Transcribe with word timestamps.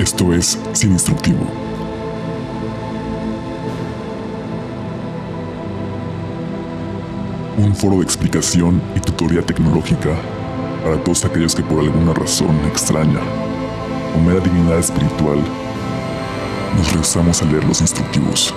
Esto 0.00 0.32
es 0.32 0.58
Sin 0.72 0.92
Instructivo. 0.92 1.40
Un 7.58 7.76
foro 7.76 7.96
de 7.96 8.04
explicación 8.04 8.80
y 8.96 9.00
tutoría 9.00 9.42
tecnológica 9.42 10.16
para 10.82 10.96
todos 11.04 11.26
aquellos 11.26 11.54
que 11.54 11.62
por 11.62 11.80
alguna 11.80 12.14
razón 12.14 12.58
extraña 12.66 13.20
o 14.16 14.20
mera 14.26 14.40
dignidad 14.40 14.78
espiritual 14.78 15.38
nos 16.78 16.92
rehusamos 16.94 17.42
a 17.42 17.44
leer 17.44 17.64
los 17.64 17.82
instructivos. 17.82 18.54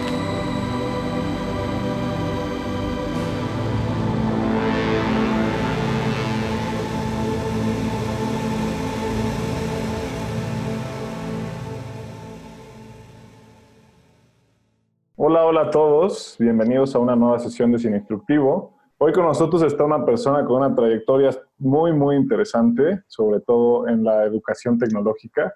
A 15.64 15.70
todos. 15.70 16.36
Bienvenidos 16.40 16.94
a 16.94 17.00
una 17.00 17.16
nueva 17.16 17.40
sesión 17.40 17.72
de 17.72 17.80
Sin 17.80 17.96
Instructivo. 17.96 18.76
Hoy 18.98 19.14
con 19.14 19.24
nosotros 19.24 19.62
está 19.64 19.86
una 19.86 20.06
persona 20.06 20.44
con 20.44 20.58
una 20.58 20.76
trayectoria 20.76 21.30
muy, 21.58 21.94
muy 21.94 22.18
interesante, 22.18 23.02
sobre 23.08 23.40
todo 23.40 23.88
en 23.88 24.04
la 24.04 24.26
educación 24.26 24.78
tecnológica. 24.78 25.54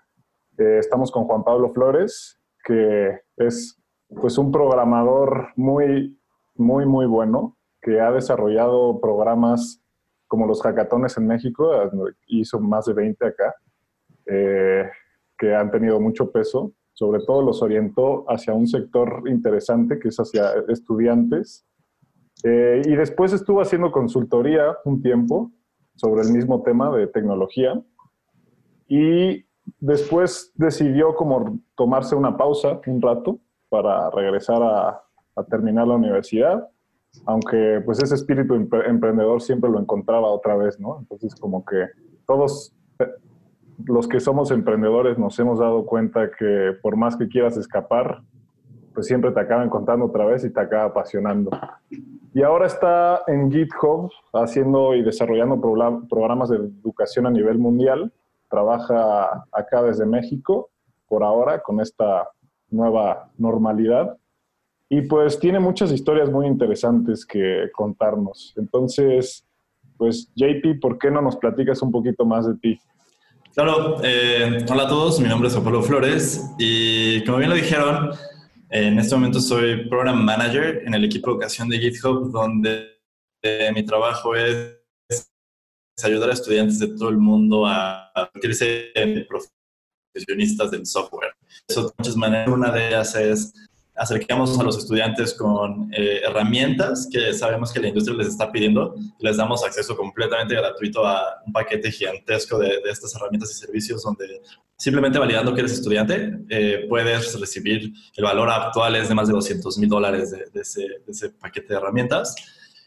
Eh, 0.57 0.77
estamos 0.79 1.11
con 1.11 1.25
Juan 1.25 1.43
Pablo 1.43 1.73
Flores, 1.73 2.39
que 2.63 3.19
es 3.35 3.77
pues 4.07 4.37
un 4.37 4.49
programador 4.49 5.49
muy, 5.57 6.17
muy, 6.55 6.85
muy 6.85 7.05
bueno, 7.05 7.57
que 7.81 7.99
ha 7.99 8.09
desarrollado 8.09 9.01
programas 9.01 9.81
como 10.27 10.47
los 10.47 10.61
hackatones 10.61 11.17
en 11.17 11.27
México, 11.27 11.69
hizo 12.27 12.61
más 12.61 12.85
de 12.85 12.93
20 12.93 13.25
acá, 13.25 13.55
eh, 14.25 14.89
que 15.37 15.53
han 15.53 15.69
tenido 15.69 15.99
mucho 15.99 16.31
peso 16.31 16.71
sobre 16.97 17.23
todo 17.23 17.43
los 17.43 17.61
orientó 17.61 18.25
hacia 18.27 18.55
un 18.55 18.65
sector 18.65 19.21
interesante 19.27 19.99
que 19.99 20.07
es 20.07 20.17
hacia 20.17 20.49
estudiantes. 20.67 21.63
Eh, 22.43 22.81
y 22.85 22.95
después 22.95 23.33
estuvo 23.33 23.61
haciendo 23.61 23.91
consultoría 23.91 24.75
un 24.83 25.03
tiempo 25.03 25.51
sobre 25.93 26.23
el 26.23 26.33
mismo 26.33 26.63
tema 26.63 26.89
de 26.97 27.05
tecnología. 27.05 27.79
Y 28.87 29.45
después 29.79 30.51
decidió 30.55 31.13
como 31.13 31.59
tomarse 31.75 32.15
una 32.15 32.35
pausa 32.35 32.81
un 32.87 32.99
rato 32.99 33.37
para 33.69 34.09
regresar 34.09 34.63
a, 34.63 35.03
a 35.35 35.43
terminar 35.43 35.87
la 35.87 35.97
universidad, 35.97 36.67
aunque 37.27 37.79
pues 37.85 38.01
ese 38.01 38.15
espíritu 38.15 38.55
emprendedor 38.55 39.39
siempre 39.43 39.69
lo 39.69 39.79
encontraba 39.79 40.29
otra 40.29 40.55
vez, 40.55 40.79
¿no? 40.79 40.97
Entonces 40.97 41.35
como 41.35 41.63
que 41.63 41.89
todos 42.25 42.73
los 43.85 44.07
que 44.07 44.19
somos 44.19 44.51
emprendedores 44.51 45.17
nos 45.17 45.37
hemos 45.39 45.59
dado 45.59 45.85
cuenta 45.85 46.31
que 46.31 46.73
por 46.81 46.95
más 46.95 47.15
que 47.15 47.27
quieras 47.27 47.57
escapar, 47.57 48.21
pues 48.93 49.07
siempre 49.07 49.31
te 49.31 49.39
acaban 49.39 49.69
contando 49.69 50.05
otra 50.05 50.25
vez 50.25 50.43
y 50.43 50.51
te 50.51 50.59
acaba 50.59 50.85
apasionando. 50.85 51.51
Y 52.33 52.41
ahora 52.41 52.65
está 52.65 53.21
en 53.27 53.51
GitHub 53.51 54.11
haciendo 54.33 54.95
y 54.95 55.03
desarrollando 55.03 55.59
programas 56.09 56.49
de 56.49 56.57
educación 56.57 57.27
a 57.27 57.31
nivel 57.31 57.59
mundial. 57.59 58.11
Trabaja 58.49 59.45
acá 59.51 59.83
desde 59.83 60.05
México 60.05 60.69
por 61.07 61.23
ahora 61.23 61.61
con 61.61 61.79
esta 61.79 62.27
nueva 62.69 63.29
normalidad. 63.37 64.17
Y 64.89 65.01
pues 65.01 65.39
tiene 65.39 65.59
muchas 65.59 65.91
historias 65.91 66.31
muy 66.31 66.47
interesantes 66.47 67.25
que 67.25 67.69
contarnos. 67.73 68.53
Entonces, 68.57 69.45
pues 69.97 70.31
JP, 70.35 70.79
¿por 70.81 70.97
qué 70.97 71.11
no 71.11 71.21
nos 71.21 71.35
platicas 71.35 71.81
un 71.81 71.91
poquito 71.91 72.25
más 72.25 72.47
de 72.47 72.55
ti? 72.55 72.79
Claro, 73.57 73.99
eh, 74.03 74.63
hola 74.69 74.83
a 74.83 74.87
todos, 74.87 75.19
mi 75.19 75.27
nombre 75.27 75.49
es 75.49 75.55
Pablo 75.55 75.81
Flores 75.81 76.43
y 76.59 77.25
como 77.25 77.39
bien 77.39 77.49
lo 77.49 77.55
dijeron, 77.55 78.11
en 78.69 78.99
este 78.99 79.15
momento 79.15 79.39
soy 79.39 79.89
Program 79.89 80.23
Manager 80.23 80.83
en 80.85 80.93
el 80.93 81.03
equipo 81.03 81.31
de 81.31 81.37
educación 81.37 81.67
de 81.67 81.79
GitHub, 81.79 82.31
donde 82.31 82.99
eh, 83.41 83.71
mi 83.73 83.83
trabajo 83.83 84.35
es, 84.35 84.77
ayudar 86.03 86.29
a 86.29 86.33
estudiantes 86.33 86.77
de 86.77 86.89
todo 86.89 87.09
el 87.09 87.17
mundo 87.17 87.65
a 87.65 88.11
convertirse 88.13 88.91
en 88.93 89.25
profesionistas 89.25 90.69
del 90.69 90.85
software. 90.85 91.33
Eso 91.67 91.87
de 91.87 91.93
muchas 91.97 92.15
maneras, 92.15 92.49
una 92.49 92.69
de 92.69 92.89
ellas 92.89 93.15
es 93.15 93.53
acercamos 93.97 94.57
a 94.59 94.63
los 94.63 94.77
estudiantes 94.77 95.33
con 95.33 95.91
eh, 95.91 96.21
herramientas 96.23 97.09
que 97.11 97.33
sabemos 97.33 97.73
que 97.73 97.79
la 97.79 97.87
industria 97.87 98.15
les 98.15 98.27
está 98.27 98.51
pidiendo. 98.51 98.95
Les 99.19 99.37
damos 99.37 99.63
acceso 99.65 99.97
completamente 99.97 100.55
gratuito 100.55 101.05
a 101.05 101.41
un 101.45 101.51
paquete 101.51 101.91
gigantesco 101.91 102.59
de, 102.59 102.79
estas 102.85 103.15
herramientas 103.15 103.51
y 103.51 103.53
servicios 103.55 104.03
donde 104.03 104.41
simplemente 104.77 105.17
validando 105.17 105.53
que 105.53 105.61
eres 105.61 105.73
estudiante 105.73 106.31
eh, 106.49 106.85
puedes 106.87 107.39
recibir 107.39 107.91
el 108.15 108.23
valor 108.23 108.49
actual 108.49 108.95
es 108.95 109.09
de 109.09 109.15
más 109.15 109.27
de 109.27 109.33
200 109.33 109.77
mil 109.79 109.89
dólares 109.89 110.31
de, 110.31 110.61
ese, 110.61 111.29
paquete 111.31 111.73
de 111.73 111.79
herramientas. 111.79 112.35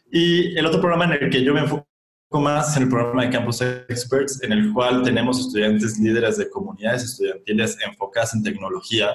Y 0.09 0.57
el 0.57 0.65
otro 0.65 0.79
programa 0.79 1.05
en 1.05 1.23
el 1.23 1.29
que 1.29 1.43
yo 1.43 1.53
me 1.53 1.61
enfoco 1.61 1.85
más 2.33 2.77
en 2.77 2.83
el 2.83 2.89
programa 2.89 3.25
de 3.25 3.29
Campus 3.29 3.61
Experts, 3.61 4.41
en 4.43 4.53
el 4.53 4.71
cual 4.71 5.03
tenemos 5.03 5.39
estudiantes 5.39 5.99
líderes 5.99 6.37
de 6.37 6.49
comunidades 6.49 7.03
estudiantiles 7.03 7.77
enfocadas 7.85 8.33
en 8.33 8.43
tecnología 8.43 9.13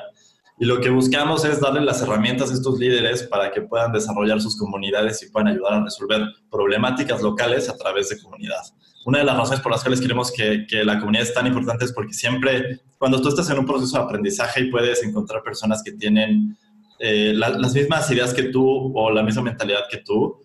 y 0.59 0.65
lo 0.65 0.81
que 0.81 0.89
buscamos 0.89 1.45
es 1.45 1.61
darle 1.61 1.83
las 1.83 2.01
herramientas 2.01 2.51
a 2.51 2.55
estos 2.55 2.79
líderes 2.79 3.25
para 3.25 3.51
que 3.51 3.61
puedan 3.61 3.93
desarrollar 3.93 4.41
sus 4.41 4.57
comunidades 4.57 5.23
y 5.23 5.31
puedan 5.31 5.49
ayudar 5.49 5.75
a 5.75 5.85
resolver 5.85 6.23
problemáticas 6.51 7.21
locales 7.23 7.69
a 7.69 7.77
través 7.77 8.09
de 8.09 8.19
comunidad. 8.19 8.63
Una 9.05 9.19
de 9.19 9.25
las 9.25 9.37
razones 9.37 9.61
por 9.61 9.71
las 9.71 9.83
cuales 9.83 10.01
queremos 10.01 10.33
que, 10.33 10.67
que 10.67 10.83
la 10.83 10.99
comunidad 10.99 11.25
es 11.25 11.35
tan 11.35 11.47
importante 11.47 11.85
es 11.85 11.93
porque 11.93 12.15
siempre, 12.15 12.81
cuando 12.99 13.21
tú 13.21 13.29
estás 13.29 13.51
en 13.51 13.59
un 13.59 13.67
proceso 13.67 13.99
de 13.99 14.05
aprendizaje 14.05 14.63
y 14.63 14.71
puedes 14.71 15.05
encontrar 15.05 15.43
personas 15.43 15.83
que 15.85 15.93
tienen 15.93 16.57
eh, 16.99 17.35
las 17.35 17.75
mismas 17.75 18.11
ideas 18.11 18.33
que 18.33 18.45
tú 18.45 18.93
o 18.95 19.11
la 19.11 19.23
misma 19.23 19.43
mentalidad 19.43 19.81
que 19.91 19.99
tú, 19.99 20.43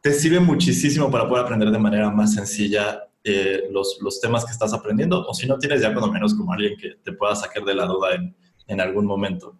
te 0.00 0.12
sirve 0.12 0.38
muchísimo 0.38 1.10
para 1.10 1.28
poder 1.28 1.44
aprender 1.44 1.72
de 1.72 1.78
manera 1.80 2.08
más 2.10 2.34
sencilla 2.34 3.02
eh, 3.24 3.64
los, 3.72 3.98
los 4.00 4.20
temas 4.20 4.44
que 4.44 4.52
estás 4.52 4.72
aprendiendo, 4.72 5.26
o 5.26 5.34
si 5.34 5.48
no 5.48 5.58
tienes 5.58 5.82
ya 5.82 5.92
cuando 5.92 6.12
menos 6.12 6.34
como 6.34 6.52
alguien 6.52 6.76
que 6.78 6.94
te 7.02 7.12
pueda 7.12 7.34
sacar 7.34 7.64
de 7.64 7.74
la 7.74 7.84
duda 7.84 8.14
en, 8.14 8.34
en 8.68 8.80
algún 8.80 9.06
momento. 9.06 9.56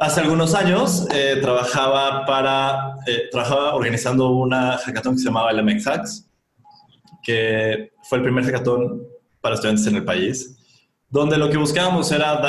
Hace 0.00 0.20
algunos 0.20 0.54
años 0.54 1.08
eh, 1.12 1.38
trabajaba, 1.40 2.24
para, 2.24 2.94
eh, 3.04 3.28
trabajaba 3.32 3.74
organizando 3.74 4.30
una 4.30 4.78
hackathon 4.78 5.14
que 5.14 5.18
se 5.18 5.24
llamaba 5.24 5.50
el 5.50 5.64
MX 5.64 5.86
Hacks, 5.88 6.30
que 7.20 7.92
fue 8.04 8.18
el 8.18 8.24
primer 8.24 8.44
hackathon 8.44 9.02
para 9.40 9.56
estudiantes 9.56 9.86
en 9.88 9.96
el 9.96 10.04
país, 10.04 10.56
donde 11.08 11.36
lo 11.36 11.50
que 11.50 11.56
buscábamos 11.56 12.12
era 12.12 12.40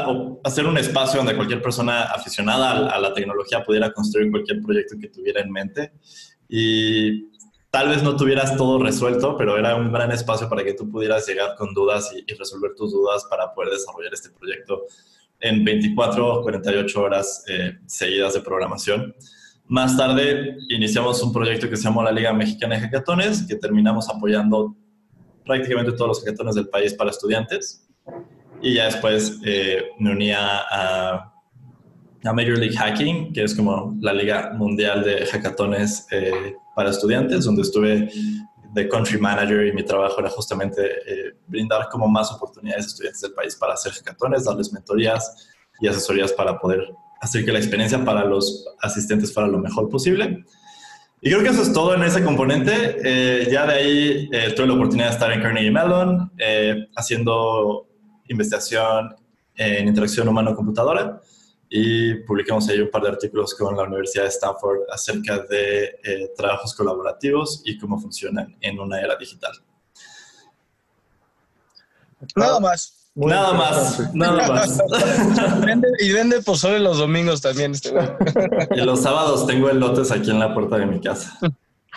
hacer 0.44 0.68
un 0.68 0.78
espacio 0.78 1.18
donde 1.18 1.36
cualquier 1.36 1.60
persona 1.60 2.04
aficionada 2.04 2.70
a, 2.70 2.90
a 2.90 3.00
la 3.00 3.16
tecnología 3.16 3.64
pudiera 3.64 3.92
construir 3.94 4.30
cualquier 4.30 4.62
proyecto 4.62 4.96
que 5.02 5.08
tuviera 5.08 5.42
en 5.42 5.52
mente. 5.52 5.94
Y 6.48 7.32
tal 7.72 7.90
vez 7.90 8.04
no 8.04 8.16
tuvieras 8.16 8.58
todo 8.58 8.78
resuelto, 8.78 9.36
pero 9.36 9.58
era 9.58 9.76
un 9.76 9.92
gran 9.92 10.12
espacio 10.12 10.48
para 10.50 10.64
que 10.64 10.76
tú 10.76 10.88
pudieras 10.88 11.28
llegar 11.28 11.56
con 11.56 11.74
dudas 11.74 12.12
y, 12.14 12.32
y 12.32 12.36
resolver 12.36 12.76
tus 12.76 12.92
dudas 12.92 13.26
para 13.28 13.52
poder 13.56 13.72
desarrollar 13.72 14.14
este 14.14 14.30
proyecto 14.30 14.86
en 15.42 15.64
24 15.64 16.40
o 16.40 16.42
48 16.44 17.02
horas 17.02 17.44
eh, 17.48 17.78
seguidas 17.86 18.34
de 18.34 18.42
programación. 18.42 19.16
Más 19.68 19.96
tarde 19.96 20.58
iniciamos 20.70 21.22
un 21.22 21.32
proyecto 21.32 21.70
que 21.70 21.78
se 21.78 21.84
llamó 21.84 22.02
la 22.04 22.12
Liga 22.12 22.34
Mexicana 22.34 22.76
de 22.76 22.82
Hackatones, 22.82 23.46
que 23.48 23.56
terminamos 23.56 24.10
apoyando 24.10 24.76
prácticamente 25.46 25.92
todos 25.94 26.08
los 26.08 26.20
hackatones 26.24 26.56
del 26.56 26.70
país 26.70 26.94
para 26.94 27.12
estudiantes. 27.12 27.88
Y 28.62 28.74
ya 28.74 28.86
después 28.86 29.40
eh, 29.46 29.84
me 30.00 30.12
unía 30.12 30.40
a, 30.40 31.34
a, 32.24 32.34
Major 32.34 32.58
League 32.58 32.76
Hacking, 32.76 33.32
que 33.32 33.44
es 33.44 33.56
como 33.56 33.96
la 34.02 34.14
liga 34.14 34.52
mundial 34.56 35.04
de 35.04 35.26
hackatones 35.26 36.08
eh, 36.12 36.56
para 36.76 36.90
estudiantes, 36.90 37.46
donde 37.46 37.62
estuve 37.62 38.10
de 38.74 38.88
country 38.88 39.18
manager 39.20 39.66
y 39.66 39.74
mi 39.74 39.84
trabajo 39.84 40.20
era 40.20 40.30
justamente 40.30 40.82
eh, 40.84 41.34
brindar 41.48 41.90
como 41.90 42.08
más 42.08 42.32
oportunidades 42.32 42.86
a 42.86 42.88
estudiantes 42.90 43.22
del 43.22 43.34
país 43.34 43.56
para 43.56 43.74
hacer 43.74 43.92
hackatones, 43.94 44.46
darles 44.46 44.72
mentorías 44.72 45.50
y 45.80 45.88
asesorías 45.88 46.32
para 46.34 46.60
poder 46.60 46.84
hacer 47.22 47.44
que 47.46 47.52
la 47.52 47.60
experiencia 47.60 48.04
para 48.04 48.26
los 48.26 48.68
asistentes 48.82 49.34
fuera 49.34 49.50
lo 49.50 49.58
mejor 49.58 49.90
posible. 49.90 50.46
Y 51.22 51.30
creo 51.32 51.44
que 51.44 51.50
eso 51.50 51.64
es 51.64 51.74
todo 51.74 51.96
en 51.96 52.04
ese 52.04 52.24
componente. 52.24 52.98
Eh, 53.04 53.50
ya 53.52 53.66
de 53.66 53.74
ahí 53.74 54.30
eh, 54.32 54.54
tuve 54.56 54.68
la 54.68 54.74
oportunidad 54.74 55.08
de 55.08 55.14
estar 55.14 55.32
en 55.32 55.42
Carnegie 55.42 55.72
Mellon 55.72 56.32
haciendo 56.96 57.88
investigación 58.28 59.16
en 59.56 59.88
interacción 59.88 60.28
humano-computadora 60.28 61.22
y 61.70 62.16
publicamos 62.16 62.68
ahí 62.68 62.80
un 62.80 62.90
par 62.90 63.04
de 63.04 63.10
artículos 63.10 63.54
con 63.54 63.78
la 63.78 63.84
Universidad 63.84 64.24
de 64.24 64.30
Stanford 64.30 64.80
acerca 64.92 65.40
de 65.40 66.00
eh, 66.04 66.32
trabajos 66.36 66.74
colaborativos 66.74 67.62
y 67.64 67.78
cómo 67.78 68.00
funcionan 68.00 68.58
en 68.60 68.80
una 68.80 69.00
era 69.00 69.16
digital. 69.16 69.52
Nada 72.36 72.60
más. 72.60 73.12
nada 73.16 73.54
más, 73.54 74.14
nada 74.16 74.48
más. 74.48 74.82
y 76.00 76.12
vende 76.12 76.42
pozole 76.42 76.80
los 76.80 76.98
domingos 76.98 77.42
también. 77.42 77.72
Este 77.72 77.94
y 78.76 78.82
los 78.82 79.02
sábados 79.02 79.46
tengo 79.46 79.70
elotes 79.70 80.12
aquí 80.12 80.32
en 80.32 80.40
la 80.40 80.54
puerta 80.54 80.78
de 80.78 80.86
mi 80.86 81.00
casa. 81.00 81.38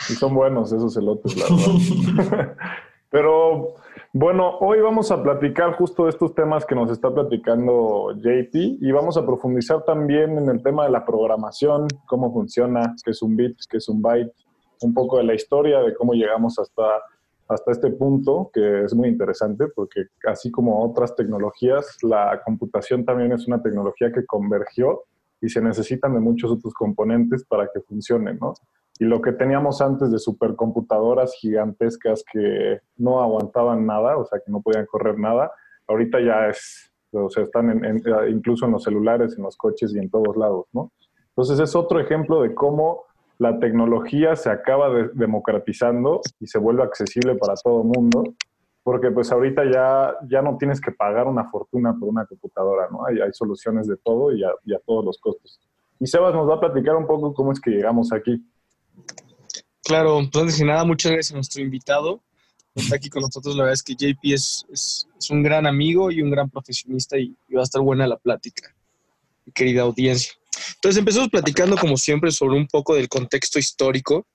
Y 0.09 0.15
son 0.15 0.35
buenos 0.35 0.73
esos 0.73 0.97
elotes, 0.97 1.37
la 1.37 1.45
verdad. 1.45 2.57
Pero 3.11 3.77
bueno, 4.15 4.59
hoy 4.59 4.79
vamos 4.81 5.11
a 5.11 5.23
platicar 5.23 5.73
justo 5.77 6.05
de 6.05 6.11
estos 6.11 6.35
temas 6.35 6.67
que 6.67 6.75
nos 6.75 6.91
está 6.91 7.13
platicando 7.13 8.13
JP 8.15 8.55
y 8.55 8.93
vamos 8.93 9.17
a 9.17 9.25
profundizar 9.25 9.85
también 9.85 10.37
en 10.37 10.51
el 10.51 10.63
tema 10.63 10.85
de 10.85 10.91
la 10.91 11.03
programación, 11.07 11.89
cómo 12.07 12.31
funciona, 12.31 12.95
qué 13.03 13.13
es 13.13 13.23
un 13.23 13.37
bit, 13.37 13.57
qué 13.71 13.79
es 13.79 13.89
un 13.89 14.03
byte, 14.03 14.31
un 14.83 14.93
poco 14.93 15.17
de 15.17 15.25
la 15.25 15.35
historia, 15.35 15.81
de 15.81 15.95
cómo 15.95 16.13
llegamos 16.13 16.59
hasta, 16.59 16.83
hasta 17.49 17.73
este 17.73 17.91
punto, 17.91 18.51
que 18.53 18.85
es 18.85 18.95
muy 18.95 19.09
interesante 19.09 19.69
porque 19.69 20.03
así 20.27 20.51
como 20.51 20.85
otras 20.85 21.17
tecnologías, 21.17 21.97
la 22.03 22.43
computación 22.45 23.07
también 23.07 23.33
es 23.33 23.47
una 23.47 23.63
tecnología 23.63 24.13
que 24.13 24.27
convergió 24.27 25.05
y 25.41 25.49
se 25.49 25.63
necesitan 25.63 26.13
de 26.13 26.21
muchos 26.21 26.51
otros 26.51 26.75
componentes 26.75 27.45
para 27.45 27.67
que 27.73 27.81
funcione, 27.81 28.35
¿no? 28.35 28.53
Y 29.03 29.05
lo 29.05 29.21
que 29.21 29.33
teníamos 29.33 29.81
antes 29.81 30.13
de 30.13 30.19
supercomputadoras 30.21 31.35
gigantescas 31.35 32.23
que 32.33 32.83
no 32.97 33.21
aguantaban 33.21 33.85
nada, 33.85 34.17
o 34.17 34.25
sea, 34.25 34.39
que 34.39 34.53
no 34.53 34.63
podían 34.63 34.87
correr 34.87 35.19
nada, 35.19 35.51
ahorita 35.89 36.21
ya 36.21 36.47
es, 36.47 36.93
o 37.11 37.29
sea, 37.29 37.43
están 37.43 37.83
incluso 38.31 38.65
en 38.67 38.71
los 38.71 38.85
celulares, 38.85 39.37
en 39.37 39.43
los 39.43 39.57
coches 39.57 39.93
y 39.93 39.99
en 39.99 40.09
todos 40.09 40.37
lados, 40.37 40.67
¿no? 40.73 40.93
Entonces 41.31 41.59
es 41.59 41.75
otro 41.75 41.99
ejemplo 41.99 42.43
de 42.43 42.55
cómo 42.55 43.03
la 43.39 43.59
tecnología 43.59 44.37
se 44.37 44.51
acaba 44.51 44.89
democratizando 45.15 46.21
y 46.39 46.47
se 46.47 46.61
vuelve 46.61 46.85
accesible 46.85 47.35
para 47.35 47.55
todo 47.55 47.83
el 47.83 47.89
mundo, 47.89 48.23
porque 48.85 49.11
pues 49.11 49.33
ahorita 49.33 49.65
ya, 49.65 50.15
ya 50.29 50.43
no 50.43 50.59
tienes 50.59 50.81
que 50.81 50.93
pagar 50.93 51.27
una 51.27 51.51
fortuna 51.51 51.93
por 51.99 52.09
una 52.09 52.25
computadora, 52.25 52.87
¿no? 52.89 53.05
Hay, 53.05 53.21
hay 53.21 53.33
soluciones 53.33 53.89
de 53.89 53.97
todo 53.97 54.31
y 54.31 54.45
a, 54.45 54.53
y 54.65 54.75
a 54.75 54.79
todos 54.79 55.05
los 55.05 55.19
costos. 55.19 55.59
Y 55.99 56.07
Sebas 56.07 56.35
nos 56.35 56.49
va 56.49 56.55
a 56.55 56.61
platicar 56.61 56.95
un 56.95 57.09
poco 57.09 57.35
cómo 57.35 57.51
es 57.51 57.61
que 57.61 57.73
llegamos 57.73 58.13
aquí. 58.13 58.45
Claro, 59.85 60.21
pues 60.31 60.43
antes 60.43 60.61
nada, 60.63 60.85
muchas 60.85 61.13
gracias 61.13 61.33
a 61.33 61.35
nuestro 61.35 61.63
invitado. 61.63 62.23
Está 62.75 62.97
aquí 62.97 63.11
con 63.11 63.23
nosotros. 63.23 63.55
La 63.57 63.65
verdad 63.65 63.75
es 63.75 63.83
que 63.83 63.95
JP 63.95 64.19
es, 64.33 64.65
es, 64.73 65.07
un 65.31 65.43
gran 65.43 65.67
amigo 65.67 66.11
y 66.11 66.23
un 66.23 66.31
gran 66.31 66.49
profesionista 66.49 67.19
y, 67.19 67.35
y, 67.49 67.55
va 67.55 67.61
a 67.61 67.65
estar 67.65 67.83
buena 67.83 68.07
la 68.07 68.17
plática, 68.17 68.75
querida 69.55 69.83
audiencia. 69.83 70.33
Entonces 70.77 70.99
empezamos 70.99 71.29
platicando, 71.29 71.77
como 71.77 71.97
siempre, 71.97 72.31
sobre 72.31 72.57
un 72.57 72.67
poco 72.67 72.95
del 72.95 73.09
contexto 73.09 73.59
histórico 73.59 74.27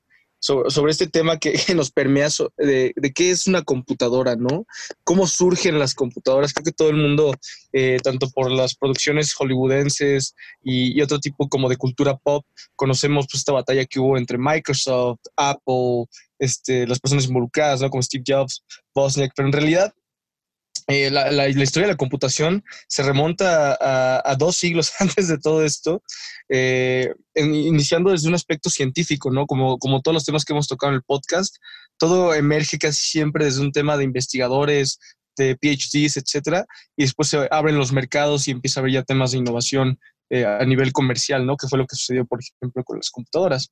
sobre, 0.48 0.92
este 0.92 1.08
tema 1.08 1.38
que, 1.38 1.54
nos 1.76 1.92
permea 1.92 2.30
de, 2.58 2.94
qué 3.14 3.32
es 3.32 3.48
una 3.48 3.64
computadora, 3.64 4.36
¿no? 4.36 4.66
¿Cómo 5.04 5.28
surgen 5.28 5.80
las 5.80 5.94
computadoras? 5.94 6.54
Creo 6.54 6.64
que 6.64 6.72
todo 6.72 6.90
el 6.90 6.96
mundo, 6.96 7.34
eh, 7.74 7.98
tanto 8.04 8.30
por 8.30 8.52
las 8.52 8.76
producciones 8.76 9.34
hollywoodenses 9.34 10.36
y, 10.64 11.02
otro 11.02 11.20
tipo 11.20 11.48
como 11.48 11.70
de 11.70 11.78
cultura 11.78 12.18
pop, 12.18 12.46
conocemos 12.76 13.28
pues, 13.30 13.42
esta 13.42 13.54
batalla 13.54 13.86
que 13.86 14.00
hubo 14.00 14.18
entre 14.18 14.38
Microsoft, 14.38 15.20
Apple, 15.36 16.06
este, 16.40 16.88
las 16.88 17.00
personas 17.00 17.26
involucradas, 17.26 17.82
¿no? 17.82 17.90
Como 17.90 18.04
Steve 18.04 18.24
Jobs, 18.26 18.64
Bosniak, 18.94 19.34
pero 19.36 19.48
en 19.48 19.54
realidad 19.54 19.94
eh, 20.88 21.12
la, 21.12 21.48
historia 21.50 21.88
de 21.88 21.94
la 21.94 21.98
computación 21.98 22.64
se 22.88 23.04
remonta 23.04 23.78
a, 23.80 24.36
dos 24.36 24.56
siglos 24.56 24.94
antes 25.00 25.28
de 25.28 25.38
todo 25.38 25.64
esto, 25.64 26.02
eh, 26.50 27.14
iniciando 27.36 28.12
desde 28.12 28.30
un 28.30 28.36
aspecto 28.36 28.70
científico, 28.70 29.30
¿no? 29.30 29.46
Como, 29.46 29.78
como 29.80 30.02
todos 30.02 30.14
los 30.14 30.26
temas 30.26 30.46
que 30.46 30.54
hemos 30.54 30.68
tocado 30.68 30.92
en 30.92 30.98
el 30.98 31.04
podcast, 31.04 31.58
todo 31.98 32.34
emerge 32.34 32.78
casi 32.78 33.06
siempre 33.06 33.46
desde 33.46 33.62
un 33.62 33.72
tema 33.72 33.98
de 33.98 34.06
investigadores, 34.06 35.00
de 35.38 35.56
PhDs, 35.56 36.18
etcétera, 36.18 36.66
y 36.96 37.04
después 37.04 37.30
se 37.30 37.48
abren 37.52 37.78
los 37.78 37.92
mercados 37.92 38.48
y 38.48 38.52
empieza 38.52 38.80
a 38.80 38.82
haber 38.82 38.94
ya 38.94 39.04
temas 39.04 39.32
de 39.32 39.38
innovación 39.38 40.00
eh, 40.30 40.46
a 40.46 40.64
nivel 40.66 40.92
comercial, 40.92 41.46
¿no? 41.46 41.58
Que 41.58 41.68
fue 41.68 41.80
lo 41.80 41.86
que 41.86 41.96
sucedió, 41.96 42.26
por 42.26 42.40
ejemplo, 42.42 42.84
con 42.84 42.98
las 42.98 43.10
computadoras. 43.10 43.72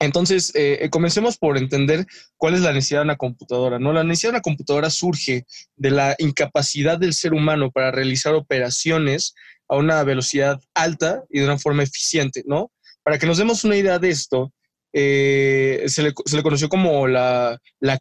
Entonces, 0.00 0.54
eh, 0.54 0.78
eh, 0.82 0.90
comencemos 0.90 1.38
por 1.38 1.58
entender 1.58 2.06
cuál 2.36 2.54
es 2.54 2.60
la 2.60 2.72
necesidad 2.72 3.00
de 3.00 3.04
una 3.06 3.16
computadora. 3.16 3.78
¿no? 3.78 3.92
La 3.92 4.04
necesidad 4.04 4.32
de 4.32 4.36
una 4.36 4.42
computadora 4.42 4.90
surge 4.90 5.44
de 5.76 5.90
la 5.90 6.14
incapacidad 6.18 6.98
del 6.98 7.14
ser 7.14 7.34
humano 7.34 7.70
para 7.70 7.90
realizar 7.90 8.34
operaciones 8.34 9.34
a 9.68 9.76
una 9.76 10.02
velocidad 10.04 10.60
alta 10.74 11.24
y 11.30 11.40
de 11.40 11.46
una 11.46 11.58
forma 11.58 11.82
eficiente. 11.82 12.44
¿no? 12.46 12.70
Para 13.02 13.18
que 13.18 13.26
nos 13.26 13.38
demos 13.38 13.64
una 13.64 13.76
idea 13.76 13.98
de 13.98 14.10
esto, 14.10 14.52
eh, 14.92 15.84
se, 15.86 16.02
le, 16.02 16.42
conoció 16.42 16.68
como 16.68 17.06
la, 17.06 17.58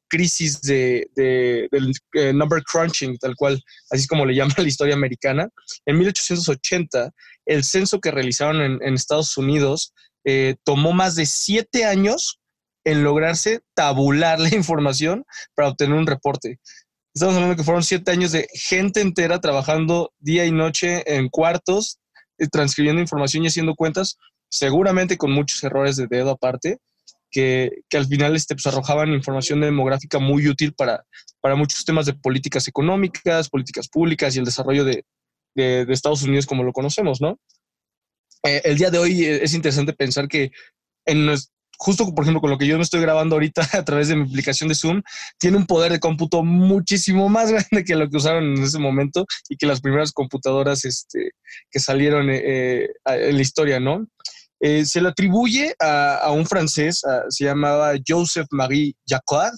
crisis 0.07 0.62
de, 0.62 1.10
del 1.16 1.94
number 2.38 2.63
crunching, 2.63 3.18
tal 3.18 3.36
cual, 3.36 3.62
así 3.89 4.07
como 4.07 4.25
le 4.25 4.36
llama 4.36 4.54
la 4.57 4.68
historia 4.68 4.94
americana. 4.94 5.50
En 5.86 5.98
1880, 5.98 7.12
el 7.45 7.63
censo 7.63 8.00
que 8.00 8.12
realizaron 8.12 8.81
en 8.81 8.94
Estados 8.94 9.36
Unidos 9.38 9.94
eh, 10.29 10.56
tomó 10.65 10.91
más 10.91 11.15
de 11.15 11.25
siete 11.25 11.85
años 11.85 12.41
en 12.83 13.01
lograrse 13.01 13.62
tabular 13.74 14.38
la 14.41 14.53
información 14.53 15.24
para 15.56 15.69
obtener 15.69 15.97
un 15.97 16.06
reporte. 16.06 16.59
Estamos 17.15 17.35
hablando 17.35 17.56
que 17.56 17.63
fueron 17.63 17.81
siete 17.81 18.12
años 18.12 18.33
de 18.33 18.45
gente 18.53 19.00
entera 19.00 19.39
trabajando 19.39 20.12
día 20.19 20.45
y 20.45 20.51
noche 20.51 21.01
en 21.15 21.29
cuartos, 21.29 22.00
eh, 22.39 22.47
transcribiendo 22.51 23.01
información 23.01 23.45
y 23.45 23.47
haciendo 23.47 23.74
cuentas, 23.74 24.18
seguramente 24.50 25.18
con 25.18 25.31
muchos 25.31 25.63
errores 25.63 25.95
de 25.95 26.07
dedo 26.07 26.31
aparte, 26.31 26.79
que, 27.31 27.71
al 27.94 28.06
final 28.06 28.35
este, 28.35 28.53
pues, 28.53 28.68
arrojaban 28.68 29.13
información 29.13 29.62
demográfica 29.62 30.19
muy 30.19 30.50
útil 30.50 30.74
para, 30.74 31.06
muchos 31.56 31.85
temas 31.85 32.06
de 32.06 32.13
políticas 32.13 32.68
económicas, 32.68 33.47
políticas 33.47 33.88
públicas 33.88 34.35
y 34.35 34.39
el 34.39 34.45
desarrollo 34.45 34.83
de, 34.83 35.06
de 35.56 35.85
Estados 35.88 36.24
Unidos 36.24 36.45
como 36.45 36.63
lo 36.65 36.74
conocemos, 36.74 37.21
¿no? 37.21 37.39
Eh, 38.47 38.61
el 38.63 38.77
día 38.77 38.89
de 38.89 38.97
hoy 38.97 39.25
eh, 39.25 39.44
es 39.44 39.53
interesante 39.53 39.91
pensar 39.91 40.27
que 40.27 40.51
justo 41.77 42.13
por 42.15 42.23
ejemplo 42.23 42.41
con 42.41 42.49
lo 42.49 42.57
que 42.57 42.65
yo 42.65 42.77
me 42.77 42.83
estoy 42.83 43.01
grabando 43.01 43.35
ahorita 43.35 43.61
a 43.73 43.83
través 43.83 44.07
de 44.07 44.15
mi 44.15 44.23
aplicación 44.23 44.69
de 44.69 44.75
Zoom, 44.75 45.01
tiene 45.38 45.57
un 45.57 45.65
poder 45.65 45.91
de 45.91 45.99
cómputo 45.99 46.44
muchísimo 46.44 47.27
más 47.38 47.51
grande 47.51 47.83
que 47.83 47.95
lo 47.95 48.09
que 48.09 48.17
usaron 48.17 48.55
en 48.55 48.63
ese 48.63 48.79
momento 48.79 49.25
y 49.49 49.57
que 49.57 49.65
las 49.65 49.81
primeras 49.81 50.11
computadoras 50.13 50.85
este, 50.85 51.31
que 51.69 51.79
salieron 51.79 52.29
eh, 52.29 52.88
en 53.05 53.35
la 53.35 53.41
historia, 53.41 53.79
¿no? 53.79 54.07
se 54.59 55.01
le 55.01 55.09
atribuye 55.09 55.75
a, 55.79 56.31
un 56.31 56.47
francés, 56.47 57.03
se 57.29 57.43
llamaba 57.43 57.93
Joseph 58.05 58.47
Marie 58.50 58.95
Jacquard, 59.05 59.53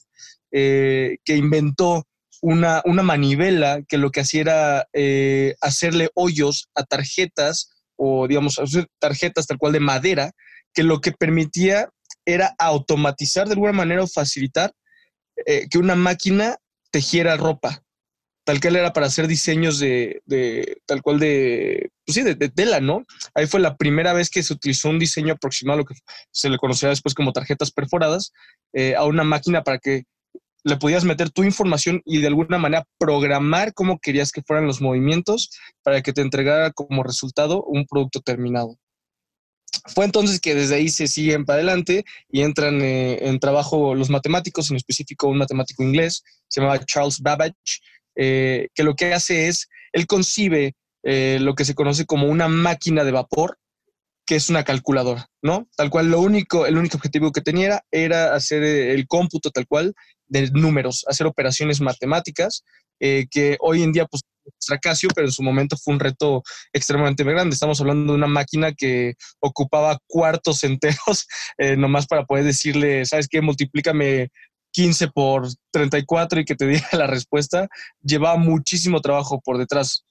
que 0.51 1.17
inventó 1.37 2.05
una, 2.41 2.81
una, 2.83 3.01
manivela 3.01 3.81
que 3.87 3.97
lo 3.97 4.11
que 4.11 4.19
hacía 4.19 4.41
era 4.41 4.87
hacerle 5.61 6.09
hoyos 6.15 6.67
a 6.75 6.83
tarjetas 6.83 7.69
o 7.99 8.27
digamos 8.27 8.59
tarjetas 8.97 9.45
tal 9.45 9.57
cual 9.57 9.73
de 9.73 9.81
madera, 9.81 10.31
que 10.73 10.83
lo 10.83 11.01
que 11.01 11.11
permitía 11.11 11.89
era 12.25 12.55
automatizar 12.57 13.47
de 13.47 13.53
alguna 13.53 13.73
manera 13.73 14.03
o 14.03 14.07
facilitar 14.07 14.71
eh, 15.45 15.67
que 15.69 15.77
una 15.77 15.95
máquina 15.95 16.57
tejiera 16.91 17.35
ropa. 17.37 17.83
Tal 18.45 18.59
cual 18.61 18.77
era 18.77 18.93
para 18.93 19.07
hacer 19.07 19.27
diseños 19.27 19.77
de, 19.79 20.21
tal 20.87 21.03
cual 21.03 21.19
de, 21.19 21.91
pues 22.05 22.15
sí, 22.15 22.23
de, 22.23 22.49
tela, 22.49 22.79
¿no? 22.79 23.05
Ahí 23.35 23.45
fue 23.45 23.59
la 23.59 23.77
primera 23.77 24.13
vez 24.13 24.29
que 24.29 24.41
se 24.41 24.53
utilizó 24.53 24.89
un 24.89 24.97
diseño 24.97 25.33
aproximado, 25.33 25.79
lo 25.79 25.85
que 25.85 25.93
se 26.31 26.49
le 26.49 26.57
conocía 26.57 26.89
después 26.89 27.13
como 27.13 27.31
tarjetas 27.31 27.71
perforadas, 27.71 28.31
eh, 28.73 28.95
a 28.95 29.05
una 29.05 29.23
máquina 29.23 29.61
para 29.61 29.77
que 29.77 30.05
le 30.63 30.77
podías 30.77 31.05
meter 31.05 31.29
tu 31.29 31.43
información 31.43 32.01
y 32.05 32.19
de 32.19 32.27
alguna 32.27 32.57
manera 32.57 32.85
programar 32.97 33.73
cómo 33.73 33.99
querías 33.99 34.31
que 34.31 34.41
fueran 34.41 34.67
los 34.67 34.81
movimientos 34.81 35.49
para 35.83 36.01
que 36.01 36.13
te 36.13 36.21
entregara 36.21 36.71
como 36.71 37.03
resultado 37.03 37.63
un 37.63 37.85
producto 37.85 38.21
terminado. 38.21 38.77
Fue 39.85 40.05
entonces 40.05 40.39
que 40.39 40.55
desde 40.55 40.75
ahí 40.75 40.89
se 40.89 41.07
siguen 41.07 41.45
para 41.45 41.57
adelante 41.57 42.03
y 42.29 42.41
entran 42.41 42.81
eh, 42.81 43.27
en 43.27 43.39
trabajo 43.39 43.95
los 43.95 44.09
matemáticos, 44.09 44.69
en 44.69 44.77
específico 44.77 45.27
un 45.27 45.37
matemático 45.37 45.83
inglés, 45.83 46.23
se 46.47 46.59
llamaba 46.59 46.83
Charles 46.85 47.21
Babbage, 47.21 47.79
eh, 48.15 48.67
que 48.73 48.83
lo 48.83 48.95
que 48.95 49.13
hace 49.13 49.47
es, 49.47 49.69
él 49.93 50.05
concibe 50.05 50.75
eh, 51.03 51.37
lo 51.39 51.55
que 51.55 51.65
se 51.65 51.75
conoce 51.75 52.05
como 52.05 52.27
una 52.27 52.47
máquina 52.47 53.03
de 53.03 53.11
vapor, 53.11 53.57
que 54.25 54.35
es 54.35 54.49
una 54.49 54.63
calculadora, 54.63 55.27
¿no? 55.41 55.67
Tal 55.75 55.89
cual, 55.89 56.11
lo 56.11 56.19
único, 56.19 56.65
el 56.65 56.77
único 56.77 56.97
objetivo 56.97 57.31
que 57.31 57.41
tenía 57.41 57.81
era 57.89 58.35
hacer 58.35 58.63
el 58.63 59.07
cómputo 59.07 59.49
tal 59.49 59.65
cual 59.65 59.95
de 60.29 60.49
números, 60.51 61.05
hacer 61.07 61.27
operaciones 61.27 61.81
matemáticas, 61.81 62.63
eh, 62.99 63.25
que 63.29 63.57
hoy 63.59 63.83
en 63.83 63.91
día 63.91 64.05
pues 64.05 64.21
fracaso, 64.65 65.07
pero 65.13 65.27
en 65.27 65.33
su 65.33 65.43
momento 65.43 65.77
fue 65.77 65.93
un 65.93 65.99
reto 65.99 66.43
extremadamente 66.73 67.23
grande. 67.23 67.53
Estamos 67.53 67.79
hablando 67.81 68.13
de 68.13 68.17
una 68.17 68.27
máquina 68.27 68.73
que 68.73 69.13
ocupaba 69.39 69.99
cuartos 70.07 70.63
enteros, 70.63 71.27
eh, 71.57 71.75
nomás 71.75 72.07
para 72.07 72.25
poder 72.25 72.45
decirle, 72.45 73.05
¿sabes 73.05 73.27
qué? 73.27 73.41
Multiplícame 73.41 74.29
15 74.71 75.07
por 75.09 75.47
34 75.71 76.41
y 76.41 76.45
que 76.45 76.55
te 76.55 76.67
diga 76.67 76.87
la 76.93 77.07
respuesta. 77.07 77.67
Llevaba 78.01 78.37
muchísimo 78.37 79.01
trabajo 79.01 79.41
por 79.41 79.57
detrás. 79.57 80.05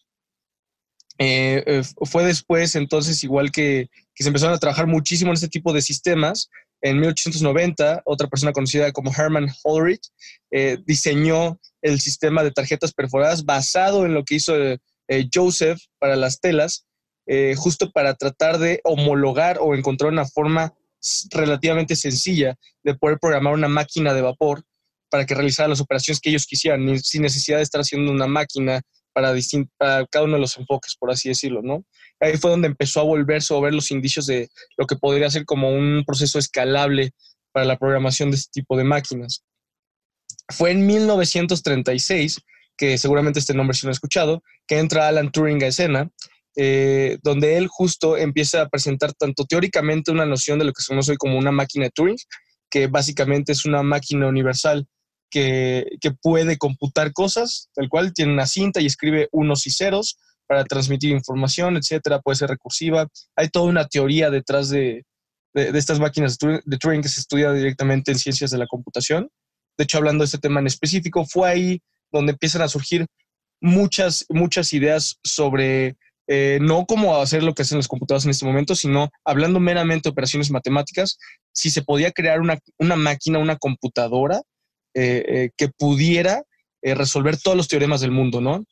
Eh, 1.20 1.82
fue 2.02 2.24
después, 2.24 2.76
entonces, 2.76 3.24
igual 3.24 3.50
que, 3.50 3.88
que 4.14 4.22
se 4.22 4.28
empezaron 4.28 4.54
a 4.54 4.60
trabajar 4.60 4.86
muchísimo 4.86 5.32
en 5.32 5.34
este 5.34 5.48
tipo 5.48 5.72
de 5.72 5.82
sistemas, 5.82 6.48
en 6.80 7.00
1890, 7.00 8.02
otra 8.04 8.28
persona 8.28 8.52
conocida 8.52 8.92
como 8.92 9.12
Herman 9.12 9.48
Hollerith 9.64 10.04
eh, 10.50 10.78
diseñó 10.86 11.58
el 11.82 12.00
sistema 12.00 12.42
de 12.42 12.52
tarjetas 12.52 12.92
perforadas 12.92 13.44
basado 13.44 14.06
en 14.06 14.14
lo 14.14 14.24
que 14.24 14.36
hizo 14.36 14.54
eh, 14.56 14.78
Joseph 15.32 15.80
para 15.98 16.16
las 16.16 16.40
telas, 16.40 16.86
eh, 17.26 17.54
justo 17.56 17.90
para 17.90 18.14
tratar 18.14 18.58
de 18.58 18.80
homologar 18.84 19.58
o 19.60 19.74
encontrar 19.74 20.12
una 20.12 20.24
forma 20.24 20.72
relativamente 21.30 21.96
sencilla 21.96 22.56
de 22.82 22.94
poder 22.94 23.18
programar 23.18 23.54
una 23.54 23.68
máquina 23.68 24.14
de 24.14 24.22
vapor 24.22 24.62
para 25.10 25.26
que 25.26 25.34
realizara 25.34 25.68
las 25.68 25.80
operaciones 25.80 26.20
que 26.20 26.30
ellos 26.30 26.46
quisieran, 26.46 26.98
sin 27.00 27.22
necesidad 27.22 27.58
de 27.58 27.62
estar 27.62 27.80
haciendo 27.80 28.10
una 28.12 28.26
máquina 28.26 28.82
para, 29.12 29.34
para 29.76 30.06
cada 30.06 30.24
uno 30.24 30.34
de 30.34 30.40
los 30.40 30.56
enfoques, 30.58 30.96
por 30.96 31.10
así 31.10 31.28
decirlo, 31.28 31.60
¿no? 31.62 31.84
Ahí 32.20 32.36
fue 32.36 32.50
donde 32.50 32.68
empezó 32.68 33.00
a 33.00 33.04
volverse 33.04 33.54
a 33.54 33.60
ver 33.60 33.74
los 33.74 33.90
indicios 33.90 34.26
de 34.26 34.48
lo 34.76 34.86
que 34.86 34.96
podría 34.96 35.30
ser 35.30 35.44
como 35.44 35.70
un 35.70 36.04
proceso 36.06 36.38
escalable 36.38 37.12
para 37.52 37.66
la 37.66 37.78
programación 37.78 38.30
de 38.30 38.36
este 38.36 38.60
tipo 38.60 38.76
de 38.76 38.84
máquinas. 38.84 39.44
Fue 40.48 40.70
en 40.70 40.86
1936, 40.86 42.40
que 42.76 42.98
seguramente 42.98 43.38
este 43.38 43.54
nombre 43.54 43.76
sí 43.76 43.86
lo 43.86 43.90
he 43.90 43.92
escuchado, 43.92 44.42
que 44.66 44.78
entra 44.78 45.08
Alan 45.08 45.30
Turing 45.30 45.62
a 45.62 45.68
escena, 45.68 46.10
eh, 46.56 47.18
donde 47.22 47.56
él 47.56 47.68
justo 47.68 48.16
empieza 48.16 48.62
a 48.62 48.68
presentar 48.68 49.12
tanto 49.12 49.44
teóricamente 49.44 50.10
una 50.10 50.26
noción 50.26 50.58
de 50.58 50.64
lo 50.64 50.72
que 50.72 50.82
se 50.82 50.88
conoce 50.88 51.16
como 51.16 51.38
una 51.38 51.52
máquina 51.52 51.84
de 51.84 51.90
Turing, 51.90 52.16
que 52.70 52.88
básicamente 52.88 53.52
es 53.52 53.64
una 53.64 53.82
máquina 53.82 54.26
universal 54.26 54.86
que, 55.30 55.86
que, 56.00 56.10
puede 56.10 56.56
computar 56.56 57.12
cosas, 57.12 57.68
tal 57.74 57.88
cual 57.88 58.12
tiene 58.14 58.32
una 58.32 58.46
cinta 58.46 58.80
y 58.80 58.86
escribe 58.86 59.28
unos 59.30 59.66
y 59.66 59.70
ceros 59.70 60.18
para 60.48 60.64
transmitir 60.64 61.10
información, 61.10 61.76
etcétera, 61.76 62.20
puede 62.20 62.36
ser 62.36 62.48
recursiva. 62.48 63.06
Hay 63.36 63.48
toda 63.48 63.66
una 63.66 63.86
teoría 63.86 64.30
detrás 64.30 64.70
de, 64.70 65.04
estas 65.54 66.00
máquinas 66.00 66.38
de 66.38 66.78
Turing 66.78 67.02
que 67.02 67.08
se 67.08 67.20
estudia 67.20 67.52
directamente 67.52 68.10
en 68.10 68.18
ciencias 68.18 68.50
de 68.50 68.58
la 68.58 68.66
computación. 68.66 69.28
De 69.76 69.84
hecho, 69.84 69.98
hablando 69.98 70.22
de 70.22 70.26
este 70.26 70.38
tema 70.38 70.60
en 70.60 70.66
específico, 70.66 71.24
fue 71.26 71.48
ahí 71.48 71.82
donde 72.10 72.32
empiezan 72.32 72.62
a 72.62 72.68
surgir 72.68 73.06
muchas, 73.60 74.24
muchas 74.30 74.72
ideas 74.72 75.18
sobre 75.22 75.96
eh, 76.26 76.58
no 76.60 76.86
cómo 76.86 77.16
hacer 77.16 77.42
lo 77.42 77.54
que 77.54 77.62
hacen 77.62 77.78
los 77.78 77.88
computadores 77.88 78.24
en 78.24 78.30
este 78.30 78.46
momento, 78.46 78.74
sino 78.74 79.10
hablando 79.24 79.60
meramente 79.60 80.08
de 80.08 80.12
operaciones 80.12 80.50
matemáticas, 80.50 81.18
si 81.52 81.70
se 81.70 81.82
podía 81.82 82.10
crear 82.12 82.40
una, 82.40 82.58
una 82.78 82.96
máquina, 82.96 83.38
una 83.38 83.56
computadora 83.56 84.40
eh, 84.94 85.24
eh, 85.28 85.50
que 85.56 85.68
pudiera 85.68 86.42
resolver 86.80 87.36
todos 87.36 87.56
los 87.56 87.66
teoremas 87.66 88.00
del 88.00 88.12
mundo, 88.12 88.40
¿no? 88.40 88.64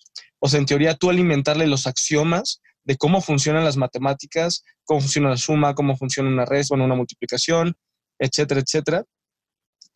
O 0.46 0.48
sea, 0.48 0.60
en 0.60 0.66
teoría, 0.66 0.94
tú 0.94 1.10
alimentarle 1.10 1.66
los 1.66 1.88
axiomas 1.88 2.62
de 2.84 2.96
cómo 2.96 3.20
funcionan 3.20 3.64
las 3.64 3.76
matemáticas, 3.76 4.62
cómo 4.84 5.00
funciona 5.00 5.30
la 5.30 5.36
suma, 5.36 5.74
cómo 5.74 5.96
funciona 5.96 6.28
una 6.28 6.44
resta, 6.44 6.74
bueno, 6.76 6.84
una 6.84 6.94
multiplicación, 6.94 7.74
etcétera, 8.20 8.60
etcétera. 8.60 9.04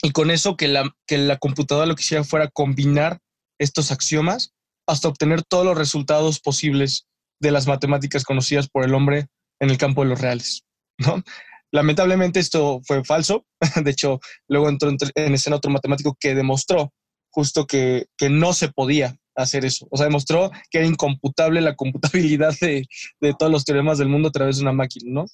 Y 0.02 0.10
con 0.10 0.32
eso 0.32 0.56
que 0.56 0.66
la, 0.66 0.90
que 1.06 1.18
la 1.18 1.36
computadora 1.36 1.86
lo 1.86 1.94
que 1.94 2.02
hiciera 2.02 2.24
fuera 2.24 2.48
combinar 2.48 3.20
estos 3.60 3.92
axiomas 3.92 4.52
hasta 4.88 5.06
obtener 5.06 5.44
todos 5.44 5.64
los 5.64 5.78
resultados 5.78 6.40
posibles 6.40 7.06
de 7.38 7.52
las 7.52 7.68
matemáticas 7.68 8.24
conocidas 8.24 8.68
por 8.68 8.84
el 8.84 8.92
hombre 8.92 9.28
en 9.60 9.70
el 9.70 9.78
campo 9.78 10.02
de 10.02 10.08
los 10.08 10.20
reales. 10.20 10.64
Lamentablemente 11.70 12.40
esto 12.40 12.80
fue 12.84 13.04
falso. 13.04 13.46
De 13.84 13.92
hecho, 13.92 14.18
luego 14.48 14.68
entró 14.68 14.90
en 15.14 15.34
escena 15.34 15.58
otro 15.58 15.70
matemático 15.70 16.16
que 16.18 16.34
demostró 16.34 16.92
justo 17.32 17.68
que, 17.68 18.06
que 18.16 18.30
no 18.30 18.52
se 18.52 18.66
podía 18.72 19.16
hacer 19.42 19.64
eso. 19.64 19.86
O 19.90 19.96
sea, 19.96 20.06
demostró 20.06 20.50
que 20.70 20.78
era 20.78 20.86
incomputable 20.86 21.60
la 21.60 21.74
computabilidad 21.76 22.54
de, 22.60 22.86
de, 23.20 23.34
todos 23.38 23.50
los 23.50 23.64
teoremas 23.64 23.98
del 23.98 24.08
mundo 24.08 24.28
a 24.28 24.32
través 24.32 24.56
de 24.56 24.62
una 24.62 24.72
máquina, 24.72 25.10
¿no? 25.10 25.26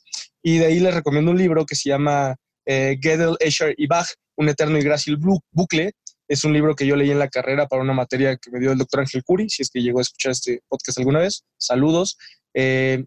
Y 0.42 0.58
de 0.58 0.66
ahí 0.66 0.80
les 0.80 0.94
recomiendo 0.94 1.30
un 1.30 1.38
libro 1.38 1.66
que 1.66 1.74
se 1.74 1.88
llama 1.88 2.36
eh, 2.66 2.98
Gödel, 3.00 3.36
Escher 3.40 3.74
y 3.76 3.86
Bach, 3.86 4.08
un 4.36 4.48
eterno 4.48 4.78
y 4.78 4.82
grácil 4.82 5.18
bucle. 5.52 5.92
Es 6.28 6.44
un 6.44 6.52
libro 6.52 6.74
que 6.74 6.86
yo 6.86 6.96
leí 6.96 7.10
en 7.10 7.20
la 7.20 7.28
carrera 7.28 7.68
para 7.68 7.82
una 7.82 7.92
materia 7.92 8.36
que 8.36 8.50
me 8.50 8.58
dio 8.58 8.72
el 8.72 8.78
doctor 8.78 9.00
Ángel 9.00 9.22
Curi, 9.22 9.48
si 9.48 9.62
es 9.62 9.70
que 9.70 9.80
llegó 9.80 10.00
a 10.00 10.02
escuchar 10.02 10.32
este 10.32 10.60
podcast 10.68 10.98
alguna 10.98 11.20
vez. 11.20 11.44
Saludos. 11.56 12.18
Eh, 12.52 13.04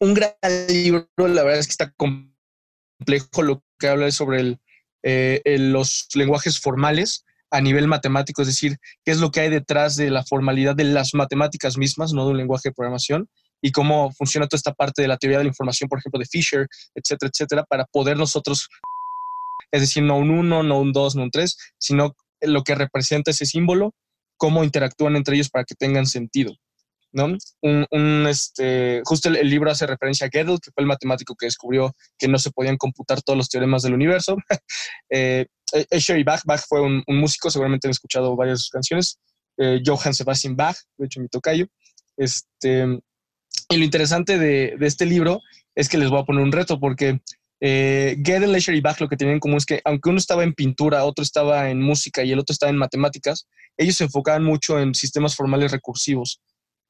un, 0.00 0.14
gran 0.14 0.32
libro, 0.68 1.08
la 1.16 1.42
verdad 1.42 1.58
es 1.58 1.66
que 1.66 1.72
está 1.72 1.92
complejo 1.96 3.42
lo 3.42 3.64
que 3.78 3.88
habla 3.88 4.10
sobre 4.12 4.40
el, 4.40 4.58
eh, 5.02 5.40
los 5.58 6.08
lenguajes 6.14 6.60
formales 6.60 7.24
a 7.54 7.60
nivel 7.60 7.86
matemático, 7.86 8.42
es 8.42 8.48
decir, 8.48 8.78
qué 9.04 9.12
es 9.12 9.20
lo 9.20 9.30
que 9.30 9.38
hay 9.38 9.48
detrás 9.48 9.94
de 9.94 10.10
la 10.10 10.24
formalidad 10.24 10.74
de 10.74 10.82
las 10.82 11.14
matemáticas 11.14 11.78
mismas, 11.78 12.12
no 12.12 12.24
de 12.24 12.32
un 12.32 12.36
lenguaje 12.36 12.70
de 12.70 12.74
programación, 12.74 13.28
y 13.62 13.70
cómo 13.70 14.12
funciona 14.12 14.48
toda 14.48 14.58
esta 14.58 14.74
parte 14.74 15.02
de 15.02 15.08
la 15.08 15.18
teoría 15.18 15.38
de 15.38 15.44
la 15.44 15.48
información, 15.50 15.88
por 15.88 16.00
ejemplo, 16.00 16.18
de 16.18 16.26
Fisher, 16.26 16.66
etcétera, 16.96 17.30
etcétera, 17.32 17.64
para 17.64 17.84
poder 17.84 18.16
nosotros, 18.16 18.68
es 19.70 19.80
decir, 19.82 20.02
no 20.02 20.18
un 20.18 20.30
1, 20.30 20.64
no 20.64 20.80
un 20.80 20.92
2, 20.92 21.14
no 21.14 21.22
un 21.22 21.30
3, 21.30 21.56
sino 21.78 22.16
lo 22.40 22.64
que 22.64 22.74
representa 22.74 23.30
ese 23.30 23.46
símbolo, 23.46 23.94
cómo 24.36 24.64
interactúan 24.64 25.14
entre 25.14 25.36
ellos 25.36 25.48
para 25.48 25.64
que 25.64 25.76
tengan 25.76 26.06
sentido. 26.06 26.56
¿no? 27.12 27.38
Un, 27.62 28.26
este, 28.28 29.00
justo 29.04 29.28
el, 29.28 29.48
libro 29.48 29.70
hace 29.70 29.86
referencia 29.86 30.26
a 30.26 30.30
Gödel, 30.30 30.58
que 30.60 30.72
fue 30.72 30.82
el 30.82 30.88
matemático 30.88 31.36
que 31.36 31.46
descubrió 31.46 31.94
que 32.18 32.26
no 32.26 32.38
se 32.40 32.50
podían 32.50 32.76
computar 32.76 33.22
todos 33.22 33.36
los 33.36 33.48
teoremas 33.48 33.82
del 33.82 33.94
universo. 33.94 34.36
eh, 35.10 35.46
Escher 35.90 36.18
y 36.18 36.24
Bach, 36.24 36.42
Bach 36.44 36.62
fue 36.68 36.80
un, 36.80 37.02
músico, 37.06 37.50
seguramente 37.50 37.86
han 37.86 37.92
escuchado 37.92 38.36
varias 38.36 38.58
de 38.58 38.62
sus 38.62 38.70
canciones. 38.70 39.18
Eh, 39.58 39.82
Johann 39.84 40.14
Sebastian 40.14 40.56
Bach, 40.56 40.76
de 40.96 41.06
hecho 41.06 41.20
mi 41.20 41.28
tocayo. 41.28 41.66
Este, 42.16 42.84
y 43.68 43.76
lo 43.76 43.84
interesante 43.84 44.38
de, 44.38 44.76
este 44.80 45.06
libro 45.06 45.40
es 45.74 45.88
que 45.88 45.98
les 45.98 46.10
voy 46.10 46.20
a 46.20 46.24
poner 46.24 46.42
un 46.42 46.52
reto, 46.52 46.78
porque 46.78 47.20
eh, 47.60 48.16
Escher 48.24 48.74
y 48.74 48.80
Bach 48.80 49.00
lo 49.00 49.08
que 49.08 49.16
tenían 49.16 49.34
en 49.34 49.40
común 49.40 49.56
es 49.56 49.66
que 49.66 49.80
aunque 49.84 50.10
uno 50.10 50.18
estaba 50.18 50.44
en 50.44 50.54
pintura, 50.54 51.04
otro 51.04 51.22
estaba 51.22 51.70
en 51.70 51.80
música 51.80 52.22
y 52.22 52.32
el 52.32 52.38
otro 52.38 52.52
estaba 52.52 52.70
en 52.70 52.76
matemáticas, 52.76 53.48
ellos 53.76 53.96
se 53.96 54.04
enfocaban 54.04 54.44
mucho 54.44 54.78
en 54.78 54.94
sistemas 54.94 55.34
formales 55.34 55.72
recursivos. 55.72 56.40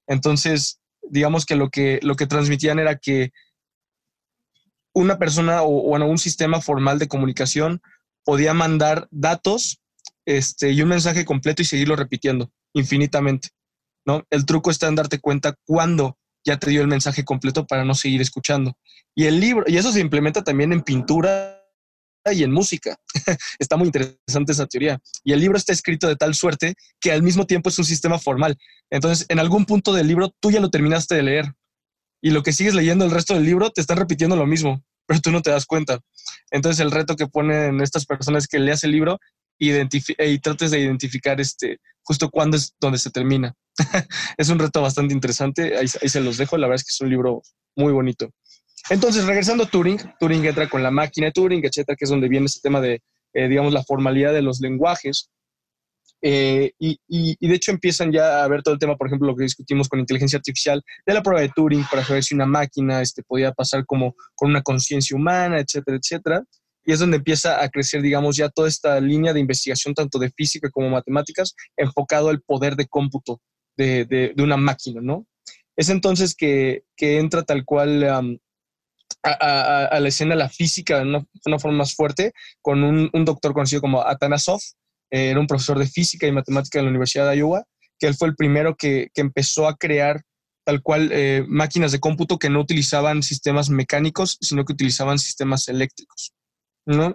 Entonces, 0.06 0.80
digamos 1.02 1.46
que 1.46 1.56
lo 1.56 1.70
que, 1.70 2.00
lo 2.02 2.16
que 2.16 2.26
transmitían 2.26 2.78
era 2.78 2.96
que 2.96 3.30
una 4.94 5.18
persona 5.18 5.62
o, 5.62 5.82
bueno, 5.82 6.06
un 6.06 6.18
sistema 6.18 6.60
formal 6.60 6.98
de 6.98 7.08
comunicación 7.08 7.80
podía 8.25 8.54
mandar 8.54 9.09
datos 9.11 9.81
este, 10.26 10.71
y 10.73 10.83
un 10.83 10.88
mensaje 10.88 11.25
completo 11.25 11.62
y 11.62 11.66
seguirlo 11.66 11.97
repitiendo 11.97 12.50
infinitamente. 12.73 13.50
¿no? 14.07 14.25
El 14.31 14.47
truco 14.47 14.71
está 14.71 14.88
en 14.88 14.97
darte 14.97 15.21
cuenta 15.21 15.54
cuándo 15.64 16.19
ya 16.45 16.59
te 16.59 16.71
dio 16.71 16.83
el 16.83 16.88
mensaje 16.88 17.25
completo 17.25 17.66
para 17.66 17.85
no 17.85 17.95
seguir 17.95 18.21
escuchando. 18.21 18.76
Y 19.14 19.25
el 19.25 19.40
libro, 19.40 19.64
y 19.66 19.76
eso 19.76 19.93
se 19.93 20.00
implementa 20.00 20.45
también 20.45 20.73
en 20.73 20.83
pintura 20.83 21.61
y 22.33 22.43
en 22.43 22.52
música. 22.52 22.99
está 23.59 23.76
muy 23.76 23.87
interesante 23.87 24.52
esa 24.52 24.66
teoría. 24.66 25.00
Y 25.23 25.33
el 25.33 25.40
libro 25.40 25.57
está 25.57 25.73
escrito 25.73 26.09
de 26.09 26.16
tal 26.16 26.35
suerte 26.35 26.75
que 27.00 27.12
al 27.12 27.23
mismo 27.23 27.47
tiempo 27.47 27.69
es 27.69 27.78
un 27.78 27.85
sistema 27.85 28.19
formal. 28.19 28.57
Entonces, 28.90 29.26
en 29.28 29.38
algún 29.38 29.64
punto 29.64 29.93
del 29.93 30.07
libro 30.07 30.35
tú 30.40 30.50
ya 30.50 30.61
lo 30.61 30.71
terminaste 30.71 31.14
de 31.14 31.23
leer. 31.23 31.54
Y 32.23 32.31
lo 32.31 32.43
que 32.43 32.52
sigues 32.52 32.75
leyendo 32.75 33.04
el 33.04 33.11
resto 33.11 33.35
del 33.35 33.45
libro 33.45 33.71
te 33.71 33.81
están 33.81 33.99
repitiendo 33.99 34.37
lo 34.37 34.47
mismo, 34.47 34.83
pero 35.06 35.20
tú 35.20 35.30
no 35.30 35.42
te 35.42 35.50
das 35.50 35.66
cuenta. 35.66 36.00
Entonces, 36.50 36.80
el 36.80 36.90
reto 36.90 37.16
que 37.16 37.26
ponen 37.26 37.80
estas 37.80 38.06
personas 38.06 38.44
es 38.44 38.49
que 38.49 38.58
leas 38.58 38.84
el 38.84 38.92
libro 38.92 39.18
y 39.58 40.38
trates 40.40 40.70
de 40.70 40.80
identificar 40.80 41.40
este, 41.40 41.78
justo 42.02 42.30
cuándo 42.30 42.56
es 42.56 42.75
donde 42.80 42.99
se 42.99 43.11
termina. 43.11 43.54
es 44.37 44.49
un 44.49 44.58
reto 44.58 44.82
bastante 44.82 45.14
interesante. 45.14 45.76
Ahí, 45.76 45.87
ahí 46.02 46.08
se 46.08 46.20
los 46.20 46.37
dejo. 46.37 46.56
La 46.56 46.66
verdad 46.66 46.80
es 46.80 46.84
que 46.84 46.92
es 46.92 47.00
un 47.00 47.11
libro 47.11 47.42
muy 47.76 47.92
bonito. 47.92 48.30
Entonces, 48.90 49.25
regresando 49.25 49.64
a 49.64 49.66
Turing, 49.66 49.99
Turing 50.20 50.44
entra 50.44 50.68
con 50.68 50.82
la 50.82 50.90
máquina 50.90 51.28
de 51.28 51.32
Turing, 51.32 51.64
etcétera, 51.64 51.96
que 51.96 52.04
es 52.04 52.11
donde 52.11 52.28
viene 52.28 52.46
ese 52.46 52.61
tema 52.61 52.80
de, 52.80 53.02
eh, 53.32 53.49
digamos, 53.49 53.73
la 53.73 53.82
formalidad 53.82 54.32
de 54.34 54.42
los 54.42 54.61
lenguajes. 54.61 55.30
Eh, 56.26 56.73
y, 56.78 56.97
de 57.47 57.54
hecho 57.54 57.71
empiezan 57.71 58.11
ya 58.11 58.43
a 58.43 58.49
ver 58.49 58.62
todo 58.62 58.73
el 58.73 58.81
tema, 58.81 58.97
por 58.97 59.09
ejemplo, 59.09 59.28
lo 59.28 59.37
que 59.37 59.43
discutimos 59.43 59.90
con 59.90 60.00
inteligencia 60.00 60.38
artificial, 60.38 60.83
de 61.04 61.12
la 61.12 61.23
prueba 61.23 61.43
de 61.43 61.50
Turing 61.54 61.85
para 61.90 62.02
saber 62.02 62.25
si 62.25 62.35
una 62.35 62.47
máquina 62.47 63.02
este, 63.02 63.23
podía 63.23 63.52
pasar 63.52 63.85
como 63.85 64.14
con 64.35 64.49
una 64.49 64.62
conciencia 64.62 65.14
humana, 65.14 65.61
etcétera, 65.61 65.99
etcétera. 66.02 66.43
Y 66.87 66.93
es 66.93 66.99
donde 66.99 67.19
empieza 67.19 67.62
a 67.62 67.69
crecer, 67.69 68.00
digamos, 68.00 68.37
ya 68.37 68.49
toda 68.49 68.69
esta 68.69 68.99
línea 69.00 69.35
de 69.35 69.40
investigación, 69.40 69.93
tanto 69.93 70.19
de 70.19 70.31
física 70.31 70.71
como 70.71 70.88
matemáticas, 70.88 71.54
enfocado 71.76 72.31
al 72.31 72.40
poder 72.40 72.76
de 72.76 72.87
cómputo 72.87 73.40
de, 73.76 74.07
de, 74.07 74.43
una 74.43 74.57
máquina, 74.57 75.00
¿no? 75.02 75.26
Es 75.76 75.90
entonces 75.90 76.35
que, 76.35 76.85
que 76.97 77.19
entra 77.19 77.43
tal 77.43 77.64
cual 77.66 78.02
a, 79.23 79.99
la 80.00 80.09
escena 80.09 80.35
la 80.35 80.49
física 80.49 80.99
de 80.99 81.02
una, 81.04 81.59
forma 81.59 81.78
más 81.78 81.95
fuerte 81.95 82.33
con 82.61 82.83
un, 82.83 83.25
doctor 83.25 83.52
conocido 83.52 83.81
como 83.81 84.02
Atanasov, 84.02 84.61
eh, 85.14 85.30
era 85.30 85.38
un 85.38 85.47
profesor 85.47 85.78
de 85.78 85.87
física 85.87 86.26
y 86.26 86.33
matemática 86.33 86.80
de 86.80 86.83
la 86.83 86.90
Universidad 86.90 87.30
de 87.30 87.37
Iowa, 87.37 87.62
que 88.00 88.09
él 88.09 88.16
fue 88.16 88.26
el 88.26 88.35
primero 88.35 88.75
que, 88.75 89.11
empezó 89.14 89.68
a 89.68 89.76
crear 89.76 90.23
tal 90.66 90.83
cual 90.83 91.11
eh, 91.12 91.44
máquinas 91.47 91.92
de 91.92 92.00
cómputo 92.00 92.37
que 92.37 92.50
no 92.50 92.59
utilizaban 92.59 93.23
sistemas 93.23 93.71
mecánicos, 93.71 94.38
sino 94.40 94.64
que 94.64 94.73
utilizaban 94.73 95.21
sistemas 95.21 95.68
eléctricos. 95.68 96.35
¿no? 96.85 97.14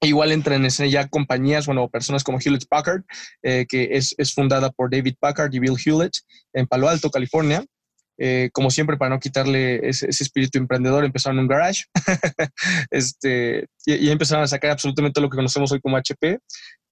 Igual 0.00 0.32
entran 0.32 0.60
en 0.60 0.66
escena 0.66 0.88
ya 0.88 1.06
compañías, 1.06 1.66
bueno, 1.66 1.88
personas 1.88 2.24
como 2.24 2.40
Hewlett 2.40 2.66
Packard, 2.68 3.04
eh, 3.44 3.64
que 3.68 3.90
es, 3.92 4.16
es, 4.18 4.34
fundada 4.34 4.70
por 4.70 4.90
David 4.90 5.14
Packard 5.20 5.54
y 5.54 5.60
Bill 5.60 5.78
Hewlett 5.78 6.16
en 6.52 6.66
Palo 6.66 6.88
Alto, 6.88 7.10
California, 7.10 7.64
eh, 8.16 8.50
como 8.52 8.70
siempre, 8.70 8.96
para 8.96 9.10
no 9.10 9.20
quitarle 9.20 9.88
ese, 9.88 10.08
espíritu 10.08 10.58
emprendedor, 10.58 11.04
empezaron 11.04 11.40
un 11.40 11.48
garage 11.48 11.84
este, 12.90 13.66
y, 13.86 14.08
empezaron 14.08 14.44
a 14.44 14.48
sacar 14.48 14.70
absolutamente 14.70 15.20
lo 15.20 15.28
que 15.28 15.36
conocemos 15.36 15.72
hoy 15.72 15.80
como 15.80 15.96
HP. 15.96 16.38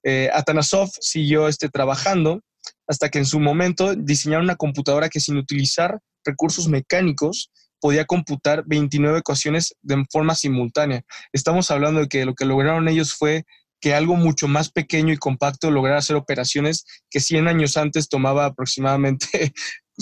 Eh, 0.04 0.30
Atanasov 0.32 0.90
siguió 1.00 1.48
este, 1.48 1.68
trabajando 1.68 2.42
hasta 2.86 3.08
que 3.08 3.18
en 3.18 3.26
su 3.26 3.40
momento 3.40 3.94
diseñaron 3.94 4.44
una 4.44 4.56
computadora 4.56 5.08
que 5.08 5.20
sin 5.20 5.36
utilizar 5.36 5.98
recursos 6.24 6.68
mecánicos 6.68 7.50
podía 7.80 8.04
computar 8.04 8.62
29 8.66 9.18
ecuaciones 9.18 9.74
de 9.82 10.04
forma 10.10 10.34
simultánea. 10.34 11.02
Estamos 11.32 11.70
hablando 11.70 12.00
de 12.00 12.08
que 12.08 12.24
lo 12.24 12.34
que 12.34 12.44
lograron 12.44 12.88
ellos 12.88 13.14
fue 13.14 13.44
que 13.80 13.94
algo 13.94 14.14
mucho 14.14 14.46
más 14.46 14.70
pequeño 14.70 15.12
y 15.12 15.16
compacto 15.16 15.70
lograra 15.70 15.98
hacer 15.98 16.14
operaciones 16.14 16.84
que 17.10 17.18
100 17.18 17.48
años 17.48 17.76
antes 17.76 18.08
tomaba 18.08 18.46
aproximadamente 18.46 19.52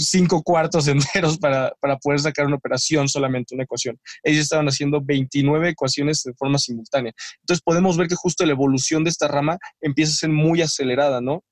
cinco 0.00 0.42
cuartos 0.42 0.88
enteros 0.88 1.38
para, 1.38 1.72
para, 1.80 1.96
poder 1.98 2.20
sacar 2.20 2.46
una 2.46 2.56
operación 2.56 3.08
solamente, 3.08 3.54
una 3.54 3.64
ecuación. 3.64 3.98
Ellos 4.22 4.42
estaban 4.42 4.66
haciendo 4.66 5.00
29 5.00 5.70
ecuaciones 5.70 6.22
de 6.22 6.34
forma 6.34 6.58
simultánea. 6.58 7.12
Entonces 7.40 7.62
podemos 7.62 7.96
ver 7.96 8.08
que 8.08 8.14
justo 8.14 8.44
la 8.44 8.52
evolución 8.52 9.04
de 9.04 9.10
esta 9.10 9.28
rama 9.28 9.58
empieza 9.80 10.12
a 10.12 10.16
ser 10.16 10.30
muy 10.30 10.62
acelerada, 10.62 11.20
¿no? 11.20 11.44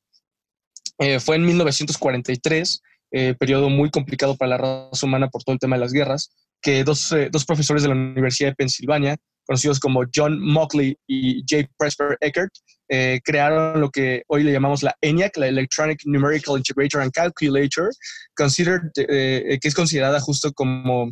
Eh, 0.99 1.21
fue 1.21 1.37
en 1.37 1.47
1943, 1.47 2.83
eh, 3.13 3.35
periodo 3.39 3.69
muy 3.69 3.91
complicado 3.91 4.37
para 4.37 4.51
la 4.51 4.59
raza 4.59 5.07
humana 5.07 5.29
por 5.29 5.45
todo 5.45 5.55
el 5.55 5.61
tema 5.61 5.77
de 5.77 5.81
las 5.81 5.93
guerras, 5.93 6.31
que 6.61 6.85
dos, 6.85 7.13
eh, 7.13 7.29
dos 7.31 7.45
profesores 7.45 7.83
de 7.83 7.89
la 7.89 7.95
Universidad 7.95 8.51
de 8.51 8.57
Pensilvania, 8.57 9.17
conocidos 9.49 9.81
como 9.81 10.05
John 10.15 10.39
Mockley 10.39 10.99
y 11.07 11.43
J. 11.49 11.69
Presper 11.79 12.19
Eckert, 12.21 12.53
eh, 12.91 13.19
crearon 13.25 13.81
lo 13.81 13.91
que 13.91 14.23
hoy 14.29 14.45
le 14.45 14.53
llamamos 14.53 14.83
la 14.83 14.95
ENIAC, 15.01 15.39
la 15.39 15.49
Electronic 15.49 16.01
Numerical 16.05 16.59
Integrator 16.59 17.01
and 17.01 17.13
Calculator, 17.13 17.91
considered, 18.37 18.91
eh, 18.97 19.59
que 19.61 19.69
es 19.69 19.75
considerada 19.75 20.21
justo 20.21 20.53
como 20.53 21.11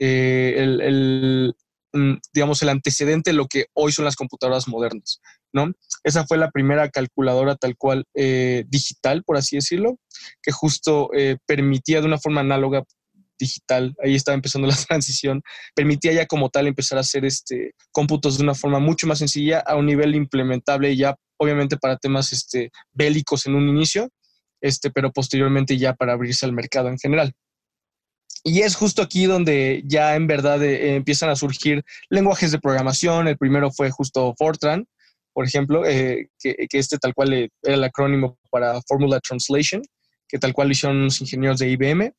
eh, 0.00 0.54
el, 0.58 1.54
mm, 1.92 2.14
digamos, 2.34 2.60
el 2.62 2.70
antecedente 2.70 3.30
de 3.30 3.36
lo 3.36 3.46
que 3.46 3.66
hoy 3.72 3.92
son 3.92 4.04
las 4.04 4.16
computadoras 4.16 4.66
modernas, 4.66 5.20
¿no? 5.52 5.72
Esa 6.02 6.26
fue 6.26 6.38
la 6.38 6.50
primera 6.50 6.90
calculadora 6.90 7.54
tal 7.54 7.76
cual 7.76 8.04
digital, 8.14 9.22
por 9.24 9.36
así 9.36 9.56
decirlo, 9.56 9.96
que 10.42 10.50
justo 10.50 11.10
permitía 11.46 12.00
de 12.00 12.06
una 12.06 12.18
forma 12.18 12.40
análoga 12.40 12.82
digital, 13.38 13.94
ahí 14.02 14.14
estaba 14.14 14.34
empezando 14.34 14.68
la 14.68 14.76
transición, 14.88 15.42
permitía 15.74 16.12
ya 16.12 16.26
como 16.26 16.50
tal 16.50 16.66
empezar 16.66 16.98
a 16.98 17.02
hacer 17.02 17.24
este, 17.24 17.72
cómputos 17.92 18.38
de 18.38 18.44
una 18.44 18.54
forma 18.54 18.78
mucho 18.78 19.06
más 19.06 19.18
sencilla 19.18 19.60
a 19.60 19.76
un 19.76 19.86
nivel 19.86 20.14
implementable 20.14 20.96
ya 20.96 21.14
obviamente 21.38 21.76
para 21.76 21.96
temas 21.96 22.32
este, 22.32 22.70
bélicos 22.92 23.46
en 23.46 23.54
un 23.54 23.68
inicio, 23.68 24.08
este, 24.60 24.90
pero 24.90 25.12
posteriormente 25.12 25.76
ya 25.76 25.94
para 25.94 26.12
abrirse 26.12 26.46
al 26.46 26.52
mercado 26.52 26.88
en 26.88 26.98
general. 26.98 27.32
Y 28.42 28.60
es 28.62 28.76
justo 28.76 29.02
aquí 29.02 29.26
donde 29.26 29.82
ya 29.86 30.14
en 30.14 30.26
verdad 30.26 30.62
eh, 30.62 30.94
empiezan 30.94 31.30
a 31.30 31.36
surgir 31.36 31.84
lenguajes 32.10 32.52
de 32.52 32.60
programación. 32.60 33.26
El 33.26 33.36
primero 33.36 33.72
fue 33.72 33.90
justo 33.90 34.34
Fortran, 34.38 34.86
por 35.32 35.46
ejemplo, 35.46 35.84
eh, 35.84 36.28
que, 36.38 36.66
este 36.70 36.96
tal 36.98 37.12
cual 37.12 37.32
era 37.32 37.50
el 37.62 37.84
acrónimo 37.84 38.38
para 38.50 38.80
Formula 38.86 39.20
Translation, 39.20 39.82
que 40.28 40.38
tal 40.38 40.52
cual 40.52 40.68
lo 40.68 40.72
hicieron 40.72 41.04
los 41.04 41.20
ingenieros 41.20 41.58
de 41.58 41.70
IBM 41.70 42.12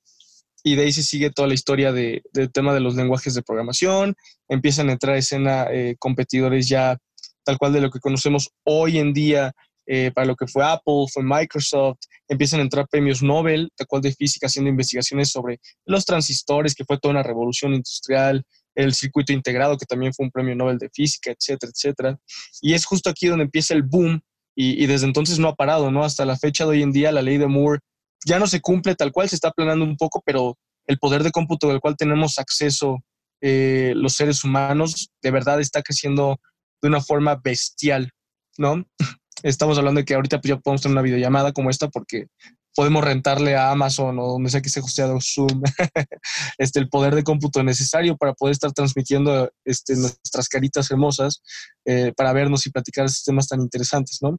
y 0.67 0.75
de 0.75 0.83
ahí 0.83 0.91
se 0.91 1.03
sigue 1.03 1.29
toda 1.29 1.47
la 1.47 1.53
historia 1.53 1.91
de, 1.91 2.24
del 2.33 2.51
tema 2.51 2.74
de 2.74 2.81
los 2.81 2.95
lenguajes 2.95 3.33
de 3.33 3.41
programación, 3.41 4.15
empiezan 4.50 4.89
a 4.89 4.93
entrar 4.93 5.15
a 5.15 5.19
escena 5.19 5.67
eh, 5.71 5.95
competidores 5.97 6.67
ya 6.67 6.97
tal 7.45 7.57
cual 7.57 7.71
de 7.71 7.81
lo 7.81 7.89
que 7.89 8.00
conocemos 8.00 8.50
hoy 8.65 8.97
en 8.97 9.13
día 9.13 9.53
eh, 9.86 10.12
para 10.13 10.27
lo 10.27 10.36
que 10.36 10.47
fue 10.47 10.65
Apple, 10.65 11.05
fue 11.12 11.24
Microsoft, 11.24 12.00
empiezan 12.27 12.59
a 12.59 12.63
entrar 12.63 12.89
premios 12.89 13.24
Nobel, 13.24 13.69
tal 13.77 13.88
cual 13.88 14.01
de 14.01 14.12
física, 14.12 14.47
haciendo 14.47 14.69
investigaciones 14.69 15.29
sobre 15.29 15.62
los 15.86 16.05
transistores, 16.05 16.75
que 16.75 16.83
fue 16.83 17.00
toda 17.00 17.13
una 17.13 17.24
revolución 17.24 17.74
industrial, 17.74 18.43
el 18.75 18.93
circuito 18.93 19.31
integrado, 19.31 19.77
que 19.77 19.86
también 19.86 20.13
fue 20.13 20.25
un 20.25 20.31
premio 20.31 20.53
Nobel 20.55 20.77
de 20.77 20.89
física, 20.89 21.31
etcétera, 21.31 21.71
etcétera. 21.74 22.19
Y 22.62 22.74
es 22.74 22.86
justo 22.86 23.09
aquí 23.09 23.27
donde 23.27 23.45
empieza 23.45 23.74
el 23.74 23.83
boom 23.83 24.19
y, 24.53 24.83
y 24.83 24.88
desde 24.88 25.05
entonces 25.05 25.39
no 25.39 25.47
ha 25.47 25.55
parado, 25.55 25.89
¿no? 25.89 26.03
Hasta 26.03 26.25
la 26.25 26.36
fecha 26.36 26.65
de 26.65 26.71
hoy 26.71 26.83
en 26.83 26.91
día, 26.91 27.13
la 27.13 27.21
ley 27.21 27.38
de 27.38 27.47
Moore 27.47 27.79
ya 28.25 28.39
no 28.39 28.47
se 28.47 28.62
cumple 28.62 28.95
tal 28.95 29.12
cual, 29.12 29.29
se 29.29 29.36
está 29.36 29.51
planeando 29.51 29.86
un 29.86 29.97
poco, 29.97 30.21
pero 30.25 30.57
el 30.85 30.98
poder 30.98 31.24
de 31.24 31.31
cómputo 31.31 31.68
del 31.68 31.79
cual 31.79 31.96
tenemos 31.98 32.39
acceso 32.39 33.00
eh, 33.42 33.94
los 33.96 34.13
seres 34.13 34.44
humanos 34.44 35.11
de 35.22 35.31
verdad 35.31 35.61
está 35.61 35.83
creciendo 35.83 36.39
de 36.81 36.87
una 36.87 37.01
forma 37.01 37.35
bestial, 37.35 38.11
¿no? 38.57 38.83
Estamos 39.44 39.77
hablando 39.77 40.00
de 40.00 40.05
que 40.05 40.15
ahorita 40.15 40.42
pues, 40.42 40.50
ya 40.50 40.57
podemos 40.57 40.81
tener 40.81 40.94
una 40.94 41.03
videollamada 41.03 41.51
como 41.51 41.70
esta 41.70 41.89
porque 41.89 42.27
podemos 42.75 43.03
rentarle 43.03 43.55
a 43.55 43.72
Amazon 43.72 44.20
o 44.20 44.27
donde 44.27 44.51
sea 44.51 44.61
que 44.61 44.68
esté 44.68 44.79
hosteado 44.79 45.18
Zoom 45.20 45.63
este, 46.59 46.79
el 46.79 46.89
poder 46.89 47.15
de 47.15 47.24
cómputo 47.24 47.63
necesario 47.63 48.15
para 48.18 48.33
poder 48.33 48.53
estar 48.53 48.72
transmitiendo 48.72 49.51
este, 49.65 49.96
nuestras 49.96 50.48
caritas 50.48 50.89
hermosas 50.92 51.42
eh, 51.85 52.13
para 52.15 52.33
vernos 52.33 52.65
y 52.68 52.72
platicar 52.72 53.07
temas 53.25 53.48
tan 53.48 53.61
interesantes, 53.61 54.20
¿no? 54.22 54.37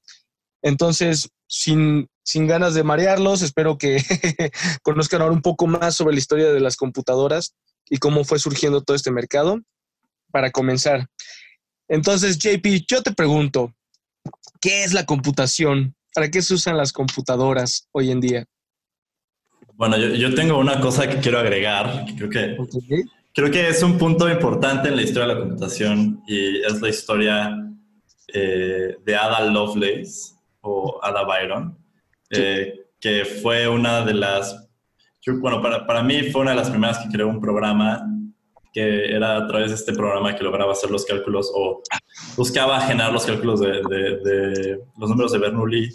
Entonces, 0.62 1.28
sin, 1.46 2.08
sin 2.24 2.46
ganas 2.46 2.74
de 2.74 2.84
marearlos, 2.84 3.42
espero 3.42 3.78
que 3.78 4.02
conozcan 4.82 5.22
ahora 5.22 5.34
un 5.34 5.42
poco 5.42 5.66
más 5.66 5.94
sobre 5.94 6.14
la 6.14 6.18
historia 6.18 6.52
de 6.52 6.60
las 6.60 6.76
computadoras 6.76 7.54
y 7.88 7.98
cómo 7.98 8.24
fue 8.24 8.38
surgiendo 8.38 8.82
todo 8.82 8.96
este 8.96 9.10
mercado. 9.10 9.60
Para 10.30 10.50
comenzar, 10.50 11.08
entonces, 11.88 12.38
JP, 12.38 12.84
yo 12.86 13.02
te 13.02 13.12
pregunto, 13.12 13.72
¿qué 14.60 14.84
es 14.84 14.92
la 14.92 15.06
computación? 15.06 15.94
¿Para 16.14 16.30
qué 16.30 16.42
se 16.42 16.54
usan 16.54 16.76
las 16.76 16.92
computadoras 16.92 17.88
hoy 17.92 18.10
en 18.10 18.20
día? 18.20 18.44
Bueno, 19.74 19.96
yo, 19.96 20.34
tengo 20.34 20.58
una 20.58 20.80
cosa 20.80 21.08
que 21.08 21.18
quiero 21.18 21.38
agregar, 21.38 22.04
creo 22.16 22.28
que, 22.28 22.56
creo 23.32 23.50
que 23.50 23.68
es 23.68 23.82
un 23.82 23.96
punto 23.96 24.28
importante 24.28 24.88
en 24.88 24.96
la 24.96 25.02
historia 25.02 25.28
de 25.28 25.34
la 25.34 25.40
computación 25.40 26.22
y 26.26 26.58
es 26.62 26.82
la 26.82 26.88
historia 26.88 27.56
eh, 28.34 28.96
de 29.04 29.16
Ada 29.16 29.46
Lovelace 29.46 30.37
o 30.60 30.98
Ada 31.02 31.24
Byron, 31.24 31.78
eh, 32.30 32.86
que 33.00 33.24
fue 33.24 33.68
una 33.68 34.04
de 34.04 34.14
las, 34.14 34.68
bueno, 35.40 35.62
para, 35.62 35.86
para 35.86 36.02
mí 36.02 36.24
fue 36.30 36.42
una 36.42 36.50
de 36.50 36.56
las 36.56 36.70
primeras 36.70 36.98
que 36.98 37.08
creó 37.08 37.28
un 37.28 37.40
programa 37.40 38.04
que 38.72 39.12
era 39.14 39.38
a 39.38 39.46
través 39.46 39.70
de 39.70 39.76
este 39.76 39.92
programa 39.92 40.34
que 40.34 40.44
lograba 40.44 40.72
hacer 40.72 40.90
los 40.90 41.04
cálculos 41.04 41.50
o 41.54 41.82
buscaba 42.36 42.80
generar 42.80 43.12
los 43.12 43.24
cálculos 43.24 43.60
de, 43.60 43.82
de, 43.82 44.80
los 44.98 45.10
números 45.10 45.32
de 45.32 45.38
Bernoulli 45.38 45.90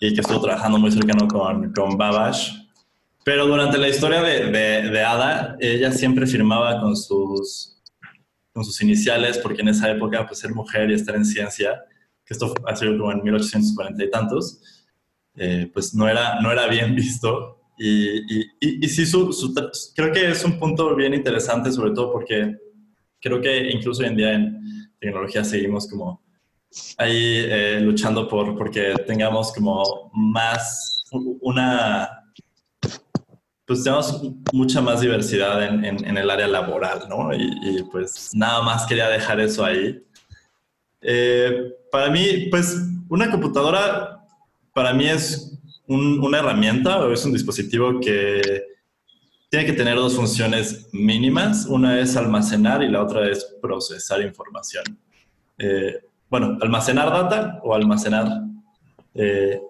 y 0.00 0.14
que 0.14 0.20
estuvo 0.20 0.40
trabajando 0.40 0.78
muy 0.78 0.92
cercano 0.92 1.26
con, 1.26 1.72
con 1.72 1.96
Babbage. 1.96 2.52
Pero 3.24 3.46
durante 3.46 3.78
la 3.78 3.88
historia 3.88 4.22
de, 4.22 4.50
de, 4.50 5.02
Ada, 5.02 5.56
ella 5.58 5.90
siempre 5.92 6.26
firmaba 6.26 6.78
con 6.80 6.94
sus, 6.94 7.80
con 8.52 8.64
sus 8.64 8.82
iniciales, 8.82 9.38
porque 9.38 9.62
en 9.62 9.68
esa 9.68 9.90
época, 9.90 10.26
pues 10.26 10.40
ser 10.40 10.54
mujer 10.54 10.90
y 10.90 10.94
estar 10.94 11.14
en 11.16 11.24
ciencia 11.24 11.82
que 12.24 12.34
esto 12.34 12.54
ha 12.66 12.76
sido 12.76 12.98
como 12.98 13.12
en 13.12 13.22
1840 13.22 14.04
y 14.04 14.10
tantos, 14.10 14.60
eh, 15.36 15.70
pues 15.72 15.94
no 15.94 16.08
era, 16.08 16.40
no 16.40 16.50
era 16.50 16.66
bien 16.66 16.94
visto. 16.96 17.60
Y, 17.76 18.18
y, 18.18 18.46
y, 18.60 18.88
sí, 18.88 19.04
su, 19.04 19.30
creo 19.96 20.12
que 20.12 20.30
es 20.30 20.44
un 20.44 20.58
punto 20.58 20.94
bien 20.94 21.12
interesante, 21.12 21.72
sobre 21.72 21.90
todo 21.90 22.12
porque 22.12 22.56
creo 23.20 23.40
que 23.40 23.70
incluso 23.70 24.02
hoy 24.02 24.08
en 24.08 24.16
día 24.16 24.32
en 24.34 24.90
tecnología 25.00 25.42
seguimos 25.42 25.88
como 25.88 26.22
ahí 26.98 27.46
eh, 27.48 27.80
luchando 27.80 28.28
por 28.28 28.56
porque 28.56 28.94
tengamos 29.06 29.52
como 29.52 30.10
más 30.12 31.04
una 31.40 32.24
pues 33.66 33.82
tenemos 33.82 34.22
mucha 34.52 34.80
más 34.80 35.00
diversidad 35.00 35.64
en, 35.64 35.84
en, 35.84 36.04
en 36.04 36.18
el 36.18 36.28
área 36.28 36.46
laboral, 36.46 37.06
¿no? 37.08 37.34
Y, 37.34 37.82
pues 37.90 38.30
nada 38.34 38.62
más 38.62 38.86
quería 38.86 39.08
dejar 39.08 39.40
eso 39.40 39.64
ahí. 39.64 40.02
Eh, 41.06 41.74
para 41.92 42.10
mí, 42.10 42.48
pues 42.50 42.76
una 43.10 43.30
computadora 43.30 44.26
para 44.72 44.94
mí 44.94 45.06
es 45.06 45.56
una 45.86 46.38
herramienta 46.38 46.98
o 47.04 47.12
es 47.12 47.24
un 47.26 47.32
dispositivo 47.34 48.00
que 48.00 48.64
tiene 49.50 49.66
que 49.66 49.74
tener 49.74 49.96
dos 49.96 50.16
funciones 50.16 50.88
mínimas. 50.92 51.66
Una 51.66 52.00
es 52.00 52.16
almacenar 52.16 52.82
y 52.82 52.88
la 52.88 53.02
otra 53.02 53.30
es 53.30 53.54
procesar 53.60 54.22
información. 54.22 54.84
Eh, 55.58 56.00
bueno, 56.30 56.56
almacenar 56.60 57.10
data 57.10 57.60
o 57.62 57.74
almacenar 57.74 58.26
eh, 59.14 59.60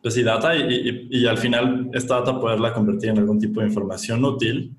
pues 0.00 0.14
sí, 0.14 0.22
data 0.22 0.54
y, 0.56 1.08
y, 1.10 1.26
al 1.26 1.36
final 1.36 1.90
esta 1.92 2.20
data 2.20 2.40
poderla 2.40 2.72
convertir 2.72 3.10
en 3.10 3.18
algún 3.18 3.38
tipo 3.38 3.60
de 3.60 3.66
información 3.66 4.24
útil 4.24 4.74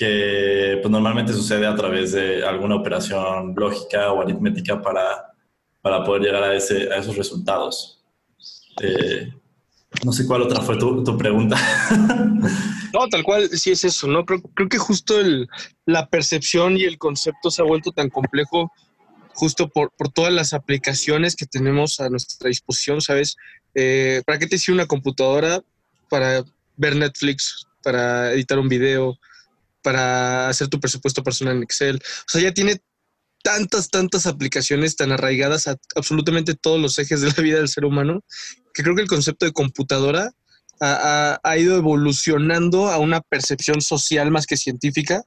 que 0.00 0.78
pues, 0.80 0.90
normalmente 0.90 1.34
sucede 1.34 1.66
a 1.66 1.74
través 1.74 2.12
de 2.12 2.42
alguna 2.42 2.76
operación 2.76 3.54
lógica 3.54 4.12
o 4.12 4.22
aritmética 4.22 4.80
para 4.80 5.30
para 5.82 6.04
poder 6.04 6.22
llegar 6.22 6.42
a, 6.42 6.54
ese, 6.54 6.92
a 6.92 6.98
esos 6.98 7.16
resultados. 7.16 8.02
Eh, 8.82 9.32
no 10.04 10.12
sé 10.12 10.26
cuál 10.26 10.42
otra 10.42 10.60
fue 10.60 10.76
tu, 10.76 11.02
tu 11.02 11.16
pregunta. 11.16 11.56
no, 12.92 13.08
tal 13.10 13.22
cual, 13.24 13.48
sí 13.50 13.70
es 13.70 13.84
eso, 13.84 14.06
¿no? 14.06 14.24
Creo, 14.24 14.42
creo 14.54 14.68
que 14.68 14.78
justo 14.78 15.18
el, 15.18 15.48
la 15.86 16.06
percepción 16.08 16.76
y 16.76 16.84
el 16.84 16.98
concepto 16.98 17.50
se 17.50 17.62
ha 17.62 17.64
vuelto 17.64 17.92
tan 17.92 18.10
complejo 18.10 18.70
justo 19.32 19.68
por, 19.68 19.90
por 19.96 20.10
todas 20.10 20.32
las 20.32 20.52
aplicaciones 20.52 21.34
que 21.34 21.46
tenemos 21.46 22.00
a 22.00 22.10
nuestra 22.10 22.48
disposición, 22.48 23.00
¿sabes? 23.00 23.36
Eh, 23.74 24.22
¿Para 24.26 24.38
qué 24.38 24.46
te 24.46 24.58
sirve 24.58 24.76
una 24.76 24.86
computadora? 24.86 25.62
Para 26.08 26.44
ver 26.76 26.96
Netflix, 26.96 27.66
para 27.82 28.32
editar 28.32 28.58
un 28.58 28.68
video, 28.68 29.18
para 29.82 30.48
hacer 30.48 30.68
tu 30.68 30.80
presupuesto 30.80 31.22
personal 31.22 31.56
en 31.56 31.62
Excel. 31.62 31.96
O 31.96 32.28
sea, 32.28 32.40
ya 32.40 32.52
tiene 32.52 32.80
tantas, 33.42 33.88
tantas 33.90 34.26
aplicaciones 34.26 34.96
tan 34.96 35.12
arraigadas 35.12 35.68
a 35.68 35.76
absolutamente 35.96 36.54
todos 36.54 36.80
los 36.80 36.98
ejes 36.98 37.20
de 37.20 37.28
la 37.28 37.42
vida 37.42 37.58
del 37.58 37.68
ser 37.68 37.84
humano, 37.84 38.22
que 38.74 38.82
creo 38.82 38.94
que 38.94 39.02
el 39.02 39.08
concepto 39.08 39.46
de 39.46 39.52
computadora 39.52 40.30
ha, 40.80 41.58
ido 41.58 41.76
evolucionando 41.76 42.88
a 42.88 42.98
una 42.98 43.20
percepción 43.20 43.82
social 43.82 44.30
más 44.30 44.46
que 44.46 44.56
científica, 44.56 45.22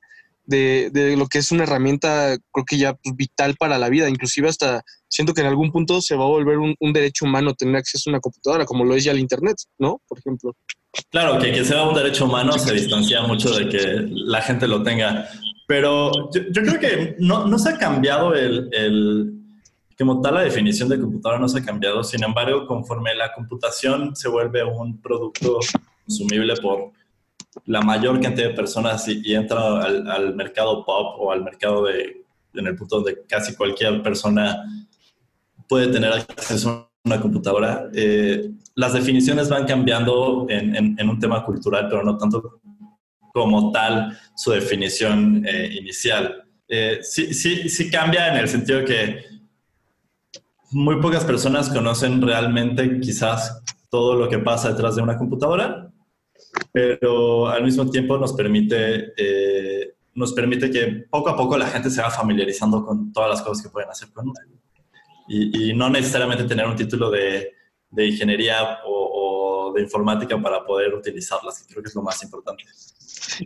de, 0.45 0.89
de, 0.91 1.15
lo 1.15 1.27
que 1.27 1.37
es 1.37 1.51
una 1.51 1.63
herramienta, 1.63 2.37
creo 2.51 2.65
que 2.65 2.77
ya 2.77 2.97
vital 3.15 3.55
para 3.57 3.77
la 3.77 3.89
vida. 3.89 4.09
Inclusive 4.09 4.49
hasta 4.49 4.83
siento 5.13 5.33
que 5.33 5.41
en 5.41 5.47
algún 5.47 5.71
punto 5.71 6.01
se 6.01 6.15
va 6.15 6.23
a 6.25 6.27
volver 6.27 6.57
un, 6.57 6.75
un 6.79 6.93
derecho 6.93 7.25
humano 7.25 7.53
tener 7.53 7.75
acceso 7.75 8.09
a 8.09 8.13
una 8.13 8.19
computadora, 8.19 8.65
como 8.65 8.83
lo 8.83 8.95
es 8.95 9.03
ya 9.03 9.11
el 9.11 9.19
Internet, 9.19 9.55
¿no? 9.77 10.01
Por 10.07 10.19
ejemplo. 10.19 10.53
Claro, 11.09 11.39
que 11.39 11.51
que 11.51 11.65
sea 11.65 11.83
un 11.83 11.95
derecho 11.95 12.25
humano 12.25 12.57
se 12.57 12.73
distancia 12.73 13.21
mucho 13.21 13.51
de 13.51 13.69
que 13.69 14.05
la 14.09 14.41
gente 14.41 14.67
lo 14.67 14.83
tenga. 14.83 15.27
Pero 15.67 16.11
yo, 16.31 16.41
yo 16.51 16.61
creo 16.61 16.79
que 16.79 17.15
no, 17.19 17.47
no, 17.47 17.57
se 17.57 17.69
ha 17.69 17.77
cambiado 17.77 18.33
el, 18.35 18.69
el, 18.71 19.33
como 19.97 20.21
tal 20.21 20.35
la 20.35 20.41
definición 20.41 20.89
de 20.89 20.99
computadora 20.99 21.39
no 21.39 21.47
se 21.47 21.59
ha 21.59 21.65
cambiado. 21.65 22.03
Sin 22.03 22.23
embargo, 22.23 22.67
conforme 22.67 23.15
la 23.15 23.33
computación 23.33 24.15
se 24.15 24.29
vuelve 24.29 24.63
un 24.63 25.01
producto 25.01 25.59
consumible 26.05 26.55
por 26.57 26.91
la 27.65 27.81
mayor 27.81 28.19
cantidad 28.19 28.49
de 28.49 28.53
personas 28.53 29.07
y, 29.07 29.21
y 29.23 29.35
entra 29.35 29.83
al, 29.83 30.09
al, 30.09 30.35
mercado 30.35 30.83
pop 30.83 31.15
o 31.19 31.31
al 31.31 31.43
mercado 31.43 31.85
de, 31.85 32.23
en 32.53 32.67
el 32.67 32.75
punto 32.75 32.97
donde 32.97 33.23
casi 33.27 33.55
cualquier 33.55 34.01
persona 34.01 34.63
puede 35.67 35.87
tener 35.87 36.11
acceso 36.13 36.69
a 36.69 36.89
una 37.05 37.19
computadora, 37.19 37.89
eh, 37.93 38.51
las 38.75 38.93
definiciones 38.93 39.49
van 39.49 39.65
cambiando 39.65 40.47
en, 40.49 41.09
un 41.09 41.19
tema 41.19 41.43
cultural, 41.43 41.87
pero 41.89 42.03
no 42.03 42.17
tanto 42.17 42.61
como 43.33 43.71
tal 43.71 44.17
su 44.35 44.51
definición 44.51 45.43
eh, 45.45 45.75
inicial. 45.79 46.43
Eh, 46.67 46.99
sí, 47.01 47.33
sí, 47.33 47.69
sí 47.69 47.91
cambia 47.91 48.29
en 48.29 48.37
el 48.37 48.47
sentido 48.47 48.85
que 48.85 49.25
muy 50.71 50.99
pocas 50.99 51.23
personas 51.23 51.69
conocen 51.69 52.21
realmente 52.21 52.99
quizás 52.99 53.61
todo 53.89 54.15
lo 54.15 54.27
que 54.27 54.39
pasa 54.39 54.71
detrás 54.71 54.95
de 54.95 55.03
una 55.03 55.17
computadora, 55.17 55.91
pero 56.71 57.47
al 57.47 57.63
mismo 57.63 57.89
tiempo 57.89 58.17
nos 58.17 58.33
permite, 58.33 59.13
eh, 59.15 59.93
nos 60.15 60.33
permite 60.33 60.71
que 60.71 61.05
poco 61.09 61.29
a 61.29 61.37
poco 61.37 61.57
la 61.57 61.67
gente 61.67 61.89
se 61.89 62.01
va 62.01 62.09
familiarizando 62.09 62.83
con 62.83 63.13
todas 63.13 63.29
las 63.29 63.41
cosas 63.41 63.63
que 63.63 63.69
pueden 63.69 63.89
hacer 63.89 64.09
con 64.11 64.29
una. 64.29 64.41
Y, 65.27 65.71
y 65.71 65.73
no 65.73 65.89
necesariamente 65.89 66.43
tener 66.43 66.65
un 66.65 66.75
título 66.75 67.09
de, 67.09 67.53
de 67.89 68.07
ingeniería 68.07 68.79
o, 68.85 69.69
o, 69.69 69.73
de 69.73 69.81
informática 69.81 70.39
para 70.41 70.65
poder 70.65 70.93
utilizarlas, 70.93 71.61
que 71.61 71.73
creo 71.73 71.83
que 71.83 71.89
es 71.89 71.95
lo 71.95 72.01
más 72.01 72.21
importante. 72.23 72.63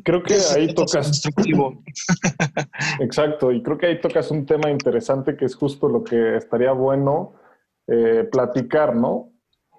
Creo 0.04 0.24
que 0.24 0.36
ahí 0.56 0.74
tocas... 0.74 1.24
Exacto, 3.00 3.52
y 3.52 3.62
creo 3.62 3.78
que 3.78 3.86
ahí 3.88 4.02
tocas 4.02 4.32
un 4.32 4.46
tema 4.46 4.70
interesante 4.70 5.36
que 5.36 5.46
es 5.46 5.56
justo 5.56 5.88
lo 5.88 6.04
que 6.04 6.38
estaría 6.38 6.72
bueno 6.72 7.36
eh, 7.88 8.28
platicar, 8.32 8.96
¿no? 8.96 9.32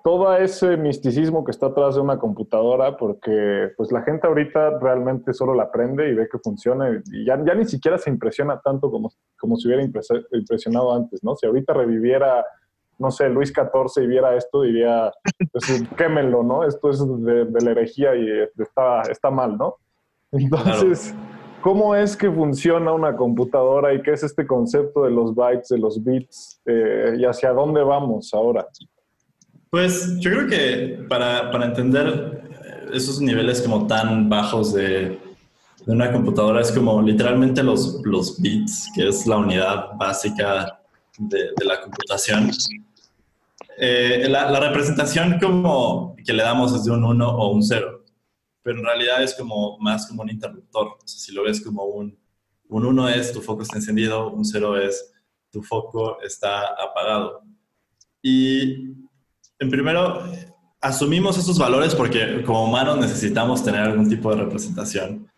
Todo 0.08 0.34
ese 0.34 0.78
misticismo 0.78 1.44
que 1.44 1.50
está 1.50 1.66
atrás 1.66 1.96
de 1.96 2.00
una 2.00 2.18
computadora, 2.18 2.96
porque 2.96 3.72
pues 3.76 3.92
la 3.92 4.00
gente 4.00 4.26
ahorita 4.26 4.78
realmente 4.78 5.34
solo 5.34 5.52
la 5.54 5.64
aprende 5.64 6.08
y 6.08 6.14
ve 6.14 6.26
que 6.32 6.38
funciona 6.38 6.88
y 7.12 7.26
ya, 7.26 7.38
ya 7.44 7.54
ni 7.54 7.66
siquiera 7.66 7.98
se 7.98 8.08
impresiona 8.08 8.58
tanto 8.58 8.90
como, 8.90 9.12
como 9.38 9.58
se 9.58 9.68
hubiera 9.68 9.82
impresionado 9.82 10.94
antes, 10.94 11.22
¿no? 11.22 11.36
Si 11.36 11.44
ahorita 11.44 11.74
reviviera 11.74 12.42
no 12.98 13.10
sé, 13.10 13.28
Luis 13.28 13.52
XIV 13.52 14.02
y 14.02 14.06
viera 14.06 14.34
esto, 14.34 14.62
diría, 14.62 15.12
pues 15.52 15.84
quémenlo, 15.98 16.42
¿no? 16.42 16.64
Esto 16.64 16.88
es 16.88 17.06
de, 17.06 17.44
de 17.44 17.60
la 17.60 17.72
herejía 17.72 18.16
y 18.16 18.26
está, 18.56 19.02
está 19.02 19.30
mal, 19.30 19.58
¿no? 19.58 19.76
Entonces, 20.32 21.12
claro. 21.12 21.60
¿cómo 21.60 21.94
es 21.94 22.16
que 22.16 22.30
funciona 22.30 22.94
una 22.94 23.14
computadora 23.14 23.92
y 23.92 24.00
qué 24.00 24.12
es 24.12 24.22
este 24.22 24.46
concepto 24.46 25.04
de 25.04 25.10
los 25.10 25.34
bytes, 25.34 25.68
de 25.68 25.78
los 25.78 26.02
bits 26.02 26.62
eh, 26.64 27.14
y 27.18 27.26
hacia 27.26 27.52
dónde 27.52 27.82
vamos 27.82 28.32
ahora? 28.32 28.66
Pues 29.70 30.18
yo 30.18 30.30
creo 30.30 30.46
que 30.46 31.04
para, 31.08 31.50
para 31.50 31.66
entender 31.66 32.88
esos 32.92 33.20
niveles 33.20 33.60
como 33.60 33.86
tan 33.86 34.28
bajos 34.28 34.72
de, 34.72 35.18
de, 35.84 35.92
una 35.92 36.10
computadora 36.10 36.60
es 36.60 36.72
como 36.72 37.02
literalmente 37.02 37.62
los, 37.62 38.00
los 38.04 38.40
bits, 38.40 38.90
que 38.94 39.08
es 39.08 39.26
la 39.26 39.36
unidad 39.36 39.90
básica 39.96 40.80
de, 41.18 41.50
de 41.56 41.64
la 41.64 41.80
computación. 41.80 42.50
Eh, 43.76 44.26
la, 44.28 44.50
la, 44.50 44.60
representación 44.60 45.38
como 45.38 46.16
que 46.24 46.32
le 46.32 46.42
damos 46.42 46.74
es 46.74 46.84
de 46.84 46.90
un 46.90 47.04
1 47.04 47.28
o 47.28 47.52
un 47.52 47.62
0 47.62 47.98
pero 48.68 48.80
en 48.80 48.84
realidad 48.84 49.22
es 49.22 49.34
como 49.34 49.78
más 49.78 50.06
como 50.06 50.22
un 50.22 50.28
interruptor. 50.28 50.88
O 50.88 51.08
sea, 51.08 51.18
si 51.18 51.32
lo 51.32 51.44
ves 51.44 51.64
como 51.64 51.84
un, 51.84 52.18
un 52.68 52.84
1 52.84 53.08
es 53.08 53.32
tu 53.32 53.40
foco 53.40 53.62
está 53.62 53.76
encendido, 53.76 54.30
un 54.30 54.44
0 54.44 54.82
es 54.82 55.10
tu 55.50 55.62
foco 55.62 56.20
está 56.20 56.66
apagado. 56.74 57.42
Y 58.20 58.92
en 59.58 59.70
primero, 59.70 60.22
asumimos 60.80 61.38
esos 61.38 61.58
valores 61.58 61.94
porque 61.94 62.42
como 62.44 62.64
humanos 62.64 62.98
necesitamos 62.98 63.64
tener 63.64 63.80
algún 63.80 64.08
tipo 64.08 64.30
de 64.30 64.42
representación. 64.42 65.28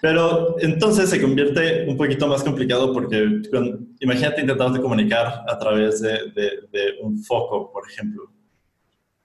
Pero 0.00 0.56
entonces 0.60 1.08
se 1.08 1.20
convierte 1.20 1.86
un 1.88 1.96
poquito 1.96 2.26
más 2.26 2.42
complicado 2.42 2.92
porque 2.92 3.42
con, 3.50 3.96
imagínate 4.00 4.42
intentando 4.42 4.82
comunicar 4.82 5.44
a 5.48 5.58
través 5.58 6.00
de, 6.00 6.30
de, 6.34 6.50
de 6.72 6.98
un 7.00 7.22
foco, 7.22 7.72
por 7.72 7.88
ejemplo. 7.88 8.30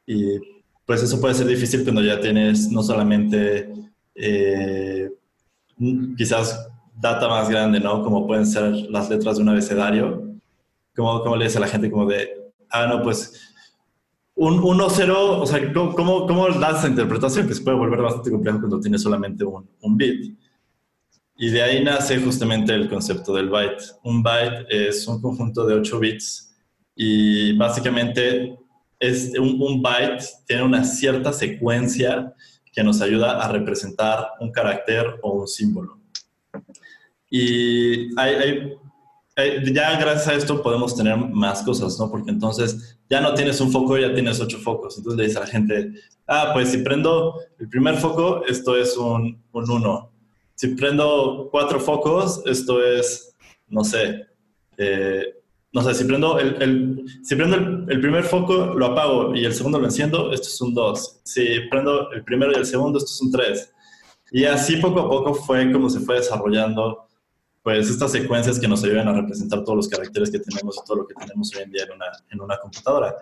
Y 0.05 0.37
pues 0.85 1.03
eso 1.03 1.19
puede 1.19 1.35
ser 1.35 1.47
difícil 1.47 1.83
cuando 1.83 2.01
ya 2.01 2.19
tienes 2.19 2.71
no 2.71 2.81
solamente 2.81 3.71
eh, 4.15 5.11
quizás 6.17 6.69
data 6.95 7.27
más 7.27 7.49
grande, 7.49 7.79
¿no? 7.79 8.03
Como 8.03 8.25
pueden 8.25 8.45
ser 8.45 8.71
las 8.89 9.09
letras 9.09 9.37
de 9.37 9.43
un 9.43 9.49
abecedario. 9.49 10.33
¿Cómo, 10.95 11.21
cómo 11.21 11.35
le 11.35 11.45
dice 11.45 11.57
a 11.57 11.61
la 11.61 11.67
gente 11.67 11.91
como 11.91 12.05
de, 12.05 12.51
ah, 12.69 12.87
no, 12.87 13.01
pues 13.03 13.48
un 14.39 14.61
1-0, 14.61 15.13
o 15.15 15.45
sea, 15.45 15.73
¿cómo, 15.73 16.25
cómo, 16.25 16.47
das 16.47 16.79
esa 16.79 16.87
interpretación? 16.87 17.45
Que 17.45 17.53
se 17.53 17.61
puede 17.61 17.75
volver 17.75 18.01
bastante 18.01 18.31
complejo 18.31 18.59
cuando 18.59 18.79
tienes 18.79 19.01
solamente 19.01 19.43
un, 19.43 19.69
un 19.81 19.97
bit. 19.97 20.33
Y 21.35 21.49
de 21.49 21.61
ahí 21.61 21.83
nace 21.83 22.21
justamente 22.21 22.73
el 22.73 22.89
concepto 22.89 23.33
del 23.33 23.49
byte. 23.49 23.83
Un 24.03 24.23
byte 24.23 24.65
es 24.69 25.05
un 25.09 25.21
conjunto 25.21 25.65
de 25.65 25.75
8 25.75 25.99
bits 25.99 26.55
y 26.95 27.51
básicamente 27.57 28.57
es 28.97 29.33
un, 29.37 29.81
byte 29.81 30.23
tiene 30.47 30.63
una 30.63 30.85
cierta 30.85 31.33
secuencia 31.33 32.33
que 32.71 32.81
nos 32.81 33.01
ayuda 33.01 33.43
a 33.43 33.51
representar 33.51 34.25
un 34.39 34.53
carácter 34.53 35.19
o 35.21 35.33
un 35.41 35.47
símbolo. 35.49 35.99
Y 37.29 38.17
hay, 38.17 38.77
hay, 39.39 39.73
ya 39.73 39.99
gracias 39.99 40.27
a 40.27 40.33
esto 40.33 40.61
podemos 40.61 40.95
tener 40.95 41.17
más 41.17 41.63
cosas, 41.63 41.97
¿no? 41.99 42.09
Porque 42.09 42.31
entonces 42.31 42.99
ya 43.09 43.21
no 43.21 43.33
tienes 43.33 43.59
un 43.61 43.71
foco, 43.71 43.97
ya 43.97 44.13
tienes 44.13 44.39
ocho 44.39 44.59
focos. 44.59 44.97
Entonces 44.97 45.17
le 45.17 45.25
dice 45.25 45.37
a 45.37 45.41
la 45.41 45.47
gente, 45.47 45.93
ah, 46.27 46.51
pues 46.53 46.69
si 46.69 46.79
prendo 46.79 47.39
el 47.59 47.69
primer 47.69 47.95
foco, 47.95 48.45
esto 48.45 48.75
es 48.75 48.95
un, 48.97 49.41
un 49.51 49.71
uno. 49.71 50.11
Si 50.55 50.69
prendo 50.75 51.47
cuatro 51.51 51.79
focos, 51.79 52.43
esto 52.45 52.83
es, 52.83 53.35
no 53.67 53.83
sé, 53.83 54.27
eh, 54.77 55.35
no 55.71 55.81
sé, 55.83 55.93
si 55.93 56.03
prendo, 56.05 56.39
el, 56.39 56.61
el 56.61 57.05
si 57.23 57.35
prendo 57.35 57.55
el, 57.55 57.85
el, 57.89 58.01
primer 58.01 58.23
foco, 58.23 58.73
lo 58.75 58.87
apago 58.87 59.35
y 59.35 59.45
el 59.45 59.53
segundo 59.53 59.79
lo 59.79 59.85
enciendo, 59.85 60.31
esto 60.31 60.47
es 60.47 60.61
un 60.61 60.73
2. 60.73 61.21
Si 61.23 61.45
prendo 61.69 62.11
el 62.11 62.23
primero 62.23 62.51
y 62.51 62.55
el 62.55 62.65
segundo, 62.65 62.97
esto 62.97 63.11
es 63.11 63.21
un 63.21 63.31
3. 63.31 63.73
Y 64.31 64.45
así 64.45 64.77
poco 64.77 65.01
a 65.01 65.09
poco 65.09 65.33
fue 65.33 65.71
como 65.71 65.89
se 65.89 65.99
fue 65.99 66.15
desarrollando 66.15 67.08
pues 67.63 67.89
estas 67.89 68.11
secuencias 68.11 68.59
que 68.59 68.67
nos 68.67 68.83
ayudan 68.83 69.07
a 69.07 69.13
representar 69.13 69.63
todos 69.63 69.75
los 69.75 69.87
caracteres 69.87 70.31
que 70.31 70.39
tenemos 70.39 70.77
y 70.77 70.87
todo 70.87 70.97
lo 70.97 71.07
que 71.07 71.13
tenemos 71.13 71.53
hoy 71.55 71.63
en 71.63 71.71
día 71.71 71.83
en 71.83 71.91
una, 71.91 72.05
en 72.31 72.41
una 72.41 72.57
computadora. 72.57 73.15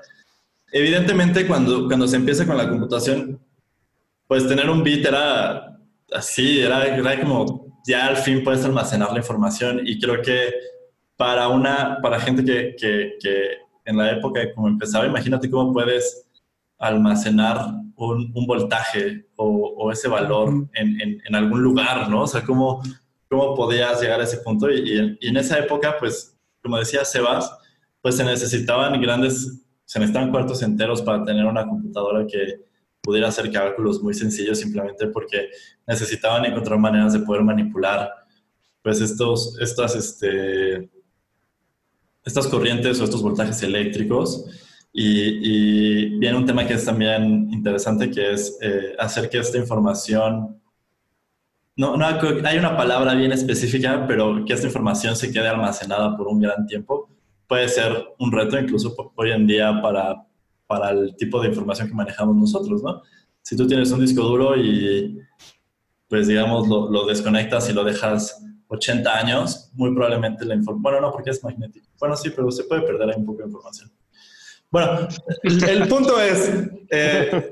Evidentemente, 0.72 1.48
cuando, 1.48 1.88
cuando 1.88 2.08
se 2.08 2.18
empieza 2.18 2.46
con 2.46 2.58
la 2.58 2.70
computación, 2.70 3.40
pues 4.28 4.48
tener 4.48 4.70
un 4.70 4.84
bit 4.84 5.06
era 5.06 5.80
así, 6.12 6.60
era, 6.60 6.86
era 6.86 7.20
como 7.22 7.82
ya 7.86 8.08
al 8.08 8.18
fin 8.18 8.44
puedes 8.44 8.66
almacenar 8.66 9.12
la 9.12 9.20
información 9.20 9.82
y 9.86 10.00
creo 10.00 10.22
que 10.22 10.54
para, 11.16 11.48
una, 11.48 12.00
para 12.02 12.20
gente 12.20 12.44
que, 12.44 12.76
que, 12.78 13.16
que 13.20 13.48
en 13.86 13.98
la 13.98 14.12
época 14.12 14.54
como 14.54 14.68
empezaba, 14.68 15.06
imagínate 15.06 15.50
cómo 15.50 15.74
puedes 15.74 16.28
almacenar 16.78 17.60
un, 17.96 18.32
un 18.36 18.46
voltaje 18.46 19.26
o, 19.36 19.74
o, 19.78 19.92
ese 19.92 20.08
valor 20.08 20.68
en, 20.74 21.02
en, 21.02 21.22
en, 21.26 21.36
algún 21.36 21.64
lugar, 21.64 22.08
¿no? 22.10 22.22
O 22.22 22.28
sea, 22.28 22.44
cómo, 22.44 22.84
cómo 23.30 23.56
podías 23.56 24.02
llegar 24.02 24.20
a 24.20 24.24
ese 24.24 24.38
punto. 24.38 24.70
Y, 24.70 25.18
y, 25.20 25.28
en, 25.28 25.38
esa 25.38 25.60
época, 25.60 25.98
pues, 26.00 26.38
como 26.62 26.78
decía 26.78 27.06
Sebas, 27.06 27.52
pues 28.02 28.16
se 28.16 28.24
necesitaban 28.24 29.00
grandes, 29.02 29.62
se 29.86 30.00
necesitaban 30.00 30.32
cuartos 30.32 30.62
enteros 30.64 31.02
para 31.02 31.24
tener 31.24 31.46
una 31.46 31.68
computadora 31.68 32.26
que 32.26 32.66
pudiera 33.02 33.30
hacer 33.30 33.52
cálculos 33.52 34.02
muy 34.02 34.14
sencillos 34.14 34.60
simplemente 34.60 35.08
porque 35.08 35.50
necesitaban 35.88 36.46
encontrar 36.46 36.78
maneras 36.78 37.14
de 37.14 37.20
poder 37.20 37.42
manipular 37.42 38.12
pues 38.82 39.02
estos, 39.02 39.58
estas, 39.60 39.96
este, 39.96 40.90
estas 42.24 42.48
corrientes 42.48 43.00
o 43.00 43.04
estos 43.04 43.22
voltajes 43.22 43.62
eléctricos. 43.64 44.46
Y, 44.94 45.06
y, 45.06 46.18
viene 46.18 46.38
un 46.38 46.46
tema 46.46 46.66
que 46.66 46.74
es 46.74 46.86
también 46.86 47.50
interesante, 47.52 48.10
que 48.10 48.32
es 48.32 48.58
eh, 48.62 48.96
hacer 48.98 49.30
que 49.30 49.40
esta 49.40 49.58
información, 49.58 50.62
no, 51.78 51.96
no, 51.96 52.06
hay 52.06 52.58
una 52.58 52.76
palabra 52.76 53.14
bien 53.14 53.32
específica, 53.32 54.06
pero 54.08 54.44
que 54.44 54.54
esta 54.54 54.66
información 54.66 55.16
se 55.16 55.32
quede 55.32 55.48
almacenada 55.48 56.18
por 56.18 56.28
un 56.28 56.40
gran 56.40 56.66
tiempo, 56.66 57.08
puede 57.48 57.70
ser 57.70 57.94
un 58.18 58.32
reto 58.32 58.60
incluso 58.60 58.96
hoy 59.16 59.32
en 59.32 59.46
día 59.46 59.80
para, 59.80 60.26
para 60.66 60.90
el 60.90 61.16
tipo 61.16 61.40
de 61.40 61.50
información 61.50 61.88
que 61.88 61.94
manejamos 61.94 62.36
nosotros, 62.36 62.82
¿no? 62.82 63.04
Si 63.44 63.56
tú 63.56 63.68
tienes 63.68 63.92
un 63.92 64.02
disco 64.02 64.24
duro 64.24 64.58
y, 64.58 65.20
pues 66.10 66.28
digamos, 66.28 66.68
lo, 66.68 67.06
desconectas 67.06 67.70
y 67.70 67.74
lo 67.74 67.84
dejas 67.84 68.44
80 68.70 69.16
años, 69.16 69.70
muy 69.74 69.94
probablemente 69.94 70.46
la 70.46 70.56
información, 70.56 70.82
bueno, 70.82 71.00
no 71.00 71.12
porque 71.12 71.30
es 71.30 71.44
magnético. 71.44 71.88
Bueno, 72.00 72.18
sí, 72.18 72.32
pero 72.36 72.50
se 72.52 72.64
puede 72.64 72.82
perder 72.82 73.10
ahí 73.10 73.16
un 73.18 73.26
poco 73.26 73.40
de 73.40 73.46
información. 73.46 73.92
Bueno, 74.70 75.08
el, 75.44 75.88
punto 75.88 76.20
es, 76.20 76.52
eh, 76.90 77.52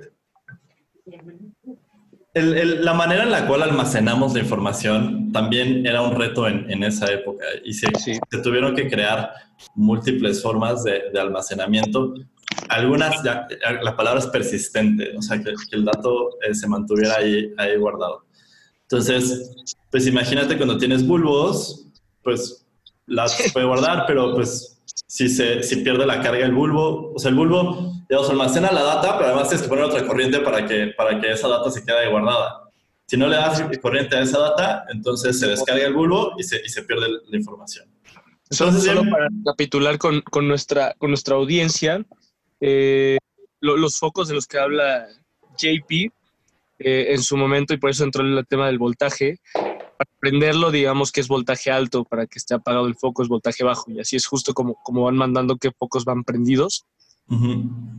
la 2.35 2.93
manera 2.93 3.23
en 3.23 3.31
la 3.31 3.47
cual 3.47 3.63
almacenamos 3.63 4.33
la 4.33 4.41
información 4.41 5.31
también 5.31 5.85
era 5.85 6.01
un 6.01 6.15
reto 6.19 6.47
en, 6.47 6.83
esa 6.83 7.11
época 7.11 7.45
y 7.63 7.73
se, 7.73 7.87
se, 7.97 8.19
tuvieron 8.43 8.75
que 8.75 8.89
crear 8.89 9.31
múltiples 9.75 10.41
formas 10.41 10.83
de, 10.83 11.17
almacenamiento. 11.17 12.13
Algunas, 12.67 13.23
la 13.23 13.95
palabra 13.95 14.19
es 14.19 14.27
persistente, 14.27 15.15
o 15.17 15.21
sea, 15.21 15.41
que, 15.41 15.53
el 15.71 15.85
dato 15.85 16.31
eh, 16.41 16.53
se 16.53 16.67
mantuviera 16.67 17.15
ahí, 17.17 17.53
ahí 17.57 17.77
guardado. 17.77 18.25
Entonces, 18.81 19.55
pues 19.89 20.05
imagínate 20.05 20.57
cuando 20.57 20.77
tienes 20.77 21.07
bulbos, 21.07 21.87
pues 22.21 22.65
las 23.05 23.37
puede 23.53 23.65
guardar, 23.65 24.03
pero 24.07 24.35
pues 24.35 24.74
si, 25.07 25.29
se, 25.29 25.61
si 25.61 25.77
pierde 25.77 26.05
la 26.05 26.21
carga 26.21 26.45
el 26.45 26.53
bulbo, 26.53 27.13
o 27.13 27.19
sea, 27.19 27.29
el 27.29 27.35
bulbo, 27.35 27.93
digamos, 28.09 28.29
almacena 28.29 28.71
la 28.71 28.83
data, 28.83 29.17
pero 29.17 29.29
además 29.29 29.49
tienes 29.49 29.63
que 29.63 29.69
poner 29.69 29.85
otra 29.85 30.07
corriente 30.07 30.39
para 30.39 30.65
que, 30.65 30.93
para 30.97 31.19
que 31.19 31.31
esa 31.31 31.47
data 31.47 31.69
se 31.69 31.83
quede 31.83 32.09
guardada. 32.09 32.61
Si 33.07 33.17
no 33.17 33.27
le 33.27 33.35
das 33.35 33.63
corriente 33.81 34.15
a 34.15 34.21
esa 34.21 34.39
data, 34.39 34.85
entonces 34.89 35.39
se 35.39 35.47
descarga 35.47 35.85
el 35.85 35.93
bulbo 35.93 36.33
y 36.37 36.43
se, 36.43 36.61
y 36.63 36.69
se 36.69 36.83
pierde 36.83 37.07
la 37.27 37.37
información. 37.37 37.87
Entonces, 38.49 38.83
solo 38.83 39.03
para 39.09 39.27
recapitular 39.27 39.97
con, 39.97 40.21
con, 40.21 40.47
nuestra, 40.47 40.93
con 40.97 41.11
nuestra 41.11 41.35
audiencia, 41.35 42.03
eh, 42.59 43.17
los 43.59 43.99
focos 43.99 44.27
de 44.27 44.35
los 44.35 44.47
que 44.47 44.59
habla 44.59 45.07
JP 45.57 45.91
eh, 46.79 47.07
en 47.13 47.21
su 47.21 47.37
momento, 47.37 47.73
y 47.73 47.77
por 47.77 47.89
eso 47.89 48.03
entró 48.03 48.23
el 48.23 48.45
tema 48.47 48.67
del 48.67 48.77
voltaje, 48.77 49.39
para 49.97 50.09
prenderlo, 50.19 50.71
digamos 50.71 51.11
que 51.11 51.21
es 51.21 51.27
voltaje 51.27 51.71
alto, 51.71 52.03
para 52.03 52.27
que 52.27 52.39
esté 52.39 52.53
apagado 52.53 52.87
el 52.87 52.95
foco 52.95 53.23
es 53.23 53.27
voltaje 53.27 53.63
bajo, 53.63 53.91
y 53.91 53.99
así 53.99 54.15
es 54.15 54.25
justo 54.25 54.53
como, 54.53 54.75
como 54.83 55.03
van 55.03 55.15
mandando 55.15 55.57
qué 55.57 55.71
focos 55.71 56.05
van 56.05 56.23
prendidos. 56.23 56.85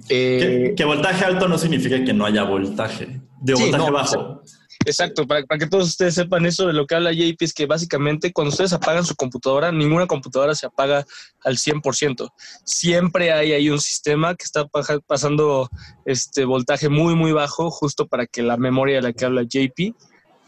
Eh, 0.08 0.74
que, 0.76 0.84
voltaje 0.84 1.24
alto 1.24 1.48
no 1.48 1.58
significa 1.58 2.04
que 2.04 2.12
no 2.12 2.24
haya 2.24 2.44
voltaje, 2.44 3.20
de 3.40 3.54
voltaje 3.54 3.90
bajo. 3.90 4.42
Exacto, 4.84 5.26
para, 5.26 5.44
para, 5.44 5.58
que 5.58 5.66
todos 5.66 5.88
ustedes 5.88 6.14
sepan 6.14 6.46
eso 6.46 6.68
de 6.68 6.72
lo 6.72 6.86
que 6.86 6.94
habla 6.94 7.12
JP, 7.12 7.36
es 7.40 7.52
que 7.52 7.66
básicamente 7.66 8.32
cuando 8.32 8.50
ustedes 8.50 8.72
apagan 8.72 9.04
su 9.04 9.16
computadora, 9.16 9.72
ninguna 9.72 10.06
computadora 10.06 10.54
se 10.54 10.66
apaga 10.66 11.04
al 11.42 11.56
100%. 11.56 12.30
Siempre 12.64 13.32
hay 13.32 13.52
ahí 13.52 13.68
un 13.68 13.80
sistema 13.80 14.36
que 14.36 14.44
está 14.44 14.66
pasando 15.06 15.68
este 16.04 16.44
voltaje 16.44 16.88
muy, 16.88 17.16
muy 17.16 17.32
bajo, 17.32 17.70
justo 17.70 18.06
para 18.06 18.26
que 18.26 18.42
la 18.42 18.56
memoria 18.56 18.96
de 18.96 19.02
la 19.02 19.12
que 19.12 19.24
habla 19.24 19.42
JP 19.42 19.94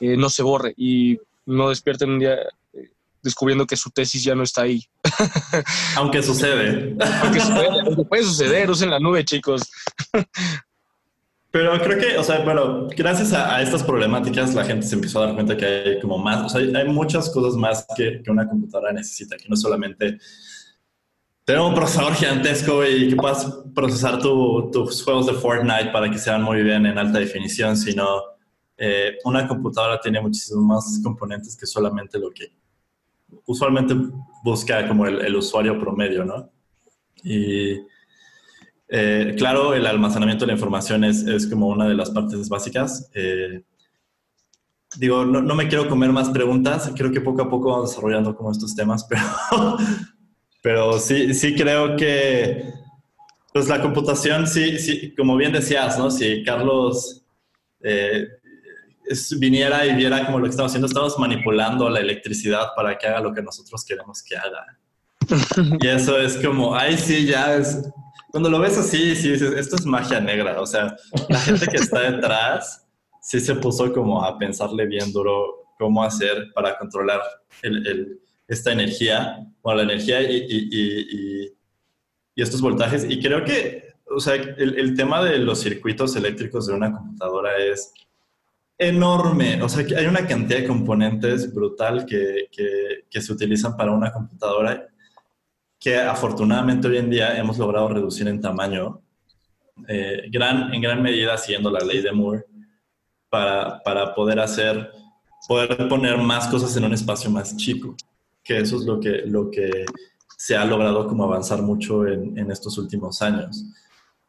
eh, 0.00 0.16
no 0.16 0.30
se 0.30 0.44
borre 0.44 0.74
y 0.76 1.18
no 1.48 1.70
despierten 1.70 2.10
un 2.10 2.18
día 2.18 2.34
eh, 2.72 2.90
descubriendo 3.22 3.66
que 3.66 3.76
su 3.76 3.90
tesis 3.90 4.22
ya 4.22 4.34
no 4.34 4.42
está 4.42 4.62
ahí. 4.62 4.84
Aunque 5.96 6.22
sucede. 6.22 6.96
Aunque 7.22 7.40
sucede, 7.40 8.04
puede 8.04 8.22
suceder, 8.22 8.70
usen 8.70 8.90
la 8.90 9.00
nube, 9.00 9.24
chicos. 9.24 9.62
Pero 11.50 11.80
creo 11.82 11.98
que, 11.98 12.18
o 12.18 12.22
sea, 12.22 12.40
bueno, 12.40 12.88
gracias 12.94 13.32
a, 13.32 13.62
estas 13.62 13.82
problemáticas 13.82 14.54
la 14.54 14.64
gente 14.64 14.86
se 14.86 14.94
empezó 14.94 15.22
a 15.22 15.26
dar 15.26 15.34
cuenta 15.34 15.56
que 15.56 15.64
hay 15.64 16.00
como 16.00 16.18
más, 16.18 16.44
o 16.44 16.48
sea, 16.50 16.60
hay 16.60 16.86
muchas 16.88 17.30
cosas 17.30 17.54
más 17.54 17.86
que, 17.96 18.20
que 18.22 18.30
una 18.30 18.46
computadora 18.46 18.92
necesita, 18.92 19.36
que 19.38 19.48
no 19.48 19.56
solamente 19.56 20.18
tener 21.46 21.62
un 21.62 21.74
procesador 21.74 22.14
gigantesco 22.14 22.84
y 22.84 23.08
que 23.08 23.16
puedas 23.16 23.46
procesar 23.74 24.20
tus 24.20 25.02
juegos 25.02 25.26
de 25.26 25.32
Fortnite 25.32 25.90
para 25.90 26.10
que 26.10 26.18
sean 26.18 26.42
muy 26.42 26.62
bien 26.62 26.84
en 26.84 26.98
alta 26.98 27.18
definición, 27.18 27.78
sino 27.78 28.22
eh, 28.78 29.18
una 29.24 29.46
computadora 29.48 30.00
tiene 30.00 30.20
muchísimos 30.20 30.64
más 30.64 31.00
componentes 31.02 31.56
que 31.56 31.66
solamente 31.66 32.18
lo 32.18 32.30
que 32.30 32.52
usualmente 33.46 33.94
busca 34.44 34.86
como 34.86 35.04
el, 35.06 35.20
el 35.20 35.36
usuario 35.36 35.78
promedio, 35.78 36.24
¿no? 36.24 36.50
Y 37.24 37.76
eh, 38.88 39.34
claro, 39.36 39.74
el 39.74 39.84
almacenamiento 39.84 40.44
de 40.44 40.52
la 40.52 40.52
información 40.54 41.04
es, 41.04 41.22
es, 41.26 41.46
como 41.46 41.68
una 41.68 41.88
de 41.88 41.94
las 41.94 42.10
partes 42.10 42.48
básicas. 42.48 43.10
Eh, 43.14 43.62
digo, 44.96 45.24
no, 45.24 45.42
no, 45.42 45.54
me 45.54 45.68
quiero 45.68 45.88
comer 45.88 46.10
más 46.10 46.30
preguntas, 46.30 46.90
creo 46.96 47.10
que 47.10 47.20
poco 47.20 47.42
a 47.42 47.50
poco 47.50 47.70
vamos 47.70 47.90
desarrollando 47.90 48.34
como 48.34 48.52
estos 48.52 48.74
temas, 48.74 49.04
pero, 49.10 49.76
pero 50.62 50.98
sí, 50.98 51.34
sí 51.34 51.54
creo 51.54 51.96
que 51.96 52.72
pues 53.52 53.68
la 53.68 53.82
computación, 53.82 54.46
sí, 54.46 54.78
sí, 54.78 55.14
como 55.16 55.36
bien 55.36 55.52
decías, 55.52 55.98
¿no? 55.98 56.10
Si 56.10 56.44
Carlos 56.44 57.24
eh, 57.80 58.26
viniera 59.38 59.86
y 59.86 59.94
viera 59.94 60.24
como 60.26 60.38
lo 60.38 60.44
que 60.44 60.50
estamos 60.50 60.70
haciendo, 60.70 60.86
estamos 60.86 61.18
manipulando 61.18 61.88
la 61.88 62.00
electricidad 62.00 62.68
para 62.76 62.96
que 62.96 63.06
haga 63.06 63.20
lo 63.20 63.32
que 63.32 63.42
nosotros 63.42 63.84
queremos 63.84 64.22
que 64.22 64.36
haga. 64.36 64.66
Y 65.80 65.86
eso 65.86 66.18
es 66.18 66.36
como, 66.38 66.74
ay, 66.74 66.96
sí, 66.96 67.26
ya 67.26 67.56
es, 67.56 67.90
cuando 68.30 68.50
lo 68.50 68.58
ves 68.60 68.76
así, 68.78 69.16
sí 69.16 69.32
dices, 69.32 69.52
esto 69.52 69.76
es 69.76 69.86
magia 69.86 70.20
negra. 70.20 70.60
O 70.60 70.66
sea, 70.66 70.96
la 71.28 71.40
gente 71.40 71.66
que 71.66 71.78
está 71.78 72.10
detrás 72.10 72.86
sí 73.20 73.40
se 73.40 73.54
puso 73.54 73.92
como 73.92 74.24
a 74.24 74.38
pensarle 74.38 74.86
bien 74.86 75.12
duro 75.12 75.66
cómo 75.78 76.02
hacer 76.02 76.52
para 76.54 76.76
controlar 76.78 77.20
el, 77.62 78.20
esta 78.46 78.72
energía, 78.72 79.46
o 79.62 79.74
la 79.74 79.82
energía 79.82 80.22
y, 80.22 80.46
y, 80.48 81.48
y, 82.34 82.42
estos 82.42 82.60
voltajes. 82.60 83.04
Y 83.08 83.20
creo 83.20 83.44
que, 83.44 83.94
o 84.06 84.20
sea, 84.20 84.34
el, 84.34 84.78
el, 84.78 84.96
tema 84.96 85.22
de 85.24 85.38
los 85.38 85.60
circuitos 85.60 86.14
eléctricos 86.14 86.66
de 86.66 86.74
una 86.74 86.92
computadora 86.92 87.56
es 87.58 87.92
enorme. 88.78 89.60
O 89.62 89.68
sea, 89.68 89.84
que 89.84 89.96
hay 89.96 90.06
una 90.06 90.26
cantidad 90.26 90.60
de 90.60 90.66
componentes 90.66 91.52
brutal 91.52 92.06
que, 92.06 92.48
que, 92.50 93.04
que 93.10 93.20
se 93.20 93.32
utilizan 93.32 93.76
para 93.76 93.92
una 93.92 94.12
computadora 94.12 94.88
que 95.78 95.96
afortunadamente 95.96 96.88
hoy 96.88 96.98
en 96.98 97.10
día 97.10 97.36
hemos 97.38 97.58
logrado 97.58 97.88
reducir 97.88 98.26
en 98.26 98.40
tamaño, 98.40 99.00
eh, 99.86 100.28
gran, 100.30 100.74
en 100.74 100.82
gran 100.82 101.02
medida 101.02 101.36
siguiendo 101.38 101.70
la 101.70 101.80
ley 101.80 102.02
de 102.02 102.12
Moore, 102.12 102.44
para, 103.30 103.80
para, 103.82 104.14
poder 104.14 104.40
hacer, 104.40 104.90
poder 105.46 105.88
poner 105.88 106.16
más 106.18 106.48
cosas 106.48 106.74
en 106.76 106.84
un 106.84 106.94
espacio 106.94 107.30
más 107.30 107.56
chico, 107.56 107.94
que 108.42 108.58
eso 108.58 108.76
es 108.76 108.84
lo 108.84 108.98
que, 108.98 109.22
lo 109.26 109.50
que 109.50 109.84
se 110.36 110.56
ha 110.56 110.64
logrado 110.64 111.06
como 111.06 111.24
avanzar 111.24 111.62
mucho 111.62 112.06
en, 112.06 112.36
en 112.38 112.50
estos 112.50 112.78
últimos 112.78 113.20
años. 113.22 113.64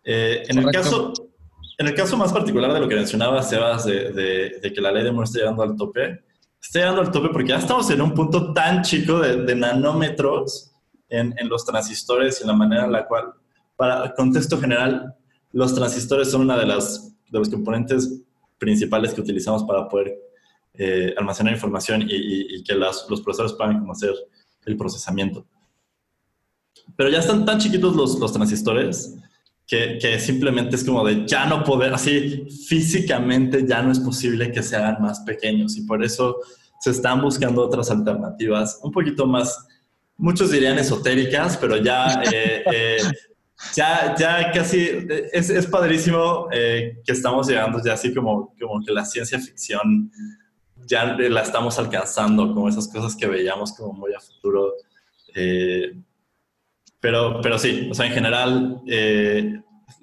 Eh, 0.03 0.43
en, 0.47 0.59
el 0.59 0.71
caso, 0.71 1.13
en 1.79 1.87
el 1.87 1.95
caso 1.95 2.17
más 2.17 2.33
particular 2.33 2.73
de 2.73 2.79
lo 2.81 2.89
que 2.89 2.95
mencionaba 2.95 3.41
Sebas, 3.41 3.85
de, 3.85 4.11
de, 4.11 4.59
de, 4.61 4.73
que 4.73 4.81
la 4.81 4.91
ley 4.91 5.01
de 5.01 5.13
Moore 5.13 5.27
está 5.27 5.39
llegando 5.39 5.63
al 5.63 5.77
tope, 5.77 6.25
está 6.61 6.79
llegando 6.79 7.01
al 7.01 7.09
tope 7.09 7.29
porque 7.29 7.49
ya 7.49 7.57
estamos 7.57 7.89
en 7.89 8.01
un 8.01 8.13
punto 8.13 8.53
tan 8.53 8.83
chico 8.83 9.19
de, 9.19 9.55
nanómetros 9.55 10.71
en, 11.07 11.33
los 11.47 11.65
transistores 11.65 12.39
y 12.39 12.43
en 12.43 12.47
la 12.49 12.53
manera 12.53 12.83
en 12.83 12.91
la 12.91 13.07
cual, 13.07 13.33
para 13.77 14.13
contexto 14.13 14.59
general, 14.59 15.15
los 15.53 15.73
transistores 15.73 16.29
son 16.29 16.41
una 16.41 16.57
de, 16.57 16.65
las, 16.65 17.15
los 17.29 17.47
componentes 17.47 18.23
principales 18.57 19.13
que 19.13 19.21
utilizamos 19.21 19.63
para 19.63 19.87
poder 19.87 20.19
eh, 20.73 21.15
almacenar 21.17 21.53
información 21.53 22.03
y, 22.05 22.61
que 22.61 22.75
los 22.75 23.05
procesadores 23.23 23.53
puedan 23.53 23.79
como 23.79 23.93
hacer 23.93 24.13
el 24.65 24.75
procesamiento. 24.75 25.45
Pero 26.97 27.09
ya 27.09 27.19
están 27.19 27.45
tan 27.45 27.57
chiquitos 27.57 27.95
los 27.95 28.33
transistores 28.33 29.17
que, 29.69 29.99
que, 30.01 30.19
simplemente 30.19 30.75
es 30.75 30.83
como 30.83 31.05
de 31.05 31.27
ya 31.27 31.45
no 31.45 31.63
poder, 31.63 31.93
así 31.93 32.47
físicamente 32.67 33.65
ya 33.67 33.83
no 33.83 33.91
es 33.91 33.99
posible 33.99 34.51
que 34.51 34.63
se 34.63 34.75
hagan 34.75 34.99
más 34.99 35.19
pequeños 35.19 35.77
y 35.77 35.83
por 35.83 36.03
eso 36.03 36.37
se 36.81 36.89
están 36.89 37.21
buscando 37.21 37.61
otras 37.61 37.91
alternativas 37.91 38.79
un 38.81 38.91
poquito 38.91 39.27
más 39.27 39.67
muchos 40.19 40.51
dirían 40.51 40.77
esotéricas, 40.77 41.57
pero 41.57 41.77
ya, 41.77 42.21
eh, 42.31 42.63
eh, 42.73 42.97
ya, 43.73 44.15
ya 44.17 44.51
casi 44.51 45.07
es, 45.31 45.49
es 45.49 45.65
padrísimo 45.65 46.47
eh, 46.51 47.01
que 47.03 47.11
estamos 47.13 47.47
llegando 47.47 47.81
ya 47.83 47.93
así 47.93 48.13
como, 48.13 48.53
como 48.59 48.83
que 48.85 48.91
la 48.91 49.05
ciencia 49.05 49.39
ficción 49.39 50.11
ya 50.85 51.05
la 51.05 51.41
estamos 51.41 51.77
alcanzando, 51.79 52.53
como 52.53 52.67
esas 52.67 52.87
cosas 52.87 53.15
que 53.15 53.27
veíamos 53.27 53.73
como 53.73 53.93
muy 53.93 54.13
a 54.13 54.19
futuro. 54.19 54.73
Pero, 56.99 57.39
pero 57.41 57.57
sí, 57.57 57.87
o 57.91 57.93
sea, 57.93 58.05
en 58.07 58.13
general, 58.13 58.81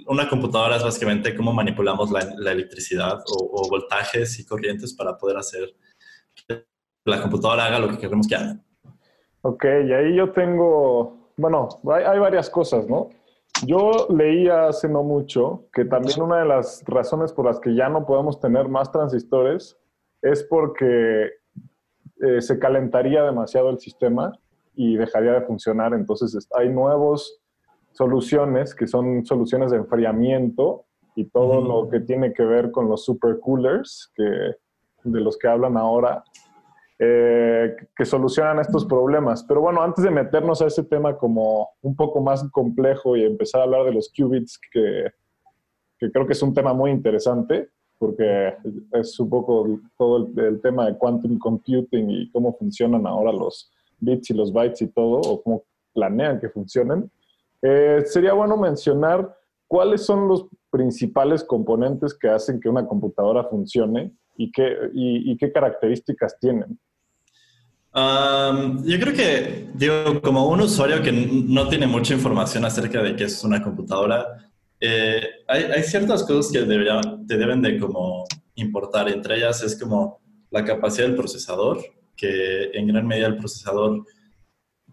una 0.06 0.28
computadora 0.28 0.76
es 0.76 0.84
básicamente 0.84 1.34
cómo 1.34 1.52
manipulamos 1.52 2.10
la, 2.10 2.52
electricidad 2.52 3.18
o, 3.26 3.50
o 3.52 3.68
voltajes 3.68 4.38
y 4.38 4.46
corrientes 4.46 4.94
para 4.94 5.16
poder 5.16 5.36
hacer 5.36 5.74
que 6.34 6.64
la 7.04 7.22
computadora 7.22 7.66
haga 7.66 7.78
lo 7.78 7.88
que 7.88 7.98
queremos 7.98 8.26
que 8.26 8.36
haga. 8.36 8.56
Ok, 9.48 9.64
y 9.64 9.92
ahí 9.92 10.16
yo 10.16 10.32
tengo, 10.32 11.30
bueno, 11.36 11.68
hay, 11.92 12.18
varias 12.18 12.50
cosas, 12.50 12.88
¿no? 12.88 13.10
Yo 13.64 14.08
leía 14.10 14.66
hace 14.66 14.88
no 14.88 15.04
mucho 15.04 15.68
que 15.72 15.84
también 15.84 16.20
una 16.20 16.40
de 16.40 16.46
las 16.46 16.82
razones 16.84 17.32
por 17.32 17.46
las 17.46 17.60
que 17.60 17.72
ya 17.74 17.88
no 17.88 18.04
podemos 18.04 18.40
tener 18.40 18.68
más 18.68 18.90
transistores 18.90 19.78
es 20.20 20.42
porque 20.42 21.30
eh, 22.20 22.40
se 22.40 22.58
calentaría 22.58 23.22
demasiado 23.22 23.70
el 23.70 23.78
sistema 23.78 24.32
y 24.76 24.96
dejaría 24.96 25.32
de 25.32 25.40
funcionar. 25.42 25.94
Entonces 25.94 26.48
hay 26.54 26.68
nuevas 26.68 27.38
soluciones 27.92 28.74
que 28.74 28.86
son 28.86 29.24
soluciones 29.24 29.70
de 29.70 29.78
enfriamiento 29.78 30.84
y 31.16 31.24
todo 31.24 31.60
lo 31.62 31.88
que 31.88 32.00
tiene 32.00 32.32
que 32.32 32.44
ver 32.44 32.70
con 32.70 32.88
los 32.88 33.04
supercoolers 33.04 34.12
que, 34.14 34.22
de 35.04 35.20
los 35.20 35.38
que 35.38 35.48
hablan 35.48 35.76
ahora 35.76 36.22
eh, 36.98 37.74
que 37.94 38.04
solucionan 38.04 38.58
estos 38.58 38.84
problemas. 38.84 39.44
Pero 39.44 39.60
bueno, 39.60 39.82
antes 39.82 40.04
de 40.04 40.10
meternos 40.10 40.62
a 40.62 40.66
ese 40.66 40.84
tema 40.84 41.16
como 41.16 41.70
un 41.82 41.96
poco 41.96 42.20
más 42.20 42.48
complejo 42.50 43.16
y 43.16 43.24
empezar 43.24 43.60
a 43.60 43.64
hablar 43.64 43.84
de 43.84 43.92
los 43.92 44.12
qubits, 44.16 44.58
que, 44.70 45.10
que 45.98 46.10
creo 46.10 46.26
que 46.26 46.32
es 46.32 46.42
un 46.42 46.54
tema 46.54 46.72
muy 46.74 46.90
interesante, 46.90 47.70
porque 47.98 48.54
es 48.92 49.18
un 49.18 49.30
poco 49.30 49.80
todo 49.96 50.28
el, 50.36 50.60
tema 50.60 50.86
de 50.86 50.98
quantum 50.98 51.38
computing 51.38 52.10
y 52.10 52.30
cómo 52.30 52.54
funcionan 52.56 53.06
ahora 53.06 53.32
los 53.32 53.70
bits 53.98 54.30
y 54.30 54.34
los 54.34 54.52
bytes 54.52 54.82
y 54.82 54.88
todo, 54.88 55.20
o 55.20 55.42
cómo 55.42 55.64
planean 55.94 56.40
que 56.40 56.48
funcionen. 56.48 57.10
Eh, 57.62 58.02
sería 58.04 58.32
bueno 58.34 58.56
mencionar 58.56 59.36
cuáles 59.66 60.04
son 60.04 60.28
los 60.28 60.46
principales 60.70 61.42
componentes 61.42 62.14
que 62.14 62.28
hacen 62.28 62.60
que 62.60 62.68
una 62.68 62.86
computadora 62.86 63.44
funcione 63.44 64.12
y 64.36 64.52
qué, 64.52 64.76
y, 64.92 65.36
qué 65.38 65.50
características 65.50 66.38
tienen. 66.38 66.78
yo 67.94 69.00
creo 69.00 69.14
que, 69.14 69.70
digo, 69.74 70.20
como 70.22 70.48
un 70.48 70.60
usuario 70.60 71.02
que 71.02 71.12
no 71.12 71.68
tiene 71.68 71.86
mucha 71.86 72.12
información 72.12 72.64
acerca 72.64 73.02
de 73.02 73.16
qué 73.16 73.24
es 73.24 73.42
una 73.42 73.62
computadora, 73.62 74.26
eh, 74.78 75.22
hay, 75.48 75.62
hay, 75.64 75.82
ciertas 75.82 76.22
cosas 76.24 76.52
que 76.52 76.58
te 76.60 77.36
deben 77.38 77.62
de 77.62 77.78
como 77.78 78.26
importar. 78.56 79.08
Entre 79.08 79.36
ellas 79.36 79.62
es 79.62 79.80
como 79.80 80.20
la 80.50 80.64
capacidad 80.64 81.06
del 81.06 81.16
procesador, 81.16 81.78
que 82.16 82.70
en 82.72 82.86
gran 82.88 83.06
medida 83.06 83.26
el 83.26 83.36
procesador 83.36 84.04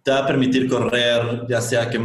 te 0.01 0.11
va 0.11 0.19
a 0.19 0.27
permitir 0.27 0.67
correr 0.69 1.45
ya 1.47 1.61
sea 1.61 1.89
que 1.89 1.99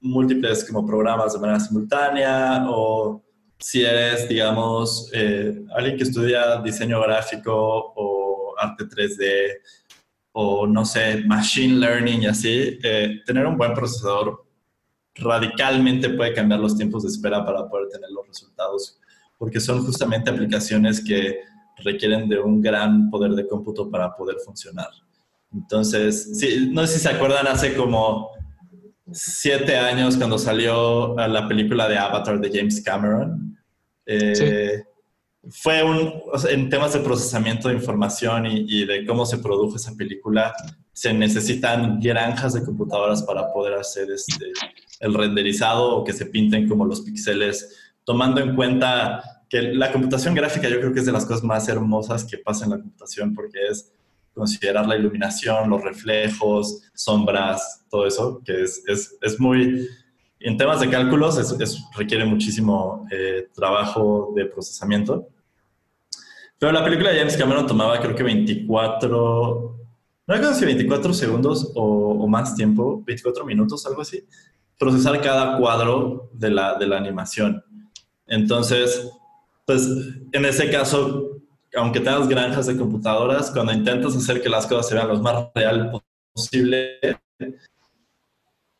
múltiples 0.00 0.64
como 0.64 0.86
programas 0.86 1.32
de 1.32 1.40
manera 1.40 1.60
simultánea 1.60 2.66
o 2.68 3.22
si 3.58 3.82
eres, 3.82 4.28
digamos, 4.28 5.10
eh, 5.14 5.64
alguien 5.74 5.96
que 5.96 6.04
estudia 6.04 6.60
diseño 6.60 7.00
gráfico 7.00 7.92
o 7.96 8.54
arte 8.58 8.84
3D 8.84 9.58
o 10.32 10.66
no 10.66 10.84
sé, 10.84 11.24
machine 11.26 11.78
learning 11.78 12.22
y 12.22 12.26
así, 12.26 12.78
eh, 12.82 13.22
tener 13.24 13.46
un 13.46 13.56
buen 13.56 13.72
procesador 13.72 14.44
radicalmente 15.14 16.10
puede 16.10 16.34
cambiar 16.34 16.60
los 16.60 16.76
tiempos 16.76 17.04
de 17.04 17.08
espera 17.08 17.44
para 17.44 17.66
poder 17.68 17.88
tener 17.88 18.10
los 18.10 18.26
resultados, 18.28 19.00
porque 19.38 19.60
son 19.60 19.82
justamente 19.84 20.28
aplicaciones 20.28 21.02
que 21.02 21.40
requieren 21.76 22.28
de 22.28 22.38
un 22.38 22.60
gran 22.60 23.10
poder 23.10 23.32
de 23.32 23.46
cómputo 23.46 23.90
para 23.90 24.14
poder 24.14 24.36
funcionar. 24.44 24.88
Entonces, 25.52 26.38
sí, 26.38 26.68
no 26.72 26.86
sé 26.86 26.94
si 26.94 27.00
se 27.00 27.08
acuerdan, 27.08 27.46
hace 27.46 27.74
como 27.74 28.30
siete 29.12 29.76
años 29.76 30.16
cuando 30.16 30.38
salió 30.38 31.14
la 31.16 31.46
película 31.46 31.88
de 31.88 31.96
Avatar 31.98 32.40
de 32.40 32.50
James 32.52 32.82
Cameron. 32.82 33.56
Eh, 34.04 34.82
fue 35.48 35.82
un, 35.82 36.12
en 36.50 36.68
temas 36.68 36.92
de 36.92 37.00
procesamiento 37.00 37.68
de 37.68 37.74
información 37.74 38.46
y, 38.46 38.84
de 38.84 39.06
cómo 39.06 39.24
se 39.24 39.38
produjo 39.38 39.76
esa 39.76 39.94
película, 39.94 40.52
se 40.92 41.12
necesitan 41.12 42.00
granjas 42.00 42.54
de 42.54 42.64
computadoras 42.64 43.22
para 43.22 43.52
poder 43.52 43.74
hacer 43.74 44.10
este, 44.10 44.52
el 45.00 45.14
renderizado 45.14 45.96
o 45.96 46.04
que 46.04 46.12
se 46.12 46.26
pinten 46.26 46.68
como 46.68 46.84
los 46.84 47.02
píxeles, 47.02 47.94
tomando 48.04 48.40
en 48.40 48.56
cuenta 48.56 49.22
que 49.48 49.62
la 49.62 49.92
computación 49.92 50.34
gráfica 50.34 50.68
yo 50.68 50.80
creo 50.80 50.92
que 50.92 51.00
es 51.00 51.06
de 51.06 51.12
las 51.12 51.24
cosas 51.24 51.44
más 51.44 51.68
hermosas 51.68 52.24
que 52.24 52.38
pasa 52.38 52.64
en 52.64 52.72
la 52.72 52.78
computación 52.78 53.34
porque 53.34 53.58
es 53.70 53.92
considerar 54.34 54.86
la 54.86 54.96
iluminación, 54.96 55.70
los 55.70 55.82
reflejos, 55.82 56.82
sombras, 56.94 57.86
todo 57.88 58.06
eso, 58.06 58.42
que 58.44 58.62
es, 58.62 58.82
es, 58.86 59.16
es 59.22 59.40
muy... 59.40 59.88
En 60.38 60.58
temas 60.58 60.80
de 60.80 60.90
cálculos 60.90 61.38
es, 61.38 61.82
requiere 61.96 62.26
muchísimo 62.26 63.06
eh, 63.10 63.48
trabajo 63.54 64.32
de 64.36 64.44
procesamiento. 64.44 65.28
Pero 66.58 66.72
la 66.72 66.84
película 66.84 67.10
de 67.10 67.18
James 67.18 67.36
Cameron 67.36 67.66
tomaba 67.66 67.98
creo 67.98 68.14
que 68.14 68.22
24, 68.22 69.78
no 70.26 70.34
recuerdo 70.34 70.54
si 70.54 70.64
24 70.66 71.14
segundos 71.14 71.72
o, 71.74 71.82
o, 72.22 72.28
más 72.28 72.54
tiempo, 72.54 73.02
24 73.06 73.44
minutos, 73.46 73.86
algo 73.86 74.02
así, 74.02 74.26
procesar 74.78 75.20
cada 75.22 75.56
cuadro 75.56 76.28
de 76.34 76.50
la, 76.50 76.74
de 76.74 76.86
la 76.86 76.98
animación. 76.98 77.64
Entonces, 78.26 79.10
pues 79.66 79.88
en 80.32 80.44
ese 80.44 80.70
caso, 80.70 81.40
aunque 81.74 82.00
tengas 82.00 82.28
granjas 82.28 82.66
de 82.66 82.76
computadoras, 82.76 83.50
cuando 83.50 83.72
intentas 83.72 84.16
hacer 84.16 84.40
que 84.40 84.48
las 84.48 84.66
cosas 84.66 84.88
se 84.88 84.94
vean 84.94 85.08
lo 85.08 85.20
más 85.20 85.48
real 85.54 86.00
posible, 86.32 86.98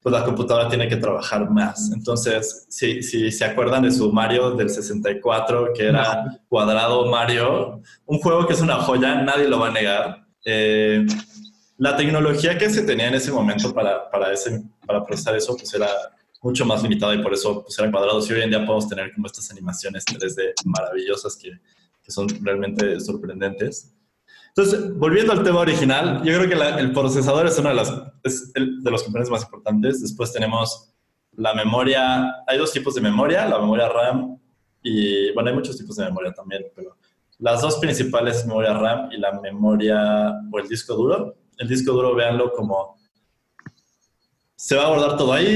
pues 0.01 0.13
la 0.13 0.25
computadora 0.25 0.69
tiene 0.69 0.89
que 0.89 0.97
trabajar 0.97 1.51
más. 1.51 1.91
Entonces, 1.93 2.67
si, 2.71 3.03
si 3.03 3.33
se 3.33 3.45
acuerdan 3.45 3.83
de 3.83 3.91
su 3.91 4.13
Mario 4.13 4.53
del 4.53 4.71
64, 4.71 5.73
que 5.75 5.89
era 5.89 6.25
cuadrado 6.49 7.07
Mario, 7.07 7.83
un 8.05 8.19
juego 8.21 8.47
que 8.47 8.53
es 8.53 8.61
una 8.61 8.77
joya, 8.77 9.23
nadie 9.23 9.49
lo 9.49 9.59
va 9.59 9.69
a 9.69 9.73
negar. 9.73 10.27
Eh, 10.45 11.05
la 11.79 11.97
tecnología 11.97 12.57
que 12.57 12.71
se 12.71 12.83
tenía 12.83 13.09
en 13.09 13.15
ese 13.15 13.33
momento 13.33 13.75
para, 13.75 14.09
para, 14.09 14.33
ese, 14.33 14.63
para 14.87 15.05
procesar 15.05 15.35
eso, 15.35 15.57
pues 15.57 15.75
era 15.75 15.89
mucho 16.47 16.65
más 16.65 16.83
limitada 16.83 17.15
y 17.15 17.23
por 17.23 17.35
eso 17.35 17.63
pues 17.63 17.79
eran 17.79 17.91
cuadrados. 17.91 18.29
Y 18.31 18.33
hoy 18.33 18.43
en 18.43 18.51
día 18.51 18.61
podemos 18.65 18.89
tener 18.89 19.13
como 19.15 19.27
estas 19.27 19.51
animaciones 19.51 20.05
3D 20.05 20.53
maravillosas 20.65 21.37
que 21.37 21.51
que 22.07 22.13
son 22.13 22.29
realmente 22.43 23.01
sorprendentes. 23.01 23.93
Entonces, 24.49 24.97
volviendo 24.97 25.33
al 25.33 25.43
tema 25.43 25.59
original, 25.59 26.23
yo 26.25 26.39
creo 26.39 26.49
que 26.49 26.81
el 26.81 26.93
procesador 26.93 27.47
es 27.47 27.59
uno 27.59 27.71
de, 27.71 27.75
las, 27.75 27.93
de 28.55 28.91
los 28.91 29.03
componentes 29.03 29.31
más 29.31 29.43
importantes. 29.43 30.01
Después 30.01 30.33
tenemos 30.33 30.93
la 31.33 31.53
memoria. 31.53 32.33
Hay 32.47 32.57
dos 32.57 32.73
tipos 32.73 32.95
de 32.95 33.01
memoria, 33.01 33.45
la 33.47 33.59
memoria 33.59 33.89
RAM 33.89 34.39
y, 34.83 35.33
bueno, 35.33 35.51
hay 35.51 35.57
muchos 35.57 35.77
tipos 35.77 35.97
de 35.97 36.05
memoria 36.05 36.33
también, 36.33 36.65
pero 36.75 36.97
las 37.39 37.61
dos 37.61 37.77
principales, 37.79 38.47
memoria 38.47 38.73
RAM 38.73 39.11
y 39.11 39.19
la 39.19 39.39
memoria 39.41 40.33
o 40.51 40.59
el 40.59 40.69
disco 40.69 40.95
duro. 40.95 41.35
El 41.59 41.69
disco 41.69 41.93
duro, 41.93 42.15
véanlo 42.15 42.53
como 42.53 42.97
se 44.67 44.75
va 44.75 44.87
a 44.87 44.89
guardar 44.89 45.17
todo 45.17 45.33
ahí 45.33 45.47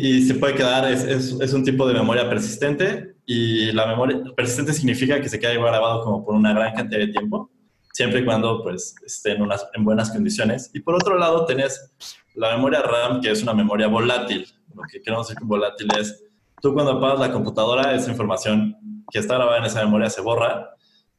y, 0.00 0.22
se 0.22 0.36
puede 0.36 0.54
quedar, 0.54 0.88
es, 0.88 1.02
es, 1.02 1.52
un 1.52 1.64
tipo 1.64 1.88
de 1.88 1.94
memoria 1.94 2.28
persistente 2.30 3.16
y 3.26 3.72
la 3.72 3.84
memoria 3.84 4.22
persistente 4.36 4.72
significa 4.72 5.20
que 5.20 5.28
se 5.28 5.40
queda 5.40 5.54
grabado 5.54 6.04
como 6.04 6.24
por 6.24 6.36
una 6.36 6.54
gran 6.54 6.72
cantidad 6.72 7.00
de 7.00 7.08
tiempo, 7.08 7.50
siempre 7.92 8.20
y 8.20 8.24
cuando 8.24 8.62
pues 8.62 8.94
esté 9.04 9.32
en, 9.32 9.42
unas, 9.42 9.66
en 9.74 9.82
buenas 9.82 10.12
condiciones. 10.12 10.70
Y 10.72 10.78
por 10.78 10.94
otro 10.94 11.18
lado 11.18 11.46
tenés 11.46 11.92
la 12.36 12.54
memoria 12.54 12.80
RAM, 12.82 13.20
que 13.20 13.32
es 13.32 13.42
una 13.42 13.54
memoria 13.54 13.88
volátil. 13.88 14.46
Lo 14.72 14.82
que 14.84 15.02
queremos 15.02 15.26
decir 15.26 15.40
con 15.40 15.48
volátil 15.48 15.88
es, 15.98 16.22
tú 16.62 16.74
cuando 16.74 16.92
apagas 16.92 17.18
la 17.18 17.32
computadora, 17.32 17.92
esa 17.92 18.12
información 18.12 18.76
que 19.10 19.18
está 19.18 19.34
grabada 19.34 19.58
en 19.58 19.64
esa 19.64 19.84
memoria 19.84 20.08
se 20.08 20.20
borra 20.20 20.76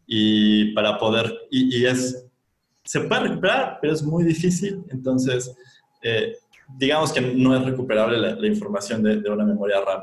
y 0.08 0.74
para 0.74 0.98
poder, 0.98 1.38
y, 1.52 1.82
y 1.82 1.86
es, 1.86 2.26
se 2.86 3.02
puede 3.02 3.24
recuperar, 3.24 3.80
pero 3.82 3.92
es 3.92 4.04
muy 4.04 4.24
difícil. 4.24 4.86
Entonces, 4.90 5.54
eh, 6.02 6.38
digamos 6.68 7.12
que 7.12 7.22
no 7.22 7.56
es 7.56 7.64
recuperable 7.64 8.18
la, 8.18 8.48
información 8.48 9.04
de, 9.04 9.30
una 9.30 9.46
memoria 9.46 9.82
RAM. 9.82 10.02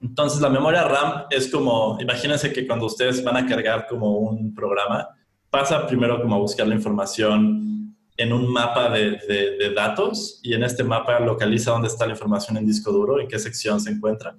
Entonces, 0.00 0.40
la 0.40 0.48
memoria 0.48 0.84
RAM 0.84 1.24
es 1.30 1.48
como, 1.50 1.96
imagínense 2.00 2.52
que 2.52 2.66
cuando 2.66 2.86
ustedes 2.86 3.22
van 3.22 3.36
a 3.36 3.46
cargar 3.46 3.86
como 3.86 4.18
un 4.18 4.54
programa, 4.54 5.08
pasa 5.50 5.86
primero 5.86 6.20
como 6.20 6.36
a 6.36 6.38
buscar 6.38 6.66
la 6.66 6.74
información 6.74 7.96
en 8.16 8.32
un 8.32 8.52
mapa 8.52 8.90
de, 8.90 9.72
datos 9.74 10.40
y 10.42 10.54
en 10.54 10.64
este 10.64 10.84
mapa 10.84 11.18
localiza 11.20 11.70
dónde 11.70 11.88
está 11.88 12.06
la 12.06 12.12
información 12.12 12.56
en 12.56 12.66
disco 12.66 12.92
duro, 12.92 13.20
en 13.20 13.28
qué 13.28 13.38
sección 13.38 13.80
se 13.80 13.90
encuentra. 13.90 14.34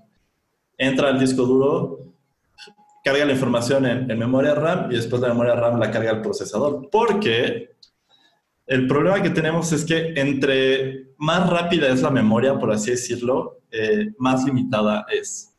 Entra 0.78 1.10
al 1.10 1.20
disco 1.20 1.44
duro, 1.44 2.00
carga 3.04 3.26
la 3.26 3.32
información 3.32 3.86
en, 3.86 4.10
en 4.10 4.20
memoria 4.20 4.56
RAM 4.56 4.92
y 4.92 4.96
después 4.96 5.22
la 5.22 5.30
memoria 5.30 5.56
RAM 5.56 5.80
la 5.80 5.92
carga 5.92 6.12
al 6.12 6.22
procesador. 6.22 6.90
Porque 6.92 7.73
el 8.68 8.88
problema 8.88 9.22
que 9.22 9.30
tenemos 9.30 9.72
es 9.72 9.84
que 9.84 10.14
entre 10.16 11.14
más 11.18 11.50
rápida 11.50 11.90
es 11.90 12.02
la 12.02 12.12
memoria, 12.12 12.58
por 12.58 12.72
así 12.72 12.92
decirlo, 12.92 13.60
eh, 13.72 14.12
más 14.18 14.46
limitada 14.46 15.06
es. 15.12 15.54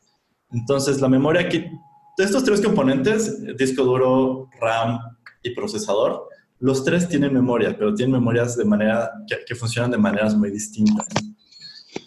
Entonces, 0.51 1.01
la 1.01 1.09
memoria 1.09 1.49
que... 1.49 1.71
De 2.17 2.25
estos 2.25 2.45
tres 2.45 2.61
componentes, 2.61 3.57
disco 3.57 3.83
duro, 3.83 4.49
RAM 4.61 5.01
y 5.43 5.51
procesador, 5.51 6.29
los 6.61 6.85
tres 6.85 7.09
tienen 7.09 7.35
memoria, 7.35 7.77
pero 7.77 7.93
tienen 7.93 8.13
memorias 8.13 8.57
de 8.57 8.65
manera 8.65 9.11
que, 9.47 9.55
funcionan 9.57 9.91
de 9.91 9.99
maneras 9.99 10.37
muy 10.37 10.51
distintas. 10.51 11.09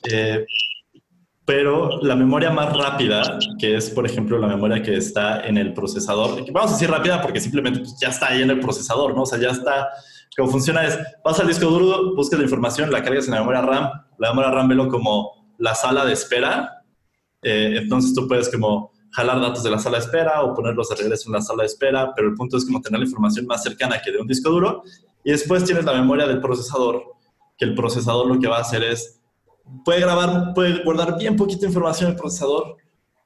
Eh, 0.09 0.45
pero 1.43 2.01
la 2.01 2.15
memoria 2.15 2.51
más 2.51 2.75
rápida, 2.75 3.37
que 3.59 3.75
es, 3.75 3.89
por 3.89 4.05
ejemplo, 4.05 4.37
la 4.37 4.47
memoria 4.47 4.81
que 4.81 4.95
está 4.95 5.45
en 5.45 5.57
el 5.57 5.73
procesador, 5.73 6.49
vamos 6.51 6.71
a 6.71 6.73
decir 6.73 6.89
rápida 6.89 7.21
porque 7.21 7.39
simplemente 7.39 7.79
pues, 7.79 7.97
ya 7.99 8.09
está 8.09 8.27
ahí 8.27 8.41
en 8.41 8.49
el 8.49 8.59
procesador, 8.59 9.13
¿no? 9.13 9.23
O 9.23 9.25
sea, 9.25 9.39
ya 9.39 9.49
está 9.49 9.89
Cómo 10.35 10.49
funciona 10.49 10.85
es, 10.85 10.97
vas 11.23 11.39
al 11.39 11.47
disco 11.47 11.67
duro, 11.67 12.15
buscas 12.15 12.39
la 12.39 12.45
información, 12.45 12.91
la 12.91 13.03
cargas 13.03 13.25
en 13.25 13.33
la 13.35 13.39
memoria 13.39 13.61
RAM, 13.61 13.89
la 14.17 14.29
memoria 14.29 14.51
RAM 14.51 14.67
velo 14.67 14.87
como 14.87 15.53
la 15.57 15.73
sala 15.73 16.05
de 16.05 16.13
espera, 16.13 16.77
eh, 17.41 17.77
entonces 17.77 18.13
tú 18.13 18.27
puedes 18.27 18.49
como 18.49 18.91
jalar 19.11 19.39
datos 19.39 19.63
de 19.63 19.71
la 19.71 19.79
sala 19.79 19.97
de 19.97 20.05
espera 20.05 20.43
o 20.43 20.53
ponerlos 20.53 20.89
de 20.89 20.95
regreso 20.95 21.29
en 21.29 21.33
la 21.33 21.41
sala 21.41 21.63
de 21.63 21.67
espera, 21.67 22.13
pero 22.15 22.29
el 22.29 22.35
punto 22.35 22.57
es 22.57 22.65
como 22.65 22.81
tener 22.81 22.99
la 22.99 23.05
información 23.05 23.45
más 23.45 23.63
cercana 23.63 24.01
que 24.03 24.11
de 24.11 24.19
un 24.19 24.27
disco 24.27 24.49
duro. 24.49 24.83
Y 25.23 25.31
después 25.31 25.63
tienes 25.63 25.85
la 25.85 25.93
memoria 25.93 26.27
del 26.27 26.41
procesador, 26.41 27.03
que 27.57 27.65
el 27.65 27.75
procesador 27.75 28.27
lo 28.27 28.39
que 28.39 28.47
va 28.47 28.57
a 28.57 28.61
hacer 28.61 28.83
es, 28.83 29.21
puede 29.83 30.01
grabar, 30.01 30.53
puede 30.53 30.83
guardar 30.83 31.17
bien 31.17 31.35
poquita 31.35 31.65
información 31.65 32.11
el 32.11 32.17
procesador, 32.17 32.77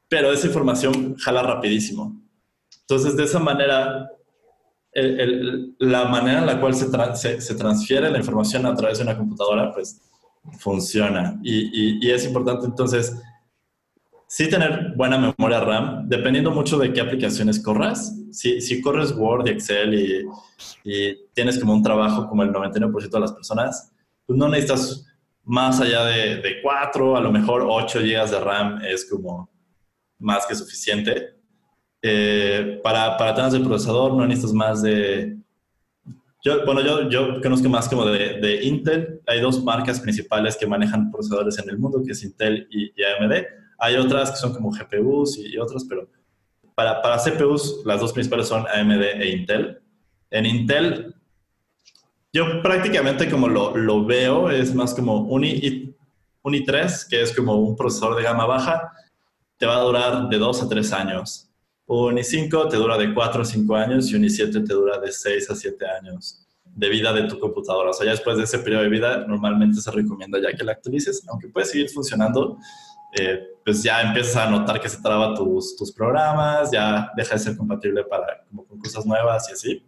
pero 0.07 0.31
esa 0.31 0.47
información 0.47 1.15
jala 1.17 1.43
rapidísimo. 1.43 2.21
Entonces, 2.81 3.15
de 3.15 3.23
esa 3.23 3.39
manera, 3.39 4.09
la 4.93 6.05
manera 6.05 6.39
en 6.39 6.45
la 6.45 6.59
cual 6.59 6.73
se, 6.73 7.41
se, 7.41 7.55
transfiere 7.55 8.11
la 8.11 8.17
información 8.17 8.65
a 8.65 8.75
través 8.75 8.97
de 8.97 9.05
una 9.05 9.17
computadora, 9.17 9.71
pues 9.73 10.01
funciona. 10.59 11.39
Y, 11.43 12.05
y, 12.05 12.11
es 12.11 12.25
importante 12.25 12.65
entonces 12.65 13.15
sí 14.27 14.49
tener 14.49 14.93
buena 14.95 15.17
memoria 15.17 15.61
RAM, 15.61 16.09
dependiendo 16.09 16.51
mucho 16.51 16.77
de 16.77 16.91
qué 16.91 17.01
aplicaciones 17.01 17.61
corras. 17.61 18.15
Si, 18.31 18.59
si 18.59 18.81
corres 18.81 19.13
Word 19.15 19.47
y 19.47 19.51
Excel 19.51 19.93
y, 19.93 20.25
y, 20.83 21.17
tienes 21.33 21.57
como 21.59 21.73
un 21.73 21.83
trabajo 21.83 22.27
como 22.27 22.43
el 22.43 22.51
99% 22.51 23.09
de 23.09 23.19
las 23.19 23.31
personas, 23.31 23.93
pues 24.25 24.37
no 24.37 24.49
necesitas 24.49 25.05
más 25.43 25.79
allá 25.79 26.05
de, 26.05 26.37
de 26.37 26.61
4, 26.61 27.15
a 27.15 27.21
lo 27.21 27.31
mejor 27.31 27.65
8 27.67 27.99
GB 27.99 28.29
de 28.29 28.39
RAM 28.39 28.81
es 28.83 29.09
como 29.09 29.49
más 30.19 30.45
que 30.45 30.55
suficiente. 30.55 31.40
Eh, 32.01 32.79
para, 32.83 33.15
para 33.15 33.35
temas 33.35 33.53
de 33.53 33.59
procesador 33.59 34.13
no 34.13 34.25
necesitas 34.25 34.53
más 34.53 34.81
de... 34.81 35.37
Yo, 36.43 36.65
bueno, 36.65 36.81
yo, 36.81 37.07
yo 37.07 37.39
conozco 37.39 37.69
más 37.69 37.87
como 37.87 38.05
de, 38.05 38.39
de, 38.39 38.63
Intel. 38.63 39.21
Hay 39.27 39.41
dos 39.41 39.63
marcas 39.63 39.99
principales 39.99 40.57
que 40.57 40.65
manejan 40.65 41.11
procesadores 41.11 41.59
en 41.59 41.69
el 41.69 41.77
mundo, 41.77 42.01
que 42.03 42.13
es 42.13 42.23
Intel 42.23 42.67
y, 42.71 42.91
AMD. 43.03 43.33
Hay 43.77 43.95
otras 43.95 44.31
que 44.31 44.37
son 44.37 44.53
como 44.53 44.71
GPUs 44.71 45.37
y, 45.37 45.57
otras, 45.59 45.85
pero 45.87 46.09
para, 46.73 46.99
para, 47.01 47.17
CPUs 47.17 47.83
las 47.85 47.99
dos 47.99 48.11
principales 48.11 48.47
son 48.47 48.65
AMD 48.67 49.01
e 49.01 49.29
Intel. 49.29 49.79
En 50.31 50.47
Intel, 50.47 51.13
yo 52.33 52.63
prácticamente 52.63 53.29
como 53.29 53.47
lo, 53.47 53.77
lo 53.77 54.03
veo, 54.03 54.49
es 54.49 54.73
más 54.73 54.95
como 54.95 55.21
un, 55.21 55.43
I, 55.43 55.93
un 56.41 56.53
i3, 56.53 57.07
que 57.07 57.21
es 57.21 57.35
como 57.35 57.55
un 57.55 57.75
procesador 57.75 58.15
de 58.15 58.23
gama 58.23 58.45
baja, 58.47 58.93
te 59.57 59.67
va 59.67 59.77
a 59.77 59.81
durar 59.81 60.29
de 60.29 60.37
2 60.39 60.63
a 60.63 60.69
3 60.69 60.93
años. 60.93 61.50
Un 61.93 62.15
i5 62.15 62.69
te 62.69 62.77
dura 62.77 62.97
de 62.97 63.13
4 63.13 63.41
a 63.41 63.43
5 63.43 63.75
años 63.75 64.09
y 64.09 64.15
un 64.15 64.23
i7 64.23 64.65
te 64.65 64.73
dura 64.73 64.97
de 64.97 65.11
6 65.11 65.49
a 65.51 65.55
7 65.55 65.85
años 65.99 66.47
de 66.63 66.87
vida 66.87 67.11
de 67.11 67.23
tu 67.23 67.37
computadora. 67.37 67.89
O 67.89 67.93
sea, 67.93 68.05
ya 68.05 68.11
después 68.11 68.37
de 68.37 68.45
ese 68.45 68.59
periodo 68.59 68.83
de 68.83 68.89
vida, 68.89 69.25
normalmente 69.27 69.81
se 69.81 69.91
recomienda 69.91 70.39
ya 70.41 70.55
que 70.55 70.63
la 70.63 70.71
actualices, 70.71 71.21
aunque 71.27 71.49
puede 71.49 71.65
seguir 71.65 71.89
funcionando, 71.89 72.57
eh, 73.19 73.41
pues 73.65 73.83
ya 73.83 74.03
empiezas 74.03 74.37
a 74.37 74.49
notar 74.49 74.79
que 74.79 74.87
se 74.87 75.01
traba 75.01 75.35
tus, 75.35 75.75
tus 75.75 75.91
programas, 75.91 76.71
ya 76.71 77.11
deja 77.17 77.33
de 77.33 77.39
ser 77.39 77.57
compatible 77.57 78.05
para 78.05 78.45
como 78.47 78.65
con 78.65 78.79
cosas 78.79 79.05
nuevas 79.05 79.49
y 79.49 79.51
así. 79.51 79.85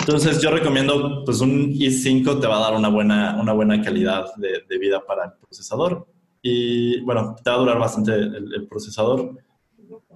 Entonces 0.00 0.42
yo 0.42 0.50
recomiendo, 0.50 1.22
pues 1.24 1.40
un 1.40 1.72
i5 1.72 2.40
te 2.40 2.48
va 2.48 2.56
a 2.56 2.60
dar 2.62 2.74
una 2.74 2.88
buena, 2.88 3.38
una 3.40 3.52
buena 3.52 3.80
calidad 3.80 4.34
de, 4.38 4.64
de 4.68 4.78
vida 4.78 5.00
para 5.06 5.26
el 5.26 5.32
procesador. 5.40 6.04
Y 6.42 7.00
bueno, 7.00 7.34
te 7.42 7.50
va 7.50 7.56
a 7.56 7.58
durar 7.60 7.78
bastante 7.78 8.12
el, 8.12 8.66
procesador. 8.68 9.36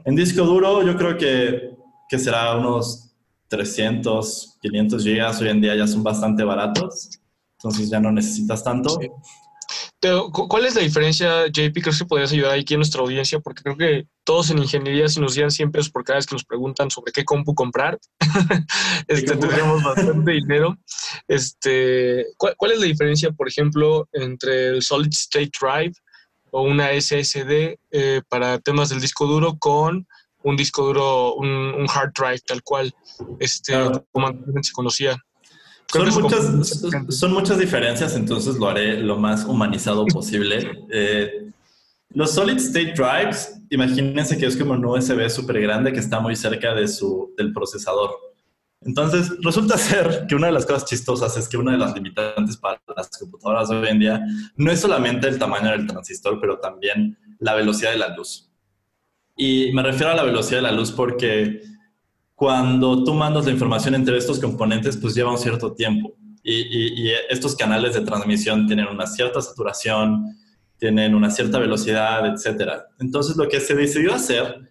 En 0.05 0.17
disco 0.17 0.43
duro 0.45 0.83
yo 0.83 0.97
creo 0.97 1.17
que, 1.17 1.77
que 2.09 2.19
será 2.19 2.57
unos 2.57 3.11
300, 3.49 4.59
500 4.61 5.05
gigas. 5.05 5.41
Hoy 5.41 5.49
en 5.49 5.61
día 5.61 5.75
ya 5.77 5.87
son 5.87 6.03
bastante 6.03 6.45
baratos, 6.45 7.11
entonces 7.59 7.91
ya 7.91 8.01
no 8.01 8.13
necesitas 8.13 8.63
tanto. 8.65 8.99
¿Cuál 10.33 10.65
es 10.65 10.75
la 10.75 10.81
diferencia, 10.81 11.47
JP? 11.49 11.75
Creo 11.75 11.95
que 11.99 12.05
podrías 12.07 12.33
ayudar 12.33 12.59
aquí 12.59 12.73
en 12.73 12.81
nuestra 12.81 13.03
audiencia, 13.03 13.39
porque 13.41 13.63
creo 13.63 13.77
que 13.77 14.07
todos 14.25 14.51
en 14.51 14.59
ingeniería, 14.59 15.09
si 15.09 15.21
nos 15.21 15.35
dieran 15.35 15.51
100 15.51 15.73
pesos 15.73 15.91
por 15.91 16.05
cada 16.05 16.17
vez 16.17 16.27
que 16.27 16.35
nos 16.35 16.45
preguntan 16.45 16.91
sobre 16.91 17.13
qué 17.13 17.23
compu 17.23 17.55
comprar, 17.55 17.99
este, 19.09 19.37
tendríamos 19.37 19.83
bastante 19.83 20.33
dinero. 20.33 20.79
Este, 21.29 22.25
¿cuál, 22.39 22.73
es 22.73 22.79
la 22.79 22.87
diferencia, 22.87 23.31
por 23.33 23.47
ejemplo, 23.47 24.09
entre 24.13 24.69
el 24.69 24.83
Solid 24.83 25.11
State 25.11 25.51
Drive 25.61 25.93
o 26.51 26.63
una 26.63 26.91
SSD 26.93 27.79
eh, 27.91 28.23
para 28.29 28.59
temas 28.59 28.89
del 28.89 29.01
disco 29.01 29.27
duro 29.27 29.57
con 29.59 30.07
un 30.43 30.57
disco 30.57 30.87
duro, 30.87 31.35
un, 31.35 31.87
hard 31.89 32.13
drive 32.15 32.41
tal 32.47 32.63
cual, 32.63 32.93
este, 33.39 33.75
como 34.13 34.29
antes 34.29 34.69
se 34.69 34.73
conocía? 34.73 35.17
Son 35.93 36.23
muchas, 36.23 36.85
son 37.09 37.33
muchas 37.33 37.59
diferencias, 37.59 38.15
entonces 38.15 38.57
lo 38.57 38.69
haré 38.69 39.01
lo 39.01 39.19
más 39.19 39.45
humanizado 39.45 40.07
posible. 40.13 40.87
Eh, 40.91 41.51
los 42.11 42.33
solid 42.33 42.57
state 42.59 42.95
drives, 42.95 43.61
imagínense 43.71 44.39
que 44.39 44.47
es 44.47 44.57
como 44.57 44.73
un 44.73 44.85
USB 44.85 45.29
súper 45.29 45.61
grande 45.61 45.93
que 45.93 45.99
está 45.99 46.21
muy 46.21 46.37
cerca 46.37 46.75
de 46.75 46.89
su, 46.89 47.33
del 47.37 47.53
procesador. 47.53 48.11
Entonces, 48.83 49.33
resulta 49.43 49.77
ser 49.79 50.27
que 50.29 50.35
una 50.35 50.47
de 50.49 50.53
las 50.53 50.67
cosas 50.67 50.87
chistosas 50.87 51.37
es 51.37 51.49
que 51.49 51.57
una 51.57 51.73
de 51.73 51.79
las 51.79 51.95
limitantes 51.95 52.57
para 52.57 52.81
las 52.97 53.09
computadoras 53.11 53.71
hoy 53.71 53.89
en 53.89 53.99
día 53.99 54.25
no 54.57 54.71
es 54.71 54.81
solamente 54.81 55.29
el 55.29 55.39
tamaño 55.39 55.71
del 55.71 55.87
transistor, 55.87 56.39
pero 56.41 56.59
también 56.59 57.19
la 57.39 57.55
velocidad 57.55 57.93
de 57.93 57.99
la 57.99 58.15
luz. 58.15 58.51
Y 59.37 59.73
me 59.73 59.83
refiero 59.83 60.13
a 60.13 60.17
la 60.17 60.23
velocidad 60.23 60.59
de 60.59 60.63
la 60.63 60.73
luz 60.73 60.93
porque 60.93 61.63
cuando 62.35 63.05
tú 63.05 63.15
mandas 63.15 63.45
la 63.45 63.53
información 63.53 63.95
entre 63.95 64.17
estos 64.17 64.39
componentes, 64.39 64.97
pues 64.97 65.15
lleva 65.15 65.31
un 65.31 65.39
cierto 65.39 65.75
tiempo. 65.75 66.15
Y, 66.43 67.11
estos 67.29 67.55
canales 67.55 67.95
de 67.95 68.01
transmisión 68.01 68.67
tienen 68.67 68.87
una 68.87 69.07
cierta 69.07 69.43
saturación, 69.43 70.25
tienen 70.79 71.15
una 71.15 71.31
cierta 71.31 71.59
velocidad, 71.59 72.25
etc. 72.27 72.81
Entonces, 72.99 73.37
lo 73.37 73.47
que 73.47 73.61
se 73.61 73.75
decidió 73.75 74.15
hacer 74.15 74.70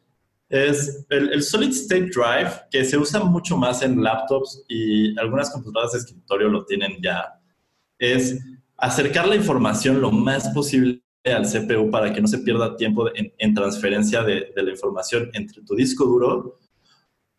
es 0.50 1.06
el, 1.10 1.44
Solid 1.44 1.70
State 1.70 2.10
Drive, 2.14 2.52
que 2.72 2.84
se 2.84 2.98
usa 2.98 3.24
mucho 3.24 3.56
más 3.56 3.84
en 3.84 4.02
laptops 4.04 4.64
y 4.68 5.18
algunas 5.20 5.52
computadoras 5.52 5.92
de 5.92 6.00
escritorio 6.00 6.50
lo 6.50 6.66
tienen 6.66 6.98
ya, 7.02 7.40
es 8.00 8.40
acercar 8.78 9.28
la 9.28 9.36
información 9.36 10.02
lo 10.02 10.12
más 10.12 10.50
posible 10.50 11.04
al 11.26 11.46
CPU 11.46 11.92
para 11.92 12.12
que 12.12 12.22
no 12.22 12.28
se 12.28 12.40
pierda 12.40 12.76
tiempo 12.76 13.10
en, 13.14 13.54
transferencia 13.54 14.24
de, 14.24 14.52
la 14.56 14.72
información 14.72 15.30
entre 15.34 15.62
tu 15.62 15.76
disco 15.76 16.06
duro 16.06 16.60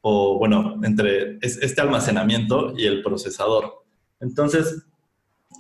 o 0.03 0.39
bueno, 0.39 0.79
entre 0.85 1.39
este 1.43 1.81
almacenamiento 1.81 2.73
y 2.77 2.87
el 2.87 3.03
procesador. 3.03 3.85
Entonces, 4.21 4.87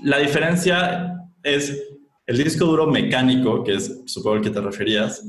la 0.02 0.18
diferencia 0.18 1.14
es 1.42 1.82
el 2.26 2.36
disco 2.38 2.64
duro 2.64 2.86
mecánico, 2.86 3.64
que 3.64 3.74
es 3.74 4.02
supongo 4.06 4.36
el 4.36 4.42
que 4.42 4.50
te 4.50 4.60
referías, 4.60 5.22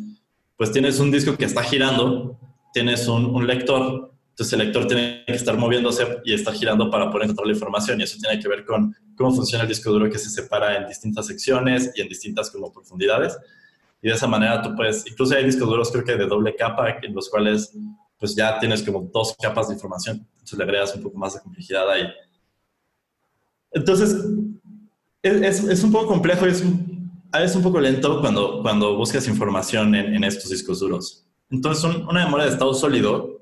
pues 0.61 0.71
tienes 0.71 0.99
un 0.99 1.09
disco 1.09 1.35
que 1.35 1.45
está 1.45 1.63
girando, 1.63 2.37
tienes 2.71 3.07
un, 3.07 3.47
lector, 3.47 4.13
entonces 4.29 4.53
el 4.53 4.59
lector 4.59 4.85
tiene 4.85 5.23
que 5.25 5.33
estar 5.33 5.57
moviéndose 5.57 6.19
y 6.23 6.35
estar 6.35 6.53
girando 6.53 6.87
para 6.91 7.09
poder 7.09 7.23
encontrar 7.23 7.47
la 7.47 7.53
información 7.53 7.99
y 7.99 8.03
eso 8.03 8.19
tiene 8.21 8.39
que 8.39 8.47
ver 8.47 8.63
con 8.63 8.95
cómo 9.17 9.33
funciona 9.33 9.63
el 9.63 9.67
disco 9.67 9.89
duro 9.89 10.07
que 10.07 10.19
se 10.19 10.29
separa 10.29 10.77
en 10.77 10.87
distintas 10.87 11.25
secciones 11.25 11.91
y 11.95 12.01
en 12.01 12.07
distintas 12.07 12.51
como 12.51 12.71
profundidades. 12.71 13.35
Y 14.03 14.09
de 14.09 14.13
esa 14.13 14.27
manera 14.27 14.61
tú 14.61 14.75
puedes, 14.75 15.03
incluso 15.07 15.35
hay 15.35 15.45
discos 15.45 15.67
duros 15.67 15.91
creo 15.91 16.03
que 16.03 16.15
de 16.15 16.27
doble 16.27 16.55
capa 16.55 16.91
en 17.01 17.11
los 17.11 17.27
cuales 17.27 17.75
pues 18.19 18.35
ya 18.35 18.59
tienes 18.59 18.83
como 18.83 19.09
dos 19.11 19.35
capas 19.41 19.67
de 19.67 19.73
información. 19.73 20.27
Entonces 20.33 20.59
le 20.59 20.63
agregas 20.63 20.95
un 20.95 21.01
poco 21.01 21.17
más 21.17 21.33
de 21.33 21.39
complejidad 21.39 21.89
ahí. 21.89 22.03
Entonces, 23.71 24.15
es, 25.23 25.63
es, 25.63 25.83
un 25.83 25.91
poco 25.91 26.05
complejo 26.05 26.45
y 26.45 26.51
es 26.51 26.61
un, 26.61 26.90
es 27.39 27.55
un 27.55 27.63
poco 27.63 27.79
lento 27.79 28.19
cuando, 28.19 28.61
cuando 28.61 28.95
buscas 28.95 29.27
información 29.27 29.95
en, 29.95 30.23
estos 30.23 30.49
discos 30.49 30.79
duros. 30.79 31.25
Entonces, 31.49 31.83
una 31.83 32.25
memoria 32.25 32.45
de 32.45 32.51
estado 32.53 32.73
sólido 32.73 33.41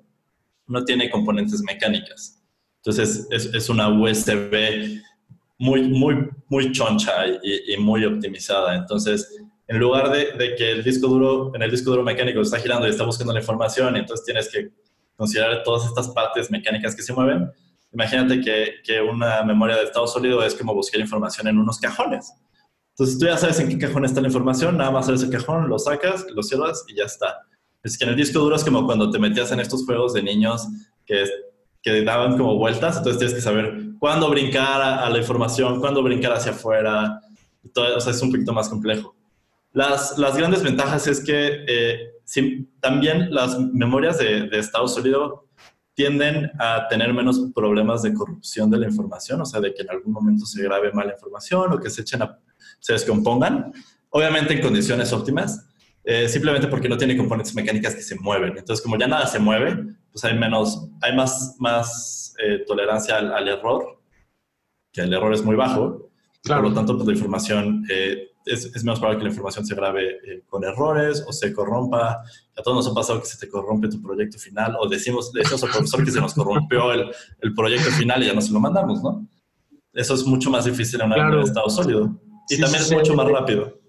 no 0.67 0.83
tiene 0.85 1.09
componentes 1.09 1.61
mecánicas. 1.61 2.41
Entonces, 2.77 3.27
es, 3.31 3.69
una 3.69 3.89
USB 3.89 5.01
muy, 5.57 5.89
muy, 5.89 6.29
muy 6.47 6.71
choncha 6.71 7.25
y, 7.43 7.75
muy 7.77 8.05
optimizada. 8.05 8.75
Entonces, 8.75 9.37
en 9.67 9.79
lugar 9.79 10.11
de, 10.11 10.55
que 10.55 10.71
el 10.71 10.83
disco 10.83 11.07
duro, 11.07 11.51
en 11.55 11.61
el 11.61 11.71
disco 11.71 11.91
duro 11.91 12.03
mecánico 12.03 12.41
está 12.41 12.59
girando 12.59 12.87
y 12.87 12.91
está 12.91 13.03
buscando 13.03 13.33
la 13.33 13.39
información, 13.39 13.95
entonces 13.97 14.25
tienes 14.25 14.49
que 14.49 14.69
considerar 15.15 15.63
todas 15.63 15.85
estas 15.85 16.07
partes 16.09 16.49
mecánicas 16.49 16.95
que 16.95 17.01
se 17.01 17.13
mueven. 17.13 17.51
Imagínate 17.91 18.39
que, 18.39 18.75
que, 18.83 19.01
una 19.01 19.43
memoria 19.43 19.75
de 19.75 19.83
estado 19.83 20.07
sólido 20.07 20.43
es 20.43 20.53
como 20.53 20.73
buscar 20.73 21.01
información 21.01 21.47
en 21.47 21.57
unos 21.57 21.79
cajones. 21.79 22.31
Entonces 22.99 23.17
tú 23.17 23.27
ya 23.27 23.37
sabes 23.37 23.57
en 23.61 23.69
qué 23.69 23.77
cajón 23.77 24.03
está 24.03 24.19
la 24.19 24.27
información, 24.27 24.75
nada 24.75 24.91
más 24.91 25.07
abres 25.07 25.23
el 25.23 25.29
cajón, 25.29 25.69
lo 25.69 25.79
sacas, 25.79 26.25
lo 26.35 26.43
cierras 26.43 26.83
y 26.89 26.97
ya 26.97 27.05
está. 27.05 27.33
Es 27.81 27.97
que 27.97 28.03
en 28.03 28.09
el 28.09 28.17
disco 28.17 28.39
duro 28.39 28.57
es 28.57 28.63
como 28.65 28.85
cuando 28.85 29.09
te 29.09 29.17
metías 29.17 29.53
en 29.53 29.61
estos 29.61 29.85
juegos 29.85 30.13
de 30.13 30.21
niños 30.21 30.67
que, 31.05 31.23
que 31.81 32.03
daban 32.03 32.37
como 32.37 32.57
vueltas, 32.57 32.97
entonces 32.97 33.17
tienes 33.19 33.35
que 33.35 33.41
saber 33.41 33.91
cuándo 33.99 34.29
brincar 34.29 34.81
a, 34.81 35.09
la 35.09 35.17
información, 35.17 35.79
cuándo 35.79 36.03
brincar 36.03 36.33
hacia 36.33 36.51
afuera. 36.51 37.21
Todo, 37.73 37.95
o 37.95 38.01
sea, 38.01 38.11
es 38.11 38.21
un 38.21 38.33
poquito 38.33 38.51
más 38.51 38.67
complejo. 38.67 39.15
Las, 39.71 40.17
las 40.17 40.35
grandes 40.35 40.61
ventajas 40.61 41.07
es 41.07 41.23
que 41.23 41.63
eh, 41.69 42.11
también 42.81 43.33
las 43.33 43.57
memorias 43.57 44.17
de, 44.17 44.49
estado 44.51 44.89
sólido 44.89 45.47
tienden 45.93 46.51
a 46.59 46.85
tener 46.89 47.13
menos 47.13 47.39
problemas 47.55 48.01
de 48.01 48.13
corrupción 48.13 48.69
de 48.69 48.77
la 48.77 48.87
información, 48.87 49.39
o 49.39 49.45
sea, 49.45 49.61
de 49.61 49.73
que 49.73 49.83
en 49.83 49.89
algún 49.89 50.11
momento 50.11 50.45
se 50.45 50.61
grabe 50.63 50.91
mala 50.91 51.13
información 51.13 51.71
o 51.71 51.79
que 51.79 51.89
se 51.89 52.01
echen 52.01 52.23
a, 52.23 52.37
se 52.79 52.93
descompongan, 52.93 53.73
obviamente 54.09 54.53
en 54.53 54.61
condiciones 54.61 55.13
óptimas, 55.13 55.69
eh, 56.03 56.27
simplemente 56.27 56.67
porque 56.67 56.89
no 56.89 56.97
tiene 56.97 57.17
componentes 57.17 57.53
mecánicas 57.53 57.93
que 57.93 58.01
se 58.01 58.15
mueven. 58.15 58.57
Entonces, 58.57 58.81
como 58.81 58.97
ya 58.97 59.07
nada 59.07 59.27
se 59.27 59.39
mueve, 59.39 59.85
pues 60.11 60.23
hay 60.25 60.37
menos, 60.37 60.89
hay 61.01 61.15
más, 61.15 61.55
más 61.59 62.33
eh, 62.43 62.63
tolerancia 62.65 63.17
al, 63.17 63.47
error, 63.47 64.01
que 64.91 65.01
el 65.01 65.13
error 65.13 65.33
es 65.33 65.43
muy 65.43 65.55
bajo, 65.55 66.09
por 66.43 66.63
lo 66.63 66.73
tanto, 66.73 66.95
pues 66.95 67.05
la 67.05 67.13
información 67.13 67.83
es, 67.89 68.83
menos 68.83 68.99
probable 68.99 69.19
que 69.19 69.25
la 69.25 69.29
información 69.29 69.65
se 69.65 69.75
grabe 69.75 70.17
eh, 70.25 70.43
con 70.47 70.63
errores 70.63 71.23
o 71.27 71.33
se 71.33 71.53
corrompa. 71.53 72.23
A 72.57 72.61
todos 72.63 72.77
nos 72.77 72.87
ha 72.87 72.95
pasado 72.95 73.19
que 73.19 73.27
se 73.27 73.37
te 73.37 73.49
corrompe 73.49 73.89
tu 73.89 74.01
proyecto 74.01 74.39
final 74.39 74.77
o 74.79 74.87
decimos, 74.87 75.31
le 75.33 75.41
decimos 75.41 75.63
al 75.63 75.69
profesor 75.69 76.03
que 76.03 76.11
se 76.11 76.21
nos 76.21 76.33
corrompió 76.33 76.91
el, 76.91 77.11
el, 77.41 77.53
proyecto 77.53 77.91
final 77.91 78.23
y 78.23 78.27
ya 78.27 78.33
no 78.33 78.41
se 78.41 78.53
lo 78.53 78.59
mandamos, 78.59 79.03
¿no? 79.03 79.27
Eso 79.93 80.13
es 80.13 80.25
mucho 80.25 80.49
más 80.49 80.65
difícil 80.65 81.01
en 81.01 81.11
un 81.11 81.39
estado 81.41 81.69
sólido. 81.69 82.19
Y 82.49 82.59
también 82.59 82.83
es 82.83 82.91
mucho 82.91 83.13
más 83.13 83.27
rápido. 83.27 83.79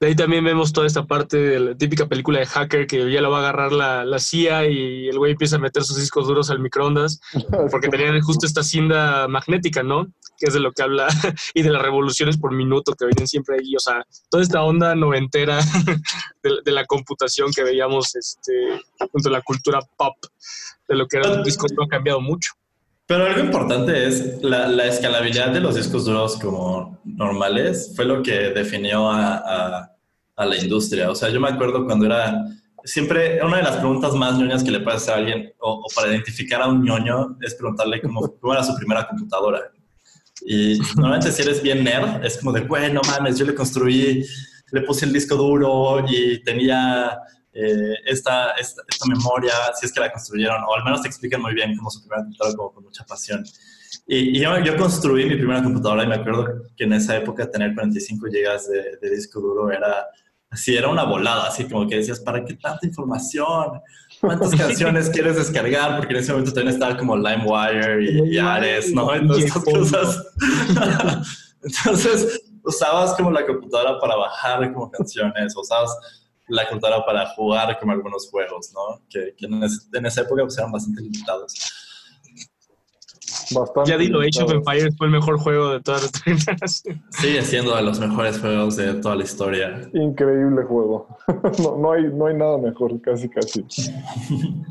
De 0.00 0.08
ahí 0.08 0.16
también 0.16 0.44
vemos 0.44 0.72
toda 0.72 0.86
esta 0.86 1.06
parte 1.06 1.36
de 1.36 1.60
la 1.60 1.76
típica 1.76 2.06
película 2.06 2.38
de 2.38 2.46
hacker 2.46 2.86
que 2.86 3.10
ya 3.10 3.20
lo 3.20 3.30
va 3.30 3.38
a 3.38 3.40
agarrar 3.40 3.72
la, 3.72 4.04
la 4.04 4.18
CIA 4.18 4.66
y 4.68 5.08
el 5.08 5.18
güey 5.18 5.32
empieza 5.32 5.56
a 5.56 5.60
meter 5.60 5.84
sus 5.84 5.96
discos 5.96 6.26
duros 6.26 6.50
al 6.50 6.60
microondas 6.60 7.20
porque 7.70 7.88
tenían 7.88 8.20
justo 8.20 8.46
esta 8.46 8.62
cinta 8.62 9.26
magnética, 9.28 9.82
¿no? 9.82 10.06
Que 10.38 10.46
es 10.46 10.54
de 10.54 10.60
lo 10.60 10.72
que 10.72 10.82
habla, 10.82 11.08
y 11.54 11.62
de 11.62 11.70
las 11.70 11.82
revoluciones 11.82 12.36
por 12.38 12.52
minuto 12.52 12.94
que 12.94 13.06
vienen 13.06 13.28
siempre 13.28 13.56
ahí. 13.58 13.76
O 13.76 13.80
sea, 13.80 14.04
toda 14.30 14.42
esta 14.42 14.62
onda 14.62 14.94
noventera 14.94 15.58
de, 16.42 16.50
de 16.64 16.72
la 16.72 16.84
computación 16.86 17.52
que 17.52 17.62
veíamos 17.62 18.14
este, 18.16 18.52
junto 19.12 19.28
a 19.28 19.32
la 19.32 19.42
cultura 19.42 19.80
pop 19.96 20.16
de 20.88 20.96
lo 20.96 21.06
que 21.06 21.18
eran 21.18 21.36
los 21.36 21.44
discos 21.44 21.72
no 21.72 21.84
ha 21.84 21.88
cambiado 21.88 22.20
mucho. 22.20 22.52
Pero 23.06 23.26
algo 23.26 23.40
importante 23.40 24.06
es 24.06 24.42
la, 24.42 24.66
la, 24.66 24.86
escalabilidad 24.86 25.50
de 25.50 25.60
los 25.60 25.74
discos 25.74 26.06
duros 26.06 26.38
como 26.38 26.98
normales, 27.04 27.92
fue 27.94 28.06
lo 28.06 28.22
que 28.22 28.50
definió 28.50 29.10
a, 29.10 29.90
la 30.36 30.56
industria. 30.56 31.10
O 31.10 31.14
sea, 31.14 31.28
yo 31.28 31.38
me 31.40 31.48
acuerdo 31.48 31.84
cuando 31.84 32.06
era, 32.06 32.44
siempre 32.82 33.44
una 33.44 33.58
de 33.58 33.62
las 33.62 33.76
preguntas 33.76 34.14
más 34.14 34.38
ñoñas 34.38 34.64
que 34.64 34.70
le 34.70 34.80
puede 34.80 34.96
hacer 34.96 35.14
a 35.14 35.16
alguien, 35.18 35.52
o, 35.60 35.84
para 35.94 36.08
identificar 36.08 36.62
a 36.62 36.68
un 36.68 36.82
ñoño, 36.82 37.36
es 37.42 37.54
preguntarle 37.54 38.00
cómo, 38.00 38.34
cómo, 38.40 38.54
era 38.54 38.64
su 38.64 38.74
primera 38.74 39.06
computadora. 39.06 39.60
Y 40.46 40.78
normalmente 40.96 41.30
si 41.30 41.42
eres 41.42 41.62
bien 41.62 41.84
nerd, 41.84 42.24
es 42.24 42.38
como 42.38 42.52
de, 42.52 42.62
bueno, 42.62 43.02
mames, 43.06 43.38
yo 43.38 43.44
le 43.44 43.54
construí, 43.54 44.24
le 44.72 44.80
puse 44.80 45.04
el 45.04 45.12
disco 45.12 45.36
duro 45.36 46.04
y 46.08 46.42
tenía 46.42 47.18
eh, 47.54 47.94
esta, 48.06 48.50
esta, 48.52 48.82
memoria, 49.08 49.52
si 49.78 49.86
es 49.86 49.92
que 49.92 50.00
la 50.00 50.10
construyeron, 50.10 50.64
o 50.64 50.74
al 50.74 50.84
menos 50.84 51.02
te 51.02 51.08
explican 51.08 51.40
muy 51.40 51.54
bien 51.54 51.76
cómo 51.76 51.88
su 51.88 52.00
primera 52.00 52.22
computadora, 52.22 52.56
como 52.56 52.72
con 52.72 52.84
mucha 52.84 53.04
pasión. 53.04 53.44
Y, 54.06 54.40
yo, 54.40 54.58
yo, 54.58 54.76
construí 54.76 55.24
mi 55.26 55.36
primera 55.36 55.62
computadora 55.62 56.02
y 56.02 56.08
me 56.08 56.16
acuerdo 56.16 56.46
que 56.76 56.84
en 56.84 56.94
esa 56.94 57.16
época 57.16 57.48
tener 57.48 57.74
45 57.74 58.26
GB 58.26 58.32
de, 58.32 58.98
de, 59.00 59.14
disco 59.14 59.40
duro 59.40 59.70
era 59.70 60.04
así, 60.50 60.76
era 60.76 60.88
una 60.88 61.04
volada, 61.04 61.46
así 61.46 61.64
como 61.64 61.86
que 61.86 61.96
decías, 61.96 62.18
¿para 62.20 62.44
qué 62.44 62.54
tanta 62.54 62.84
información? 62.86 63.80
¿Cuántas 64.20 64.54
canciones 64.56 65.08
quieres 65.10 65.36
descargar? 65.36 65.96
Porque 65.96 66.14
en 66.14 66.20
ese 66.20 66.32
momento 66.32 66.52
también 66.52 66.74
estaba 66.74 66.96
como 66.96 67.16
LimeWire 67.16 68.02
y, 68.02 68.34
y 68.34 68.38
Ares, 68.38 68.92
¿no? 68.92 69.14
Entonces, 69.14 69.52
cosas. 69.52 70.26
Entonces, 71.62 72.42
usabas 72.64 73.14
como 73.14 73.30
la 73.30 73.46
computadora 73.46 73.98
para 74.00 74.16
bajar 74.16 74.72
como 74.72 74.90
canciones, 74.90 75.56
usabas 75.56 75.96
la 76.48 76.68
computadora 76.68 77.04
para 77.04 77.26
jugar 77.34 77.78
como 77.78 77.92
algunos 77.92 78.28
juegos, 78.30 78.72
¿no? 78.74 79.02
Que, 79.08 79.34
en, 79.38 80.06
esa 80.06 80.22
época 80.22 80.42
pues, 80.42 80.58
eran 80.58 80.72
bastante 80.72 81.02
limitados. 81.02 81.54
Bastante 83.54 83.90
ya 83.90 83.98
dilo, 83.98 84.20
Age 84.20 84.42
of 84.42 84.52
Empires 84.52 84.96
fue 84.96 85.06
el 85.06 85.12
mejor 85.12 85.38
juego 85.38 85.70
de 85.70 85.80
todas 85.80 86.02
las 86.02 86.22
generaciones. 86.22 87.02
Sigue 87.10 87.42
siendo 87.42 87.74
de 87.76 87.82
los 87.82 87.98
mejores 87.98 88.38
juegos 88.40 88.76
de 88.76 88.94
toda 88.94 89.16
la 89.16 89.24
historia. 89.24 89.90
Increíble 89.92 90.62
juego. 90.64 91.08
no, 91.62 91.76
no, 91.78 91.92
hay, 91.92 92.04
no 92.04 92.26
hay 92.26 92.34
nada 92.34 92.58
mejor, 92.58 93.00
casi, 93.00 93.28
casi. 93.28 93.64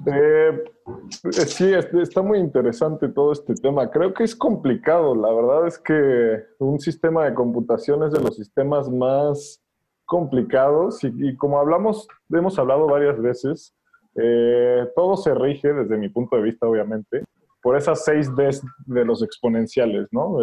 Eh, 0.06 0.64
sí, 1.46 1.72
está 2.02 2.22
muy 2.22 2.40
interesante 2.40 3.10
todo 3.10 3.32
este 3.32 3.54
tema. 3.56 3.90
Creo 3.90 4.14
que 4.14 4.24
es 4.24 4.36
complicado. 4.36 5.16
La 5.16 5.32
verdad 5.32 5.68
es 5.68 5.78
que 5.78 6.44
un 6.60 6.80
sistema 6.80 7.26
de 7.26 7.34
computación 7.34 8.04
es 8.04 8.12
de 8.12 8.22
los 8.22 8.36
sistemas 8.36 8.90
más 8.90 9.63
complicados 10.06 11.00
y, 11.04 11.36
como 11.38 11.60
hablamos, 11.60 12.08
hemos 12.30 12.58
hablado 12.60 12.88
varias 12.88 13.20
veces, 13.22 13.76
eh, 14.16 14.88
todo 14.96 15.18
se 15.18 15.34
rige, 15.34 15.74
desde 15.74 15.98
mi 15.98 16.10
punto 16.10 16.36
de 16.36 16.44
vista, 16.44 16.68
obviamente, 16.68 17.24
por 17.62 17.78
esas 17.78 18.04
seis 18.04 18.30
Ds 18.36 18.64
de 18.86 19.06
los 19.06 19.24
exponenciales, 19.24 20.08
¿no? 20.12 20.38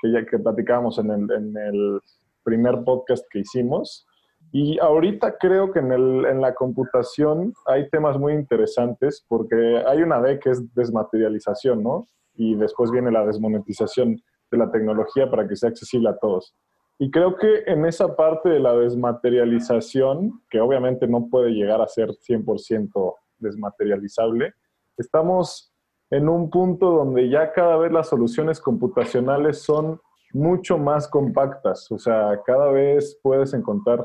que 0.00 0.12
ya 0.12 0.26
que 0.26 0.38
platicábamos 0.38 0.98
en 0.98 1.10
el, 1.10 1.30
en 1.30 1.56
el, 1.56 2.00
primer 2.44 2.84
podcast 2.84 3.24
que 3.30 3.40
hicimos. 3.40 4.06
Y 4.52 4.78
ahorita 4.78 5.38
creo 5.38 5.72
que 5.72 5.80
en, 5.80 5.90
el, 5.90 6.26
en 6.26 6.40
la 6.40 6.54
computación 6.54 7.54
hay 7.66 7.88
temas 7.88 8.18
muy 8.18 8.34
interesantes 8.34 9.24
porque 9.26 9.82
hay 9.86 10.02
una 10.02 10.20
D 10.20 10.38
que 10.38 10.50
es 10.50 10.74
desmaterialización, 10.74 11.82
¿no? 11.82 12.06
Y 12.34 12.54
después 12.54 12.90
viene 12.90 13.10
la 13.10 13.24
desmonetización 13.24 14.20
de 14.50 14.58
la 14.58 14.70
tecnología 14.70 15.30
para 15.30 15.48
que 15.48 15.56
sea 15.56 15.70
accesible 15.70 16.10
a 16.10 16.18
todos. 16.18 16.54
Y 16.98 17.10
creo 17.10 17.36
que 17.36 17.64
en 17.66 17.86
esa 17.86 18.14
parte 18.14 18.48
de 18.48 18.60
la 18.60 18.74
desmaterialización, 18.74 20.42
que 20.48 20.60
obviamente 20.60 21.08
no 21.08 21.28
puede 21.28 21.50
llegar 21.50 21.80
a 21.80 21.88
ser 21.88 22.10
100% 22.10 23.14
desmaterializable, 23.38 24.54
estamos 24.96 25.74
en 26.10 26.28
un 26.28 26.50
punto 26.50 26.90
donde 26.90 27.28
ya 27.28 27.52
cada 27.52 27.76
vez 27.76 27.90
las 27.90 28.08
soluciones 28.08 28.60
computacionales 28.60 29.62
son 29.62 30.00
mucho 30.32 30.78
más 30.78 31.08
compactas, 31.08 31.90
o 31.90 31.98
sea, 31.98 32.40
cada 32.44 32.70
vez 32.70 33.18
puedes 33.22 33.54
encontrar 33.54 34.02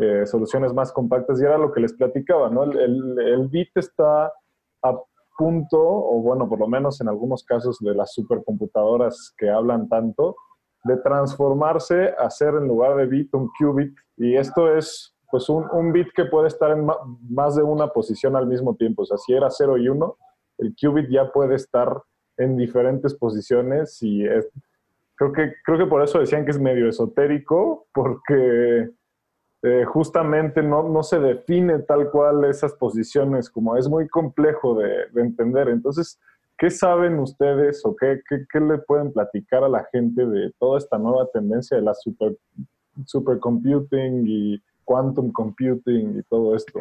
eh, 0.00 0.26
soluciones 0.26 0.72
más 0.72 0.92
compactas 0.92 1.40
y 1.40 1.44
era 1.44 1.58
lo 1.58 1.72
que 1.72 1.80
les 1.80 1.92
platicaba, 1.92 2.50
¿no? 2.50 2.64
El, 2.64 3.18
el 3.18 3.48
bit 3.48 3.70
está 3.76 4.32
a 4.82 4.98
punto, 5.36 5.80
o 5.80 6.20
bueno, 6.20 6.48
por 6.48 6.58
lo 6.58 6.68
menos 6.68 7.00
en 7.00 7.08
algunos 7.08 7.44
casos 7.44 7.78
de 7.80 7.94
las 7.94 8.12
supercomputadoras 8.12 9.34
que 9.36 9.48
hablan 9.48 9.88
tanto, 9.88 10.36
de 10.88 10.96
transformarse 10.96 12.14
a 12.18 12.28
ser 12.30 12.54
en 12.54 12.66
lugar 12.66 12.96
de 12.96 13.06
bit 13.06 13.32
un 13.34 13.48
qubit. 13.58 13.96
Y 14.16 14.36
esto 14.36 14.74
es 14.74 15.14
pues 15.30 15.48
un, 15.48 15.64
un 15.72 15.92
bit 15.92 16.08
que 16.14 16.24
puede 16.24 16.48
estar 16.48 16.70
en 16.70 16.86
más 17.28 17.54
de 17.54 17.62
una 17.62 17.88
posición 17.88 18.34
al 18.34 18.46
mismo 18.46 18.74
tiempo. 18.74 19.02
O 19.02 19.04
sea, 19.06 19.18
si 19.18 19.34
era 19.34 19.50
0 19.50 19.78
y 19.78 19.88
1, 19.88 20.16
el 20.58 20.74
qubit 20.74 21.08
ya 21.10 21.30
puede 21.30 21.54
estar 21.54 22.02
en 22.36 22.56
diferentes 22.56 23.14
posiciones 23.14 24.02
y 24.02 24.24
creo, 25.16 25.32
que, 25.32 25.52
creo 25.64 25.78
que 25.78 25.86
por 25.86 26.02
eso 26.02 26.18
decían 26.20 26.44
que 26.44 26.52
es 26.52 26.60
medio 26.60 26.88
esotérico, 26.88 27.86
porque 27.92 28.90
eh, 29.62 29.84
justamente 29.84 30.62
no, 30.62 30.88
no, 30.88 31.02
se 31.02 31.18
define 31.18 31.80
tal 31.80 32.10
cual 32.10 32.44
esas 32.44 32.74
posiciones, 32.74 33.50
como 33.50 33.76
es 33.76 33.88
muy 33.88 34.08
complejo 34.08 34.78
de 34.78 35.08
entender. 35.16 35.68
Entonces, 35.68 36.18
¿Qué 36.58 36.70
saben 36.70 37.20
ustedes 37.20 37.82
o 37.84 37.94
qué, 37.94 38.20
qué, 38.28 38.60
le 38.60 38.78
pueden 38.78 39.12
platicar 39.12 39.62
a 39.62 39.68
la 39.68 39.86
gente 39.92 40.26
de 40.26 40.52
toda 40.58 40.78
esta 40.78 40.98
nueva 40.98 41.28
tendencia 41.32 41.76
de 41.76 41.84
la 41.84 41.94
super, 41.94 42.36
supercomputing 43.06 44.24
y 44.26 44.60
quantum 44.84 45.30
computing 45.30 46.18
y 46.18 46.22
todo 46.24 46.56
esto? 46.56 46.80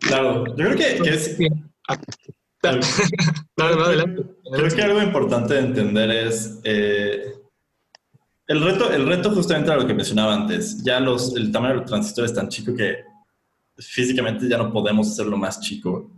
Claro, 0.00 0.46
yo 0.46 0.54
creo 0.54 0.76
que, 0.76 1.08
es... 1.08 1.36
Creo 3.56 4.68
que 4.74 4.82
algo 4.82 5.02
importante 5.02 5.54
de 5.54 5.60
entender 5.60 6.10
es... 6.10 6.60
Eh, 6.64 7.32
el 8.48 8.62
reto, 8.62 8.92
el 8.92 9.08
reto 9.08 9.30
justamente 9.30 9.70
era 9.70 9.80
lo 9.80 9.88
que 9.88 9.94
mencionaba 9.94 10.34
antes. 10.34 10.82
Ya 10.84 11.00
los, 11.00 11.34
el 11.34 11.50
tamaño 11.50 11.74
de 11.74 11.80
los 11.80 11.90
transistores 11.90 12.30
es 12.30 12.36
tan 12.36 12.48
chico 12.48 12.74
que 12.74 12.98
físicamente 13.76 14.48
ya 14.48 14.58
no 14.58 14.72
podemos 14.72 15.10
hacerlo 15.10 15.36
más 15.36 15.60
chico. 15.60 16.15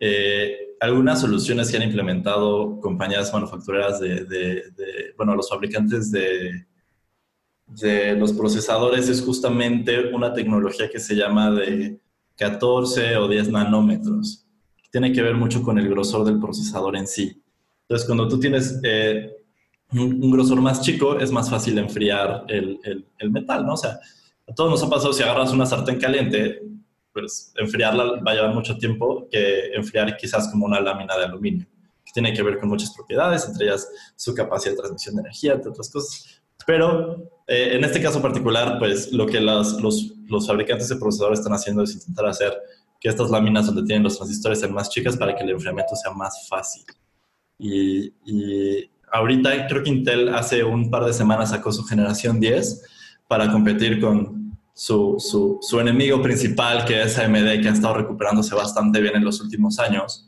Eh, 0.00 0.76
algunas 0.80 1.20
soluciones 1.20 1.70
que 1.70 1.76
han 1.76 1.82
implementado 1.82 2.80
compañías 2.80 3.32
manufactureras 3.32 4.00
de, 4.00 5.12
bueno, 5.16 5.36
los 5.36 5.50
fabricantes 5.50 6.10
de, 6.10 6.64
de 7.66 8.16
los 8.16 8.32
procesadores 8.32 9.08
es 9.08 9.22
justamente 9.22 10.12
una 10.12 10.32
tecnología 10.32 10.88
que 10.88 10.98
se 10.98 11.14
llama 11.14 11.50
de 11.50 12.00
14 12.36 13.16
o 13.18 13.28
10 13.28 13.50
nanómetros. 13.50 14.46
Tiene 14.90 15.12
que 15.12 15.22
ver 15.22 15.34
mucho 15.34 15.62
con 15.62 15.78
el 15.78 15.88
grosor 15.88 16.24
del 16.24 16.40
procesador 16.40 16.96
en 16.96 17.06
sí. 17.06 17.40
Entonces, 17.82 18.06
cuando 18.06 18.26
tú 18.26 18.40
tienes 18.40 18.80
eh, 18.82 19.36
un, 19.92 20.30
grosor 20.30 20.60
más 20.60 20.80
chico, 20.80 21.18
es 21.18 21.30
más 21.30 21.50
fácil 21.50 21.76
enfriar 21.78 22.44
el, 22.48 22.80
el, 22.84 23.04
el, 23.18 23.30
metal, 23.30 23.66
¿no? 23.66 23.74
O 23.74 23.76
sea, 23.76 23.98
a 24.48 24.54
todos 24.54 24.70
nos 24.70 24.82
ha 24.82 24.88
pasado 24.88 25.12
si 25.12 25.22
agarras 25.22 25.52
una 25.52 25.66
sartén 25.66 25.98
caliente, 25.98 26.62
pues 27.12 27.52
enfriarla 27.56 28.20
va 28.26 28.32
a 28.32 28.34
llevar 28.34 28.54
mucho 28.54 28.76
tiempo 28.78 29.28
que 29.30 29.72
enfriar 29.74 30.16
quizás 30.16 30.48
como 30.50 30.66
una 30.66 30.80
lámina 30.80 31.16
de 31.16 31.24
aluminio, 31.24 31.66
que 32.04 32.12
tiene 32.12 32.32
que 32.32 32.42
ver 32.42 32.58
con 32.58 32.68
muchas 32.68 32.94
propiedades, 32.94 33.46
entre 33.46 33.66
ellas 33.66 33.88
su 34.16 34.34
capacidad 34.34 34.72
de 34.72 34.78
transmisión 34.78 35.16
de 35.16 35.22
energía, 35.22 35.54
entre 35.54 35.70
otras 35.70 35.90
cosas. 35.90 36.42
Pero 36.66 37.16
eh, 37.46 37.70
en 37.72 37.84
este 37.84 38.00
caso 38.00 38.22
particular, 38.22 38.78
pues 38.78 39.12
lo 39.12 39.26
que 39.26 39.40
los, 39.40 39.78
fabricantes 40.46 40.88
de 40.88 40.96
procesadores 40.96 41.40
están 41.40 41.54
haciendo 41.54 41.82
es 41.82 41.94
intentar 41.94 42.26
hacer 42.26 42.56
que 43.00 43.08
estas 43.08 43.30
láminas 43.30 43.66
donde 43.66 43.82
tienen 43.84 44.02
los 44.02 44.16
transistores 44.16 44.60
sean 44.60 44.74
más 44.74 44.90
chicas 44.90 45.16
para 45.16 45.34
que 45.34 45.42
el 45.42 45.50
enfriamiento 45.50 45.96
sea 45.96 46.12
más 46.12 46.46
fácil. 46.48 46.84
Y 47.58 48.12
ahorita 49.10 49.66
creo 49.66 49.82
que 49.82 49.90
Intel 49.90 50.28
hace 50.34 50.62
un 50.62 50.90
par 50.90 51.04
de 51.04 51.12
semanas 51.12 51.50
sacó 51.50 51.72
su 51.72 51.82
generación 51.84 52.38
10 52.38 52.82
para 53.26 53.50
competir 53.50 54.00
con 54.00 54.39
su, 54.80 55.16
su, 55.18 55.58
su, 55.60 55.78
enemigo 55.78 56.22
principal, 56.22 56.86
que 56.86 57.02
es 57.02 57.18
AMD, 57.18 57.60
que 57.60 57.68
ha 57.68 57.72
estado 57.72 57.98
recuperándose 57.98 58.54
bastante 58.54 58.98
bien 58.98 59.14
en 59.14 59.26
los 59.26 59.38
últimos 59.42 59.78
años. 59.78 60.26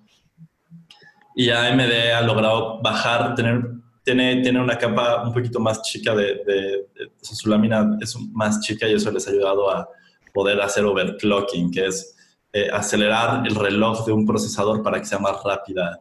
Y 1.34 1.48
AMD 1.48 2.12
ha 2.14 2.20
logrado 2.20 2.78
bajar, 2.82 3.34
tener, 3.34 3.62
tiene, 4.04 4.42
tiene 4.42 4.60
una 4.60 4.76
capa 4.76 5.26
un 5.26 5.32
poquito 5.32 5.58
más 5.58 5.80
chica 5.80 6.14
de, 6.14 6.42
de, 6.44 6.86
su 7.22 7.48
lámina 7.48 7.96
es 7.98 8.14
más 8.32 8.60
chica 8.60 8.86
y 8.86 8.92
eso 8.92 9.10
les 9.10 9.26
ha 9.26 9.30
ayudado 9.30 9.70
a 9.70 9.88
poder 10.34 10.60
hacer 10.60 10.84
overclocking, 10.84 11.70
que 11.70 11.86
es 11.86 12.14
eh, 12.52 12.68
acelerar 12.70 13.46
el 13.46 13.54
reloj 13.54 14.04
de 14.04 14.12
un 14.12 14.26
procesador 14.26 14.82
para 14.82 15.00
que 15.00 15.06
sea 15.06 15.18
más 15.18 15.42
rápida 15.42 15.98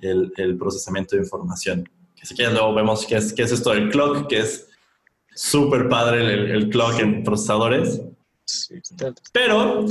el, 0.00 0.32
el 0.38 0.56
procesamiento 0.56 1.16
de 1.16 1.22
información. 1.24 1.86
Que 2.16 2.24
si 2.24 2.34
quieres 2.34 2.54
luego 2.54 2.72
vemos 2.72 3.04
qué 3.04 3.16
es, 3.16 3.34
qué 3.34 3.42
es 3.42 3.52
esto 3.52 3.74
del 3.74 3.90
clock, 3.90 4.26
que 4.26 4.38
es 4.38 4.69
súper 5.34 5.88
padre 5.88 6.20
el, 6.20 6.50
el, 6.50 6.68
clock 6.68 7.00
en 7.00 7.22
procesadores. 7.22 8.00
Pero, 9.32 9.86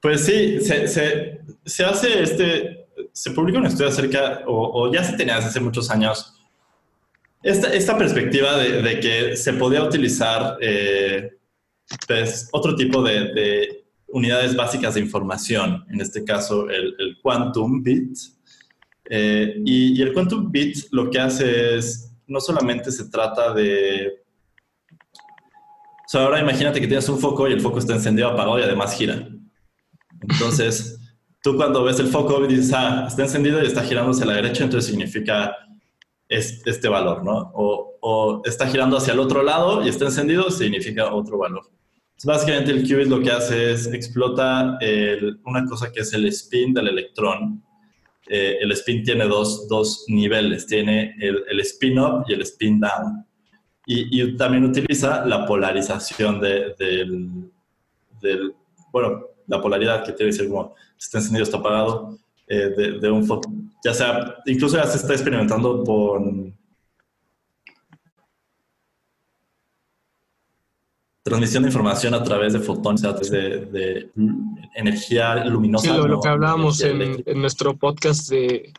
pues 0.00 0.24
sí, 0.24 0.60
se, 0.60 0.86
se, 0.88 1.40
se, 1.64 1.84
hace 1.84 2.22
este, 2.22 2.86
se 3.12 3.30
publica 3.32 3.58
un 3.58 3.66
estudio 3.66 3.88
acerca, 3.88 4.42
o, 4.46 4.82
o 4.82 4.92
ya 4.92 5.02
se 5.04 5.16
tenía 5.16 5.36
desde 5.36 5.48
hace 5.48 5.60
muchos 5.60 5.90
años, 5.90 6.34
esta, 7.42 7.72
esta 7.72 7.96
perspectiva 7.96 8.56
de, 8.56 8.82
de, 8.82 9.00
que 9.00 9.36
se 9.36 9.52
podía 9.52 9.82
utilizar 9.84 10.58
eh, 10.60 11.36
pues, 12.06 12.48
otro 12.52 12.74
tipo 12.74 13.02
de, 13.02 13.32
de, 13.32 13.84
unidades 14.08 14.56
básicas 14.56 14.94
de 14.94 15.00
información, 15.00 15.84
en 15.90 16.00
este 16.00 16.24
caso 16.24 16.68
el, 16.70 16.94
el 16.98 17.18
quantum 17.20 17.82
bit. 17.82 18.16
Eh, 19.10 19.60
y, 19.64 19.98
y, 19.98 20.02
el 20.02 20.12
quantum 20.12 20.50
bit 20.50 20.76
lo 20.92 21.10
que 21.10 21.18
hace 21.18 21.76
es, 21.76 22.10
no 22.26 22.40
solamente 22.40 22.90
se 22.90 23.08
trata 23.08 23.52
de... 23.54 24.17
O 26.08 26.10
sea, 26.10 26.22
ahora 26.22 26.40
imagínate 26.40 26.80
que 26.80 26.86
tienes 26.86 27.06
un 27.10 27.18
foco 27.18 27.46
y 27.46 27.52
el 27.52 27.60
foco 27.60 27.80
está 27.80 27.92
encendido, 27.92 28.28
apagado 28.28 28.58
y 28.58 28.62
además 28.62 28.96
gira. 28.96 29.28
Entonces, 30.22 30.98
tú 31.42 31.54
cuando 31.54 31.84
ves 31.84 32.00
el 32.00 32.06
foco 32.06 32.46
dices, 32.46 32.72
ah, 32.74 33.04
está 33.06 33.24
encendido 33.24 33.62
y 33.62 33.66
está 33.66 33.82
girando 33.82 34.12
hacia 34.12 34.24
la 34.24 34.32
derecha, 34.32 34.64
entonces 34.64 34.88
significa 34.88 35.54
este 36.30 36.88
valor, 36.88 37.22
¿no? 37.22 37.52
O, 37.54 37.98
o, 38.00 38.42
está 38.46 38.66
girando 38.68 38.96
hacia 38.96 39.12
el 39.12 39.20
otro 39.20 39.42
lado 39.42 39.84
y 39.84 39.90
está 39.90 40.06
encendido, 40.06 40.50
significa 40.50 41.12
otro 41.12 41.36
valor. 41.36 41.64
Entonces, 42.18 42.24
básicamente 42.24 42.70
el 42.70 42.88
qubit 42.88 43.08
lo 43.08 43.20
que 43.20 43.30
hace 43.30 43.72
es 43.72 43.86
explota 43.88 44.78
el, 44.80 45.38
una 45.44 45.66
cosa 45.66 45.92
que 45.92 46.00
es 46.00 46.12
el 46.14 46.24
spin 46.28 46.72
del 46.72 46.88
electrón. 46.88 47.62
Eh, 48.26 48.56
el 48.62 48.72
spin 48.72 49.02
tiene 49.04 49.26
dos, 49.26 49.68
dos 49.68 50.06
niveles, 50.08 50.66
tiene 50.66 51.14
el, 51.20 51.44
el, 51.50 51.60
spin 51.60 51.98
up 51.98 52.24
y 52.28 52.32
el 52.32 52.40
spin 52.40 52.80
down. 52.80 53.27
Y, 53.90 54.20
y 54.20 54.36
también 54.36 54.66
utiliza 54.66 55.24
la 55.24 55.46
polarización 55.46 56.38
de, 56.42 56.74
del, 56.78 57.50
del, 58.20 58.54
bueno, 58.92 59.22
la 59.46 59.62
polaridad 59.62 60.04
que 60.04 60.12
tiene 60.12 60.30
que 60.30 60.36
ser 60.36 60.48
como 60.48 60.74
está 60.98 61.16
encendido, 61.16 61.44
está 61.44 61.56
apagado, 61.56 62.18
eh, 62.46 62.68
de, 62.76 62.98
de, 62.98 63.10
un 63.10 63.24
foco. 63.24 63.50
Ya 63.82 63.94
sea, 63.94 64.36
incluso 64.44 64.76
ya 64.76 64.84
se 64.84 64.98
está 64.98 65.14
experimentando 65.14 65.82
con 65.84 66.54
transmisión 71.22 71.62
de 71.62 71.70
información 71.70 72.12
a 72.12 72.22
través 72.22 72.52
de 72.52 72.60
fotones, 72.60 73.04
a 73.04 73.14
través 73.14 73.30
de, 73.30 73.66
de 73.66 74.10
energía 74.74 75.46
luminosa. 75.46 75.86
Sí, 75.86 75.96
lo, 75.96 76.02
¿no? 76.02 76.08
lo 76.08 76.20
que 76.20 76.28
hablábamos 76.28 76.82
en, 76.82 77.22
en, 77.24 77.40
nuestro 77.40 77.74
podcast 77.74 78.28
de, 78.28 78.70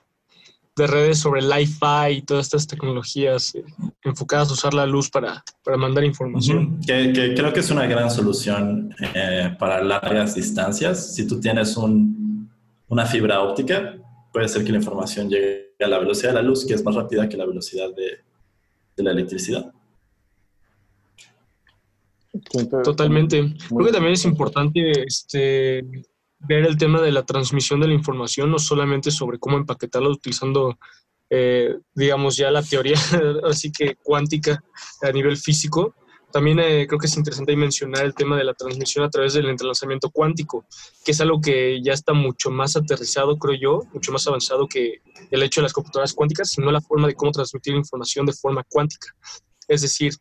de 0.80 0.88
redes 0.88 1.20
sobre 1.20 1.42
el 1.42 1.50
Li-Fi 1.50 2.18
y 2.18 2.22
todas 2.24 2.48
estas 2.48 2.66
tecnologías 2.66 3.54
eh, 3.54 3.64
enfocadas 4.04 4.50
a 4.50 4.54
usar 4.54 4.74
la 4.74 4.86
luz 4.86 5.10
para, 5.10 5.44
para 5.64 5.78
mandar 5.78 6.04
información. 6.04 6.58
Uh 6.58 6.62
-huh. 6.80 6.86
que, 6.86 7.14
que, 7.14 7.36
creo 7.36 7.54
que 7.54 7.60
es 7.60 7.70
una 7.70 7.86
gran 7.86 8.10
solución 8.10 8.96
eh, 9.14 9.56
para 9.60 9.84
largas 9.84 10.34
distancias. 10.36 11.14
Si 11.16 11.28
tú 11.28 11.40
tienes 11.40 11.78
un, 11.78 12.50
una 12.88 13.06
fibra 13.06 13.42
óptica, 13.42 13.96
puede 14.34 14.48
ser 14.48 14.64
que 14.64 14.72
la 14.72 14.78
información 14.78 15.30
llegue 15.30 15.76
a 15.80 15.88
la 15.88 16.00
velocidad 16.00 16.30
de 16.30 16.36
la 16.42 16.42
luz, 16.42 16.66
que 16.66 16.74
es 16.74 16.84
más 16.84 16.96
rápida 16.96 17.28
que 17.30 17.38
la 17.38 17.46
velocidad 17.46 17.90
de, 17.94 18.20
de 18.96 19.04
la 19.04 19.12
electricidad. 19.12 19.72
Totalmente. 22.84 23.56
Creo 23.68 23.86
que 23.86 23.92
también 23.92 24.14
es 24.14 24.26
importante 24.26 24.80
este, 25.06 25.84
ver 26.40 26.66
el 26.66 26.78
tema 26.78 27.02
de 27.02 27.12
la 27.12 27.26
transmisión 27.26 27.80
de 27.80 27.88
la 27.88 27.94
información, 27.94 28.50
no 28.50 28.60
solamente 28.60 29.12
sobre 29.12 29.40
cómo 29.40 29.58
empaquetarla 29.58 30.10
utilizando, 30.10 30.78
eh, 31.30 31.78
digamos, 31.94 32.38
ya 32.38 32.50
la 32.50 32.64
teoría 32.64 32.98
así 33.44 33.72
que 33.72 33.96
cuántica 34.02 34.64
a 35.02 35.12
nivel 35.12 35.38
físico. 35.38 35.96
También 36.32 36.60
eh, 36.60 36.86
creo 36.88 37.00
que 37.00 37.08
es 37.08 37.18
interesante 37.18 37.56
mencionar 37.56 38.06
el 38.06 38.14
tema 38.14 38.38
de 38.38 38.44
la 38.44 38.54
transmisión 38.54 39.04
a 39.04 39.10
través 39.10 39.34
del 39.34 39.50
entrelazamiento 39.50 40.12
cuántico, 40.12 40.64
que 41.04 41.12
es 41.12 41.22
algo 41.22 41.42
que 41.42 41.82
ya 41.82 41.94
está 41.94 42.14
mucho 42.14 42.52
más 42.52 42.76
aterrizado, 42.76 43.38
creo 43.38 43.58
yo, 43.60 43.82
mucho 43.94 44.12
más 44.12 44.28
avanzado 44.28 44.68
que 44.68 45.02
el 45.32 45.42
hecho 45.42 45.62
de 45.62 45.64
las 45.64 45.74
computadoras 45.74 46.14
cuánticas, 46.14 46.52
sino 46.52 46.72
la 46.72 46.82
forma 46.82 47.08
de 47.08 47.16
cómo 47.16 47.32
transmitir 47.32 47.74
información 47.74 48.28
de 48.28 48.34
forma 48.34 48.64
cuántica. 48.70 49.08
Es 49.68 49.82
decir, 49.82 50.14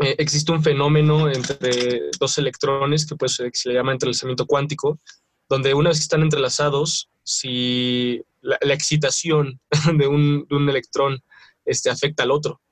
eh, 0.00 0.16
existe 0.18 0.52
un 0.52 0.62
fenómeno 0.62 1.30
entre 1.30 2.10
dos 2.20 2.36
electrones 2.36 3.06
que 3.06 3.16
pues, 3.16 3.40
se 3.52 3.68
le 3.68 3.74
llama 3.74 3.92
entrelazamiento 3.92 4.46
cuántico, 4.46 4.98
donde 5.52 5.74
una 5.74 5.90
vez 5.90 5.98
que 5.98 6.04
están 6.04 6.22
entrelazados, 6.22 7.10
si 7.24 8.22
la, 8.40 8.58
la 8.62 8.72
excitación 8.72 9.60
de 9.98 10.06
un, 10.06 10.46
de 10.48 10.56
un, 10.56 10.66
electrón 10.70 11.22
este, 11.66 11.90
afecta 11.90 12.22
al 12.22 12.30
otro, 12.30 12.62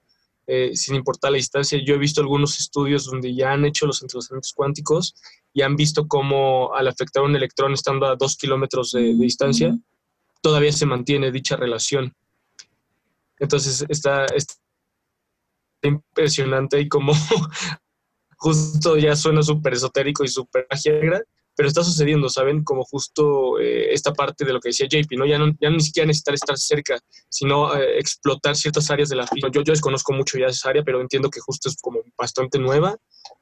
eh, 0.46 0.74
sin 0.74 0.94
importar 0.94 1.30
la 1.30 1.36
distancia. 1.36 1.78
Yo 1.84 1.94
he 1.94 1.98
visto 1.98 2.22
algunos 2.22 2.58
estudios 2.58 3.04
donde 3.04 3.34
ya 3.34 3.52
han 3.52 3.66
hecho 3.66 3.84
los 3.84 4.00
entrelazamientos 4.00 4.54
cuánticos 4.54 5.14
y 5.52 5.60
han 5.60 5.76
visto 5.76 6.08
cómo 6.08 6.74
al 6.74 6.88
afectar 6.88 7.22
un 7.22 7.36
electrón 7.36 7.74
estando 7.74 8.06
a 8.06 8.16
dos 8.16 8.38
kilómetros 8.38 8.92
de, 8.92 9.02
de 9.02 9.24
distancia, 9.24 9.78
todavía 10.40 10.72
se 10.72 10.86
mantiene 10.86 11.30
dicha 11.30 11.56
relación. 11.56 12.14
Entonces 13.38 13.84
está, 13.90 14.24
está 14.24 14.54
impresionante 15.82 16.80
y 16.80 16.88
como 16.88 17.12
justo 18.38 18.96
ya 18.96 19.14
suena 19.16 19.42
súper 19.42 19.74
esotérico 19.74 20.24
y 20.24 20.28
súper 20.28 20.66
magia 20.70 20.94
pero 21.60 21.68
está 21.68 21.84
sucediendo, 21.84 22.30
¿saben? 22.30 22.64
Como 22.64 22.84
justo 22.84 23.60
eh, 23.60 23.92
esta 23.92 24.14
parte 24.14 24.46
de 24.46 24.54
lo 24.54 24.60
que 24.60 24.70
decía 24.70 24.88
JP, 24.88 25.12
¿no? 25.18 25.26
Ya, 25.26 25.38
no, 25.38 25.52
ni 25.60 25.80
siquiera 25.80 26.06
necesitar 26.06 26.32
estar 26.32 26.56
cerca, 26.56 26.98
sino 27.28 27.76
eh, 27.76 27.98
explotar 27.98 28.56
ciertas 28.56 28.90
áreas 28.90 29.10
de 29.10 29.16
la 29.16 29.26
física. 29.26 29.50
Yo, 29.52 29.60
yo 29.60 29.70
desconozco 29.70 30.14
mucho 30.14 30.38
ya 30.38 30.46
esa 30.46 30.70
área, 30.70 30.82
pero 30.82 31.02
entiendo 31.02 31.28
que 31.28 31.38
justo 31.40 31.68
es 31.68 31.76
como 31.82 32.00
bastante 32.16 32.58
nueva, 32.58 32.96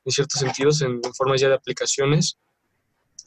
en 0.05 0.11
ciertos 0.11 0.41
sentidos, 0.41 0.83
en, 0.83 1.01
en 1.01 1.15
formas 1.15 1.41
ya 1.41 1.47
de 1.47 1.55
aplicaciones. 1.55 2.39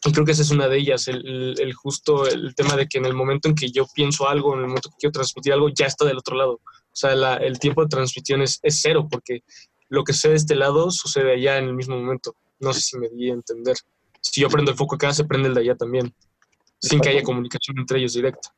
Y 0.04 0.12
creo 0.12 0.26
que 0.26 0.34
esa 0.34 0.42
es 0.42 0.52
una 0.52 0.68
de 0.68 0.80
ellas, 0.80 1.08
el, 1.08 1.74
justo 1.74 2.28
el 2.28 2.54
tema 2.54 2.76
de 2.76 2.88
que 2.88 2.98
en 2.98 3.06
el 3.06 3.14
momento 3.14 3.48
en 3.48 3.56
que 3.56 3.72
yo 3.72 3.88
pienso 3.96 4.28
algo, 4.28 4.56
en 4.56 4.60
el 4.60 4.68
momento 4.68 4.90
que 4.90 4.98
quiero 5.00 5.14
transmitir 5.14 5.54
algo, 5.54 5.70
ya 5.70 5.86
está 5.86 6.04
del 6.04 6.18
otro 6.18 6.36
lado. 6.36 6.56
O 6.56 6.96
sea, 6.96 7.14
el 7.38 7.60
tiempo 7.60 7.82
de 7.82 7.88
transmisión 7.88 8.42
es, 8.42 8.60
es 8.62 8.82
cero, 8.82 9.08
porque 9.10 9.46
lo 9.88 10.04
que 10.04 10.12
sucede 10.12 10.34
de 10.34 10.38
este 10.40 10.56
lado 10.56 10.92
sucede 10.92 11.32
allá 11.32 11.60
en 11.60 11.70
el 11.70 11.76
mismo 11.76 11.96
momento. 11.96 12.36
No 12.60 12.74
sé 12.74 12.82
si 12.82 12.98
me 12.98 13.08
di 13.08 13.30
a 13.30 13.36
entender 13.36 13.78
si 14.22 14.42
yo 14.42 14.50
prendo 14.50 14.72
el 14.72 14.78
foco 14.78 14.96
acá, 14.96 15.12
se 15.12 15.26
prende 15.26 15.50
el 15.50 15.54
de 15.54 15.62
allá 15.62 15.76
también, 15.76 16.14
sin 16.80 16.98
está 16.98 17.10
que 17.10 17.10
haya 17.10 17.24
comunicación 17.24 17.78
entre 17.80 18.00
ellos 18.00 18.14
directa. 18.14 18.50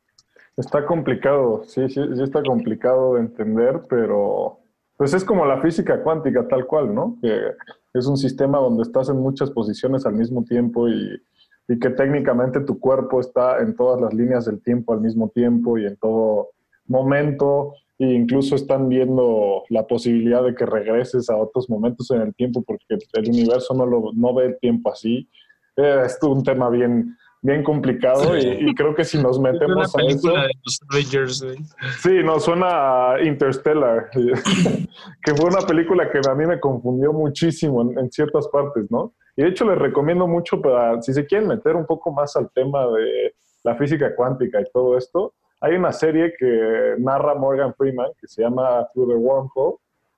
Está 0.55 0.85
complicado, 0.85 1.63
sí, 1.65 1.89
sí, 1.89 2.01
sí 2.15 2.21
está 2.21 2.43
complicado 2.43 3.15
de 3.15 3.21
entender, 3.21 3.81
pero 3.89 4.59
pues 4.97 5.13
es 5.13 5.23
como 5.23 5.45
la 5.45 5.59
física 5.61 6.03
cuántica 6.03 6.47
tal 6.47 6.67
cual, 6.67 6.93
¿no? 6.93 7.17
Que 7.21 7.53
es 7.93 8.05
un 8.05 8.17
sistema 8.17 8.59
donde 8.59 8.83
estás 8.83 9.09
en 9.09 9.17
muchas 9.17 9.49
posiciones 9.49 10.05
al 10.05 10.13
mismo 10.13 10.43
tiempo 10.43 10.87
y, 10.87 11.19
y 11.67 11.79
que 11.79 11.89
técnicamente 11.89 12.59
tu 12.61 12.79
cuerpo 12.79 13.19
está 13.19 13.59
en 13.59 13.75
todas 13.75 13.99
las 13.99 14.13
líneas 14.13 14.45
del 14.45 14.61
tiempo 14.61 14.93
al 14.93 15.01
mismo 15.01 15.29
tiempo 15.29 15.77
y 15.77 15.85
en 15.85 15.97
todo 15.97 16.49
momento 16.87 17.73
e 17.99 18.05
incluso 18.05 18.55
están 18.55 18.89
viendo 18.89 19.63
la 19.69 19.87
posibilidad 19.87 20.43
de 20.43 20.55
que 20.55 20.65
regreses 20.65 21.29
a 21.29 21.37
otros 21.37 21.69
momentos 21.69 22.09
en 22.11 22.21
el 22.21 22.33
tiempo 22.33 22.63
porque 22.63 22.97
el 23.13 23.29
universo 23.29 23.73
no, 23.73 23.85
lo, 23.85 24.11
no 24.13 24.33
ve 24.33 24.47
el 24.47 24.59
tiempo 24.59 24.91
así 24.91 25.29
es 25.75 26.17
un 26.21 26.43
tema 26.43 26.69
bien, 26.69 27.17
bien 27.41 27.63
complicado 27.63 28.39
sí. 28.39 28.47
y, 28.47 28.69
y, 28.69 28.75
creo 28.75 28.95
que 28.95 29.03
si 29.03 29.17
nos 29.17 29.39
metemos 29.41 29.95
a 29.95 30.01
eso... 30.03 30.31
De 30.31 30.51
los 30.63 30.79
Avengers, 30.89 31.41
¿eh? 31.43 31.55
Sí, 31.99 32.23
no, 32.23 32.39
suena 32.39 33.13
a 33.13 33.21
Interstellar, 33.21 34.09
que 35.23 35.35
fue 35.35 35.49
una 35.49 35.61
película 35.61 36.09
que 36.11 36.19
a 36.27 36.35
mí 36.35 36.45
me 36.45 36.59
confundió 36.59 37.13
muchísimo 37.13 37.81
en, 37.81 37.97
en, 37.97 38.11
ciertas 38.11 38.47
partes, 38.47 38.89
¿no? 38.89 39.13
Y 39.35 39.43
de 39.43 39.49
hecho 39.49 39.65
les 39.65 39.79
recomiendo 39.79 40.27
mucho 40.27 40.61
para, 40.61 41.01
si 41.01 41.13
se 41.13 41.25
quieren 41.25 41.47
meter 41.47 41.75
un 41.75 41.85
poco 41.85 42.11
más 42.11 42.35
al 42.35 42.51
tema 42.51 42.85
de 42.87 43.33
la 43.63 43.75
física 43.75 44.15
cuántica 44.15 44.61
y 44.61 44.65
todo 44.71 44.97
esto, 44.97 45.33
hay 45.63 45.75
una 45.75 45.93
serie 45.93 46.33
que 46.37 46.95
narra 46.99 47.35
Morgan 47.35 47.73
Freeman 47.73 48.11
que 48.19 48.27
se 48.27 48.41
llama 48.41 48.85
Through 48.93 49.09
the 49.09 49.15
Wormhole, 49.15 49.77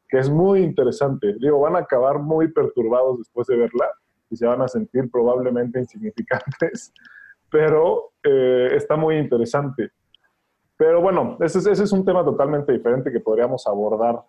que 0.10 0.18
es 0.18 0.28
muy 0.28 0.62
interesante. 0.62 1.36
Digo, 1.39 1.60
van 1.60 1.76
a 1.76 1.80
acabar 1.80 2.18
muy 2.18 2.51
perturbados 2.51 3.20
después 3.20 3.45
de 3.47 3.56
verla, 3.56 3.86
se 4.36 4.46
van 4.46 4.62
a 4.62 4.68
sentir 4.68 5.10
probablemente 5.12 5.80
insignificantes, 5.80 6.94
pero 7.50 8.12
eh, 8.24 8.70
está 8.76 8.96
muy 8.96 9.18
interesante. 9.18 9.92
Pero 10.78 11.02
bueno, 11.02 11.38
ese 11.40 11.60
es, 11.60 11.68
ese 11.68 11.84
es, 11.84 11.92
un 11.92 12.04
tema 12.04 12.24
totalmente 12.24 12.74
diferente 12.74 13.12
que 13.12 13.22
podríamos 13.22 13.66
abordar. 13.66 14.22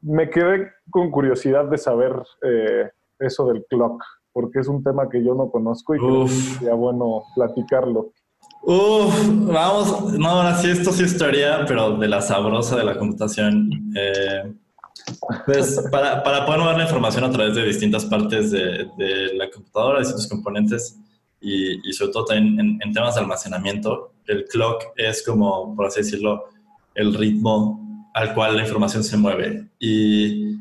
Me 0.00 0.30
quedé 0.30 0.70
con 0.90 1.10
curiosidad 1.10 1.66
de 1.66 1.76
saber 1.76 2.14
eh, 2.42 2.90
eso 3.18 3.46
del 3.46 3.66
clock, 3.68 4.02
porque 4.32 4.60
es 4.60 4.68
un 4.68 4.82
tema 4.82 5.10
que 5.10 5.22
yo 5.22 5.34
no 5.34 5.50
conozco 5.50 5.94
y 5.94 5.98
que 5.98 6.28
sería 6.28 6.74
bueno 6.74 7.24
platicarlo. 7.34 8.12
Uf, 8.62 9.28
vamos, 9.46 10.18
no, 10.18 10.28
ahora 10.28 10.54
sí, 10.56 10.70
esto 10.70 10.92
sí 10.92 11.04
es 11.04 11.12
historia, 11.12 11.64
pero 11.66 11.96
de 11.96 12.08
la 12.08 12.20
sabrosa 12.20 12.76
de 12.76 12.84
la 12.84 12.98
computación. 12.98 13.70
Eh, 13.96 14.54
Pues 15.46 15.80
para, 15.90 16.22
para 16.22 16.46
poder 16.46 16.60
mover 16.60 16.76
la 16.76 16.84
información 16.84 17.24
a 17.24 17.30
través 17.30 17.54
de 17.54 17.64
distintas 17.64 18.04
partes 18.04 18.50
de, 18.50 18.88
de 18.96 19.34
la 19.34 19.50
computadora, 19.50 20.00
distintos 20.00 20.28
componentes 20.28 20.96
y, 21.40 21.88
y 21.88 21.92
sobre 21.92 22.12
todo 22.12 22.24
también 22.26 22.80
en, 22.82 22.92
temas 22.92 23.14
de 23.14 23.22
almacenamiento, 23.22 24.12
el 24.26 24.44
clock 24.44 24.84
es 24.96 25.24
como, 25.24 25.74
por 25.74 25.86
así 25.86 26.00
decirlo, 26.00 26.44
el 26.94 27.14
ritmo 27.14 28.10
al 28.14 28.34
cual 28.34 28.56
la 28.56 28.62
información 28.62 29.02
se 29.02 29.16
mueve. 29.16 29.68
Y 29.78 30.56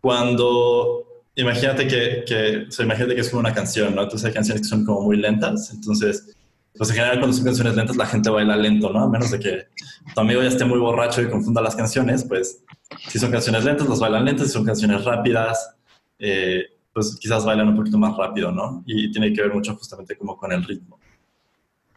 cuando, 0.00 1.04
imagínate 1.34 1.88
que, 1.88 2.24
que, 2.26 2.68
imagínate 2.82 3.14
que 3.14 3.20
es 3.22 3.30
como 3.30 3.40
una 3.40 3.54
canción, 3.54 3.94
¿no? 3.94 4.02
Entonces 4.02 4.26
hay 4.26 4.34
canciones 4.34 4.62
que 4.62 4.68
son 4.68 4.84
como 4.84 5.02
muy 5.02 5.16
lentas, 5.16 5.72
entonces 5.72 6.33
pues 6.76 6.90
en 6.90 6.96
general 6.96 7.18
cuando 7.18 7.36
son 7.36 7.44
canciones 7.44 7.76
lentas 7.76 7.96
la 7.96 8.06
gente 8.06 8.30
baila 8.30 8.56
lento, 8.56 8.92
¿no? 8.92 9.00
A 9.00 9.08
menos 9.08 9.30
de 9.30 9.38
que 9.38 9.66
tu 10.12 10.20
amigo 10.20 10.42
ya 10.42 10.48
esté 10.48 10.64
muy 10.64 10.78
borracho 10.78 11.22
y 11.22 11.30
confunda 11.30 11.62
las 11.62 11.76
canciones, 11.76 12.24
pues 12.24 12.64
si 13.08 13.18
son 13.18 13.30
canciones 13.30 13.64
lentas, 13.64 13.88
las 13.88 14.00
bailan 14.00 14.24
lentas, 14.24 14.48
si 14.48 14.52
son 14.52 14.64
canciones 14.64 15.04
rápidas, 15.04 15.76
eh, 16.18 16.64
pues 16.92 17.16
quizás 17.20 17.44
bailan 17.44 17.68
un 17.68 17.76
poquito 17.76 17.98
más 17.98 18.16
rápido, 18.16 18.50
¿no? 18.50 18.82
Y 18.86 19.10
tiene 19.12 19.32
que 19.32 19.42
ver 19.42 19.54
mucho 19.54 19.74
justamente 19.76 20.16
como 20.16 20.36
con 20.36 20.50
el 20.52 20.64
ritmo. 20.64 20.98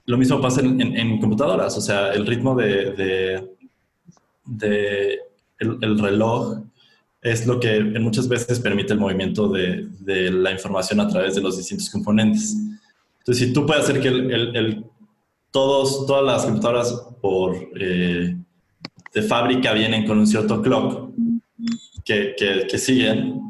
Lo 0.06 0.18
mismo 0.18 0.40
pasa 0.40 0.62
en, 0.62 0.80
en, 0.80 1.20
computadoras, 1.20 1.76
o 1.78 1.82
sea, 1.82 2.14
el 2.14 2.26
ritmo 2.26 2.56
de, 2.56 2.92
de, 2.94 3.58
de 4.46 5.20
el, 5.60 5.78
el, 5.82 6.00
reloj 6.00 6.60
es 7.22 7.46
lo 7.46 7.60
que 7.60 7.82
muchas 7.82 8.28
veces 8.28 8.60
permite 8.60 8.94
el 8.94 9.00
movimiento 9.00 9.50
de, 9.50 9.88
de 10.00 10.32
la 10.32 10.52
información 10.52 11.00
a 11.00 11.08
través 11.08 11.36
de 11.36 11.42
los 11.42 11.58
distintos 11.58 11.90
componentes. 11.90 12.56
Entonces, 13.28 13.48
si 13.48 13.54
tú 13.54 13.66
puedes 13.66 13.84
hacer 13.84 14.00
que 14.00 14.08
el, 14.08 14.56
el, 14.56 14.86
todos, 15.52 16.06
todas 16.06 16.24
las 16.24 16.46
computadoras 16.46 16.94
por, 17.22 17.58
eh, 17.78 18.38
de 19.14 19.22
fábrica 19.22 19.74
vienen 19.74 20.08
con 20.08 20.18
un 20.18 20.26
cierto 20.26 20.62
clock 20.62 21.10
que, 22.06 22.36
que, 22.38 22.68
que, 22.72 22.78
siguen, 22.78 23.42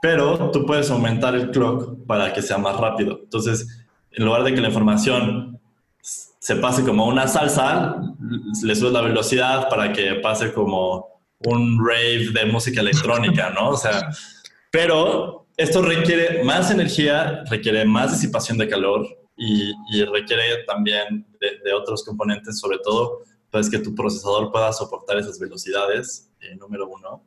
pero 0.00 0.52
tú 0.52 0.64
puedes 0.64 0.88
aumentar 0.92 1.34
el 1.34 1.50
clock 1.50 2.06
para 2.06 2.32
que 2.32 2.42
sea 2.42 2.58
más 2.58 2.78
rápido. 2.78 3.18
Entonces, 3.24 3.84
en 4.12 4.24
lugar 4.24 4.44
de 4.44 4.54
que 4.54 4.60
la 4.60 4.68
información 4.68 5.58
se 6.00 6.54
pase 6.54 6.84
como 6.84 7.06
una 7.08 7.26
salsa, 7.26 8.00
le 8.62 8.76
subes 8.76 8.92
la 8.92 9.00
velocidad 9.00 9.68
para 9.68 9.92
que 9.92 10.14
pase 10.22 10.52
como 10.52 11.22
un 11.44 11.84
rave 11.84 12.30
de 12.32 12.46
música 12.46 12.82
electrónica, 12.82 13.50
¿no? 13.50 13.70
O 13.70 13.76
sea, 13.76 14.10
pero 14.70 15.47
esto 15.58 15.82
requiere 15.82 16.44
más 16.44 16.70
energía, 16.70 17.42
requiere 17.50 17.84
más 17.84 18.12
disipación 18.12 18.56
de 18.58 18.68
calor 18.68 19.06
y, 19.36 19.72
y 19.92 20.04
requiere 20.04 20.62
también 20.64 21.26
de, 21.40 21.58
de, 21.64 21.72
otros 21.72 22.04
componentes, 22.04 22.60
sobre 22.60 22.78
todo, 22.78 23.22
pues 23.50 23.68
que 23.68 23.80
tu 23.80 23.92
procesador 23.92 24.52
pueda 24.52 24.72
soportar 24.72 25.18
esas 25.18 25.38
velocidades, 25.40 26.30
eh, 26.40 26.54
número 26.54 26.88
uno. 26.88 27.24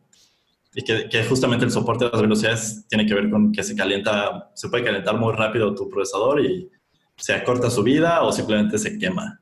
Y 0.74 0.82
que, 0.82 1.10
que, 1.10 1.26
justamente 1.26 1.66
el 1.66 1.72
soporte 1.72 2.06
de 2.06 2.12
las 2.12 2.22
velocidades 2.22 2.88
tiene 2.88 3.06
que 3.06 3.14
ver 3.14 3.30
con 3.30 3.52
que 3.52 3.64
se 3.64 3.76
calienta, 3.76 4.50
se 4.56 4.70
puede 4.70 4.86
calentar 4.86 5.18
muy 5.18 5.34
rápido 5.34 5.76
tu 5.76 5.90
procesador 5.90 6.40
y 6.40 6.70
se 7.18 7.34
acorta 7.34 7.70
su 7.70 7.84
vida 7.84 8.24
o 8.24 8.32
simplemente 8.32 8.78
se 8.78 8.98
quema. 8.98 9.42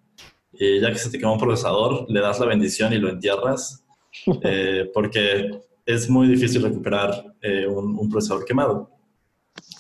Y 0.52 0.80
ya 0.80 0.92
que 0.92 0.98
se 0.98 1.12
te 1.12 1.20
quema 1.20 1.34
un 1.34 1.40
procesador, 1.40 2.08
le 2.10 2.22
das 2.22 2.40
la 2.40 2.48
bendición 2.48 2.92
y 2.92 2.98
lo 2.98 3.10
entierras, 3.10 3.86
eh, 4.44 4.90
porque 4.96 5.69
es 5.90 6.08
muy 6.08 6.28
difícil 6.28 6.62
recuperar 6.62 7.36
eh, 7.42 7.66
un, 7.66 7.98
un, 7.98 8.10
procesador 8.10 8.46
quemado. 8.46 8.92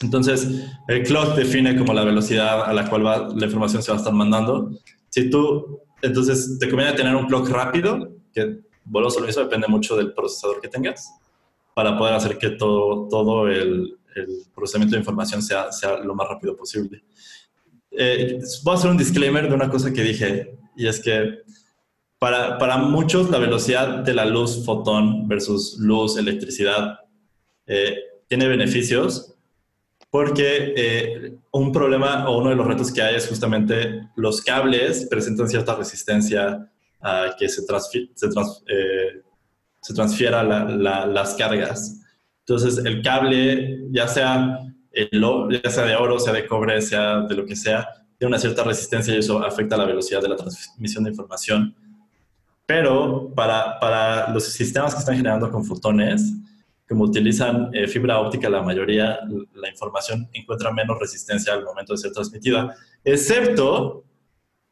Entonces, 0.02 0.66
el 0.88 1.04
clock 1.04 1.36
define 1.36 1.78
como 1.78 1.94
la 1.94 2.04
velocidad 2.04 2.64
a 2.64 2.74
la 2.74 2.90
cual 2.90 3.06
va, 3.06 3.30
la 3.36 3.46
información 3.46 3.84
se 3.84 3.92
va 3.92 3.98
a 3.98 4.00
estar 4.00 4.14
mandando. 4.14 4.72
Si 5.10 5.30
tú, 5.30 5.82
entonces, 6.02 6.58
te 6.60 6.68
conviene 6.68 6.94
tener 6.94 7.16
un 7.16 7.28
clock 7.28 7.50
rápido, 7.50 8.10
que, 8.34 8.60
bueno, 8.86 9.12
solo 9.12 9.28
eso 9.28 9.42
depende 9.42 9.68
mucho 9.68 9.96
del 9.96 10.12
procesador 10.14 10.60
que 10.60 10.68
tengas, 10.68 11.14
para 11.76 11.96
poder 11.96 12.16
hacer 12.16 12.40
que 12.40 12.50
todo, 12.50 13.08
todo 13.08 13.48
el, 13.48 13.96
el 14.16 14.28
procesamiento 14.56 14.96
de 14.96 15.02
información 15.02 15.44
sea, 15.44 15.72
sea 15.72 16.00
lo 16.00 16.16
más 16.16 16.28
rápido 16.28 16.56
posible. 16.56 17.04
Eh, 17.92 18.40
voy 18.64 18.74
a 18.74 18.78
hacer 18.78 18.90
un 18.90 18.98
disclaimer 18.98 19.48
de 19.48 19.54
una 19.54 19.70
cosa 19.70 19.94
que 19.94 20.02
dije, 20.02 20.58
y 20.76 20.88
es 20.88 21.00
que 21.00 21.44
para, 22.20 22.58
para, 22.58 22.78
muchos, 22.78 23.30
la 23.30 23.40
velocidad 23.40 24.00
de 24.00 24.14
la 24.14 24.26
luz 24.26 24.66
fotón 24.66 25.28
versus 25.28 25.78
luz, 25.80 26.18
electricidad, 26.18 27.00
eh, 27.66 27.98
tiene 28.28 28.48
beneficios 28.48 29.36
porque 30.12 30.74
eh, 30.76 31.38
un 31.52 31.72
problema 31.72 32.28
o 32.30 32.40
uno 32.40 32.50
de 32.50 32.56
los 32.56 32.68
retos 32.68 32.92
que 32.92 33.02
hay 33.02 33.16
es 33.16 33.28
justamente 33.28 34.10
los 34.16 34.42
cables 34.42 35.08
presentan 35.10 35.48
cierta 35.48 35.76
resistencia 35.76 36.70
a 37.02 37.36
que 37.38 37.48
se, 37.48 37.62
se, 37.62 38.30
trans 38.30 38.64
eh, 38.68 39.22
se 39.82 39.94
transfiera 39.94 40.44
la, 40.44 40.66
la, 40.66 41.06
las 41.06 41.36
cargas. 41.36 42.02
Entonces, 42.40 42.84
el 42.84 43.02
cable, 43.04 43.88
ya 43.92 44.08
sea, 44.08 44.60
el, 44.92 45.62
ya 45.64 45.70
sea 45.70 45.86
de 45.86 45.96
oro, 45.96 46.20
sea 46.20 46.34
de 46.34 46.48
cobre, 46.48 46.82
sea 46.82 47.22
de 47.22 47.36
lo 47.36 47.46
que 47.46 47.56
sea, 47.56 47.88
tiene 48.18 48.30
una 48.30 48.40
cierta 48.40 48.64
resistencia 48.64 49.14
y 49.14 49.20
eso 49.20 49.44
afecta 49.44 49.78
la 49.78 49.86
velocidad 49.86 50.22
de 50.22 50.30
la 50.30 50.36
transmisión 50.36 51.04
de 51.04 51.12
información 51.12 51.76
pero 52.70 53.34
para, 53.34 53.80
para 53.80 54.32
los 54.32 54.44
sistemas 54.44 54.94
que 54.94 55.00
están 55.00 55.18
generando 55.18 55.50
con 55.50 55.66
fotones, 55.66 56.32
como 56.88 57.06
utilizan 57.06 57.72
eh, 57.74 57.88
fibra 57.88 58.20
óptica, 58.20 58.48
la 58.48 58.62
mayoría, 58.62 59.18
la 59.56 59.70
información 59.72 60.30
encuentra 60.34 60.72
menos 60.72 61.00
resistencia 61.00 61.54
al 61.54 61.66
momento 61.66 61.94
de 61.94 61.98
ser 61.98 62.12
transmitida, 62.12 62.76
excepto 63.04 64.04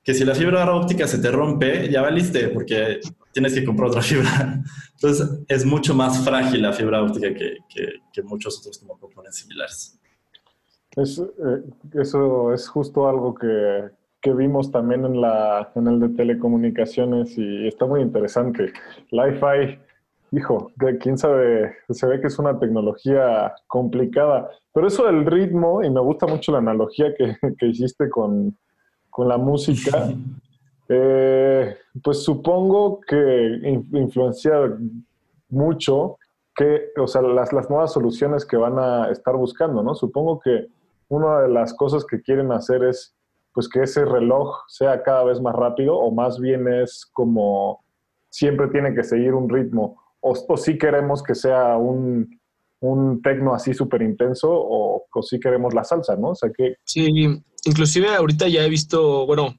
que 0.03 0.13
si 0.13 0.23
la 0.25 0.35
fibra 0.35 0.71
óptica 0.71 1.07
se 1.07 1.17
te 1.17 1.31
rompe, 1.31 1.89
ya 1.89 2.03
valiste, 2.03 2.49
porque 2.49 2.99
tienes 3.33 3.55
que 3.55 3.65
comprar 3.65 3.89
otra 3.89 4.03
fibra. 4.03 4.61
Entonces, 4.93 5.39
es 5.47 5.65
mucho 5.65 5.95
más 5.95 6.23
frágil 6.23 6.61
la 6.61 6.73
fibra 6.73 7.01
óptica 7.01 7.33
que, 7.33 7.57
que, 7.67 7.93
que 8.13 8.21
muchos 8.21 8.59
otros 8.59 8.77
como 8.77 8.99
componentes 8.99 9.39
similares. 9.39 9.99
Es, 10.95 11.17
eh, 11.17 11.63
eso 11.99 12.53
es 12.53 12.67
justo 12.67 13.09
algo 13.09 13.33
que, 13.33 13.89
que 14.21 14.33
vimos 14.33 14.71
también 14.71 15.05
en, 15.05 15.21
la, 15.21 15.71
en 15.75 15.87
el 15.87 15.99
de 15.99 16.09
telecomunicaciones 16.09 17.37
y 17.37 17.67
está 17.67 17.85
muy 17.85 18.01
interesante. 18.01 18.73
Li-Fi, 19.11 19.79
hijo, 20.31 20.71
quién 20.99 21.17
sabe, 21.17 21.75
se 21.89 22.07
ve 22.07 22.19
que 22.19 22.27
es 22.27 22.39
una 22.39 22.59
tecnología 22.59 23.53
complicada, 23.67 24.49
pero 24.73 24.87
eso 24.87 25.05
del 25.05 25.25
ritmo, 25.25 25.83
y 25.83 25.89
me 25.89 26.01
gusta 26.01 26.27
mucho 26.27 26.51
la 26.51 26.59
analogía 26.59 27.13
que, 27.15 27.37
que 27.57 27.67
hiciste 27.67 28.09
con, 28.09 28.57
con, 29.09 29.27
la 29.27 29.37
música, 29.37 30.09
eh, 30.89 31.77
pues 32.03 32.23
supongo 32.23 32.99
que 33.01 33.81
influencia 33.93 34.53
mucho 35.49 36.17
que, 36.55 36.89
o 36.99 37.07
sea, 37.07 37.21
las, 37.21 37.53
las 37.53 37.69
nuevas 37.69 37.93
soluciones 37.93 38.45
que 38.45 38.57
van 38.57 38.79
a 38.79 39.09
estar 39.11 39.35
buscando, 39.35 39.83
¿no? 39.83 39.93
Supongo 39.93 40.39
que 40.39 40.67
una 41.07 41.41
de 41.41 41.49
las 41.49 41.73
cosas 41.73 42.03
que 42.03 42.21
quieren 42.21 42.51
hacer 42.51 42.83
es 42.83 43.16
pues 43.57 43.67
que 43.67 43.81
ese 43.81 44.05
reloj 44.05 44.55
sea 44.67 45.01
cada 45.01 45.23
vez 45.23 45.41
más 45.41 45.55
rápido 45.55 45.97
o 45.97 46.11
más 46.11 46.39
bien 46.39 46.67
es 46.67 47.09
como 47.11 47.83
siempre 48.29 48.67
tiene 48.67 48.93
que 48.93 49.03
seguir 49.03 49.33
un 49.33 49.49
ritmo 49.49 49.99
o, 50.19 50.35
o 50.47 50.57
si 50.57 50.77
queremos 50.77 51.23
que 51.23 51.33
sea 51.33 51.75
un, 51.75 52.39
un 52.81 53.19
tecno 53.23 53.55
así 53.55 53.73
súper 53.73 54.03
intenso 54.03 54.47
o, 54.51 55.07
o 55.11 55.23
si 55.23 55.39
queremos 55.39 55.73
la 55.73 55.83
salsa, 55.83 56.15
¿no? 56.15 56.29
O 56.29 56.35
sea 56.35 56.51
que... 56.55 56.75
Sí, 56.83 57.41
inclusive 57.65 58.13
ahorita 58.13 58.47
ya 58.47 58.63
he 58.63 58.69
visto, 58.69 59.25
bueno, 59.25 59.55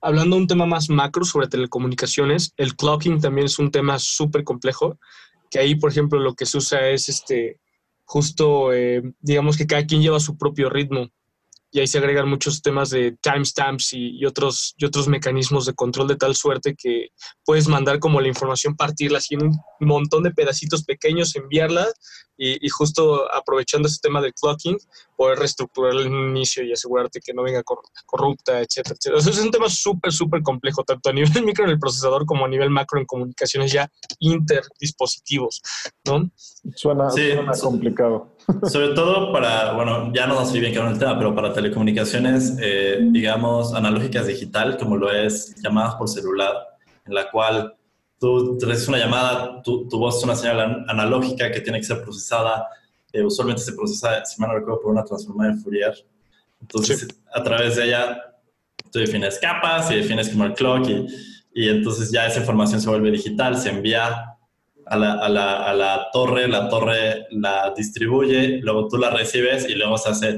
hablando 0.00 0.36
de 0.36 0.42
un 0.42 0.48
tema 0.48 0.64
más 0.64 0.88
macro 0.88 1.26
sobre 1.26 1.46
telecomunicaciones, 1.46 2.54
el 2.56 2.74
clocking 2.74 3.20
también 3.20 3.44
es 3.48 3.58
un 3.58 3.70
tema 3.70 3.98
súper 3.98 4.44
complejo, 4.44 4.96
que 5.50 5.58
ahí, 5.58 5.74
por 5.74 5.90
ejemplo, 5.90 6.18
lo 6.18 6.32
que 6.32 6.46
se 6.46 6.56
usa 6.56 6.88
es 6.88 7.10
este, 7.10 7.60
justo, 8.06 8.72
eh, 8.72 9.02
digamos 9.20 9.58
que 9.58 9.66
cada 9.66 9.84
quien 9.84 10.00
lleva 10.00 10.20
su 10.20 10.38
propio 10.38 10.70
ritmo 10.70 11.10
y 11.72 11.80
ahí 11.80 11.86
se 11.86 11.98
agregan 11.98 12.28
muchos 12.28 12.60
temas 12.60 12.90
de 12.90 13.16
timestamps 13.22 13.94
y, 13.94 14.24
otros, 14.26 14.74
y 14.76 14.84
otros 14.84 15.08
mecanismos 15.08 15.64
de 15.64 15.72
control 15.72 16.06
de 16.06 16.16
tal 16.16 16.36
suerte 16.36 16.76
que 16.76 17.08
puedes 17.46 17.66
mandar 17.66 17.98
como 17.98 18.20
la 18.20 18.28
información, 18.28 18.76
partirla 18.76 19.18
así 19.18 19.34
en 19.34 19.46
un 19.46 19.58
montón 19.80 20.22
de 20.22 20.32
pedacitos 20.32 20.84
pequeños, 20.84 21.34
enviarla 21.34 21.88
y, 22.42 22.66
y 22.66 22.68
justo 22.70 23.32
aprovechando 23.32 23.86
ese 23.86 24.00
tema 24.02 24.20
del 24.20 24.34
clocking, 24.34 24.76
poder 25.16 25.38
reestructurar 25.38 25.92
el 25.92 26.06
inicio 26.06 26.64
y 26.64 26.72
asegurarte 26.72 27.20
que 27.20 27.32
no 27.32 27.44
venga 27.44 27.62
corrupta, 27.62 28.58
etcétera, 28.58 28.96
etcétera. 28.98 29.18
Eso 29.18 29.30
es 29.30 29.38
un 29.38 29.52
tema 29.52 29.68
súper, 29.68 30.12
súper 30.12 30.42
complejo, 30.42 30.82
tanto 30.82 31.10
a 31.10 31.12
nivel 31.12 31.30
micro 31.44 31.64
en 31.64 31.70
el 31.70 31.78
procesador 31.78 32.26
como 32.26 32.44
a 32.44 32.48
nivel 32.48 32.68
macro 32.70 32.98
en 32.98 33.06
comunicaciones 33.06 33.70
ya 33.70 33.88
interdispositivos, 34.18 35.62
¿no? 36.04 36.28
Suena, 36.74 37.10
sí, 37.10 37.30
suena 37.32 37.52
complicado. 37.62 38.32
Sobre 38.64 38.88
todo 38.88 39.32
para, 39.32 39.74
bueno, 39.74 40.12
ya 40.12 40.26
no 40.26 40.34
nos 40.34 40.52
bien 40.52 40.72
claro 40.72 40.90
el 40.90 40.98
tema, 40.98 41.16
pero 41.16 41.36
para 41.36 41.52
telecomunicaciones, 41.52 42.56
eh, 42.60 42.98
digamos, 43.12 43.72
analógicas 43.72 44.26
digital, 44.26 44.76
como 44.78 44.96
lo 44.96 45.12
es 45.12 45.54
llamadas 45.62 45.94
por 45.94 46.08
celular, 46.08 46.56
en 47.06 47.14
la 47.14 47.30
cual 47.30 47.76
tú 48.22 48.56
recibes 48.60 48.86
una 48.86 48.98
llamada, 48.98 49.60
tu, 49.62 49.88
tu, 49.88 49.98
voz 49.98 50.18
es 50.18 50.22
una 50.22 50.36
señal 50.36 50.84
analógica 50.86 51.50
que 51.50 51.60
tiene 51.60 51.80
que 51.80 51.84
ser 51.84 52.02
procesada. 52.02 52.68
Eh, 53.12 53.24
usualmente 53.24 53.62
se 53.62 53.72
procesa, 53.72 54.24
si 54.24 54.40
mal 54.40 54.50
no 54.50 54.58
recuerdo, 54.58 54.80
por 54.80 54.92
una 54.92 55.04
transformada 55.04 55.50
de 55.50 55.60
Fourier. 55.60 55.92
Entonces, 56.60 57.00
sí. 57.00 57.06
a 57.34 57.42
través 57.42 57.74
de 57.74 57.86
ella, 57.86 58.22
tú 58.92 59.00
defines 59.00 59.40
capas 59.40 59.90
y 59.90 59.96
defines 59.96 60.28
como 60.28 60.44
el 60.44 60.54
clock 60.54 60.88
y, 60.88 61.04
y 61.52 61.68
entonces 61.68 62.12
ya 62.12 62.24
esa 62.28 62.38
información 62.38 62.80
se 62.80 62.88
vuelve 62.88 63.10
digital, 63.10 63.58
se 63.58 63.70
envía 63.70 64.36
a 64.86 64.96
la, 64.96 65.14
a, 65.14 65.28
la, 65.28 65.64
a 65.64 65.74
la, 65.74 66.06
torre, 66.12 66.46
la 66.46 66.68
torre 66.68 67.26
la 67.30 67.74
distribuye, 67.76 68.60
luego 68.62 68.86
tú 68.86 68.98
la 68.98 69.10
recibes 69.10 69.68
y 69.68 69.74
luego 69.74 69.98
se 69.98 70.10
hace 70.10 70.28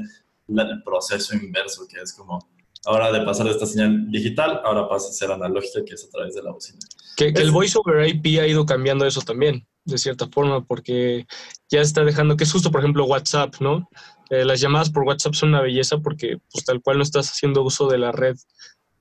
el 0.47 0.83
proceso 0.83 1.35
inverso, 1.35 1.87
que 1.87 2.01
es 2.01 2.13
como 2.13 2.39
ahora 2.85 3.11
de 3.11 3.21
pasar 3.21 3.45
de 3.45 3.51
esta 3.51 3.67
señal 3.67 4.09
digital, 4.09 4.61
ahora 4.65 4.89
pasa 4.89 5.09
a 5.09 5.13
ser 5.13 5.31
analógica, 5.31 5.85
que 5.85 5.93
es 5.93 6.03
a 6.03 6.09
través 6.09 6.33
de 6.33 6.41
la 6.41 6.51
bocina. 6.51 6.79
Que, 7.15 7.27
el 7.27 7.51
voice 7.51 7.77
over 7.77 8.07
IP 8.07 8.39
ha 8.39 8.47
ido 8.47 8.65
cambiando 8.65 9.05
eso 9.05 9.21
también, 9.21 9.65
de 9.85 9.97
cierta 9.97 10.27
forma, 10.27 10.65
porque 10.65 11.25
ya 11.69 11.81
está 11.81 12.03
dejando, 12.03 12.35
que 12.35 12.43
es 12.43 12.51
justo, 12.51 12.71
por 12.71 12.81
ejemplo, 12.81 13.05
WhatsApp, 13.05 13.55
¿no? 13.59 13.89
Eh, 14.29 14.43
las 14.43 14.59
llamadas 14.59 14.89
por 14.89 15.03
WhatsApp 15.03 15.33
son 15.33 15.49
una 15.49 15.61
belleza 15.61 15.99
porque 15.99 16.37
pues 16.51 16.65
tal 16.65 16.81
cual 16.81 16.97
no 16.97 17.03
estás 17.03 17.29
haciendo 17.29 17.61
uso 17.61 17.87
de 17.87 17.99
la 17.99 18.11
red 18.11 18.35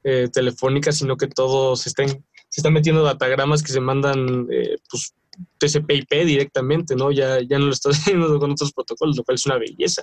eh, 0.03 0.29
telefónica, 0.31 0.93
sino 0.93 1.17
que 1.17 1.29
todo 1.29 1.77
se 1.77 1.89
está, 1.89 2.07
se 2.07 2.21
están 2.57 2.75
metiendo 2.75 3.03
datagramas 3.03 3.63
que 3.63 3.73
se 3.73 3.81
mandan 3.81 4.47
eh, 4.51 4.77
pues, 4.91 5.15
TCP/IP 5.59 6.27
directamente, 6.27 6.95
¿no? 6.95 7.11
Ya, 7.11 7.41
ya 7.41 7.59
no 7.59 7.67
lo 7.67 7.73
estás 7.73 7.99
haciendo 8.01 8.39
con 8.39 8.53
otros 8.53 8.73
protocolos, 8.73 9.17
lo 9.17 9.25
cual 9.25 9.37
es 9.37 9.47
una 9.47 9.59
belleza. 9.59 10.03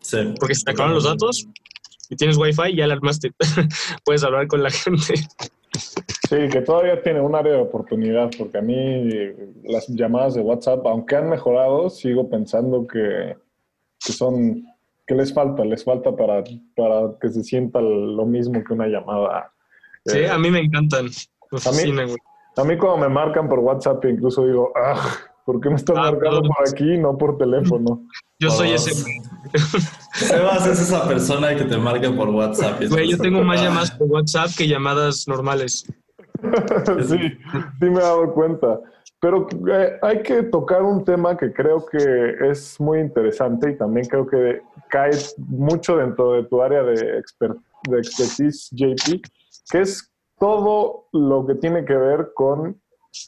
Sí. 0.00 0.18
Porque 0.38 0.54
si 0.54 0.64
te 0.64 0.70
acaban 0.70 0.94
los 0.94 1.04
datos 1.04 1.46
y 2.08 2.16
tienes 2.16 2.36
Wi-Fi, 2.36 2.76
ya 2.76 2.84
alarmaste. 2.84 3.32
Puedes 4.04 4.22
hablar 4.22 4.46
con 4.46 4.62
la 4.62 4.70
gente. 4.70 5.14
Sí, 5.72 6.48
que 6.50 6.60
todavía 6.62 7.02
tiene 7.02 7.20
un 7.20 7.34
área 7.34 7.52
de 7.52 7.60
oportunidad, 7.60 8.30
porque 8.36 8.58
a 8.58 8.62
mí 8.62 9.08
las 9.64 9.86
llamadas 9.88 10.34
de 10.34 10.40
WhatsApp, 10.40 10.86
aunque 10.86 11.16
han 11.16 11.28
mejorado, 11.28 11.90
sigo 11.90 12.28
pensando 12.28 12.86
que, 12.86 13.36
que 14.04 14.12
son, 14.12 14.64
que 15.06 15.14
les 15.14 15.32
falta, 15.32 15.64
les 15.64 15.84
falta 15.84 16.14
para, 16.14 16.42
para 16.74 17.12
que 17.20 17.28
se 17.30 17.44
sienta 17.44 17.80
lo 17.80 18.26
mismo 18.26 18.62
que 18.64 18.72
una 18.72 18.86
llamada. 18.86 19.52
Sí, 20.06 20.18
eh, 20.18 20.30
a 20.30 20.38
mí 20.38 20.50
me 20.50 20.60
encantan. 20.60 21.04
Me 21.04 21.10
a 21.10 21.54
mí, 21.54 21.60
fascinan, 21.60 22.10
a 22.56 22.64
mí 22.64 22.76
cuando 22.78 22.98
me 22.98 23.08
marcan 23.08 23.48
por 23.48 23.58
WhatsApp, 23.60 24.04
incluso 24.04 24.46
digo, 24.46 24.72
ah, 24.76 25.29
¿por 25.50 25.60
qué 25.60 25.68
me 25.70 25.74
estás 25.76 25.96
Ah, 25.98 26.12
marcando 26.12 26.42
por 26.42 26.68
aquí, 26.68 26.96
no 26.98 27.18
por 27.18 27.36
teléfono? 27.36 28.02
Yo 28.38 28.50
soy 28.50 28.68
Todos. 28.68 28.86
ese. 28.86 29.20
Sebas 30.14 30.66
es 30.66 30.80
esa 30.80 31.06
persona 31.08 31.56
que 31.56 31.64
te 31.64 31.76
marca 31.76 32.10
por 32.14 32.28
WhatsApp. 32.28 32.82
y 32.82 32.86
Güey, 32.88 33.10
yo 33.10 33.18
tengo 33.18 33.42
más 33.42 33.60
llamadas 33.60 33.90
por 33.92 34.06
WhatsApp 34.08 34.50
que 34.56 34.68
llamadas 34.68 35.26
normales. 35.26 35.84
sí, 37.08 37.18
sí 37.18 37.84
me 37.90 37.98
he 37.98 38.02
dado 38.02 38.32
cuenta. 38.32 38.78
Pero 39.20 39.46
eh, 39.70 39.98
hay 40.02 40.22
que 40.22 40.44
tocar 40.44 40.82
un 40.82 41.04
tema 41.04 41.36
que 41.36 41.52
creo 41.52 41.84
que 41.84 42.36
es 42.50 42.80
muy 42.80 43.00
interesante 43.00 43.72
y 43.72 43.76
también 43.76 44.06
creo 44.06 44.26
que 44.26 44.62
cae 44.88 45.10
mucho 45.36 45.96
dentro 45.96 46.32
de 46.32 46.44
tu 46.44 46.62
área 46.62 46.82
de, 46.82 47.20
exper- 47.20 47.60
de 47.88 47.98
expertise, 47.98 48.70
JP, 48.72 49.20
que 49.70 49.80
es 49.80 50.10
todo 50.38 51.08
lo 51.12 51.44
que 51.46 51.54
tiene 51.56 51.84
que 51.84 51.94
ver 51.96 52.30
con 52.34 52.80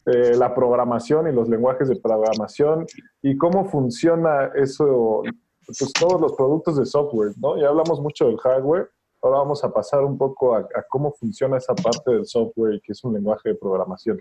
eh, 0.06 0.36
la 0.36 0.54
programación 0.54 1.28
y 1.28 1.32
los 1.32 1.48
lenguajes 1.48 1.88
de 1.88 1.96
programación 1.96 2.86
y 3.20 3.36
cómo 3.36 3.64
funciona 3.64 4.50
eso, 4.54 5.22
pues 5.66 5.92
todos 5.92 6.20
los 6.20 6.34
productos 6.34 6.76
de 6.76 6.86
software, 6.86 7.32
¿no? 7.38 7.56
Ya 7.58 7.68
hablamos 7.68 8.00
mucho 8.00 8.26
del 8.26 8.38
hardware, 8.38 8.90
ahora 9.22 9.38
vamos 9.38 9.64
a 9.64 9.72
pasar 9.72 10.04
un 10.04 10.16
poco 10.16 10.54
a, 10.54 10.66
cómo 10.88 11.12
funciona 11.12 11.56
esa 11.56 11.74
parte 11.74 12.12
del 12.12 12.26
software, 12.26 12.80
que 12.80 12.92
es 12.92 13.02
un 13.04 13.14
lenguaje 13.14 13.50
de 13.50 13.54
programación. 13.54 14.20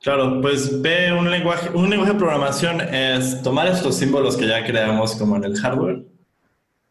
Claro, 0.00 0.40
pues 0.42 0.82
ve 0.82 1.12
un 1.18 1.30
lenguaje, 1.30 1.70
un 1.74 1.88
lenguaje 1.88 2.12
de 2.12 2.18
programación 2.18 2.80
es 2.82 3.42
tomar 3.42 3.68
estos 3.68 3.94
símbolos 3.94 4.36
que 4.36 4.46
ya 4.46 4.64
creamos 4.64 5.16
como 5.16 5.36
en 5.36 5.44
el 5.44 5.56
hardware, 5.56 6.04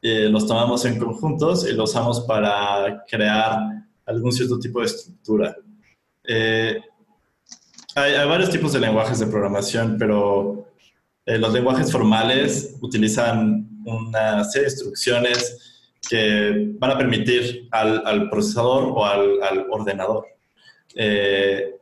eh, 0.01 0.29
los 0.29 0.47
tomamos 0.47 0.83
en 0.85 0.99
conjuntos 0.99 1.67
y 1.69 1.73
los 1.73 1.91
usamos 1.91 2.21
para 2.21 3.03
crear 3.07 3.59
algún 4.05 4.31
cierto 4.31 4.57
tipo 4.57 4.79
de 4.79 4.85
estructura. 4.85 5.55
Eh, 6.23 6.81
hay, 7.95 8.13
hay 8.13 8.27
varios 8.27 8.49
tipos 8.49 8.73
de 8.73 8.79
lenguajes 8.79 9.19
de 9.19 9.27
programación, 9.27 9.97
pero 9.97 10.67
eh, 11.25 11.37
los 11.37 11.53
lenguajes 11.53 11.91
formales 11.91 12.75
utilizan 12.81 13.69
una 13.85 14.43
serie 14.45 14.67
de 14.67 14.73
instrucciones 14.73 15.59
que 16.09 16.73
van 16.79 16.91
a 16.91 16.97
permitir 16.97 17.67
al, 17.71 18.05
al 18.05 18.29
procesador 18.29 18.85
o 18.95 19.05
al, 19.05 19.41
al 19.41 19.65
ordenador 19.71 20.25
eh, 20.95 21.75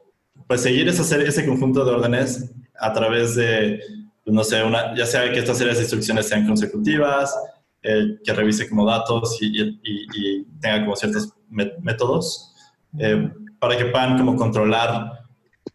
pues 0.47 0.62
seguir 0.62 0.91
serie- 0.93 1.28
ese 1.28 1.45
conjunto 1.45 1.84
de 1.86 1.91
órdenes 1.91 2.51
a 2.80 2.93
través 2.93 3.36
de, 3.36 3.80
pues, 4.24 4.34
no 4.34 4.43
sé, 4.43 4.64
una, 4.64 4.95
ya 4.95 5.05
sea 5.05 5.32
que 5.32 5.39
estas 5.39 5.57
series 5.57 5.78
de 5.78 5.84
instrucciones 5.84 6.28
sean 6.28 6.45
consecutivas, 6.47 7.36
eh, 7.84 8.18
que 8.24 8.34
revise 8.34 8.70
como 8.70 8.86
datos 8.86 9.38
y, 9.41 9.62
y- 9.62 9.80
y- 9.84 10.43
tenga 10.62 10.82
como 10.84 10.95
ciertos 10.95 11.34
mé- 11.49 11.74
métodos, 11.82 12.53
eh, 12.99 13.30
para 13.59 13.78
que 13.78 13.86
puedan 13.86 14.18
como 14.18 14.36
controlar 14.36 15.20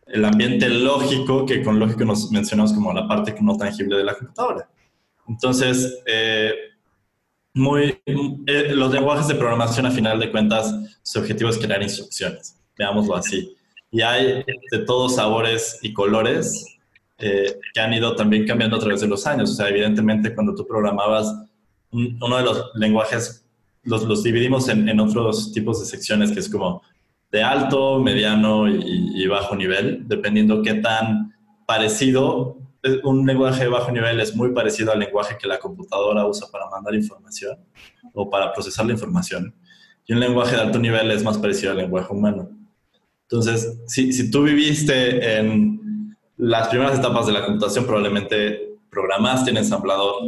el 0.06 0.24
ambiente 0.24 0.68
lógico, 0.68 1.46
que 1.46 1.62
con 1.62 1.78
lógico 1.78 2.04
nos 2.04 2.30
mencionamos 2.30 2.72
como 2.72 2.92
la 2.92 3.06
parte 3.08 3.34
no 3.40 3.56
tangible 3.56 3.96
de 3.96 4.04
la 4.04 4.14
computadora. 4.14 4.68
Entonces, 5.28 6.02
eh, 6.06 6.52
muy, 7.54 7.98
eh, 8.46 8.72
los 8.74 8.92
lenguajes 8.92 9.26
de 9.28 9.34
programación 9.34 9.86
a 9.86 9.90
final 9.90 10.20
de 10.20 10.30
cuentas, 10.30 10.74
su 11.02 11.18
objetivo 11.18 11.50
es 11.50 11.58
crear 11.58 11.82
instrucciones, 11.82 12.56
veámoslo 12.78 13.16
así. 13.16 13.56
Y 13.90 14.02
hay 14.02 14.44
de 14.70 14.78
todos 14.86 15.16
sabores 15.16 15.78
y 15.82 15.92
colores 15.92 16.64
eh, 17.18 17.58
que 17.72 17.80
han 17.80 17.94
ido 17.94 18.14
también 18.14 18.46
cambiando 18.46 18.76
a 18.76 18.80
través 18.80 19.00
de 19.00 19.06
los 19.08 19.26
años. 19.26 19.50
O 19.50 19.54
sea, 19.54 19.68
evidentemente 19.68 20.34
cuando 20.34 20.54
tú 20.54 20.66
programabas 20.66 21.34
un- 21.90 22.18
uno 22.22 22.36
de 22.36 22.42
los 22.42 22.70
lenguajes, 22.74 23.46
los, 23.84 24.02
los 24.02 24.22
dividimos 24.22 24.68
en, 24.68 24.88
en 24.88 25.00
otros 25.00 25.52
tipos 25.52 25.80
de 25.80 25.86
secciones 25.86 26.32
que 26.32 26.40
es 26.40 26.48
como 26.50 26.82
de 27.36 27.42
alto, 27.42 28.00
mediano 28.00 28.66
y, 28.66 29.26
bajo 29.26 29.54
nivel, 29.54 30.08
dependiendo 30.08 30.62
qué 30.62 30.74
tan 30.74 31.34
parecido. 31.66 32.56
Un 33.04 33.26
lenguaje 33.26 33.64
de 33.64 33.68
bajo 33.68 33.92
nivel 33.92 34.20
es 34.20 34.34
muy 34.34 34.52
parecido 34.52 34.92
al 34.92 35.00
lenguaje 35.00 35.36
que 35.38 35.46
la 35.46 35.58
computadora 35.58 36.24
usa 36.24 36.46
para 36.50 36.70
mandar 36.70 36.94
información 36.94 37.58
o 38.14 38.30
para 38.30 38.54
procesar 38.54 38.86
la 38.86 38.92
información. 38.92 39.54
Y 40.06 40.14
un 40.14 40.20
lenguaje 40.20 40.56
de 40.56 40.62
alto 40.62 40.78
nivel 40.78 41.10
es 41.10 41.22
más 41.22 41.36
parecido 41.36 41.72
al 41.72 41.78
lenguaje 41.78 42.10
humano. 42.10 42.48
Entonces, 43.28 43.82
si, 43.86 44.14
si 44.14 44.30
tú 44.30 44.44
viviste 44.44 45.38
en 45.38 46.16
las 46.38 46.68
primeras 46.68 46.98
etapas 46.98 47.26
de 47.26 47.32
la 47.32 47.44
computación, 47.44 47.84
probablemente 47.84 48.78
programaste 48.90 49.50
en 49.50 49.58
ensamblador. 49.58 50.22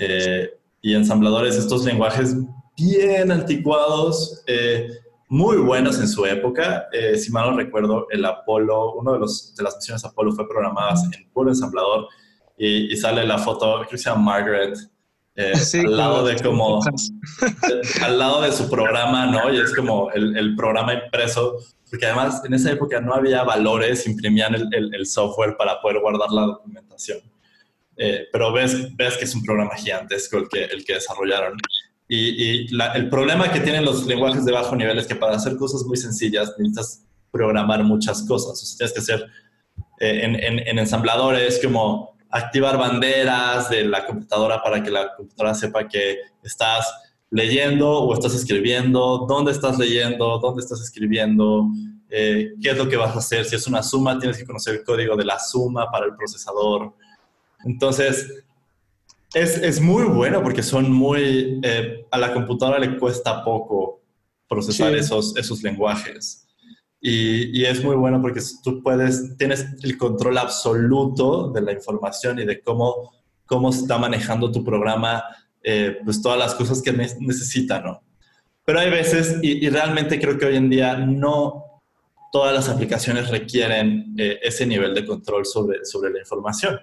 eh, 0.00 0.54
y 0.82 0.94
ensambladores, 0.94 1.56
estos 1.56 1.84
lenguajes 1.84 2.34
bien 2.74 3.30
anticuados, 3.30 4.42
eh, 4.46 4.88
muy 5.30 5.56
buenos 5.56 5.98
en 6.00 6.08
su 6.08 6.26
época. 6.26 6.88
Eh, 6.92 7.16
si 7.16 7.30
mal 7.32 7.50
no 7.50 7.56
recuerdo, 7.56 8.06
el 8.10 8.24
Apolo, 8.24 8.94
uno 8.94 9.12
de, 9.14 9.20
los, 9.20 9.54
de 9.54 9.62
las 9.62 9.76
misiones 9.76 10.04
Apolo 10.04 10.32
fue 10.32 10.46
programadas 10.48 11.04
en 11.04 11.30
puro 11.30 11.48
ensamblador 11.50 12.08
y, 12.58 12.92
y 12.92 12.96
sale 12.98 13.24
la 13.26 13.38
foto, 13.38 13.76
creo 13.78 13.88
que 13.88 13.96
se 13.98 14.10
llama 14.10 14.22
Margaret, 14.22 14.76
eh, 15.36 15.56
Sí, 15.56 15.78
al 15.78 15.96
lado 15.96 16.26
de 16.26 16.36
como 16.42 16.80
al 18.02 18.18
lado 18.18 18.42
de 18.42 18.52
su 18.52 18.68
programa, 18.68 19.26
¿no? 19.26 19.50
Y 19.52 19.58
es 19.60 19.74
como 19.74 20.10
el, 20.10 20.36
el 20.36 20.54
programa 20.56 20.92
impreso, 20.94 21.56
porque 21.88 22.06
además 22.06 22.42
en 22.44 22.52
esa 22.54 22.72
época 22.72 23.00
no 23.00 23.14
había 23.14 23.42
valores, 23.44 24.06
imprimían 24.06 24.54
el, 24.54 24.68
el- 24.74 24.94
el 24.94 25.06
software 25.06 25.56
para 25.56 25.80
poder 25.80 26.00
guardar 26.00 26.30
la 26.32 26.42
documentación. 26.42 27.18
Eh, 27.96 28.26
pero 28.32 28.52
ves, 28.52 28.94
ves 28.96 29.16
que 29.16 29.24
es 29.24 29.34
un 29.34 29.44
programa 29.44 29.74
gigantesco 29.76 30.38
el 30.38 30.48
que, 30.48 30.64
el 30.64 30.84
que 30.84 30.94
desarrollaron. 30.94 31.56
Y, 32.12 32.18
y 32.44 32.68
la- 32.68 32.92
el 32.94 33.08
problema 33.08 33.52
que 33.52 33.60
tienen 33.60 33.84
los 33.84 34.04
lenguajes 34.04 34.44
de 34.44 34.50
bajo 34.50 34.74
nivel 34.74 34.98
es 34.98 35.06
que 35.06 35.14
para 35.14 35.36
hacer 35.36 35.56
cosas 35.56 35.84
muy 35.84 35.96
sencillas 35.96 36.52
necesitas 36.58 37.04
programar 37.30 37.84
muchas 37.84 38.24
cosas. 38.24 38.60
O 38.60 38.66
sea, 38.66 38.78
tienes 38.78 38.92
que 38.94 39.00
hacer 39.00 39.26
eh, 40.00 40.24
en, 40.24 40.34
en, 40.34 40.58
en 40.66 40.78
ensambladores 40.80 41.60
como 41.62 42.16
activar 42.30 42.76
banderas 42.78 43.70
de 43.70 43.84
la 43.84 44.04
computadora 44.06 44.60
para 44.60 44.82
que 44.82 44.90
la 44.90 45.14
computadora 45.16 45.54
sepa 45.54 45.86
que 45.86 46.16
estás 46.42 46.92
leyendo 47.30 47.88
o 47.88 48.12
estás 48.12 48.34
escribiendo, 48.34 49.24
dónde 49.28 49.52
estás 49.52 49.78
leyendo, 49.78 50.38
dónde 50.40 50.62
estás 50.62 50.80
escribiendo, 50.80 51.68
eh, 52.08 52.54
qué 52.60 52.70
es 52.70 52.76
lo 52.76 52.88
que 52.88 52.96
vas 52.96 53.14
a 53.14 53.18
hacer. 53.20 53.44
Si 53.44 53.54
es 53.54 53.68
una 53.68 53.84
suma, 53.84 54.18
tienes 54.18 54.36
que 54.36 54.44
conocer 54.44 54.74
el 54.74 54.82
código 54.84 55.14
de 55.14 55.24
la 55.24 55.38
suma 55.38 55.88
para 55.92 56.06
el 56.06 56.16
procesador. 56.16 56.92
Entonces, 57.64 58.42
es, 59.34 59.56
es 59.58 59.80
muy 59.80 60.04
bueno 60.04 60.42
porque 60.42 60.62
son 60.62 60.90
muy... 60.90 61.60
eh, 61.62 62.06
a 62.10 62.18
la 62.18 62.32
computadora 62.32 62.78
le 62.78 62.98
cuesta 62.98 63.44
poco 63.44 64.00
procesar 64.48 64.92
Sí. 64.92 64.98
esos, 64.98 65.36
esos 65.36 65.62
lenguajes. 65.62 66.46
Y, 67.00 67.58
y 67.58 67.64
es 67.64 67.82
muy 67.82 67.96
bueno 67.96 68.20
porque 68.20 68.40
tú 68.62 68.82
puedes, 68.82 69.36
tienes 69.38 69.64
el 69.82 69.96
control 69.96 70.36
absoluto 70.38 71.50
de 71.50 71.62
la 71.62 71.72
información 71.72 72.38
y 72.40 72.44
de 72.44 72.60
cómo, 72.60 73.14
cómo 73.46 73.70
está 73.70 73.96
manejando 73.96 74.50
tu 74.52 74.62
programa, 74.64 75.22
eh, 75.62 75.98
pues 76.04 76.20
todas 76.20 76.38
las 76.38 76.54
cosas 76.54 76.82
que 76.82 76.92
ne- 76.92 77.16
necesita, 77.20 77.80
¿no? 77.80 78.02
Pero 78.66 78.80
hay 78.80 78.90
veces, 78.90 79.38
y, 79.42 79.64
y 79.64 79.70
realmente 79.70 80.20
creo 80.20 80.36
que 80.36 80.46
hoy 80.46 80.56
en 80.56 80.68
día 80.68 80.96
no 80.96 81.80
todas 82.32 82.54
las 82.54 82.68
aplicaciones 82.68 83.30
requieren 83.30 84.14
eh, 84.18 84.38
ese 84.42 84.66
nivel 84.66 84.94
de 84.94 85.04
control 85.06 85.46
sobre, 85.46 85.84
sobre 85.84 86.10
la 86.12 86.18
información. 86.20 86.78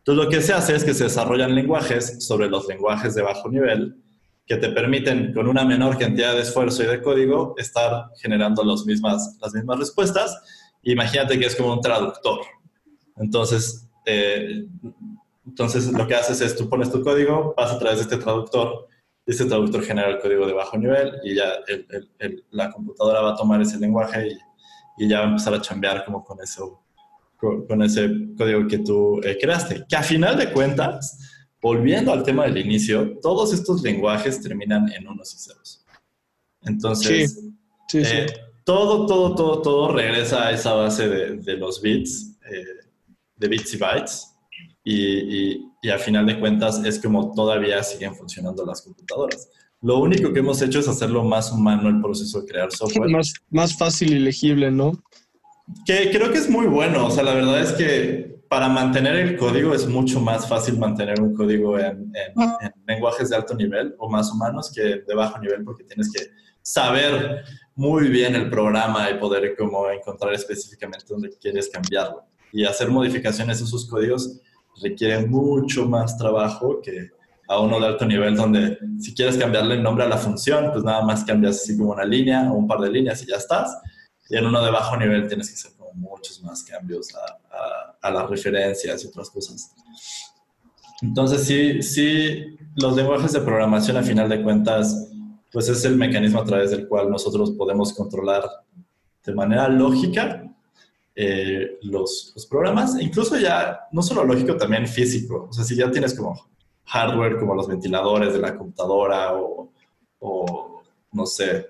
Entonces 0.00 0.24
lo 0.24 0.30
que 0.30 0.40
se 0.40 0.52
hace 0.52 0.74
es 0.74 0.84
que 0.84 0.94
se 0.94 1.04
desarrollan 1.04 1.54
lenguajes 1.54 2.24
sobre 2.26 2.48
los 2.48 2.66
lenguajes 2.66 3.14
de 3.14 3.22
bajo 3.22 3.50
nivel 3.50 3.96
que 4.46 4.56
te 4.56 4.70
permiten 4.70 5.32
con 5.32 5.46
una 5.46 5.64
menor 5.64 5.96
cantidad 5.98 6.34
de 6.34 6.40
esfuerzo 6.40 6.82
y 6.82 6.86
de 6.86 7.00
código 7.00 7.54
estar 7.58 8.10
generando 8.20 8.64
los 8.64 8.84
mismas, 8.86 9.36
las 9.40 9.54
mismas 9.54 9.78
respuestas. 9.78 10.36
Imagínate 10.82 11.38
que 11.38 11.46
es 11.46 11.54
como 11.54 11.74
un 11.74 11.80
traductor. 11.80 12.40
Entonces, 13.16 13.86
eh, 14.06 14.66
entonces 15.46 15.92
lo 15.92 16.06
que 16.06 16.14
haces 16.14 16.40
es 16.40 16.56
tú 16.56 16.68
pones 16.68 16.90
tu 16.90 17.02
código, 17.02 17.54
pasa 17.54 17.74
a 17.74 17.78
través 17.78 17.98
de 17.98 18.04
este 18.04 18.16
traductor, 18.16 18.88
y 19.26 19.32
este 19.32 19.44
traductor 19.44 19.82
genera 19.84 20.08
el 20.08 20.18
código 20.18 20.46
de 20.46 20.54
bajo 20.54 20.78
nivel 20.78 21.12
y 21.22 21.34
ya 21.34 21.60
la 22.50 22.72
computadora 22.72 23.20
va 23.20 23.32
a 23.32 23.36
tomar 23.36 23.60
ese 23.60 23.78
lenguaje 23.78 24.28
y, 24.28 25.04
y, 25.04 25.08
ya 25.08 25.20
va 25.20 25.26
a 25.26 25.28
empezar 25.28 25.54
a 25.54 25.60
chambear 25.60 26.04
como 26.04 26.24
con 26.24 26.40
eso, 26.40 26.82
con, 27.40 27.82
ese 27.82 28.10
código 28.36 28.66
que 28.68 28.78
tú 28.78 29.20
eh, 29.22 29.38
creaste. 29.40 29.84
Que 29.88 29.96
a 29.96 30.02
final 30.02 30.36
de 30.36 30.52
cuentas, 30.52 31.18
volviendo 31.60 32.12
al 32.12 32.22
tema 32.22 32.44
del 32.44 32.58
inicio, 32.58 33.18
todos 33.20 33.52
estos 33.52 33.82
lenguajes 33.82 34.40
terminan 34.40 34.90
en 34.92 35.08
unos 35.08 35.34
y 35.34 35.38
ceros. 35.38 35.84
Entonces, 36.62 37.42
eh, 37.94 38.26
todo, 38.64 39.06
todo, 39.06 39.34
todo, 39.34 39.62
todo 39.62 39.92
regresa 39.92 40.48
a 40.48 40.52
esa 40.52 40.74
base 40.74 41.08
de, 41.08 41.36
de 41.38 41.56
los 41.56 41.80
bits, 41.80 42.38
eh, 42.50 42.86
de 43.36 43.48
bits 43.48 43.74
y 43.74 43.76
bytes. 43.78 44.26
Y, 44.82 44.94
y, 44.94 45.66
y, 45.82 45.90
a 45.90 45.98
final 45.98 46.26
de 46.26 46.40
cuentas 46.40 46.82
es 46.84 46.98
como 46.98 47.32
todavía 47.34 47.82
siguen 47.82 48.14
funcionando 48.14 48.64
las 48.64 48.80
computadoras. 48.80 49.48
Lo 49.82 49.98
único 49.98 50.32
que 50.32 50.40
hemos 50.40 50.60
hecho 50.62 50.80
es 50.80 50.88
hacerlo 50.88 51.22
más 51.22 51.52
humano 51.52 51.88
el 51.88 52.00
proceso 52.00 52.40
de 52.40 52.46
crear 52.46 52.72
software. 52.72 53.10
Más, 53.10 53.34
más 53.50 53.76
fácil 53.76 54.12
y 54.12 54.18
legible, 54.18 54.70
¿no? 54.70 54.92
Que 55.86 56.10
creo 56.10 56.30
que 56.32 56.38
es 56.38 56.48
muy 56.48 56.66
bueno. 56.66 57.06
O 57.06 57.10
sea, 57.10 57.22
la 57.22 57.34
verdad 57.34 57.60
es 57.60 57.72
que 57.72 58.40
para 58.48 58.68
mantener 58.68 59.14
el 59.16 59.36
código 59.36 59.74
es 59.74 59.86
mucho 59.86 60.20
más 60.20 60.48
fácil 60.48 60.78
mantener 60.78 61.20
un 61.20 61.34
código 61.34 61.78
en, 61.78 62.12
en, 62.14 62.72
lenguajes 62.86 63.30
de 63.30 63.36
alto 63.36 63.54
nivel 63.54 63.94
o 63.98 64.10
más 64.10 64.32
humanos 64.32 64.72
que 64.74 65.02
de 65.06 65.14
bajo 65.14 65.38
nivel 65.38 65.62
porque 65.62 65.84
tienes 65.84 66.10
que 66.12 66.30
saber 66.60 67.44
muy 67.76 68.08
bien 68.08 68.34
el 68.34 68.50
programa 68.50 69.08
y 69.08 69.18
poder 69.18 69.56
como 69.56 69.88
encontrar 69.88 70.34
específicamente 70.34 71.06
dónde 71.08 71.30
quieres 71.40 71.68
cambiarlo. 71.68 72.24
Y 72.52 72.64
hacer 72.64 72.88
modificaciones 72.88 73.60
en 73.60 73.66
sus 73.66 73.88
códigos 73.88 74.40
requiere 74.82 75.24
mucho 75.26 75.86
más 75.86 76.18
trabajo 76.18 76.80
que 76.82 77.10
a 77.48 77.58
uno 77.58 77.80
de 77.80 77.86
alto 77.86 78.06
nivel 78.06 78.36
donde 78.36 78.78
si 79.00 79.14
quieres 79.14 79.36
cambiarle 79.36 79.74
el 79.74 79.82
nombre 79.82 80.04
a 80.04 80.08
la 80.08 80.16
función, 80.16 80.70
pues 80.72 80.84
nada 80.84 81.02
más 81.02 81.24
cambias 81.24 81.56
así 81.56 81.76
como 81.76 81.92
una 81.92 82.04
línea 82.04 82.50
o 82.50 82.54
un 82.54 82.66
par 82.66 82.80
de 82.80 82.90
líneas 82.90 83.22
y 83.22 83.26
ya 83.26 83.36
estás. 83.36 83.76
Y 84.30 84.36
en 84.36 84.46
uno 84.46 84.64
de 84.64 84.70
bajo 84.70 84.96
nivel 84.96 85.28
tienes 85.28 85.48
que 85.48 85.54
hacer 85.54 85.72
muchos 85.94 86.42
más 86.42 86.62
cambios 86.62 87.08
a, 87.14 87.96
a, 88.00 88.10
las 88.10 88.30
referencias 88.30 89.04
y 89.04 89.08
otras 89.08 89.30
cosas. 89.30 89.74
Entonces, 91.02 91.44
sí, 91.44 91.82
sí, 91.82 92.56
los 92.76 92.94
lenguajes 92.94 93.32
de 93.32 93.40
programación 93.40 93.96
a 93.96 94.02
final 94.02 94.28
de 94.28 94.42
cuentas, 94.42 95.08
pues 95.50 95.68
es 95.68 95.84
el 95.84 95.96
mecanismo 95.96 96.40
a 96.40 96.44
través 96.44 96.70
del 96.70 96.86
cual 96.86 97.10
nosotros 97.10 97.52
podemos 97.52 97.92
controlar 97.92 98.44
de 99.24 99.34
manera 99.34 99.68
lógica 99.68 100.44
eh, 101.14 101.78
los, 101.82 102.32
los, 102.34 102.46
programas, 102.46 103.00
incluso 103.00 103.36
ya, 103.36 103.80
no 103.92 104.02
solo 104.02 104.24
lógico, 104.24 104.56
también 104.56 104.86
físico. 104.86 105.48
O 105.50 105.52
sea, 105.52 105.64
si 105.64 105.74
ya 105.74 105.90
tienes 105.90 106.14
como 106.14 106.48
hardware 106.84 107.38
como 107.38 107.54
los 107.54 107.68
ventiladores 107.68 108.32
de 108.32 108.38
la 108.38 108.56
computadora 108.56 109.34
o, 109.34 109.70
o 110.20 110.82
no 111.12 111.26
sé, 111.26 111.68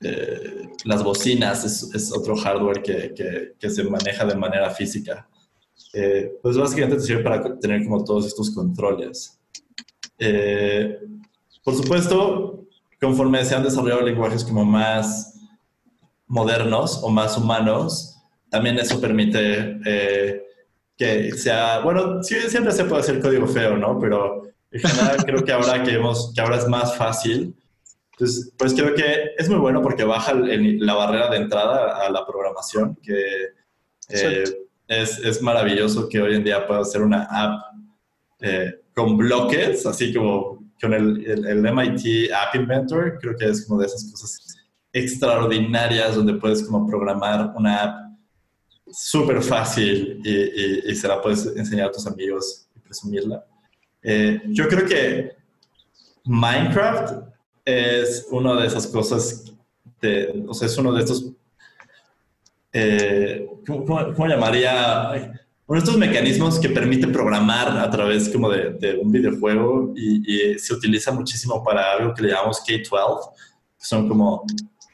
eh, 0.00 0.68
las 0.84 1.02
bocinas 1.02 1.64
es, 1.64 2.12
otro 2.12 2.36
hardware 2.36 2.82
que, 2.82 3.70
se 3.70 3.84
maneja 3.84 4.24
de 4.26 4.34
manera 4.34 4.70
física. 4.70 5.28
Eh, 5.92 6.32
pues 6.42 6.56
básicamente 6.56 6.96
te 6.96 7.02
sirve 7.02 7.22
para 7.22 7.58
tener 7.58 7.84
como 7.84 8.04
todos 8.04 8.26
estos 8.26 8.50
controles. 8.50 9.38
Eh, 10.18 10.98
por 11.64 11.74
supuesto, 11.74 12.66
conforme 13.00 13.44
se 13.44 13.54
han 13.54 13.62
desarrollado 13.62 14.02
lenguajes 14.02 14.44
como 14.44 14.64
más 14.64 15.34
modernos 16.26 17.00
o 17.02 17.08
más 17.08 17.36
humanos, 17.38 18.16
también 18.50 18.78
eso 18.78 19.00
permite 19.00 19.80
que 20.96 21.32
sea, 21.32 21.80
bueno, 21.80 22.22
siempre 22.22 22.72
se 22.72 22.84
puede 22.84 23.02
hacer 23.02 23.20
código 23.20 23.46
feo, 23.46 23.76
¿no? 23.76 23.98
Pero 23.98 24.42
en 24.70 24.80
general 24.80 25.24
creo 25.24 25.44
que 25.44 25.52
ahora 25.52 25.82
que, 25.82 25.92
hemos, 25.92 26.32
que 26.34 26.40
ahora 26.40 26.56
es 26.56 26.68
más 26.68 26.96
fácil, 26.96 27.54
pues, 28.16 28.52
pues 28.56 28.74
creo 28.74 28.94
que 28.94 29.30
es 29.36 29.48
muy 29.48 29.58
bueno 29.58 29.82
porque 29.82 30.04
baja 30.04 30.32
la 30.34 30.94
barrera 30.94 31.30
de 31.30 31.36
entrada 31.36 32.06
a 32.06 32.10
la 32.10 32.26
programación, 32.26 32.96
que 33.02 33.20
eh, 34.08 34.44
es, 34.88 35.18
es, 35.18 35.42
maravilloso 35.42 36.08
que 36.08 36.20
hoy 36.20 36.34
en 36.36 36.44
día 36.44 36.66
pueda 36.66 36.80
hacer 36.80 37.02
una 37.02 37.24
app 37.24 37.60
eh, 38.40 38.80
con 38.94 39.16
bloques, 39.16 39.84
así 39.84 40.14
como 40.14 40.64
con 40.80 40.94
el, 40.94 41.26
el, 41.26 41.60
MIT 41.60 42.32
App 42.32 42.54
Inventor, 42.54 43.18
creo 43.20 43.36
que 43.36 43.46
es 43.46 43.66
como 43.66 43.80
de 43.80 43.86
esas 43.86 44.10
cosas 44.10 44.56
extraordinarias 44.92 46.14
donde 46.14 46.34
puedes 46.34 46.62
como 46.62 46.86
programar 46.86 47.52
una 47.54 47.82
app 47.82 48.06
súper 48.90 49.42
fácil 49.42 50.20
y, 50.24 50.90
y, 50.90 50.94
se 50.94 51.08
la 51.08 51.20
puedes 51.20 51.46
enseñar 51.56 51.88
a 51.88 51.92
tus 51.92 52.06
amigos 52.06 52.68
y 52.74 52.80
presumirla. 52.80 53.44
Eh, 54.02 54.40
yo 54.46 54.68
creo 54.68 54.86
que 54.86 55.36
Minecraft 56.24 57.35
es 57.66 58.28
una 58.30 58.58
de 58.60 58.68
esas 58.68 58.86
cosas, 58.86 59.52
de, 60.00 60.44
o 60.46 60.54
sea, 60.54 60.68
es 60.68 60.78
uno 60.78 60.92
de 60.92 61.02
estos, 61.02 61.32
eh, 62.72 63.46
¿cómo, 63.66 64.26
llamaría? 64.26 65.42
Uno 65.66 65.80
de 65.80 65.84
estos 65.84 65.98
mecanismos 65.98 66.60
que 66.60 66.68
permite 66.70 67.08
programar 67.08 67.76
a 67.76 67.90
través 67.90 68.28
como 68.28 68.48
de, 68.50 68.98
un 69.02 69.10
videojuego 69.10 69.92
y, 69.96 70.56
se 70.58 70.74
utiliza 70.74 71.10
muchísimo 71.10 71.62
para 71.64 71.92
algo 71.92 72.14
que 72.14 72.22
le 72.22 72.28
llamamos 72.30 72.60
K-12, 72.60 73.32
que 73.76 73.84
son 73.84 74.08
como 74.08 74.44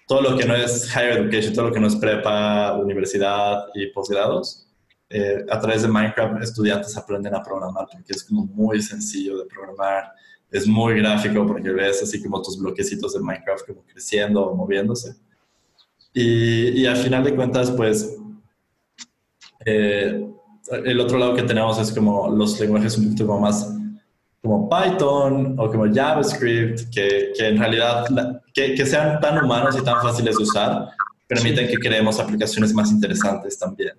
todo 0.09 0.23
lo 0.23 0.39
que 0.39 0.47
no 0.47 0.57
es 0.57 0.91
higher 0.97 1.19
education, 1.19 1.53
todo 1.53 1.67
lo 1.69 1.75
que 1.75 1.81
no 1.81 1.89
es 1.89 1.97
prepa, 1.97 2.79
universidad 2.79 3.67
y 3.75 3.89
posgrados. 3.89 4.67
Eh, 5.11 5.45
a 5.51 5.61
través 5.61 5.83
de 5.83 5.89
Minecraft 5.89 6.43
estudiantes 6.43 6.97
aprenden 6.97 7.35
a 7.35 7.43
programar 7.43 7.87
porque 7.93 8.15
es 8.15 8.25
como 8.25 8.47
muy 8.47 8.81
sencillo 8.81 9.37
de 9.37 9.45
programar 9.45 10.11
es 10.53 10.67
muy 10.67 10.95
gráfico 10.95 11.47
porque 11.47 11.71
ves 11.71 12.03
así 12.03 12.23
como 12.23 12.43
tus 12.43 12.59
bloquecitos 12.59 13.15
de 13.15 13.21
Minecraft 13.21 13.67
como 13.67 13.83
creciendo 13.85 14.47
o 14.47 14.55
moviéndose. 14.55 15.17
Y, 16.13 16.83
y 16.83 16.87
al 16.87 16.97
final 16.97 17.25
de 17.25 17.35
cuentas, 17.35 17.71
pues, 17.71 18.17
eh, 19.65 20.29
el 20.85 21.01
otro 21.01 21.19
lado 21.19 21.35
que 21.35 21.43
tenemos 21.43 21.79
es 21.79 21.91
como 21.91 22.29
los 22.31 22.61
lenguajes 22.61 22.99
un 22.99 23.05
poquito 23.05 23.39
más 23.39 23.73
como 24.43 24.69
Python 24.69 25.55
o 25.59 25.71
como 25.71 25.87
JavaScript, 25.93 26.91
que, 26.93 27.33
que 27.37 27.49
en 27.49 27.59
realidad 27.59 28.05
que, 28.53 28.75
que, 28.75 28.85
sean 28.85 29.21
tan 29.21 29.43
humanos 29.43 29.77
y 29.79 29.85
tan 29.85 30.03
fáciles 30.03 30.37
de 30.37 30.43
usar, 30.43 30.89
permiten 31.29 31.69
que 31.69 31.77
creemos 31.77 32.19
aplicaciones 32.19 32.75
más 32.75 32.91
interesantes 32.91 33.57
también. 33.57 33.93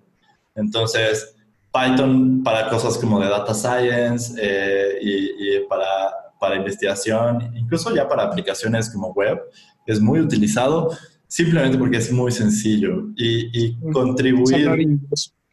Entonces, 0.54 1.34
Python 1.72 2.42
para 2.44 2.68
cosas 2.68 2.98
como 2.98 3.18
de 3.20 3.28
data 3.28 3.54
science 3.54 4.34
eh, 4.38 4.98
y, 5.00 5.56
y, 5.56 5.60
para 5.66 6.23
para 6.38 6.56
investigación, 6.56 7.52
incluso 7.56 7.94
ya 7.94 8.08
para 8.08 8.24
aplicaciones 8.24 8.90
como 8.90 9.12
web, 9.12 9.40
es 9.86 10.00
muy 10.00 10.20
utilizado 10.20 10.90
simplemente 11.26 11.78
porque 11.78 11.96
es 11.98 12.12
muy 12.12 12.32
sencillo 12.32 13.08
y, 13.16 13.66
y 13.66 13.76
contribuir... 13.92 15.00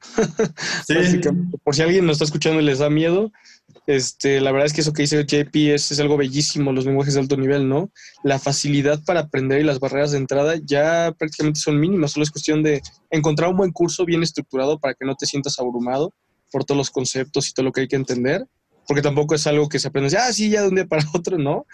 ¿Sí? 0.87 1.21
Por 1.63 1.75
si 1.75 1.81
alguien 1.83 2.07
nos 2.07 2.15
está 2.15 2.25
escuchando 2.25 2.59
y 2.59 2.65
les 2.65 2.79
da 2.79 2.89
miedo, 2.89 3.31
este, 3.87 4.41
la 4.41 4.51
verdad 4.51 4.67
es 4.67 4.73
que 4.73 4.81
eso 4.81 4.93
que 4.93 5.03
dice 5.03 5.25
JP 5.25 5.55
es, 5.73 5.91
es, 5.91 5.99
algo 5.99 6.17
bellísimo, 6.17 6.71
los 6.71 6.85
lenguajes 6.85 7.13
de 7.13 7.19
alto 7.19 7.37
nivel, 7.37 7.67
¿no? 7.67 7.91
La 8.23 8.39
facilidad 8.39 9.03
para 9.03 9.21
aprender 9.21 9.61
y 9.61 9.63
las 9.63 9.79
barreras 9.79 10.11
de 10.11 10.17
entrada 10.17 10.55
ya 10.63 11.13
prácticamente 11.17 11.59
son 11.59 11.79
mínimas, 11.79 12.11
solo 12.11 12.23
es 12.23 12.31
cuestión 12.31 12.63
de 12.63 12.81
encontrar 13.09 13.49
un 13.49 13.57
buen 13.57 13.71
curso 13.71 14.05
bien 14.05 14.23
estructurado 14.23 14.79
para 14.79 14.93
que 14.93 15.05
no 15.05 15.15
te 15.15 15.25
sientas 15.25 15.59
abrumado 15.59 16.13
por 16.51 16.63
todos 16.63 16.77
los 16.77 16.91
conceptos 16.91 17.49
y 17.49 17.53
todo 17.53 17.65
lo 17.65 17.71
que 17.71 17.81
hay 17.81 17.87
que 17.87 17.95
entender 17.95 18.45
porque 18.87 19.01
tampoco 19.01 19.35
es 19.35 19.45
algo 19.47 19.69
que 19.69 19.79
se 19.79 19.87
aprende, 19.87 20.15
ah, 20.17 20.31
sí, 20.33 20.49
ya 20.49 20.61
de 20.61 20.69
un 20.69 20.75
día 20.75 20.85
para 20.85 21.03
otro, 21.13 21.37
¿no? 21.37 21.65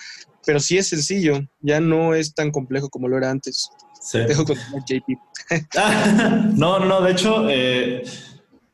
Pero 0.45 0.59
sí 0.59 0.77
es 0.77 0.87
sencillo, 0.87 1.39
ya 1.59 1.79
no 1.79 2.13
es 2.13 2.33
tan 2.33 2.51
complejo 2.51 2.89
como 2.89 3.07
lo 3.07 3.17
era 3.17 3.29
antes. 3.29 3.69
Sí. 4.01 4.19
Dejo 4.19 4.45
con 4.45 4.55
JP. 4.55 5.17
no, 6.55 6.79
no, 6.79 7.01
de 7.01 7.11
hecho, 7.11 7.49
eh, 7.49 8.03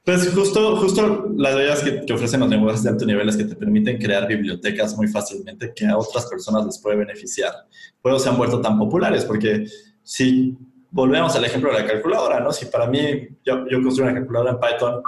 pues 0.04 0.32
justo, 0.34 0.78
justo 0.78 1.32
las 1.38 1.56
ideas 1.56 1.82
que, 1.82 2.06
que, 2.06 2.14
ofrecen 2.14 2.42
los 2.42 2.50
lenguajes 2.50 2.84
de 2.84 2.90
alto 2.90 3.06
nivel 3.06 3.30
es 3.30 3.38
que 3.38 3.46
te 3.46 3.56
permiten 3.56 3.98
crear 3.98 4.28
bibliotecas 4.28 4.96
muy 4.98 5.08
fácilmente 5.08 5.72
que 5.74 5.86
a 5.86 5.98
otras 5.98 6.26
personas 6.28 6.66
les 6.66 6.80
puede 6.80 6.98
beneficiar. 6.98 7.54
Por 8.02 8.20
se 8.20 8.30
han 8.30 8.38
vuelto 8.38 8.62
tan 8.62 8.78
populares, 8.78 9.26
porque 9.26 9.66
si 10.04 10.58
volvemos 10.92 11.36
al 11.36 11.46
ejemplo 11.46 11.72
de 11.72 11.80
la 11.80 11.88
calculadora, 11.88 12.40
¿no? 12.40 12.52
Si 12.52 12.66
para 12.66 12.86
mí, 12.86 13.28
yo, 13.44 13.66
yo 13.70 13.82
construyo 13.82 14.12
una 14.12 14.20
calculadora 14.20 14.52
en 14.52 14.60
Python, 14.60 15.04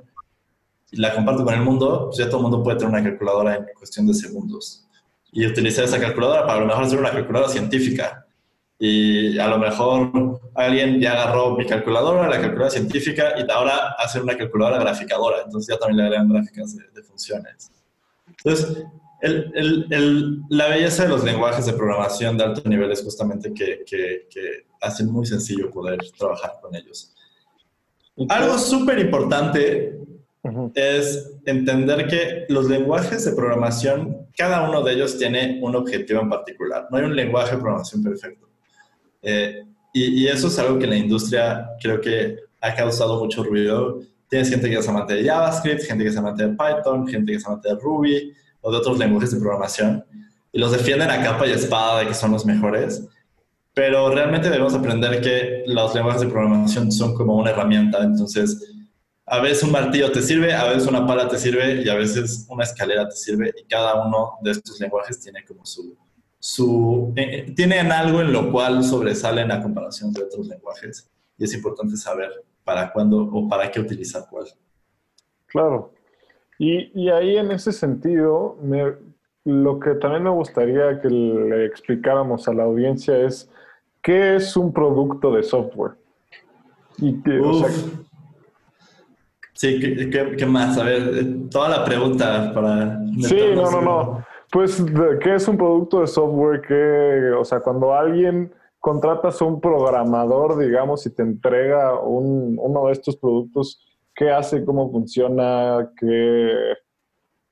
y 0.96 1.02
la 1.02 1.14
comparto 1.14 1.44
con 1.44 1.54
el 1.54 1.62
mundo, 1.62 2.06
pues 2.06 2.18
ya 2.18 2.28
todo 2.28 2.38
el 2.38 2.44
mundo 2.44 2.64
puede 2.64 2.78
tener 2.78 2.94
una 2.94 3.04
calculadora 3.04 3.56
en 3.56 3.66
cuestión 3.78 4.08
de 4.08 4.14
segundos. 4.14 4.86
Y 5.34 5.46
utilizar 5.46 5.84
esa 5.84 6.00
calculadora 6.00 6.46
para 6.48 6.54
a 6.54 6.62
lo 6.62 6.68
mejor 6.68 6.84
hacer 6.86 7.00
una 7.00 7.12
calculadora 7.12 7.52
científica. 7.52 8.26
Y 8.80 9.38
a 9.38 9.48
lo 9.50 9.58
mejor 9.58 10.40
alguien 10.54 11.02
ya 11.02 11.12
agarró 11.12 11.58
mi 11.58 11.66
calculadora, 11.66 12.30
la 12.30 12.40
calculadora 12.40 12.70
científica, 12.70 13.34
y 13.38 13.52
ahora 13.52 13.96
hace 13.98 14.22
una 14.22 14.38
calculadora 14.38 14.80
graficadora. 14.80 15.42
Entonces 15.44 15.76
ya 15.76 15.80
también 15.80 15.98
le 15.98 16.04
agregan 16.04 16.30
gráficas 16.30 16.78
de, 16.78 17.04
funciones. 17.04 17.72
Entonces, 18.26 18.86
el, 19.22 19.52
el, 19.54 19.88
el, 19.92 20.42
la 20.48 20.70
belleza 20.70 21.04
de 21.04 21.10
los 21.10 21.26
lenguajes 21.26 21.66
de 21.66 21.74
programación 21.74 22.38
de 22.38 22.46
alto 22.46 22.70
nivel 22.70 22.90
es 22.92 23.04
justamente 23.04 23.54
que, 23.54 23.84
que, 23.86 24.28
que 24.30 24.66
hacen 24.80 25.12
muy 25.12 25.26
sencillo 25.26 25.70
poder 25.72 26.00
trabajar 26.18 26.54
con 26.62 26.74
ellos. 26.74 27.14
Algo 28.30 28.58
súper 28.58 29.00
importante 29.00 30.00
es 30.74 31.32
entender 31.46 32.08
que 32.08 32.46
los 32.50 32.70
lenguajes 32.70 33.26
de 33.26 33.32
programación, 33.32 34.28
cada 34.38 34.70
uno 34.70 34.84
de 34.84 34.94
ellos 34.94 35.18
tiene 35.18 35.60
un 35.62 35.76
objetivo 35.76 36.22
en 36.22 36.30
particular. 36.30 36.88
No 36.92 36.98
hay 36.98 37.04
un 37.04 37.16
lenguaje 37.16 37.56
de 37.56 37.62
programación 37.62 38.04
perfecto. 38.04 38.48
Eh, 39.22 39.64
y, 39.94 40.28
eso 40.28 40.48
es 40.48 40.60
algo 40.60 40.78
que 40.78 40.88
la 40.88 40.98
industria 40.98 41.70
creo 41.82 42.02
que 42.02 42.38
ha 42.62 42.76
causado 42.76 43.18
mucho 43.24 43.44
ruido. 43.44 44.02
Tienes 44.30 44.50
gente 44.50 44.70
que 44.70 44.78
es 44.78 44.88
amante 44.90 45.14
de 45.14 45.24
JavaScript, 45.24 45.84
gente 45.84 46.04
que 46.04 46.10
es 46.10 46.18
amante 46.18 46.46
de 46.46 46.50
Python, 46.50 47.08
gente 47.08 47.32
que 47.32 47.38
es 47.38 47.46
amante 47.48 47.70
de 47.70 47.76
Ruby 47.76 48.34
o 48.62 48.72
de 48.72 48.78
otros 48.78 49.00
lenguajes 49.00 49.32
de 49.32 49.40
programación 49.40 50.04
y 50.56 50.60
los 50.60 50.72
defienden 50.72 51.10
a 51.10 51.22
capa 51.22 51.46
y 51.46 51.52
espada 51.52 52.00
de 52.00 52.08
que 52.08 52.14
son 52.14 52.32
los 52.32 52.46
mejores. 52.46 53.06
Pero 53.74 54.10
realmente 54.10 54.50
debemos 54.50 54.74
aprender 54.74 55.20
que 55.20 55.64
los 55.68 55.94
lenguajes 55.94 56.22
de 56.22 56.28
programación 56.28 56.94
son 56.94 57.14
como 57.14 57.36
una 57.36 57.52
herramienta. 57.52 58.02
Entonces, 58.02 58.74
a 59.28 59.40
veces 59.42 59.64
un 59.64 59.72
martillo 59.72 60.12
te 60.12 60.22
sirve, 60.22 60.54
a 60.54 60.66
veces 60.66 60.88
una 60.88 61.06
pala 61.06 61.28
te 61.28 61.38
sirve 61.38 61.82
y 61.82 61.90
a 61.90 61.96
veces 61.96 62.46
una 62.50 62.64
escalera 62.64 63.10
te 63.10 63.16
sirve. 63.16 63.54
Y 63.58 63.66
cada 63.66 64.06
uno 64.06 64.34
de 64.42 64.52
estos 64.52 64.80
lenguajes 64.80 65.20
tiene 65.20 65.44
como 65.46 65.66
su... 65.66 65.98
su 66.40 67.14
eh, 67.16 67.52
tienen 67.56 67.92
algo 67.92 68.22
en 68.22 68.32
lo 68.32 68.52
cual 68.52 68.84
sobresalen 68.84 69.52
a 69.52 69.62
comparación 69.62 70.14
de 70.14 70.24
otros 70.24 70.48
lenguajes. 70.48 71.10
Y 71.38 71.46
es 71.46 71.54
importante 71.54 71.98
saber 71.98 72.30
para 72.64 72.92
cuándo 72.92 73.24
o 73.32 73.48
para 73.48 73.70
qué 73.72 73.80
utilizar 73.80 74.26
cuál. 74.30 74.46
Claro. 75.48 75.94
Y, 76.60 76.92
y 77.00 77.10
ahí 77.10 77.38
en 77.38 77.52
ese 77.52 77.72
sentido, 77.72 78.58
me, 78.62 78.94
lo 79.44 79.80
que 79.80 79.96
también 79.96 80.24
me 80.24 80.30
gustaría 80.30 81.02
que 81.02 81.10
le 81.10 81.66
explicáramos 81.66 82.48
a 82.48 82.54
la 82.54 82.64
audiencia 82.64 83.18
es 83.18 83.50
qué 84.02 84.36
es 84.36 84.56
un 84.56 84.72
producto 84.72 85.32
de 85.32 85.44
software. 85.44 85.94
Y 86.98 87.22
sí, 89.56 89.80
¿qué, 90.10 90.46
más? 90.46 90.78
A 90.78 90.84
ver, 90.84 91.50
toda 91.50 91.70
la 91.70 91.84
pregunta 91.84 92.54
para... 92.54 93.00
Sí, 93.22 93.38
no, 93.56 93.72
no, 93.72 93.82
no. 93.82 94.26
Pues, 94.52 94.84
¿qué 95.22 95.36
es 95.36 95.48
un 95.48 95.58
producto 95.58 96.02
de 96.02 96.08
software? 96.08 96.62
Que, 96.62 97.32
o 97.32 97.44
sea, 97.44 97.60
cuando 97.60 97.94
alguien 97.94 98.54
contratas 98.80 99.42
a 99.42 99.46
un 99.46 99.60
programador, 99.60 100.60
digamos, 100.60 101.06
y 101.08 101.10
te 101.10 101.24
entrega 101.24 102.00
uno 102.00 102.86
de 102.86 102.92
estos 102.92 103.18
productos, 103.18 103.84
¿qué 104.14 104.30
hace? 104.30 104.64
¿Cómo 104.64 104.92
funciona? 104.92 105.92
¿Qué, 106.00 106.54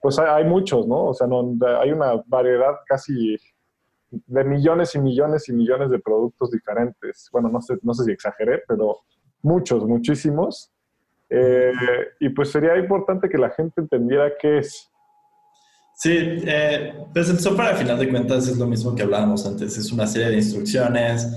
pues 0.03 0.19
hay, 0.19 0.43
muchos, 0.43 0.85
¿no? 0.85 1.05
O 1.05 1.13
sea, 1.13 1.27
no, 1.27 1.57
hay 1.79 1.93
una 1.93 2.21
variedad 2.27 2.73
casi 2.85 3.37
de 4.11 4.43
millones 4.43 4.93
y 4.95 4.99
millones 4.99 5.47
y 5.47 5.53
millones 5.53 5.89
de 5.91 5.99
productos 5.99 6.51
diferentes. 6.51 7.29
Bueno, 7.31 7.47
no 7.47 7.61
sé, 7.61 7.77
no 7.81 7.93
sé 7.93 8.03
si 8.03 8.11
exageré, 8.11 8.61
pero 8.67 8.99
muchos, 9.41 9.87
muchísimos. 9.87 10.72
Eh, 11.35 11.71
y 12.19 12.29
pues 12.29 12.51
sería 12.51 12.77
importante 12.77 13.27
que 13.27 13.39
la 13.39 13.49
gente 13.49 13.81
entendiera 13.81 14.31
qué 14.39 14.59
es. 14.59 14.89
Sí, 15.95 16.15
eh, 16.15 16.93
pues 17.11 17.29
el 17.29 17.39
software 17.39 17.69
al 17.69 17.77
final 17.77 17.97
de 17.97 18.09
cuentas 18.09 18.47
es 18.47 18.57
lo 18.57 18.67
mismo 18.67 18.93
que 18.93 19.01
hablábamos 19.01 19.45
antes. 19.47 19.75
Es 19.77 19.91
una 19.91 20.05
serie 20.05 20.29
de 20.29 20.35
instrucciones, 20.35 21.31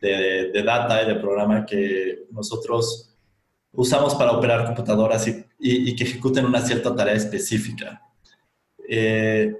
de, 0.00 0.50
de 0.52 0.62
data 0.62 1.02
y 1.02 1.08
de 1.08 1.16
programa 1.16 1.66
que 1.66 2.26
nosotros 2.30 3.14
usamos 3.72 4.14
para 4.14 4.32
operar 4.32 4.64
computadoras 4.66 5.26
y, 5.28 5.44
y, 5.58 5.94
que 5.94 6.04
ejecuten 6.04 6.46
una 6.46 6.60
cierta 6.60 6.94
tarea 6.94 7.14
específica. 7.14 8.02
Eh, 8.88 9.54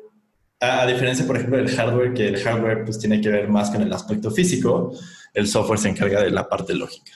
a, 0.61 0.87
diferencia, 0.87 1.27
por 1.27 1.37
ejemplo, 1.37 1.59
del 1.59 1.69
hardware, 1.69 2.15
que 2.15 2.29
el 2.29 2.39
hardware 2.39 2.85
pues, 2.85 2.99
tiene 2.99 3.21
que 3.21 3.29
ver 3.29 3.49
más 3.49 3.71
con 3.71 3.83
el 3.83 3.93
aspecto 3.93 4.31
físico, 4.31 4.93
el 5.33 5.47
software 5.47 5.79
se 5.79 5.89
encarga 5.89 6.23
de 6.23 6.31
la 6.31 6.49
parte 6.49 6.75
lógica. 6.75 7.13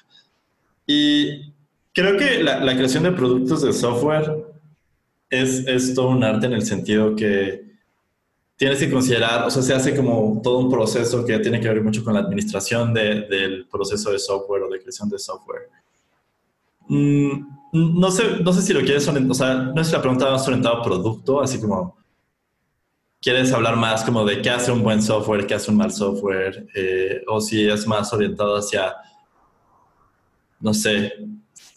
Y 0.87 1.55
creo 1.99 2.17
que 2.17 2.45
la, 2.45 2.77
creación 2.77 3.03
de 3.03 3.11
productos 3.11 3.63
de 3.63 3.73
software 3.73 4.47
es, 5.29 5.95
todo 5.95 6.11
un 6.11 6.23
arte 6.23 6.47
en 6.47 6.53
el 6.53 6.65
sentido 6.65 7.17
que 7.17 7.67
tienes 8.57 8.79
que 8.79 8.89
considerar, 8.89 9.45
o 9.45 9.51
sea, 9.51 9.63
se 9.63 9.75
hace 9.75 9.97
como 9.97 10.41
todo 10.41 10.59
un 10.59 10.71
proceso 10.71 11.25
que 11.25 11.41
tiene 11.41 11.61
que 11.61 11.69
ver 11.69 11.83
mucho 11.83 12.05
con 12.05 12.15
la 12.15 12.21
administración 12.21 12.95
de, 12.95 13.23
del 13.23 13.67
proceso 13.67 14.13
de 14.13 14.19
software 14.21 14.63
o 14.63 14.71
de 14.71 14.81
creación 14.81 15.09
de 15.09 15.19
software. 15.19 15.71
Mm, 16.87 17.31
no, 17.73 18.11
sé, 18.13 18.43
no 18.45 18.53
sé 18.53 18.63
si 18.63 18.73
lo 18.73 18.81
quieres 18.81 19.09
orientar, 19.09 19.33
o 19.33 19.35
sea, 19.35 19.55
no 19.55 19.81
es 19.81 19.91
la 19.91 20.01
pregunta 20.01 20.31
más 20.31 20.47
orientada 20.47 20.77
a 20.77 20.83
producto, 20.83 21.41
así 21.41 21.61
como 21.61 21.97
quieres 23.21 23.53
hablar 23.53 23.75
más 23.75 24.05
como 24.05 24.25
de 24.25 24.41
qué 24.41 24.51
hace 24.51 24.71
un 24.71 24.85
buen 24.85 25.03
software, 25.03 25.49
qué 25.49 25.55
hace 25.55 25.73
un 25.73 25.77
mal 25.77 25.91
software, 25.91 26.65
eh, 26.77 27.23
o 27.27 27.41
si 27.41 27.69
es 27.69 27.89
más 27.89 28.13
orientado 28.13 28.57
hacia, 28.57 28.95
no 30.61 30.73
sé, 30.73 31.13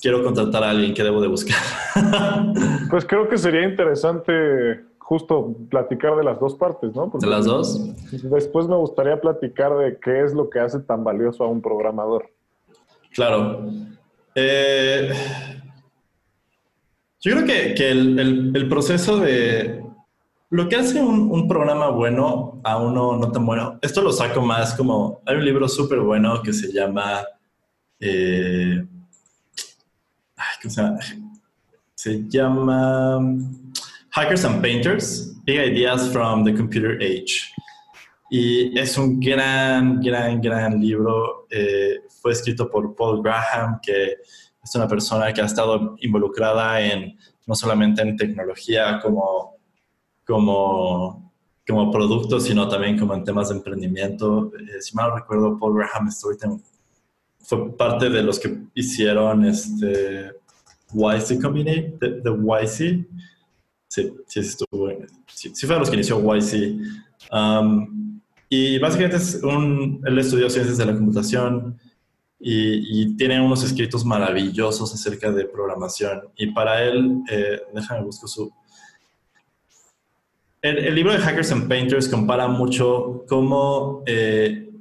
quiero 0.02 0.24
contratar 0.24 0.64
a 0.64 0.72
alguien 0.72 0.94
que 0.94 1.04
debo 1.04 1.22
de 1.22 1.28
buscar. 1.28 1.58
pues 2.90 3.06
creo 3.06 3.30
que 3.30 3.38
sería 3.38 3.64
interesante 3.64 4.92
justo 4.98 5.56
platicar 5.70 6.16
de 6.16 6.24
las 6.24 6.40
dos 6.40 6.56
partes, 6.56 6.96
¿no? 6.96 7.12
¿De 7.14 7.28
las 7.28 7.46
dos? 7.46 7.80
Después 8.12 8.68
me 8.68 8.76
gustaría 8.76 9.20
platicar 9.20 9.78
de 9.78 10.00
qué 10.00 10.24
es 10.24 10.34
lo 10.34 10.50
que 10.50 10.60
hace 10.60 10.80
tan 10.80 11.04
valioso 11.04 11.44
a 11.44 11.48
un 11.48 11.62
programador. 11.62 12.30
Claro. 13.14 13.66
Eh, 14.36 15.12
yo 17.20 17.34
creo 17.34 17.46
que, 17.46 17.92
el, 17.92 18.68
proceso 18.70 19.18
de... 19.20 19.84
Lo 20.50 20.68
que 20.68 20.78
hace 20.78 21.02
un, 21.02 21.48
programa 21.48 21.90
bueno 21.90 22.62
a 22.64 22.78
uno 22.78 23.18
no 23.18 23.32
tan 23.32 23.46
bueno, 23.46 23.80
esto 23.82 24.02
lo 24.02 24.12
saco 24.12 24.42
más 24.42 24.74
como... 24.76 25.22
Hay 25.26 25.36
un 25.36 25.46
libro 25.46 25.68
súper 25.68 26.00
bueno 26.00 26.42
que 26.42 26.54
se 26.54 26.72
llama... 26.72 27.22
Eh, 28.00 28.84
¿cómo 30.62 30.74
se 30.74 30.82
llama? 30.82 31.00
Se 31.96 32.30
llama 32.30 33.20
Hackers 34.12 34.46
and 34.46 34.62
Painters, 34.62 35.36
Big 35.46 35.58
Ideas 35.58 36.12
from 36.12 36.44
the 36.44 36.54
Computer 36.54 36.98
Age. 37.02 37.54
Y 38.30 38.78
es 38.80 38.98
un 38.98 39.20
gran, 39.20 40.00
gran, 40.00 40.42
gran 40.42 40.80
libro. 40.80 41.48
Eh, 41.50 42.00
fue 42.22 42.32
escrito 42.32 42.70
por 42.70 42.96
Paul 42.96 43.22
Graham, 43.22 43.80
que 43.82 44.18
es 44.64 44.76
una 44.76 44.88
persona 44.88 45.34
que 45.34 45.42
ha 45.42 45.46
estado 45.46 45.96
involucrada 46.00 46.82
en 46.82 47.18
no 47.46 47.56
solamente 47.56 48.02
en 48.02 48.16
tecnología 48.16 49.00
como, 49.02 49.58
como, 50.26 51.34
como 51.68 51.92
producto, 51.92 52.40
sino 52.40 52.68
también 52.68 52.98
como 52.98 53.14
en 53.14 53.24
temas 53.24 53.50
de 53.50 53.56
emprendimiento. 53.56 54.52
Eh, 54.58 54.82
si 54.82 54.96
mal 54.96 55.10
no 55.10 55.18
recuerdo, 55.18 55.60
Paul 55.60 55.78
Graham 55.78 56.10
fue 57.40 57.76
parte 57.76 58.10
de 58.10 58.24
los 58.24 58.40
que 58.40 58.58
hicieron 58.76 59.46
este 59.46 60.41
YC 60.94 61.42
Combinate, 61.42 61.98
de, 62.00 62.32
YC. 62.32 63.08
Sí, 63.88 64.14
sí, 64.26 64.40
estuvo, 64.40 64.90
sí, 65.28 65.52
sí 65.54 65.66
fue 65.66 65.76
de 65.76 65.80
los 65.80 65.90
que 65.90 65.96
inició 65.96 66.20
YC. 66.20 66.78
Um, 67.32 68.20
y 68.50 68.80
básicamente 68.80 69.18
es 69.18 69.36
un, 69.44 70.02
él 70.06 70.18
estudió 70.20 70.50
ciencias 70.50 70.78
de 70.78 70.86
la 70.86 70.94
computación, 70.94 71.78
y, 72.44 73.16
tiene 73.18 73.40
unos 73.40 73.64
escritos 73.64 74.04
maravillosos 74.04 74.94
acerca 74.94 75.32
de 75.32 75.46
programación. 75.46 76.22
Y 76.36 76.48
para 76.48 76.84
él, 76.84 77.22
eh, 77.30 77.62
déjame 77.74 78.04
buscar 78.04 78.28
su... 78.28 78.52
El, 80.62 80.94
libro 80.96 81.12
de 81.12 81.20
Hackers 81.20 81.52
and 81.52 81.68
Painters 81.68 82.08
compara 82.08 82.48
mucho 82.48 83.26
cómo 83.28 84.04
eh, 84.06 84.72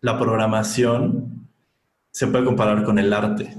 la 0.00 0.18
programación 0.18 1.48
se 2.10 2.26
puede 2.26 2.44
comparar 2.44 2.84
con 2.84 2.98
el 2.98 3.12
arte. 3.12 3.54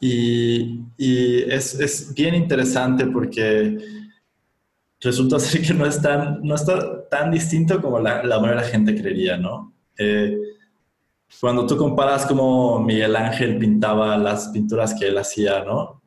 Y, 0.00 0.84
y 0.96 1.42
es, 1.50 1.78
es, 1.80 2.14
bien 2.14 2.34
interesante 2.34 3.06
porque 3.06 3.78
resulta 5.00 5.38
ser 5.40 5.62
que 5.62 5.74
no 5.74 5.86
es 5.86 6.00
tan, 6.00 6.40
no 6.42 6.54
está 6.54 7.08
tan 7.08 7.30
distinto 7.30 7.80
como 7.80 7.98
la, 7.98 8.22
la 8.22 8.38
mayoría 8.38 8.62
de 8.62 8.66
la 8.66 8.72
gente 8.72 9.00
creería, 9.00 9.36
¿no? 9.36 9.74
Eh, 9.98 10.36
cuando 11.40 11.66
tú 11.66 11.76
comparas 11.76 12.26
cómo 12.26 12.80
Miguel 12.80 13.16
Ángel 13.16 13.58
pintaba 13.58 14.16
las 14.16 14.48
pinturas 14.48 14.94
que 14.94 15.08
él 15.08 15.18
hacía, 15.18 15.64
¿no? 15.64 16.02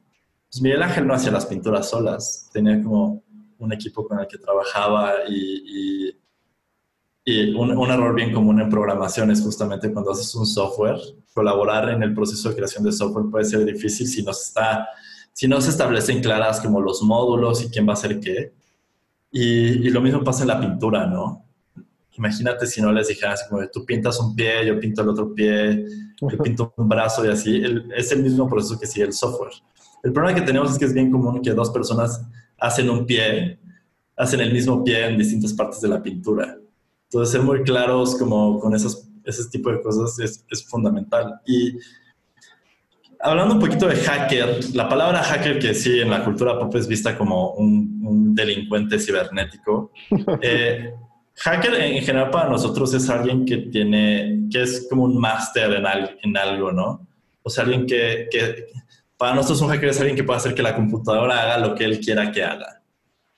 Pues 0.50 0.62
Miguel 0.62 0.82
Ángel 0.82 1.06
no 1.06 1.14
hacía 1.14 1.32
las 1.32 1.46
pinturas 1.46 1.90
solas, 1.90 2.50
tenía 2.52 2.82
como 2.82 3.24
un 3.60 3.74
equipo 3.74 4.08
con 4.08 4.20
el 4.20 4.28
que 4.28 4.38
trabajaba 4.38 5.14
y, 5.28 6.08
y, 6.08 6.20
un, 7.26 7.92
error 7.92 8.16
bien 8.16 8.34
común 8.34 8.60
en 8.60 8.70
programación 8.70 9.32
es 9.32 9.42
justamente 9.42 9.92
cuando 9.92 10.12
haces 10.12 10.34
un 10.36 10.46
software, 10.46 10.98
colaborar 11.34 11.90
en 11.90 12.04
el 12.04 12.14
proceso 12.14 12.50
de 12.50 12.56
creación 12.56 12.84
de 12.84 12.92
software 12.92 13.30
puede 13.30 13.46
ser 13.46 13.66
difícil 13.66 14.08
si 14.08 14.24
no, 14.24 14.32
está, 14.32 14.88
si 15.34 15.48
no 15.48 15.62
se 15.62 15.70
establecen 15.70 16.22
claras 16.22 16.60
como 16.60 16.82
los 16.82 17.02
módulos 17.02 17.64
y 17.64 17.70
quién 17.70 17.88
va 17.88 17.92
a 17.92 17.94
hacer 17.94 18.20
qué. 18.20 18.54
Y, 19.32 19.88
y 19.88 19.90
lo 19.90 20.02
mismo 20.02 20.24
pasa 20.24 20.42
en 20.42 20.48
la 20.48 20.60
pintura, 20.60 21.06
¿no? 21.06 21.46
Imagínate 22.20 22.68
si 22.68 22.82
no 22.82 22.92
les 22.92 23.08
dijeras 23.08 23.46
como 23.48 23.66
tú 23.70 23.86
pintas 23.86 24.20
un 24.20 24.36
pie, 24.36 24.66
yo 24.66 24.78
pinto 24.78 25.02
el 25.02 25.10
otro 25.10 25.34
pie, 25.34 25.86
yo 26.20 26.38
pinto 26.44 26.74
un 26.76 26.90
brazo 26.90 27.26
y 27.26 27.30
así. 27.30 27.64
es 27.96 28.12
el 28.12 28.24
mismo 28.24 28.50
proceso 28.50 28.78
que 28.78 28.88
sigue 28.88 29.06
el 29.06 29.14
software. 29.14 29.54
El 30.04 30.12
problema 30.12 30.38
que 30.38 30.46
tenemos 30.46 30.72
es 30.72 30.78
que 30.78 30.86
es 30.86 30.94
bien 30.94 31.12
común 31.12 31.42
que 31.42 31.52
dos 31.52 31.70
personas 31.70 32.22
hacen 32.58 32.90
un 32.90 33.06
pie, 33.06 33.58
hacen 34.18 34.42
el 34.42 34.52
mismo 34.52 34.84
pie 34.84 35.08
en 35.08 35.18
distintas 35.18 35.54
partes 35.54 35.80
de 35.80 35.88
la 35.88 36.04
pintura. 36.04 36.59
Entonces, 37.10 37.32
ser 37.32 37.42
muy 37.42 37.64
claros 37.64 38.16
como 38.16 38.60
con 38.60 38.76
esos, 38.76 39.10
ese 39.24 39.50
tipo 39.50 39.72
de 39.72 39.82
cosas 39.82 40.20
es, 40.20 40.46
es 40.50 40.64
fundamental. 40.68 41.42
Y 41.48 41.76
hablando 43.20 43.56
un 43.56 43.60
poquito 43.60 43.88
de 43.88 43.96
hacker, 43.96 44.76
la 44.76 44.88
palabra 44.88 45.24
hacker 45.24 45.60
que 45.60 45.74
sí 45.74 46.00
en 46.00 46.10
la 46.10 46.24
cultura 46.24 46.58
pop 46.58 46.74
es 46.76 46.88
vista 46.88 47.18
como 47.18 47.52
un, 47.54 48.34
delincuente 48.36 49.00
cibernético. 49.00 49.92
Eh, 50.42 50.94
hacker 51.36 51.74
en 51.76 52.04
general 52.04 52.30
para 52.30 52.50
nosotros 52.50 52.94
es 52.94 53.10
alguien 53.10 53.46
que 53.46 53.58
tiene, 53.58 54.48
que 54.52 54.62
es 54.62 54.88
como 54.90 55.04
un 55.04 55.20
máster 55.20 55.72
en, 55.74 55.86
en, 56.22 56.38
algo, 56.38 56.72
¿no? 56.72 57.08
O 57.44 57.50
sea, 57.50 57.64
alguien 57.64 57.86
que, 57.86 58.28
que, 58.32 58.68
para 59.18 59.36
nosotros 59.36 59.62
un 59.62 59.70
hacker 59.70 59.90
es 59.90 60.00
alguien 60.00 60.16
que 60.16 60.24
puede 60.24 60.38
hacer 60.38 60.54
que 60.54 60.62
la 60.62 60.76
computadora 60.76 61.42
haga 61.42 61.68
lo 61.68 61.76
que 61.76 61.86
él 61.86 62.00
quiera 62.00 62.32
que 62.32 62.44
haga. 62.44 62.82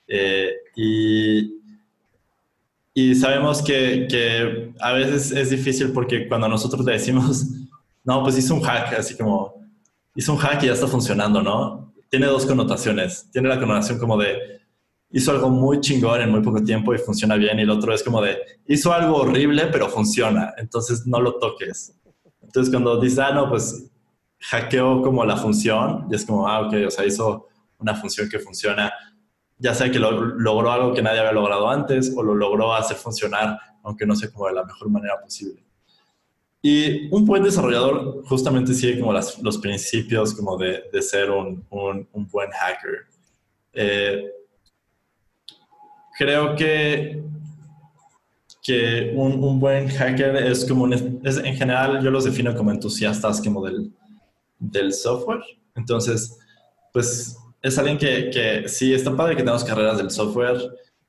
Eh, 0.06 0.52
y, 0.76 1.61
y 2.94 3.14
sabemos 3.14 3.62
que, 3.62 4.06
que 4.08 4.72
a 4.80 4.92
veces 4.92 5.32
es 5.32 5.50
difícil 5.50 5.92
porque 5.92 6.28
cuando 6.28 6.48
nosotros 6.48 6.84
le 6.84 6.92
decimos, 6.92 7.46
no, 8.04 8.22
pues 8.22 8.38
hizo 8.38 8.54
un 8.54 8.62
hack, 8.62 8.98
así 8.98 9.16
como, 9.16 9.54
hizo 10.14 10.32
un 10.32 10.38
hack 10.38 10.62
y 10.62 10.66
ya 10.66 10.72
está 10.72 10.86
funcionando, 10.86 11.42
¿no? 11.42 11.92
Tiene 12.10 12.26
dos 12.26 12.44
connotaciones. 12.44 13.30
Tiene 13.30 13.48
la 13.48 13.58
connotación 13.58 13.98
como 13.98 14.18
de 14.18 14.60
hizo 15.12 15.30
algo 15.30 15.50
muy 15.50 15.80
chingón 15.80 16.20
en 16.22 16.30
muy 16.30 16.40
poco 16.40 16.62
tiempo 16.64 16.94
y 16.94 16.98
funciona 16.98 17.36
bien, 17.36 17.58
y 17.58 17.62
el 17.62 17.70
otro 17.70 17.94
es 17.94 18.02
como 18.02 18.20
de 18.20 18.38
hizo 18.66 18.92
algo 18.92 19.16
horrible 19.16 19.66
pero 19.66 19.88
funciona, 19.88 20.54
entonces 20.56 21.06
no 21.06 21.20
lo 21.20 21.34
toques. 21.38 21.94
Entonces 22.40 22.70
cuando 22.70 22.98
dices, 23.00 23.18
ah, 23.18 23.32
no, 23.32 23.48
pues 23.48 23.90
hackeó 24.40 25.02
como 25.02 25.24
la 25.24 25.36
función, 25.36 26.06
y 26.10 26.14
es 26.14 26.24
como, 26.24 26.48
ah, 26.48 26.66
ok, 26.66 26.74
o 26.86 26.90
sea, 26.90 27.06
hizo 27.06 27.46
una 27.78 27.94
función 27.94 28.28
que 28.28 28.38
funciona, 28.38 28.92
ya 29.62 29.74
sea 29.74 29.90
que 29.92 30.00
lo, 30.00 30.10
logró 30.10 30.72
algo 30.72 30.92
que 30.92 31.02
nadie 31.02 31.20
había 31.20 31.32
logrado 31.32 31.70
antes 31.70 32.12
o 32.16 32.22
lo 32.22 32.34
logró 32.34 32.74
hacer 32.74 32.96
funcionar, 32.96 33.56
aunque 33.84 34.04
no 34.04 34.16
sé 34.16 34.32
cómo 34.32 34.48
de 34.48 34.54
la 34.54 34.64
mejor 34.64 34.90
manera 34.90 35.20
posible. 35.20 35.62
Y 36.60 37.08
un 37.14 37.24
buen 37.24 37.44
desarrollador 37.44 38.24
justamente 38.26 38.74
sigue 38.74 38.98
como 38.98 39.12
los 39.12 39.58
principios 39.58 40.34
como 40.34 40.56
de, 40.56 40.82
de 40.92 41.00
ser 41.02 41.30
un, 41.30 41.64
un, 41.70 42.28
buen 42.28 42.50
hacker. 42.50 43.06
Eh, 43.72 44.24
creo 46.18 46.56
que, 46.56 47.22
que 48.64 49.12
un, 49.14 49.44
un, 49.44 49.60
buen 49.60 49.88
hacker 49.88 50.36
es 50.36 50.64
como 50.64 50.88
es, 50.92 51.02
en 51.36 51.56
general 51.56 52.02
yo 52.02 52.10
los 52.10 52.24
defino 52.24 52.54
como 52.56 52.72
entusiastas 52.72 53.40
como 53.40 53.64
del, 53.64 53.92
del 54.58 54.92
software. 54.92 55.42
Entonces, 55.76 56.36
pues 56.92 57.36
es 57.62 57.78
alguien 57.78 57.96
que, 57.96 58.30
que 58.30 58.68
sí 58.68 58.92
está 58.92 59.16
padre 59.16 59.36
que 59.36 59.42
tenemos 59.42 59.64
carreras 59.64 59.98
del 59.98 60.10
software, 60.10 60.58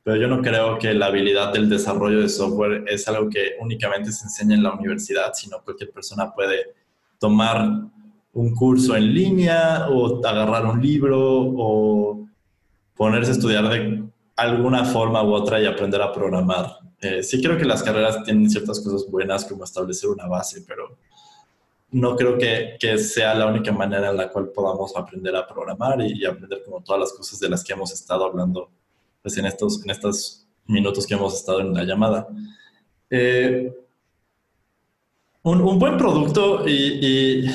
pero 0.04 0.18
yo 0.18 0.28
no 0.28 0.42
creo 0.42 0.78
que 0.78 0.94
la 0.94 1.08
habilidad 1.08 1.52
del 1.52 1.70
desarrollo 1.70 2.22
de 2.22 2.30
software 2.30 2.84
es 2.88 3.08
algo 3.08 3.30
que 3.30 3.54
únicamente 3.60 4.12
se 4.12 4.26
enseña 4.26 4.56
en 4.56 4.64
la 4.64 4.74
universidad, 4.74 5.34
sino 5.34 5.64
cualquier 5.64 5.92
persona 5.92 6.32
puede 6.34 6.74
tomar 7.18 7.68
un 8.34 8.56
curso 8.56 8.96
en 8.96 9.14
línea 9.14 9.88
o 9.90 10.26
agarrar 10.26 10.66
un 10.66 10.82
libro 10.82 11.20
o 11.20 12.28
ponerse 12.96 13.32
a 13.32 13.34
estudiar 13.34 13.70
de 13.70 14.04
alguna 14.36 14.86
forma 14.86 15.24
u 15.24 15.34
otra 15.34 15.62
y 15.62 15.66
aprender 15.66 16.02
a 16.02 16.12
programar. 16.12 16.78
Eh, 17.00 17.24
sí 17.24 17.42
creo 17.42 17.58
que 17.58 17.66
las 17.66 17.82
carreras 17.84 18.24
tienen 18.24 18.50
ciertas 18.50 18.80
cosas 18.82 19.10
buenas 19.10 19.46
como 19.46 19.64
establecer 19.64 20.10
una 20.10 20.28
base, 20.28 20.64
pero 20.68 20.98
no 21.94 22.16
creo 22.16 22.38
que, 22.38 22.76
que 22.80 22.98
sea 22.98 23.36
la 23.36 23.48
única 23.48 23.72
manera 23.72 24.10
en 24.10 24.18
la 24.18 24.30
cual 24.30 24.50
podamos 24.50 24.96
aprender 24.98 25.36
a 25.36 25.48
programar 25.48 26.02
y, 26.02 26.20
y 26.22 26.26
aprender 26.26 26.64
como 26.64 26.82
todas 26.82 27.00
las 27.00 27.14
cosas 27.14 27.40
de 27.40 27.50
las 27.50 27.64
que 27.64 27.74
hemos 27.74 27.92
estado 27.94 28.26
hablando 28.26 28.70
pues 29.22 29.38
en 29.38 29.46
estos, 29.46 29.84
en 29.84 29.92
estos 29.92 30.46
minutos 30.66 31.06
que 31.06 31.14
hemos 31.14 31.36
estado 31.36 31.62
en 31.62 31.74
la 31.74 31.84
llamada. 31.84 32.28
Eh, 33.10 33.72
un, 35.44 35.62
un, 35.62 35.78
buen 35.78 35.98
producto 35.98 36.68
y, 36.68 37.46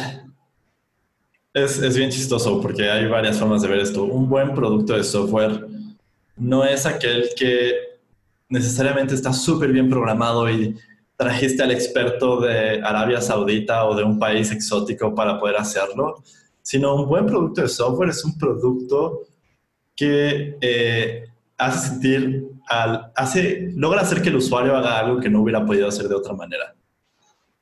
es, 1.52 1.78
es, 1.82 1.97
bien 1.97 2.10
chistoso 2.10 2.60
porque 2.60 2.89
hay 2.89 3.06
varias 3.06 3.39
formas 3.39 3.62
de 3.62 3.69
ver 3.69 3.81
esto. 3.81 4.05
Un 4.05 4.28
buen 4.28 4.55
producto 4.55 4.94
de 4.94 5.02
software 5.02 5.66
no 6.36 6.65
es 6.65 6.86
aquel 6.86 7.28
que 7.36 7.73
necesariamente 8.48 9.15
está 9.15 9.32
súper 9.32 9.73
bien 9.73 9.90
programado 9.90 10.48
y 10.48 10.77
trajiste 11.19 11.65
al 11.65 11.73
experto 11.73 12.40
de 12.40 12.81
Arabia 12.81 13.20
Saudita 13.20 13.85
o 13.86 13.95
de 13.97 14.05
un 14.05 14.20
país 14.20 14.53
exótico 14.53 15.12
para 15.12 15.39
poder 15.39 15.57
hacerlo, 15.57 16.23
sino 16.62 16.95
un 16.95 17.09
buen 17.09 17.27
producto 17.27 17.62
de 17.62 17.69
software 17.69 18.11
es 18.11 18.24
un 18.24 18.39
producto 18.39 19.24
que 19.97 20.57
eh, 20.61 21.24
hace 21.57 21.89
sentir, 21.89 22.47
al, 22.69 23.11
hace, 23.16 23.73
logra 23.74 24.03
hacer 24.03 24.23
que 24.23 24.28
el 24.28 24.36
usuario 24.36 24.77
haga 24.77 25.01
algo 25.01 25.19
que 25.19 25.28
no 25.28 25.43
hubiera 25.43 25.66
podido 25.66 25.89
hacer 25.89 26.09
de 26.09 26.15
otra 26.15 26.35
manera. 26.35 26.73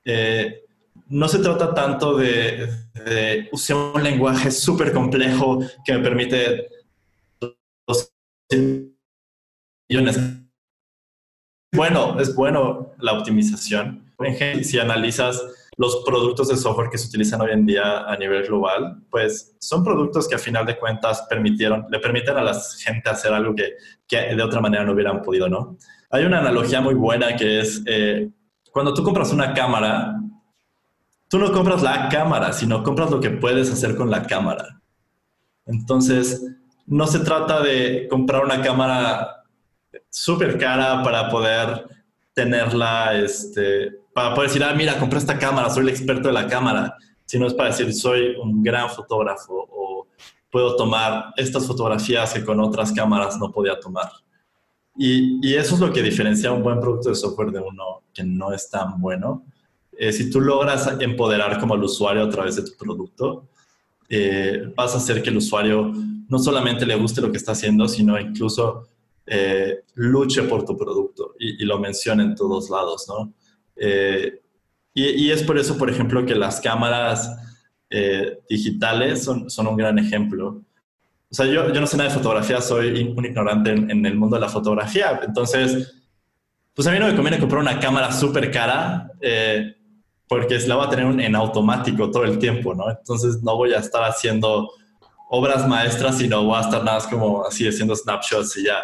Eh, 0.04 0.62
no 1.08 1.26
se 1.26 1.38
trata 1.38 1.72
tanto 1.72 2.18
de, 2.18 2.68
de 2.92 3.48
usar 3.52 3.76
un 3.94 4.02
lenguaje 4.02 4.50
súper 4.50 4.92
complejo 4.92 5.60
que 5.82 5.94
me 5.94 6.00
permite 6.00 6.68
millones. 9.88 10.45
Bueno, 11.76 12.18
es 12.18 12.34
bueno 12.34 12.92
la 12.98 13.12
optimización. 13.12 14.02
Si 14.62 14.78
analizas 14.78 15.42
los 15.76 16.02
productos 16.06 16.48
de 16.48 16.56
software 16.56 16.88
que 16.88 16.96
se 16.96 17.08
utilizan 17.08 17.42
hoy 17.42 17.50
en 17.52 17.66
día 17.66 17.98
a 18.06 18.16
nivel 18.16 18.44
global, 18.44 19.02
pues 19.10 19.54
son 19.58 19.84
productos 19.84 20.26
que 20.26 20.36
a 20.36 20.38
final 20.38 20.64
de 20.64 20.78
cuentas 20.78 21.26
permitieron, 21.28 21.86
le 21.90 21.98
permiten 21.98 22.36
a 22.38 22.42
la 22.42 22.54
gente 22.78 23.10
hacer 23.10 23.32
algo 23.34 23.54
que, 23.54 23.74
de 24.34 24.42
otra 24.42 24.60
manera 24.62 24.84
no 24.84 24.92
hubieran 24.92 25.22
podido, 25.22 25.50
¿no? 25.50 25.76
Hay 26.10 26.24
una 26.24 26.38
analogía 26.38 26.80
muy 26.80 26.94
buena 26.94 27.36
que 27.36 27.60
es 27.60 27.82
eh, 27.84 28.30
cuando 28.72 28.94
tú 28.94 29.02
compras 29.02 29.32
una 29.32 29.52
cámara, 29.52 30.14
tú 31.28 31.38
no 31.38 31.52
compras 31.52 31.82
la 31.82 32.08
cámara, 32.08 32.54
sino 32.54 32.82
compras 32.82 33.10
lo 33.10 33.20
que 33.20 33.30
puedes 33.30 33.70
hacer 33.70 33.96
con 33.96 34.10
la 34.10 34.22
cámara. 34.22 34.80
Entonces, 35.66 36.42
no 36.86 37.06
se 37.06 37.18
trata 37.18 37.60
de 37.60 38.06
comprar 38.08 38.44
una 38.44 38.62
cámara 38.62 39.44
súper 40.10 40.58
cara 40.58 41.02
para 41.02 41.28
poder 41.28 41.86
tenerla, 42.34 43.16
este, 43.18 43.92
para 44.12 44.34
poder 44.34 44.50
decir, 44.50 44.64
ah, 44.64 44.74
mira, 44.74 44.98
compré 44.98 45.18
esta 45.18 45.38
cámara, 45.38 45.70
soy 45.70 45.84
el 45.84 45.88
experto 45.88 46.28
de 46.28 46.34
la 46.34 46.46
cámara, 46.46 46.94
sino 47.24 47.46
es 47.46 47.54
para 47.54 47.70
decir, 47.70 47.92
soy 47.92 48.36
un 48.40 48.62
gran 48.62 48.90
fotógrafo 48.90 49.66
o 49.70 50.06
puedo 50.50 50.76
tomar 50.76 51.32
estas 51.36 51.66
fotografías 51.66 52.32
que 52.32 52.44
con 52.44 52.60
otras 52.60 52.92
cámaras 52.92 53.38
no 53.38 53.50
podía 53.50 53.78
tomar. 53.78 54.10
Y, 54.98 55.54
eso 55.54 55.74
es 55.74 55.80
lo 55.80 55.92
que 55.92 56.02
diferencia 56.02 56.52
un 56.52 56.62
buen 56.62 56.80
producto 56.80 57.10
de 57.10 57.14
software 57.14 57.50
de 57.50 57.60
uno 57.60 58.02
que 58.14 58.24
no 58.24 58.52
es 58.52 58.70
tan 58.70 59.00
bueno. 59.00 59.44
Eh, 59.92 60.12
si 60.12 60.30
tú 60.30 60.40
logras 60.40 60.88
empoderar 61.00 61.58
como 61.60 61.74
al 61.74 61.84
usuario 61.84 62.22
a 62.22 62.30
través 62.30 62.56
de 62.56 62.62
tu 62.62 62.76
producto, 62.78 63.48
eh, 64.08 64.72
vas 64.74 64.94
a 64.94 64.98
hacer 64.98 65.22
que 65.22 65.30
el 65.30 65.36
usuario 65.36 65.92
no 66.28 66.38
solamente 66.38 66.86
le 66.86 66.96
guste 66.96 67.20
lo 67.20 67.30
que 67.30 67.36
está 67.36 67.52
haciendo, 67.52 67.88
sino 67.88 68.18
incluso 68.18 68.88
eh, 69.26 69.80
luche 69.94 70.42
por 70.44 70.64
tu 70.64 70.76
producto 70.76 71.34
y, 71.38 71.62
y, 71.62 71.66
lo 71.66 71.78
mencione 71.78 72.22
en 72.22 72.34
todos 72.34 72.70
lados, 72.70 73.06
¿no? 73.08 73.32
Eh, 73.76 74.40
y, 74.98 75.30
es 75.30 75.42
por 75.42 75.58
eso, 75.58 75.76
por 75.76 75.90
ejemplo, 75.90 76.24
que 76.24 76.34
las 76.34 76.58
cámaras 76.58 77.30
eh, 77.90 78.38
digitales 78.48 79.22
son, 79.22 79.50
son, 79.50 79.66
un 79.66 79.76
gran 79.76 79.98
ejemplo. 79.98 80.62
O 81.30 81.34
sea, 81.34 81.44
yo, 81.44 81.70
yo, 81.70 81.80
no 81.82 81.86
sé 81.86 81.98
nada 81.98 82.08
de 82.08 82.16
fotografía, 82.16 82.62
soy 82.62 83.02
un 83.02 83.22
ignorante 83.22 83.72
en, 83.72 84.06
el 84.06 84.14
mundo 84.14 84.36
de 84.36 84.40
la 84.40 84.48
fotografía. 84.48 85.20
Entonces, 85.22 86.02
pues 86.72 86.88
a 86.88 86.92
mí 86.92 86.98
no 86.98 87.08
me 87.08 87.14
conviene 87.14 87.38
comprar 87.38 87.60
una 87.60 87.78
cámara 87.78 88.10
súper 88.10 88.50
cara 88.50 89.10
eh, 89.20 89.76
porque 90.26 90.58
la 90.60 90.76
voy 90.76 90.86
a 90.86 90.90
tener 90.90 91.20
en 91.20 91.36
automático 91.36 92.10
todo 92.10 92.24
el 92.24 92.38
tiempo, 92.38 92.74
¿no? 92.74 92.90
Entonces 92.90 93.42
no 93.42 93.54
voy 93.54 93.74
a 93.74 93.80
estar 93.80 94.02
haciendo 94.02 94.70
obras 95.28 95.68
maestras, 95.68 96.16
sino 96.16 96.42
voy 96.42 96.56
a 96.56 96.60
estar 96.62 96.82
nada 96.82 96.96
más 96.96 97.06
como 97.06 97.44
así 97.44 97.68
haciendo 97.68 97.94
snapshots 97.94 98.56
y 98.56 98.64
ya. 98.64 98.78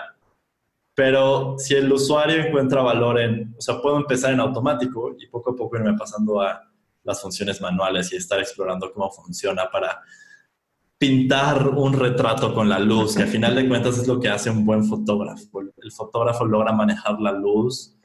Pero 0.94 1.56
si 1.59 1.74
el 1.74 1.90
usuario 1.90 2.44
encuentra 2.44 2.82
valor 2.82 3.19
en, 3.20 3.55
o 3.56 3.60
sea, 3.60 3.81
puedo 3.81 3.97
empezar 3.97 4.32
en 4.32 4.40
automático 4.40 5.14
y 5.19 5.27
poco 5.27 5.52
a 5.52 5.56
poco 5.56 5.77
irme 5.77 5.97
pasando 5.97 6.40
a 6.40 6.62
las 7.05 7.20
funciones 7.20 7.60
manuales 7.60 8.12
y 8.12 8.16
estar 8.16 8.39
explorando 8.39 8.93
cómo 8.93 9.10
funciona 9.10 9.70
para 9.70 10.02
pintar 10.98 11.66
un 11.69 11.94
retrato 11.94 12.55
con 12.55 12.69
la 12.69 12.78
luz, 12.78 13.16
que 13.16 13.23
al 13.23 13.28
final 13.28 13.56
de 13.56 13.66
cuentas 13.66 13.98
es 13.98 14.06
lo 14.06 14.20
que 14.20 14.28
hace 14.28 14.51
un 14.51 14.64
buen 14.64 14.85
fotógrafo. 14.85 15.60
El 15.60 15.90
fotógrafo 15.90 16.44
logra 16.44 16.73
manejar 16.73 17.20
la 17.20 17.32
luz 17.32 17.97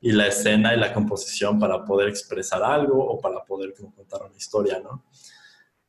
y 0.00 0.12
la 0.12 0.26
escena 0.26 0.74
y 0.74 0.78
la 0.78 0.92
composición 0.92 1.58
para 1.58 1.84
poder 1.84 2.08
expresar 2.08 2.62
algo 2.62 3.02
o 3.04 3.18
para 3.18 3.42
poder 3.42 3.74
contar 3.74 4.22
una 4.22 4.36
historia, 4.36 4.78
¿no? 4.84 5.02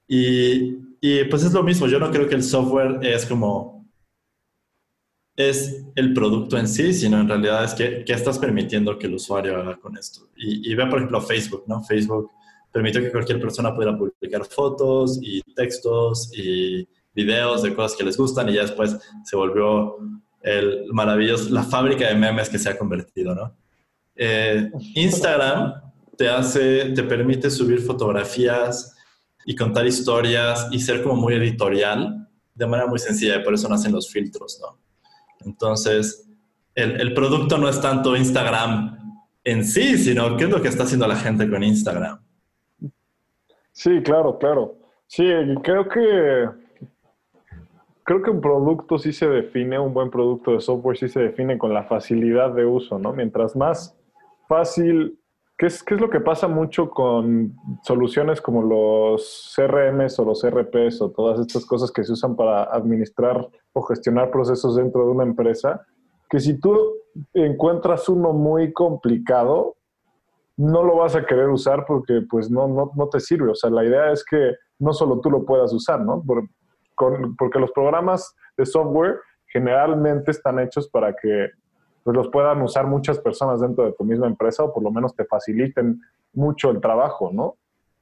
Y, 0.08 0.78
y 1.02 1.26
pues 1.26 1.44
es 1.44 1.52
lo 1.52 1.64
mismo, 1.64 1.86
yo 1.88 2.00
no 2.00 2.10
creo 2.10 2.28
que 2.28 2.36
el 2.36 2.44
software 2.44 3.00
es 3.02 3.26
como 3.26 3.75
es 5.36 5.86
el 5.96 6.14
producto 6.14 6.58
en 6.58 6.68
sí, 6.68 6.94
sino 6.94 7.20
en 7.20 7.28
realidad 7.28 7.64
es 7.64 7.74
que, 7.74 8.04
qué 8.06 8.14
estás 8.14 8.40
permitiendo 8.40 8.98
que 8.98 9.08
el 9.08 9.16
usuario 9.16 9.58
haga 9.58 9.78
con 9.78 9.98
esto. 9.98 10.30
Y, 10.36 10.72
y 10.72 10.76
ve, 10.76 10.86
por 10.88 11.00
ejemplo, 11.00 11.22
Facebook, 11.22 11.64
¿no? 11.68 11.84
Facebook 11.84 12.32
permitió 12.72 13.02
que 13.02 13.12
cualquier 13.12 13.40
persona 13.40 13.74
pudiera 13.74 13.98
publicar 13.98 14.46
fotos 14.46 15.20
y 15.22 15.42
textos 15.54 16.30
y 16.38 16.88
videos 17.14 17.64
de 17.64 17.74
cosas 17.74 17.98
que 17.98 18.04
les 18.04 18.18
gustan 18.18 18.50
y 18.50 18.54
ya 18.54 18.64
después 18.64 18.98
se 19.24 19.36
volvió 19.36 19.96
el 20.42 20.86
maravilloso, 20.92 21.50
la 21.52 21.64
fábrica 21.64 22.08
de 22.08 22.16
memes 22.16 22.50
que 22.50 22.60
se 22.60 22.70
ha 22.70 22.78
convertido, 22.78 23.34
¿no? 23.34 23.56
Eh, 24.16 24.70
Instagram 24.94 25.74
te 26.18 26.30
hace, 26.30 26.92
te 26.92 27.04
permite 27.04 27.50
subir 27.50 27.80
fotografías 27.80 28.96
y 29.46 29.56
contar 29.56 29.86
historias 29.86 30.68
y 30.72 30.80
ser 30.80 31.02
como 31.02 31.16
muy 31.16 31.34
editorial 31.34 32.28
de 32.54 32.68
manera 32.68 32.88
muy 32.88 33.00
sencilla, 33.00 33.44
por 33.44 33.54
eso 33.54 33.68
nacen 33.68 33.92
los 33.92 34.10
filtros, 34.10 34.60
¿no? 34.62 34.85
Entonces, 35.42 36.30
el, 36.76 37.14
producto 37.14 37.58
no 37.58 37.70
es 37.70 37.80
tanto 37.82 38.16
Instagram 38.16 39.24
en 39.44 39.64
sí, 39.64 39.98
sino 39.98 40.36
qué 40.38 40.46
es 40.46 40.50
lo 40.50 40.62
que 40.62 40.68
está 40.68 40.84
haciendo 40.84 41.08
la 41.08 41.16
gente 41.16 41.50
con 41.50 41.64
Instagram. 41.64 42.20
Sí, 43.72 44.02
claro, 44.04 44.38
claro. 44.38 44.78
Sí, 45.08 45.26
creo 45.64 45.88
que 45.88 46.50
creo 48.04 48.22
que 48.22 48.30
un 48.30 48.40
producto 48.40 48.98
sí 48.98 49.12
se 49.12 49.28
define, 49.28 49.80
un 49.80 49.94
buen 49.94 50.10
producto 50.10 50.52
de 50.52 50.62
software 50.62 50.98
sí 50.98 51.10
se 51.10 51.22
define 51.22 51.58
con 51.58 51.74
la 51.74 51.84
facilidad 51.84 52.52
de 52.54 52.66
uso, 52.66 53.00
¿no? 53.00 53.14
Mientras 53.14 53.56
más 53.56 53.98
fácil, 54.48 55.20
¿qué 55.58 55.66
es, 55.66 55.82
qué 55.84 55.96
es 55.96 56.02
lo 56.02 56.10
que 56.10 56.20
pasa 56.20 56.48
mucho 56.48 56.90
con 56.90 57.56
soluciones 57.84 58.42
como 58.42 58.62
los 58.62 59.54
CRMs 59.56 60.20
o 60.20 60.26
los 60.26 60.48
RPs 60.48 61.02
o 61.02 61.10
todas 61.12 61.40
estas 61.40 61.66
cosas 61.66 61.92
que 61.92 62.04
se 62.04 62.14
usan 62.14 62.36
para 62.36 62.64
administrar 62.66 63.48
o 63.76 63.82
gestionar 63.82 64.32
procesos 64.32 64.78
dentro 64.78 65.06
de 65.06 65.12
una 65.12 65.24
empresa? 65.24 65.86
Que 66.30 66.40
si 66.40 66.60
tú 66.60 66.76
encuentras 67.34 68.08
uno 68.10 68.34
muy 68.34 68.72
complicado, 68.74 69.76
no 70.58 70.84
lo 70.84 70.96
vas 70.96 71.16
a 71.16 71.26
querer 71.26 71.50
usar 71.50 71.86
porque 71.86 72.22
pues 72.30 72.50
no, 72.50 72.68
no, 72.68 72.92
no 72.96 73.10
te 73.10 73.20
sirve. 73.20 73.52
O 73.52 73.56
sea, 73.56 73.70
la 73.70 73.84
idea 73.84 74.12
es 74.12 74.24
que 74.24 74.56
no 74.80 74.94
solo 74.94 75.20
tú 75.20 75.30
lo 75.30 75.46
puedas 75.46 75.74
usar, 75.74 76.02
¿no? 76.02 76.24
porque 77.38 77.60
los 77.60 77.72
programas 77.74 78.34
de 78.58 78.66
software 78.66 79.20
generalmente 79.48 80.32
están 80.32 80.60
hechos 80.60 80.88
para 80.88 81.14
que 81.14 81.50
pues, 82.04 82.16
los 82.16 82.30
puedan 82.30 82.62
usar 82.62 82.88
muchas 82.88 83.20
personas 83.20 83.60
dentro 83.60 83.84
de 83.84 83.92
tu 83.92 84.06
misma 84.06 84.28
empresa 84.28 84.64
o 84.64 84.74
por 84.74 84.82
lo 84.82 84.92
menos 84.92 85.14
te 85.14 85.26
faciliten 85.26 86.02
mucho 86.34 86.70
el 86.70 86.80
trabajo, 86.80 87.32
¿no? 87.34 87.58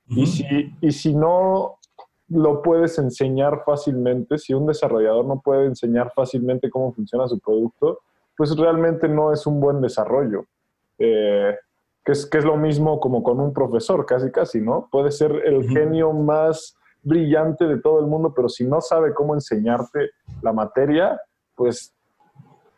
y, 0.10 0.28
si, 0.28 0.46
y 0.82 0.92
si 0.92 1.16
no 1.16 1.80
lo 2.30 2.62
puedes 2.62 2.98
enseñar 2.98 3.64
fácilmente, 3.66 4.38
si 4.38 4.54
un 4.54 4.66
desarrollador 4.66 5.26
no 5.26 5.42
puede 5.42 5.66
enseñar 5.66 6.12
fácilmente 6.16 6.70
cómo 6.70 6.94
funciona 6.94 7.28
su 7.28 7.40
producto, 7.40 8.00
pues 8.36 8.56
realmente 8.58 9.08
no 9.08 9.32
es 9.32 9.46
un 9.46 9.60
buen 9.60 9.82
desarrollo. 9.82 10.46
Eh, 10.98 11.56
que, 12.04 12.12
es, 12.12 12.26
que 12.26 12.38
es 12.38 12.46
lo 12.46 12.58
mismo 12.58 13.00
como 13.00 13.24
con 13.24 13.40
un 13.40 13.54
profesor, 13.54 14.06
casi 14.06 14.32
casi, 14.32 14.60
¿no? 14.60 14.90
Puede 14.92 15.12
ser 15.12 15.32
el 15.46 15.70
genio 15.70 16.12
más 16.12 16.76
brillante 17.02 17.66
de 17.66 17.80
todo 17.80 18.00
el 18.00 18.08
mundo, 18.08 18.34
pero 18.36 18.50
si 18.50 18.66
no 18.66 18.82
sabe 18.82 19.14
cómo 19.14 19.34
enseñarte 19.34 20.12
la 20.42 20.54
materia, 20.54 21.20
pues 21.56 21.94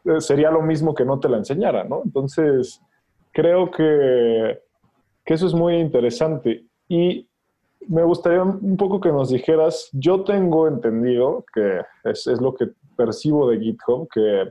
eh, 0.06 0.22
sería 0.22 0.52
lo 0.52 0.62
mismo 0.62 0.94
que 0.94 1.06
no 1.06 1.20
te 1.20 1.30
la 1.30 1.38
enseñara, 1.38 1.84
¿no? 1.84 2.02
Entonces, 2.04 2.82
creo 3.32 3.72
que, 3.72 4.60
que 5.24 5.34
eso 5.34 5.48
es 5.48 5.54
muy 5.54 5.76
interesante. 5.76 6.66
Y 6.88 7.28
me 7.88 8.04
gustaría 8.04 8.44
un 8.44 8.78
poco 8.78 9.00
que 9.00 9.12
nos 9.12 9.30
dijeras, 9.30 9.90
yo 9.94 10.24
tengo 10.24 10.68
entendido, 10.68 11.46
que 11.54 11.82
es, 12.04 12.28
es 12.28 12.42
lo 12.42 12.54
que 12.54 12.68
percibo 12.96 13.50
de 13.50 13.60
GitHub, 13.60 14.08
que 14.14 14.50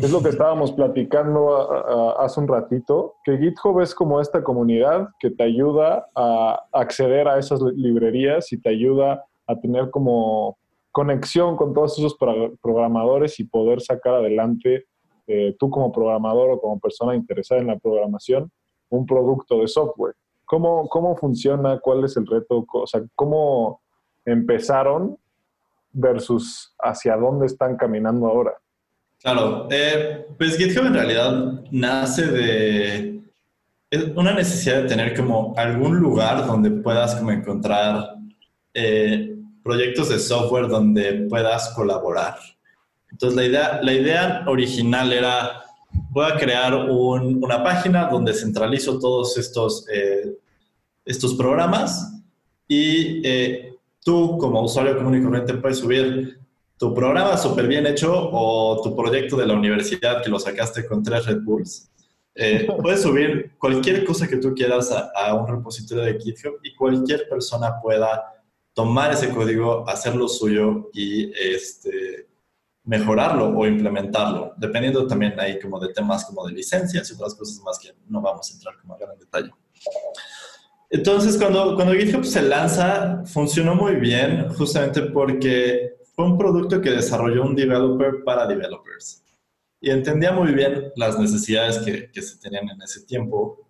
es 0.00 0.10
lo 0.10 0.22
que 0.22 0.30
estábamos 0.30 0.72
platicando 0.72 2.18
hace 2.18 2.40
un 2.40 2.48
ratito, 2.48 3.16
que 3.24 3.36
GitHub 3.36 3.80
es 3.80 3.94
como 3.94 4.20
esta 4.20 4.42
comunidad 4.42 5.10
que 5.20 5.30
te 5.30 5.42
ayuda 5.42 6.08
a 6.14 6.64
acceder 6.72 7.28
a 7.28 7.38
esas 7.38 7.60
librerías 7.60 8.52
y 8.52 8.60
te 8.60 8.70
ayuda 8.70 9.24
a 9.46 9.60
tener 9.60 9.90
como 9.90 10.56
conexión 10.92 11.56
con 11.56 11.74
todos 11.74 11.98
esos 11.98 12.16
programadores 12.62 13.38
y 13.38 13.44
poder 13.44 13.80
sacar 13.82 14.14
adelante 14.14 14.86
eh, 15.26 15.54
tú 15.58 15.68
como 15.70 15.92
programador 15.92 16.50
o 16.50 16.60
como 16.60 16.80
persona 16.80 17.14
interesada 17.14 17.60
en 17.60 17.68
la 17.68 17.78
programación 17.78 18.50
un 18.88 19.06
producto 19.06 19.60
de 19.60 19.68
software. 19.68 20.14
¿Cómo, 20.52 20.86
cómo 20.86 21.16
funciona? 21.16 21.78
¿Cuál 21.78 22.04
es 22.04 22.14
el 22.18 22.26
reto? 22.26 22.66
O 22.70 22.86
sea, 22.86 23.00
¿cómo 23.14 23.80
empezaron 24.22 25.16
versus 25.90 26.74
hacia 26.78 27.16
dónde 27.16 27.46
están 27.46 27.74
caminando 27.74 28.26
ahora? 28.26 28.52
Claro, 29.22 29.66
eh, 29.70 30.26
pues 30.36 30.58
GitHub 30.58 30.84
en 30.84 30.92
realidad 30.92 31.62
nace 31.70 32.26
de 32.26 33.22
una 34.14 34.34
necesidad 34.34 34.82
de 34.82 34.88
tener 34.88 35.16
como 35.16 35.54
algún 35.56 35.98
lugar 35.98 36.46
donde 36.46 36.70
puedas 36.70 37.14
como 37.14 37.30
encontrar 37.30 38.16
eh, 38.74 39.34
proyectos 39.64 40.10
de 40.10 40.18
software 40.18 40.68
donde 40.68 41.28
puedas 41.30 41.70
colaborar. 41.70 42.36
Entonces 43.10 43.36
la 43.38 43.46
idea, 43.46 43.80
la 43.82 43.92
idea 43.94 44.44
original 44.46 45.14
era, 45.14 45.62
voy 46.10 46.26
a 46.30 46.36
crear 46.36 46.74
una 46.74 47.64
página 47.64 48.08
donde 48.08 48.34
centralizo 48.34 48.98
todos 48.98 49.38
estos, 49.38 49.88
eh, 49.88 50.36
estos 51.04 51.34
programas 51.34 52.22
y 52.68 53.22
tú 54.04 54.38
como 54.38 54.62
usuario 54.62 54.96
común 54.96 55.20
y 55.20 55.22
corriente 55.22 55.54
puedes 55.54 55.78
subir 55.78 56.38
tu 56.82 56.92
programa 56.92 57.36
súper 57.36 57.68
bien 57.68 57.86
hecho 57.86 58.12
o 58.32 58.80
tu 58.82 58.96
proyecto 58.96 59.36
de 59.36 59.46
la 59.46 59.54
universidad 59.54 60.22
que 60.22 60.28
lo 60.28 60.40
sacaste 60.40 60.84
con 60.86 61.02
tres 61.02 61.26
Red 61.26 61.42
Bulls, 61.42 61.88
eh, 62.34 62.66
puedes 62.80 63.02
subir 63.02 63.52
cualquier 63.58 64.04
cosa 64.04 64.26
que 64.26 64.38
tú 64.38 64.54
quieras 64.54 64.90
a, 64.90 65.34
un 65.34 65.46
repositorio 65.46 66.02
de 66.04 66.18
GitHub 66.18 66.58
y 66.62 66.74
cualquier 66.74 67.28
persona 67.28 67.80
pueda 67.80 68.42
tomar 68.72 69.12
ese 69.12 69.28
código, 69.28 69.88
hacerlo 69.88 70.26
suyo 70.28 70.90
y 70.94 71.30
este, 71.38 72.26
mejorarlo 72.84 73.56
o 73.56 73.66
implementarlo, 73.66 74.54
dependiendo 74.56 75.06
también 75.06 75.38
ahí 75.38 75.60
como 75.60 75.78
de 75.78 75.92
temas 75.92 76.24
como 76.24 76.46
de 76.46 76.54
licencias 76.54 77.08
y 77.10 77.14
otras 77.14 77.34
cosas 77.34 77.60
más 77.62 77.78
que 77.78 77.90
no 78.08 78.20
vamos 78.22 78.50
a 78.50 78.54
entrar 78.54 78.76
como 78.80 78.94
a 78.94 78.98
gran 78.98 79.18
detalle. 79.18 79.50
Entonces, 80.94 81.38
cuando, 81.38 81.74
cuando 81.74 81.94
GitHub 81.94 82.22
se 82.22 82.42
lanza, 82.42 83.24
funcionó 83.24 83.74
muy 83.74 83.96
bien, 83.96 84.50
justamente 84.50 85.00
porque 85.00 85.94
fue 86.14 86.26
un 86.26 86.36
producto 86.36 86.82
que 86.82 86.90
desarrolló 86.90 87.44
un 87.44 87.56
developer 87.56 88.22
para 88.24 88.46
developers. 88.46 89.24
Y 89.80 89.88
entendía 89.88 90.32
muy 90.32 90.52
bien 90.52 90.92
las 90.96 91.18
necesidades 91.18 91.78
que, 91.78 92.10
que 92.10 92.20
se 92.20 92.36
tenían 92.38 92.68
en 92.68 92.82
ese 92.82 93.06
tiempo. 93.06 93.66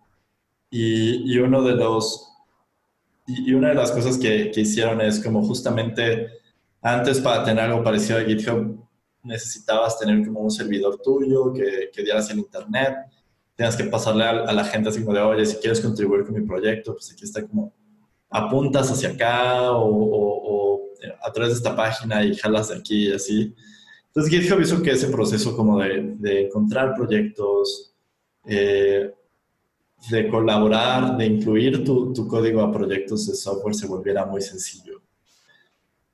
Y, 0.69 1.33
y 1.33 1.39
uno 1.39 1.63
de 1.63 1.77
los 1.77 2.29
y, 3.29 3.55
una 3.55 3.69
de 3.69 3.75
las 3.75 3.93
cosas 3.93 4.19
que, 4.19 4.51
que, 4.51 4.63
hicieron 4.63 5.01
es 5.01 5.23
como 5.23 5.45
justamente 5.45 6.27
antes 6.81 7.21
para 7.21 7.45
tener 7.45 7.65
algo 7.65 7.85
parecido 7.85 8.19
a 8.19 8.25
GitHub 8.25 8.85
necesitabas 9.23 9.97
tener 9.97 10.27
como 10.27 10.41
un 10.41 10.51
servidor 10.51 11.01
tuyo 11.01 11.53
que, 11.53 11.91
que 11.93 12.03
dieras 12.03 12.29
el 12.31 12.41
internet 12.41 12.97
tienes 13.71 13.77
que 13.77 13.85
pasarle 13.85 14.25
a, 14.25 14.53
la 14.53 14.65
gente 14.65 14.89
así 14.89 15.03
como 15.03 15.15
de 15.15 15.21
oye 15.21 15.47
si 15.47 15.57
quieres 15.57 15.81
contribuir 15.81 16.25
con 16.25 16.35
mi 16.35 16.47
proyecto 16.47 16.95
pues 16.95 17.13
aquí 17.13 17.25
está 17.25 17.47
como 17.47 17.73
apuntas 18.31 18.91
hacia 18.91 19.11
acá 19.11 19.73
o 19.73 20.63
a 21.23 21.33
través 21.33 21.53
de 21.53 21.57
esta 21.59 21.75
página 21.75 22.25
y 22.25 22.35
jalas 22.37 22.69
de 22.69 22.77
aquí 22.77 23.09
y 23.09 23.13
así. 23.13 23.55
Entonces 24.07 24.31
GitHub 24.31 24.61
hizo 24.61 24.83
que 24.83 24.91
ese 24.91 25.09
proceso 25.09 25.57
como 25.57 25.79
de, 25.81 26.15
de 26.19 26.47
encontrar 26.47 26.95
proyectos, 26.95 27.95
eh, 28.45 29.13
de 30.11 30.29
colaborar, 30.29 31.17
de 31.17 31.27
incluir 31.27 31.85
tu, 31.85 32.13
tu, 32.13 32.27
código 32.27 32.61
a 32.61 32.73
proyectos 32.73 33.27
de 33.27 33.35
software 33.35 33.75
se 33.75 33.87
volviera 33.87 34.27
muy 34.27 34.43
sencillo. 34.43 35.01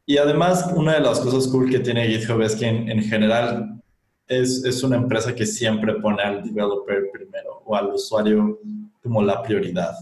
Y 0.04 0.18
además, 0.18 0.70
una 0.74 0.94
de 0.94 1.00
las 1.00 1.20
cosas 1.20 1.48
cool 1.48 1.70
que 1.70 1.80
tiene 1.80 2.06
GitHub 2.06 2.40
es 2.42 2.54
que 2.54 2.66
en, 2.66 2.88
en 2.90 3.02
general 3.02 3.77
es, 4.28 4.64
es, 4.64 4.82
una 4.82 4.96
empresa 4.96 5.34
que 5.34 5.46
siempre 5.46 5.94
pone 5.94 6.22
al 6.22 6.42
developer 6.42 7.10
primero 7.10 7.62
o 7.64 7.74
al 7.74 7.92
usuario 7.94 8.60
como 9.02 9.22
la 9.22 9.42
prioridad. 9.42 9.94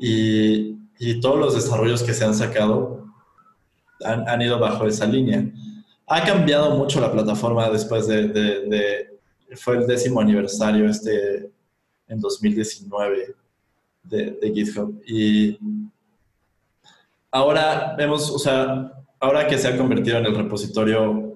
Y, 0.00 0.78
y 0.98 1.20
todos 1.20 1.38
los 1.38 1.54
desarrollos 1.54 2.02
que 2.02 2.14
se 2.14 2.24
han 2.24 2.34
sacado 2.34 2.98
han, 4.04 4.42
ido 4.42 4.58
bajo 4.58 4.86
esa 4.86 5.06
línea. 5.06 5.44
Ha 6.06 6.24
cambiado 6.24 6.76
mucho 6.76 7.00
la 7.00 7.12
plataforma 7.12 7.68
después 7.70 8.06
de, 8.06 9.08
fue 9.56 9.78
el 9.78 9.86
décimo 9.86 10.20
aniversario 10.20 10.88
este 10.88 11.50
en 12.08 12.20
2019 12.20 13.34
de, 14.04 14.52
GitHub. 14.54 15.00
Y 15.06 15.58
ahora 17.30 17.94
vemos, 17.96 18.30
o 18.30 18.38
sea, 18.38 18.92
ahora 19.20 19.46
que 19.46 19.58
se 19.58 19.68
ha 19.68 19.76
convertido 19.76 20.18
en 20.18 20.26
el 20.26 20.34
repositorio 20.34 21.27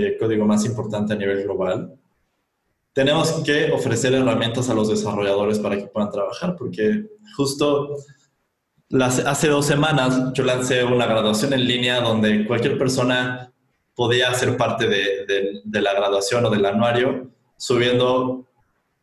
de 0.00 0.18
código 0.18 0.44
más 0.44 0.64
importante 0.64 1.12
a 1.12 1.16
nivel 1.16 1.44
global, 1.44 1.94
tenemos 2.92 3.32
que 3.44 3.72
ofrecer 3.72 4.14
herramientas 4.14 4.70
a 4.70 4.74
los 4.74 4.88
desarrolladores 4.88 5.58
para 5.58 5.76
que 5.76 5.86
puedan 5.86 6.10
trabajar, 6.10 6.54
porque 6.56 7.06
justo 7.36 7.96
hace 9.00 9.48
dos 9.48 9.66
semanas 9.66 10.32
yo 10.32 10.44
lancé 10.44 10.84
una 10.84 11.06
graduación 11.06 11.52
en 11.52 11.66
línea 11.66 12.00
donde 12.00 12.46
cualquier 12.46 12.78
persona 12.78 13.52
podía 13.96 14.32
ser 14.34 14.56
parte 14.56 14.88
de, 14.88 15.80
la 15.80 15.92
graduación 15.92 16.44
o 16.44 16.50
del 16.50 16.64
anuario 16.64 17.30
subiendo, 17.56 18.46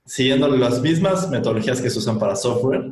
siguiendo 0.06 0.48
las 0.48 0.82
mismas 0.82 1.30
metodologías 1.30 1.82
que 1.82 1.90
se 1.90 2.00
usan 2.00 2.20
para 2.20 2.36
software, 2.36 2.92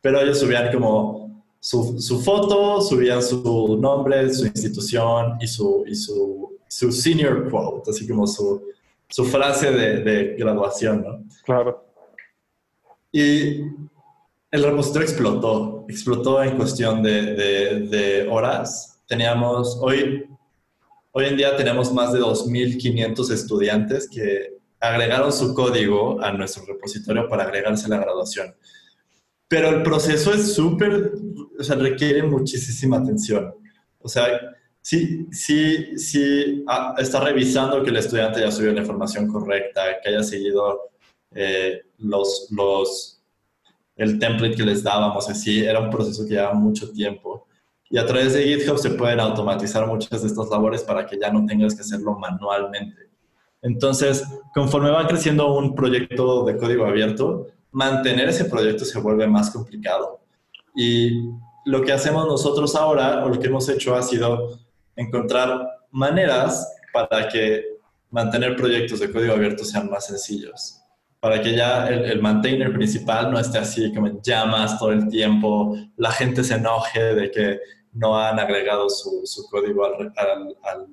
pero 0.00 0.20
ellos 0.20 0.40
subían 0.40 0.72
como 0.72 1.44
su, 1.60 2.22
foto, 2.24 2.80
subían 2.80 3.22
su 3.22 3.78
nombre, 3.78 4.32
su 4.32 4.46
institución 4.46 5.36
y 5.40 5.46
su, 5.46 5.84
y 5.86 5.94
su, 5.94 6.49
su 6.70 6.92
senior 6.92 7.50
quote, 7.50 7.90
así 7.90 8.06
como 8.06 8.26
su, 8.26 8.62
su 9.08 9.24
frase 9.24 9.72
de, 9.72 10.02
de 10.04 10.36
graduación, 10.36 11.02
¿no? 11.02 11.24
Claro. 11.44 11.84
Y 13.12 13.62
el 14.52 14.62
repositorio 14.62 15.08
explotó, 15.08 15.84
explotó 15.88 16.42
en 16.42 16.56
cuestión 16.56 17.02
de, 17.02 17.34
de, 17.88 18.28
horas. 18.28 19.02
Teníamos, 19.06 19.78
hoy, 19.80 20.28
hoy 21.10 21.24
en 21.24 21.36
día 21.36 21.56
tenemos 21.56 21.92
más 21.92 22.12
de 22.12 22.20
2.500 22.20 23.32
estudiantes 23.32 24.08
que 24.08 24.58
agregaron 24.78 25.32
su 25.32 25.54
código 25.54 26.22
a 26.22 26.32
nuestro 26.32 26.64
repositorio 26.66 27.28
para 27.28 27.44
agregarse 27.44 27.86
a 27.86 27.90
la 27.90 27.98
graduación. 27.98 28.54
Pero 29.48 29.70
el 29.70 29.82
proceso 29.82 30.32
es 30.32 30.54
súper, 30.54 31.12
o 31.58 31.64
sea, 31.64 31.74
requiere 31.74 32.22
muchísima 32.22 32.98
atención. 32.98 33.52
O 33.98 34.08
sea, 34.08 34.28
sí, 34.80 35.26
sí, 35.30 35.98
sí 35.98 36.64
ah, 36.68 36.94
está 36.98 37.20
revisando 37.20 37.82
que 37.82 37.90
el 37.90 37.96
estudiante 37.96 38.40
haya 38.40 38.50
subido 38.50 38.72
la 38.72 38.80
información 38.80 39.28
correcta, 39.28 40.00
que 40.02 40.10
haya 40.10 40.22
seguido 40.22 40.90
eh, 41.34 41.82
los, 41.98 42.48
los, 42.50 43.22
el 43.96 44.18
template 44.18 44.56
que 44.56 44.64
les 44.64 44.82
dábamos, 44.82 45.28
así, 45.28 45.64
era 45.64 45.80
un 45.80 45.90
proceso 45.90 46.24
que 46.24 46.34
lleva 46.34 46.54
mucho 46.54 46.90
tiempo. 46.90 47.46
Y 47.88 47.98
a 47.98 48.06
través 48.06 48.34
de 48.34 48.44
GitHub 48.44 48.78
se 48.78 48.90
pueden 48.90 49.20
automatizar 49.20 49.86
muchas 49.86 50.22
de 50.22 50.28
estas 50.28 50.48
labores 50.48 50.82
para 50.82 51.06
que 51.06 51.18
ya 51.18 51.30
no 51.32 51.44
tengas 51.44 51.74
que 51.74 51.80
hacerlo 51.80 52.16
manualmente. 52.18 53.10
Entonces, 53.62 54.24
conforme 54.54 54.90
va 54.90 55.06
creciendo 55.06 55.54
un 55.54 55.74
proyecto 55.74 56.44
de 56.44 56.56
código 56.56 56.86
abierto, 56.86 57.48
mantener 57.72 58.28
ese 58.28 58.44
proyecto 58.44 58.84
se 58.84 58.98
vuelve 59.00 59.26
más 59.26 59.50
complicado. 59.50 60.20
Y 60.74 61.30
lo 61.66 61.82
que 61.82 61.92
hacemos 61.92 62.26
nosotros 62.26 62.74
ahora, 62.74 63.24
o 63.24 63.28
lo 63.28 63.38
que 63.38 63.48
hemos 63.48 63.68
hecho, 63.68 63.94
ha 63.94 64.02
sido 64.02 64.58
encontrar 64.96 65.66
maneras 65.90 66.66
para 66.92 67.28
que 67.28 67.64
mantener 68.10 68.56
proyectos 68.56 69.00
de 69.00 69.10
código 69.10 69.34
abierto 69.34 69.64
sean 69.64 69.88
más 69.90 70.06
sencillos. 70.06 70.80
Para 71.20 71.40
que 71.40 71.54
ya 71.54 71.88
el, 71.88 72.20
maintainer 72.22 72.72
principal 72.72 73.30
no 73.30 73.38
esté 73.38 73.58
así 73.58 73.92
como 73.94 74.20
llamas 74.22 74.78
todo 74.78 74.92
el 74.92 75.08
tiempo, 75.08 75.76
la 75.96 76.10
gente 76.10 76.42
se 76.42 76.54
enoje 76.54 77.14
de 77.14 77.30
que 77.30 77.60
no 77.92 78.18
han 78.18 78.38
agregado 78.38 78.88
su, 78.88 79.22
código 79.50 79.84
al, 79.84 80.12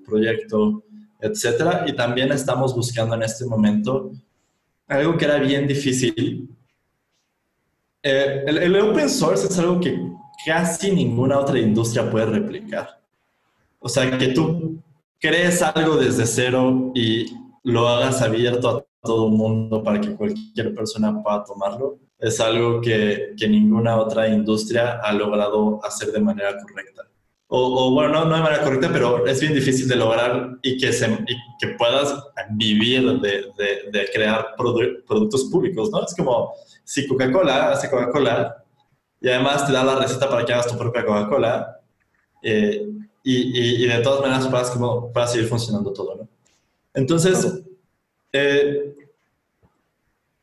proyecto 0.06 0.84
etcétera. 1.20 1.86
Y 1.88 1.94
también 1.94 2.32
estamos 2.32 2.76
buscando 2.76 3.16
en 3.16 3.24
este 3.24 3.46
momento 3.46 4.12
algo 4.88 5.18
que 5.18 5.26
era 5.26 5.38
bien 5.38 5.68
difícil. 5.68 6.50
Eh, 8.04 8.44
el, 8.48 8.80
open 8.80 9.10
source 9.10 9.48
es 9.48 9.58
algo 9.60 9.80
que 9.80 9.98
casi 10.46 10.92
ninguna 10.92 11.40
otra 11.40 11.60
industria 11.60 12.10
puede 12.10 12.28
replicar. 12.28 13.02
O 13.80 13.90
sea, 13.90 14.18
que 14.18 14.30
tú 14.30 14.82
crees 15.20 15.62
algo 15.62 15.98
desde 15.98 16.26
cero 16.26 16.92
y 16.96 17.26
lo 17.64 17.88
hagas 17.88 18.22
abierto 18.22 18.70
a 18.70 18.86
todo 19.02 19.28
el 19.28 19.34
mundo 19.34 19.84
para 19.84 20.02
que 20.02 20.16
cualquier 20.16 20.74
persona 20.74 21.22
pueda 21.22 21.44
tomarlo, 21.44 22.00
es 22.20 22.40
algo 22.40 22.82
que, 22.82 23.34
que 23.38 23.48
ninguna 23.48 23.98
otra 23.98 24.28
industria 24.28 25.00
ha 25.04 25.14
logrado 25.14 25.80
hacer 25.84 26.12
de 26.12 26.20
manera 26.20 26.58
correcta 26.58 27.04
o, 27.50 27.92
bueno, 27.92 28.10
no, 28.10 28.26
no, 28.26 28.36
de 28.36 28.42
manera 28.42 28.62
correcta, 28.64 28.90
pero 28.92 29.26
es 29.26 29.40
bien 29.40 29.54
difícil 29.54 29.88
de 29.88 29.96
lograr 29.96 30.58
y 30.62 30.78
que, 30.78 30.92
se, 30.92 31.08
que 31.60 31.68
puedas 31.78 32.14
vivir 32.52 33.22
de, 33.22 33.46
de, 33.92 34.10
crear 34.14 34.54
productos 34.58 35.46
públicos, 35.46 35.90
¿no? 35.90 36.04
Es 36.04 36.14
como 36.14 36.54
si 36.84 37.08
Coca-Cola 37.08 37.72
hace 37.72 37.90
Coca-Cola 37.90 38.64
y 39.22 39.30
además 39.30 39.66
te 39.66 39.72
da 39.72 39.84
la 39.86 39.96
receta 39.96 40.30
para 40.30 40.44
que 40.44 40.54
hagas 40.54 40.68
tu 40.68 40.78
propia 40.78 41.06
Coca-Cola 41.06 41.80
eh, 42.44 42.86
y, 43.30 43.84
y, 43.84 43.88
de 43.88 44.00
todas 44.00 44.22
maneras 44.22 44.48
puedas, 44.48 44.72
como, 44.72 45.12
seguir 45.28 45.48
funcionando 45.48 45.92
todo, 45.92 46.16
¿no? 46.16 46.28
Entonces, 46.94 47.62
eh, 48.32 48.96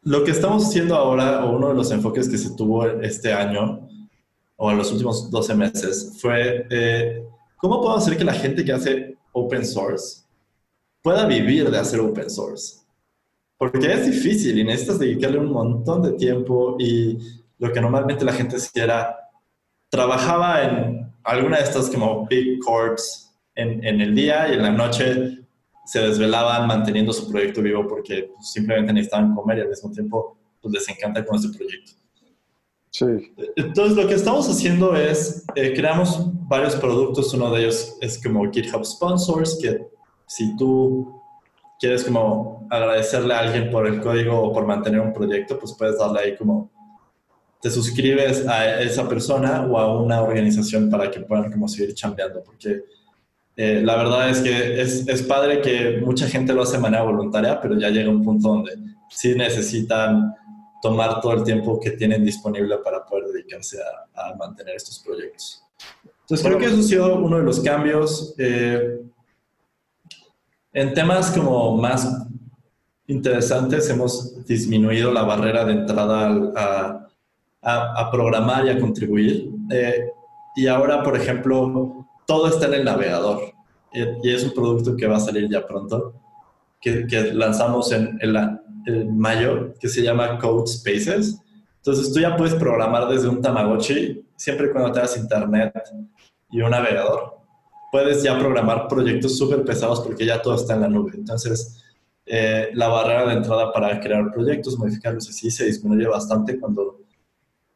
lo 0.02 0.23
que 0.23 0.32
estamos 0.32 0.66
haciendo 0.66 0.94
ahora, 0.94 1.47
o 1.47 1.56
uno 1.56 1.69
de 1.69 1.74
los 1.74 1.90
enfoques 1.90 2.28
que 2.28 2.36
se 2.36 2.55
tuvo 2.55 2.86
este 2.86 3.32
año, 3.32 3.89
o 4.56 4.70
en 4.70 4.77
los 4.77 4.93
últimos 4.93 5.31
12 5.31 5.55
meses 5.55 6.19
fue 6.20 6.66
eh, 6.70 7.24
cómo 7.56 7.81
puedo 7.81 7.97
hacer 7.97 8.19
que 8.19 8.24
la 8.24 8.35
gente 8.35 8.65
que 8.65 8.73
hace 8.73 9.16
open 9.32 9.65
source 9.65 10.23
pueda 11.02 11.27
vivir 11.27 11.70
de 11.70 11.78
hacer 11.78 12.01
open 12.01 12.28
source. 12.28 12.81
Porque 13.56 13.93
es 13.93 14.06
difícil 14.06 14.59
y 14.59 14.65
necesitas 14.65 14.98
dedicarle 14.98 15.39
un 15.39 15.52
montón 15.52 16.02
de 16.02 16.12
tiempo 16.12 16.77
y 16.78 17.19
lo 17.59 17.73
que 17.73 17.81
normalmente 17.81 18.24
la 18.24 18.32
gente 18.32 18.56
hacía 18.56 18.85
era 18.85 19.23
trabajaba 19.94 20.64
en 20.64 21.12
alguna 21.22 21.58
de 21.58 21.62
estas 21.62 21.88
como 21.88 22.26
big 22.26 22.58
corps 22.58 23.32
en, 23.54 23.84
en 23.84 24.00
el 24.00 24.14
día 24.14 24.48
y 24.48 24.54
en 24.54 24.62
la 24.62 24.70
noche 24.70 25.38
se 25.84 26.00
desvelaban 26.00 26.66
manteniendo 26.66 27.12
su 27.12 27.30
proyecto 27.30 27.62
vivo 27.62 27.86
porque 27.86 28.30
pues, 28.34 28.50
simplemente 28.50 28.92
necesitaban 28.92 29.34
comer 29.34 29.58
y 29.58 29.60
al 29.60 29.68
mismo 29.68 29.92
tiempo 29.92 30.36
pues, 30.60 30.74
les 30.74 30.88
encanta 30.88 31.24
con 31.24 31.36
este 31.36 31.56
proyecto. 31.56 31.92
Entonces, 33.56 33.96
lo 33.96 34.06
que 34.06 34.14
estamos 34.14 34.48
haciendo 34.48 34.94
es, 34.94 35.44
eh, 35.56 35.72
creamos 35.74 36.30
varios 36.48 36.76
productos. 36.76 37.34
Uno 37.34 37.50
de 37.50 37.62
ellos 37.62 37.96
es 38.00 38.22
como 38.22 38.48
GitHub 38.52 38.84
Sponsors, 38.84 39.58
que 39.60 39.88
si 40.26 40.56
tú 40.56 41.20
quieres 41.80 42.04
como 42.04 42.66
agradecerle 42.70 43.34
a 43.34 43.40
alguien 43.40 43.70
por 43.70 43.88
el 43.88 44.00
código 44.00 44.40
o 44.40 44.52
por 44.52 44.64
mantener 44.64 45.00
un 45.00 45.12
proyecto, 45.12 45.58
pues 45.58 45.74
puedes 45.76 45.98
darle 45.98 46.20
ahí 46.20 46.36
como, 46.36 46.70
te 47.64 47.70
suscribes 47.70 48.46
a 48.46 48.82
esa 48.82 49.08
persona 49.08 49.62
o 49.62 49.78
a 49.78 49.98
una 49.98 50.20
organización 50.20 50.90
para 50.90 51.10
que 51.10 51.20
puedan 51.20 51.50
como 51.50 51.66
seguir 51.66 51.94
chambeando, 51.94 52.42
porque 52.44 52.84
eh, 53.56 53.80
la 53.82 53.96
verdad 53.96 54.28
es 54.28 54.40
que 54.40 54.82
es, 54.82 55.08
es 55.08 55.22
padre 55.22 55.62
que 55.62 55.96
mucha 56.04 56.28
gente 56.28 56.52
lo 56.52 56.60
hace 56.60 56.76
de 56.76 56.82
manera 56.82 57.04
voluntaria, 57.04 57.58
pero 57.62 57.78
ya 57.78 57.88
llega 57.88 58.10
un 58.10 58.22
punto 58.22 58.48
donde 58.48 58.76
sí 59.08 59.34
necesitan 59.34 60.34
tomar 60.82 61.22
todo 61.22 61.32
el 61.32 61.42
tiempo 61.42 61.80
que 61.80 61.92
tienen 61.92 62.22
disponible 62.22 62.76
para 62.84 63.02
poder 63.06 63.28
dedicarse 63.28 63.78
a, 64.14 64.34
mantener 64.34 64.76
estos 64.76 64.98
proyectos. 64.98 65.62
Entonces 66.20 66.46
creo 66.46 66.58
que 66.58 66.66
eso 66.66 66.80
ha 66.80 66.82
sido 66.82 67.16
uno 67.16 67.38
de 67.38 67.44
los 67.44 67.60
cambios. 67.60 68.34
Eh, 68.36 69.00
en 70.74 70.92
temas 70.92 71.30
como 71.30 71.78
más 71.78 72.26
interesantes 73.06 73.88
hemos 73.88 74.44
disminuido 74.44 75.10
la 75.10 75.22
barrera 75.22 75.64
de 75.64 75.72
entrada 75.72 76.26
a, 76.54 76.54
a, 76.56 77.04
programar 78.10 78.66
y 78.66 78.70
a 78.70 78.80
contribuir. 78.80 79.50
Eh, 79.70 80.10
y 80.56 80.66
ahora, 80.66 81.02
por 81.02 81.16
ejemplo, 81.16 82.06
todo 82.26 82.48
está 82.48 82.66
en 82.66 82.74
el 82.74 82.84
navegador. 82.84 83.52
Y, 83.92 84.30
es 84.30 84.44
un 84.44 84.52
producto 84.52 84.96
que 84.96 85.06
va 85.06 85.16
a 85.16 85.20
salir 85.20 85.48
ya 85.48 85.66
pronto, 85.66 86.14
que, 86.80 87.06
lanzamos 87.32 87.92
en, 87.92 88.18
en 88.20 89.18
mayo 89.18 89.74
que 89.80 89.88
se 89.88 90.02
llama 90.02 90.38
Code 90.38 90.66
Spaces. 90.66 91.40
Entonces 91.76 92.12
tú 92.12 92.20
ya 92.20 92.36
puedes 92.36 92.54
programar 92.54 93.08
desde 93.08 93.28
un 93.28 93.40
Tamagotchi, 93.40 94.24
siempre 94.36 94.72
cuando 94.72 94.92
tengas 94.92 95.16
internet 95.16 95.72
y 96.50 96.60
un 96.60 96.70
navegador. 96.70 97.38
Puedes 97.92 98.22
ya 98.22 98.38
programar 98.38 98.88
proyectos 98.88 99.38
súper 99.38 99.64
pesados 99.64 100.00
porque 100.00 100.26
ya 100.26 100.42
todo 100.42 100.56
está 100.56 100.74
en 100.74 100.80
la 100.80 100.88
nube. 100.88 101.12
Entonces, 101.14 101.84
eh, 102.26 102.70
la 102.74 102.88
barrera 102.88 103.26
de 103.26 103.34
entrada 103.34 103.72
para 103.72 104.00
crear 104.00 104.32
proyectos, 104.32 104.78
modificarlos 104.78 105.28
así, 105.28 105.50
se 105.50 105.66
disminuye 105.66 106.06
bastante 106.06 106.58
cuando 106.58 107.03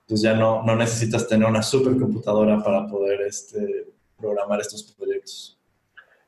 pues 0.09 0.23
ya 0.23 0.35
no, 0.35 0.63
no 0.63 0.75
necesitas 0.75 1.29
tener 1.29 1.47
una 1.47 1.63
supercomputadora 1.63 2.63
para 2.63 2.87
poder 2.87 3.21
este, 3.23 3.93
programar 4.17 4.61
estos 4.61 4.95
proyectos. 4.97 5.61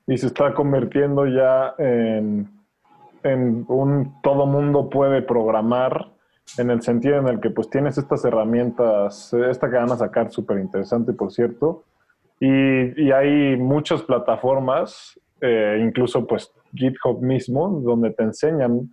Y 0.07 0.19
se 0.19 0.27
está 0.27 0.52
convirtiendo 0.55 1.27
ya 1.27 1.74
en 1.78 2.61
en 3.23 3.65
un 3.69 4.20
todo 4.23 4.47
mundo 4.47 4.89
puede 4.89 5.23
programar 5.23 6.11
en 6.59 6.70
el 6.70 6.82
sentido 6.82 7.19
en 7.19 7.28
el 7.28 7.40
que 7.40 7.51
pues 7.51 7.70
tienes 7.70 7.98
estas 7.98 8.24
herramientas, 8.24 9.32
esta 9.32 9.70
que 9.70 9.77
van 9.77 9.93
a 9.93 9.97
sacar 9.97 10.32
súper 10.32 10.59
interesante, 10.59 11.12
por 11.12 11.32
cierto, 11.32 11.85
y, 12.40 13.11
hay 13.12 13.57
muchas 13.57 14.02
plataformas, 14.02 15.20
eh, 15.43 15.78
incluso 15.86 16.27
pues 16.27 16.51
GitHub 16.74 17.20
mismo, 17.20 17.81
donde 17.85 18.11
te 18.12 18.23
enseñan 18.23 18.90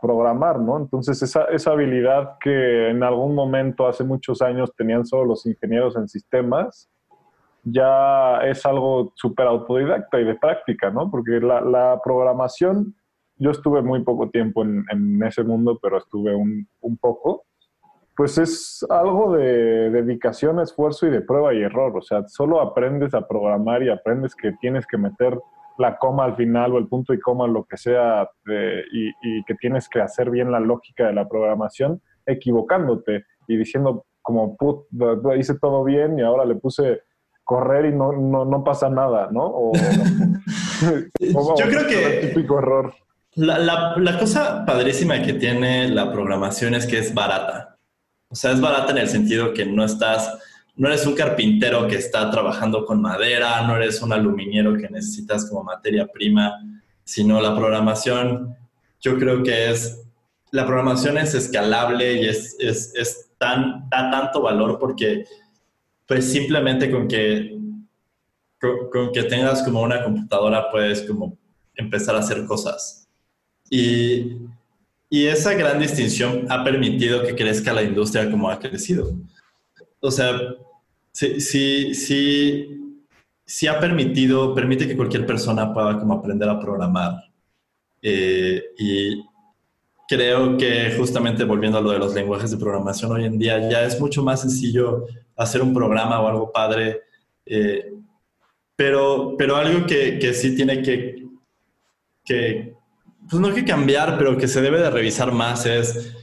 programar, 0.00 0.60
¿no? 0.60 0.78
Entonces 0.78 1.22
esa, 1.22 1.44
esa 1.44 1.72
habilidad 1.72 2.38
que 2.40 2.90
en 2.90 3.02
algún 3.02 3.34
momento 3.34 3.86
hace 3.86 4.04
muchos 4.04 4.42
años 4.42 4.72
tenían 4.76 5.06
solo 5.06 5.24
los 5.24 5.46
ingenieros 5.46 5.96
en 5.96 6.08
sistemas, 6.08 6.90
ya 7.64 8.40
es 8.44 8.64
algo 8.66 9.12
súper 9.14 9.46
autodidacta 9.46 10.20
y 10.20 10.24
de 10.24 10.34
práctica, 10.34 10.90
¿no? 10.90 11.10
Porque 11.10 11.40
la, 11.40 12.00
programación 12.02 12.94
yo 13.36 13.50
estuve 13.50 13.82
muy 13.82 14.02
poco 14.04 14.30
tiempo 14.30 14.62
en, 14.62 15.22
ese 15.22 15.42
mundo, 15.42 15.78
pero 15.80 15.98
estuve 15.98 16.34
un, 16.34 16.66
poco, 17.00 17.44
pues 18.16 18.38
es 18.38 18.84
algo 18.88 19.34
de 19.34 19.90
dedicación, 19.90 20.60
esfuerzo 20.60 21.06
y 21.06 21.10
de 21.10 21.22
prueba 21.22 21.54
y 21.54 21.62
error. 21.62 21.96
O 21.96 22.02
sea, 22.02 22.26
solo 22.28 22.60
aprendes 22.60 23.14
a 23.14 23.26
programar 23.26 23.82
y 23.82 23.90
aprendes 23.90 24.34
que 24.34 24.52
tienes 24.60 24.86
que 24.86 24.98
meter 24.98 25.38
la 25.82 25.98
coma 25.98 26.24
al 26.24 26.36
final 26.36 26.72
o 26.72 26.78
el 26.78 26.86
punto 26.86 27.12
y 27.12 27.20
coma, 27.20 27.46
lo 27.46 27.64
que 27.64 27.76
sea, 27.76 28.30
y, 28.92 29.44
que 29.44 29.54
tienes 29.56 29.88
que 29.88 30.00
hacer 30.00 30.30
bien 30.30 30.50
la 30.50 30.60
lógica 30.60 31.06
de 31.06 31.12
la 31.12 31.28
programación, 31.28 32.00
equivocándote 32.24 33.24
y 33.48 33.56
diciendo 33.56 34.06
como, 34.22 34.56
put, 34.56 34.86
hice 35.36 35.58
todo 35.58 35.82
bien 35.82 36.18
y 36.18 36.22
ahora 36.22 36.44
le 36.44 36.54
puse 36.54 37.02
correr 37.44 37.86
y 37.86 37.92
no, 37.92 38.12
no, 38.12 38.64
pasa 38.64 38.88
nada, 38.88 39.28
¿no? 39.32 39.72
Yo 41.20 41.66
creo 41.66 41.86
que... 41.88 42.20
El 42.20 42.28
típico 42.28 42.58
error. 42.58 42.94
La, 43.34 43.58
la, 43.58 43.94
la, 43.96 44.18
cosa 44.18 44.64
padrísima 44.64 45.20
que 45.22 45.32
tiene 45.32 45.88
la 45.88 46.12
programación 46.12 46.74
es 46.74 46.86
que 46.86 46.98
es 46.98 47.12
barata. 47.12 47.78
O 48.28 48.34
sea, 48.34 48.52
es 48.52 48.60
barata 48.60 48.92
en 48.92 48.98
el 48.98 49.08
sentido 49.08 49.52
que 49.54 49.66
no 49.66 49.84
estás, 49.84 50.38
no 50.74 50.88
eres 50.88 51.06
un 51.06 51.14
carpintero 51.14 51.86
que 51.86 51.96
está 51.96 52.30
trabajando 52.30 52.84
con 52.86 53.00
madera, 53.00 53.66
no 53.66 53.76
eres 53.76 54.00
un 54.02 54.12
aluminiero 54.12 54.76
que 54.76 54.88
necesitas 54.88 55.48
como 55.48 55.64
materia 55.64 56.06
prima, 56.06 56.60
sino 57.04 57.40
la 57.40 57.54
programación, 57.54 58.56
yo 59.00 59.18
creo 59.18 59.42
que 59.42 59.70
es, 59.70 60.02
la 60.50 60.64
programación 60.64 61.18
es 61.18 61.34
escalable 61.34 62.22
y 62.22 62.28
es, 62.28 62.56
es, 62.58 62.92
es 62.94 63.30
tan, 63.38 63.88
da 63.90 64.10
tanto 64.10 64.42
valor 64.42 64.78
porque 64.78 65.24
pues 66.06 66.30
simplemente 66.30 66.90
con 66.90 67.08
que, 67.08 67.58
con, 68.58 69.12
que 69.12 69.24
tengas 69.24 69.62
como 69.62 69.82
una 69.82 70.02
computadora 70.02 70.70
puedes 70.70 71.02
como 71.02 71.36
empezar 71.74 72.14
a 72.14 72.20
hacer 72.20 72.44
cosas. 72.46 73.08
Y, 73.68 74.36
y 75.08 75.26
esa 75.26 75.54
gran 75.54 75.78
distinción 75.80 76.46
ha 76.50 76.62
permitido 76.62 77.22
que 77.22 77.34
crezca 77.34 77.72
la 77.72 77.82
industria 77.82 78.30
como 78.30 78.50
ha 78.50 78.58
crecido. 78.58 79.12
O 80.02 80.10
sea, 80.10 80.36
sí, 81.12 81.40
sí, 81.40 81.94
sí, 81.94 82.98
sí 83.44 83.66
ha 83.68 83.78
permitido, 83.78 84.52
permite 84.52 84.88
que 84.88 84.96
cualquier 84.96 85.24
persona 85.24 85.72
pueda 85.72 85.96
como 85.98 86.14
aprender 86.14 86.48
a 86.48 86.58
programar. 86.58 87.22
Eh, 88.02 88.60
y 88.78 89.22
creo 90.08 90.56
que 90.58 90.92
justamente 90.98 91.44
volviendo 91.44 91.78
a 91.78 91.80
lo 91.80 91.92
de 91.92 92.00
los 92.00 92.14
lenguajes 92.14 92.50
de 92.50 92.56
programación 92.56 93.12
hoy 93.12 93.26
en 93.26 93.38
día, 93.38 93.70
ya 93.70 93.84
es 93.84 94.00
mucho 94.00 94.24
más 94.24 94.40
sencillo 94.40 95.06
hacer 95.36 95.62
un 95.62 95.72
programa 95.72 96.20
o 96.20 96.26
algo 96.26 96.50
padre, 96.50 97.02
eh, 97.46 97.92
pero, 98.74 99.36
pero 99.38 99.54
algo 99.54 99.86
que, 99.86 100.18
que 100.18 100.34
sí 100.34 100.56
tiene 100.56 100.82
que, 100.82 101.28
que, 102.24 102.74
pues 103.30 103.40
no 103.40 103.54
que 103.54 103.64
cambiar, 103.64 104.18
pero 104.18 104.36
que 104.36 104.48
se 104.48 104.60
debe 104.60 104.80
de 104.80 104.90
revisar 104.90 105.30
más 105.30 105.64
es 105.64 106.16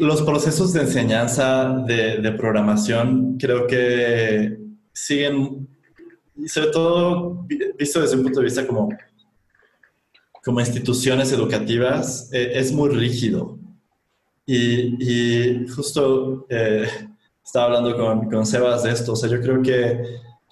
los 0.00 0.22
procesos 0.22 0.72
de 0.72 0.82
enseñanza 0.82 1.84
de, 1.86 2.32
programación, 2.32 3.36
creo 3.38 3.66
que 3.66 4.56
siguen, 4.92 5.68
sobre 6.46 6.70
todo 6.70 7.46
visto 7.78 8.00
desde 8.00 8.16
un 8.16 8.22
punto 8.24 8.40
de 8.40 8.44
vista 8.44 8.66
como 8.66 8.88
como 10.44 10.60
instituciones 10.60 11.32
educativas 11.32 12.28
eh, 12.32 12.52
es 12.54 12.70
muy 12.70 12.90
rígido. 12.90 13.58
Y, 14.46 15.02
y 15.02 15.66
justo 15.68 16.46
eh, 16.50 16.86
estaba 17.42 17.66
hablando 17.66 17.96
con, 17.96 18.28
con, 18.28 18.44
Sebas 18.44 18.82
de 18.82 18.92
esto, 18.92 19.12
o 19.12 19.16
sea, 19.16 19.30
yo 19.30 19.40
creo 19.40 19.62
que 19.62 20.02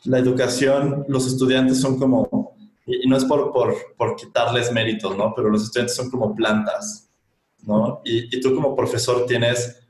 la 0.05 0.19
educación, 0.19 1.05
los 1.09 1.27
estudiantes 1.27 1.78
son 1.78 1.98
como, 1.98 2.56
y, 2.86 3.06
no 3.06 3.19
es 3.19 3.24
por, 3.27 3.52
por, 3.52 3.74
por, 3.98 4.16
quitarles 4.16 4.73
méritos, 4.73 5.14
¿no? 5.16 5.35
Pero 5.36 5.51
los 5.51 5.62
estudiantes 5.62 5.94
son 5.94 6.10
como 6.10 6.35
plantas, 6.35 7.10
¿no? 7.62 8.01
Y, 8.05 8.40
tú 8.40 8.55
como 8.55 8.76
profesor 8.76 9.26
tienes, 9.26 9.82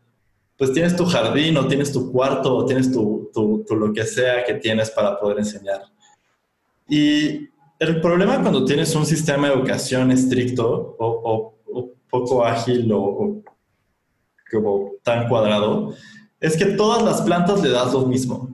pues 0.56 0.72
tienes 0.72 0.94
tu 0.96 1.04
jardín 1.04 1.56
o 1.56 1.66
tienes 1.66 1.92
tu 1.92 2.10
cuarto 2.12 2.56
o 2.56 2.64
tienes 2.64 2.92
tu, 2.92 3.30
lo 3.70 3.92
que 3.92 4.04
sea 4.04 4.44
que 4.44 4.54
tienes 4.54 4.90
para 4.90 5.18
poder 5.18 5.38
enseñar. 5.38 5.82
Y, 6.88 7.48
el 7.78 8.00
problema 8.00 8.40
cuando 8.40 8.64
tienes 8.64 8.94
un 8.94 9.04
sistema 9.04 9.48
de 9.48 9.54
educación 9.54 10.12
estricto 10.12 10.96
o, 11.00 11.48
poco 12.08 12.44
ágil 12.44 12.92
o, 12.92 13.42
como 14.50 14.92
tan 15.02 15.28
cuadrado, 15.28 15.94
es 16.38 16.56
que 16.56 16.66
todas 16.66 17.02
las 17.02 17.22
plantas 17.22 17.62
le 17.62 17.70
das 17.70 17.92
lo 17.92 18.06
mismo. 18.06 18.50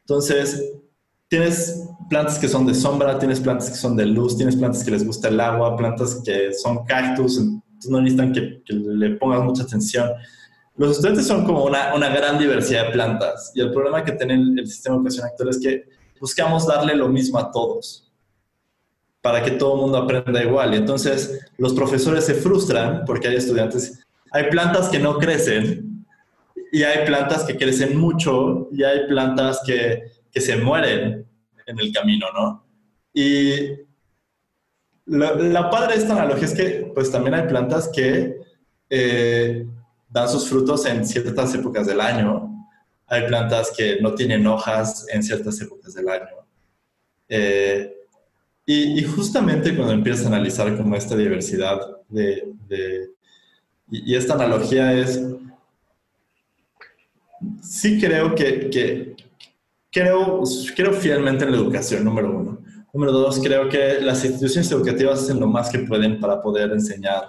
Entonces, 0.00 0.72
tienes 1.28 1.86
plantas 2.08 2.38
que 2.38 2.48
son 2.48 2.66
de 2.66 2.74
sombra, 2.74 3.18
tienes 3.18 3.40
plantas 3.40 3.70
que 3.70 3.76
son 3.76 3.96
de 3.96 4.06
luz, 4.06 4.36
tienes 4.36 4.56
plantas 4.56 4.82
que 4.82 4.90
les 4.90 5.06
gusta 5.06 5.28
el 5.28 5.40
agua, 5.40 5.76
plantas 5.76 6.22
que 6.24 6.52
son 6.52 6.84
cactus, 6.84 7.40
entonces 7.76 7.90
no 7.90 8.00
necesitan 8.00 8.32
que, 8.32 8.62
le 8.68 9.10
pongas 9.16 9.42
mucha 9.42 9.64
atención. 9.64 10.10
Los 10.76 10.92
estudiantes 10.92 11.26
son 11.26 11.44
como 11.44 11.64
una, 11.64 12.08
gran 12.08 12.38
diversidad 12.38 12.86
de 12.86 12.92
plantas 12.92 13.52
y 13.54 13.60
el 13.60 13.72
problema 13.72 14.02
que 14.02 14.12
tiene 14.12 14.34
el, 14.34 14.58
el 14.58 14.66
sistema 14.66 14.94
de 14.94 15.00
educación 15.00 15.26
actual 15.26 15.48
es 15.50 15.60
que 15.60 15.84
buscamos 16.20 16.66
darle 16.66 16.94
lo 16.94 17.08
mismo 17.08 17.38
a 17.38 17.50
todos 17.50 18.10
para 19.20 19.42
que 19.42 19.52
todo 19.52 19.74
el 19.74 19.80
mundo 19.82 19.98
aprenda 19.98 20.42
igual. 20.42 20.72
Y 20.72 20.78
entonces 20.78 21.50
los 21.58 21.74
profesores 21.74 22.24
se 22.24 22.34
frustran 22.34 23.04
porque 23.04 23.28
hay 23.28 23.36
estudiantes, 23.36 24.06
hay 24.30 24.44
plantas 24.50 24.88
que 24.88 24.98
no 24.98 25.18
crecen 25.18 26.06
y 26.72 26.82
hay 26.82 27.06
plantas 27.06 27.44
que 27.44 27.56
crecen 27.56 27.98
mucho 27.98 28.68
y 28.72 28.82
hay 28.82 29.06
plantas 29.06 29.60
que, 29.66 30.02
que 30.30 30.40
se 30.40 30.56
mueren 30.56 31.26
en 31.66 31.78
el 31.78 31.92
camino, 31.92 32.26
¿no? 32.34 32.66
Y 33.12 33.85
la, 35.06 35.34
la, 35.34 35.70
padre 35.70 35.94
de 35.94 36.02
esta 36.02 36.14
analogía 36.14 36.46
es 36.46 36.54
que 36.54 36.90
pues 36.94 37.10
también 37.10 37.34
hay 37.34 37.48
plantas 37.48 37.88
que 37.88 38.40
eh, 38.90 39.66
dan 40.08 40.28
sus 40.28 40.48
frutos 40.48 40.84
en 40.86 41.06
ciertas 41.06 41.54
épocas 41.54 41.86
del 41.86 42.00
año. 42.00 42.52
Hay 43.06 43.26
plantas 43.26 43.72
que 43.76 44.00
no 44.00 44.14
tienen 44.14 44.46
hojas 44.46 45.06
en 45.12 45.22
ciertas 45.22 45.60
épocas 45.60 45.94
del 45.94 46.08
año. 46.08 46.36
Eh, 47.28 47.92
y, 48.68 49.04
justamente 49.04 49.76
cuando 49.76 49.92
empiezas 49.92 50.24
a 50.24 50.28
analizar 50.28 50.76
como 50.76 50.96
esta 50.96 51.16
diversidad 51.16 51.78
de, 52.08 52.52
de 52.68 53.10
y, 53.90 54.16
esta 54.16 54.34
analogía 54.34 54.92
es, 54.92 55.20
sí 57.62 58.00
creo 58.00 58.34
que, 58.34 58.68
que, 58.70 59.16
creo, 59.92 60.42
creo 60.74 60.92
fielmente 60.92 61.44
en 61.44 61.52
la 61.52 61.58
educación, 61.58 62.04
número 62.04 62.36
uno. 62.36 62.58
Número 62.96 63.12
dos, 63.12 63.38
creo 63.40 63.68
que 63.68 64.00
las 64.00 64.24
instituciones 64.24 64.72
educativas 64.72 65.22
hacen 65.22 65.38
lo 65.38 65.46
más 65.46 65.68
que 65.68 65.80
pueden 65.80 66.18
para 66.18 66.40
poder 66.40 66.72
enseñar 66.72 67.26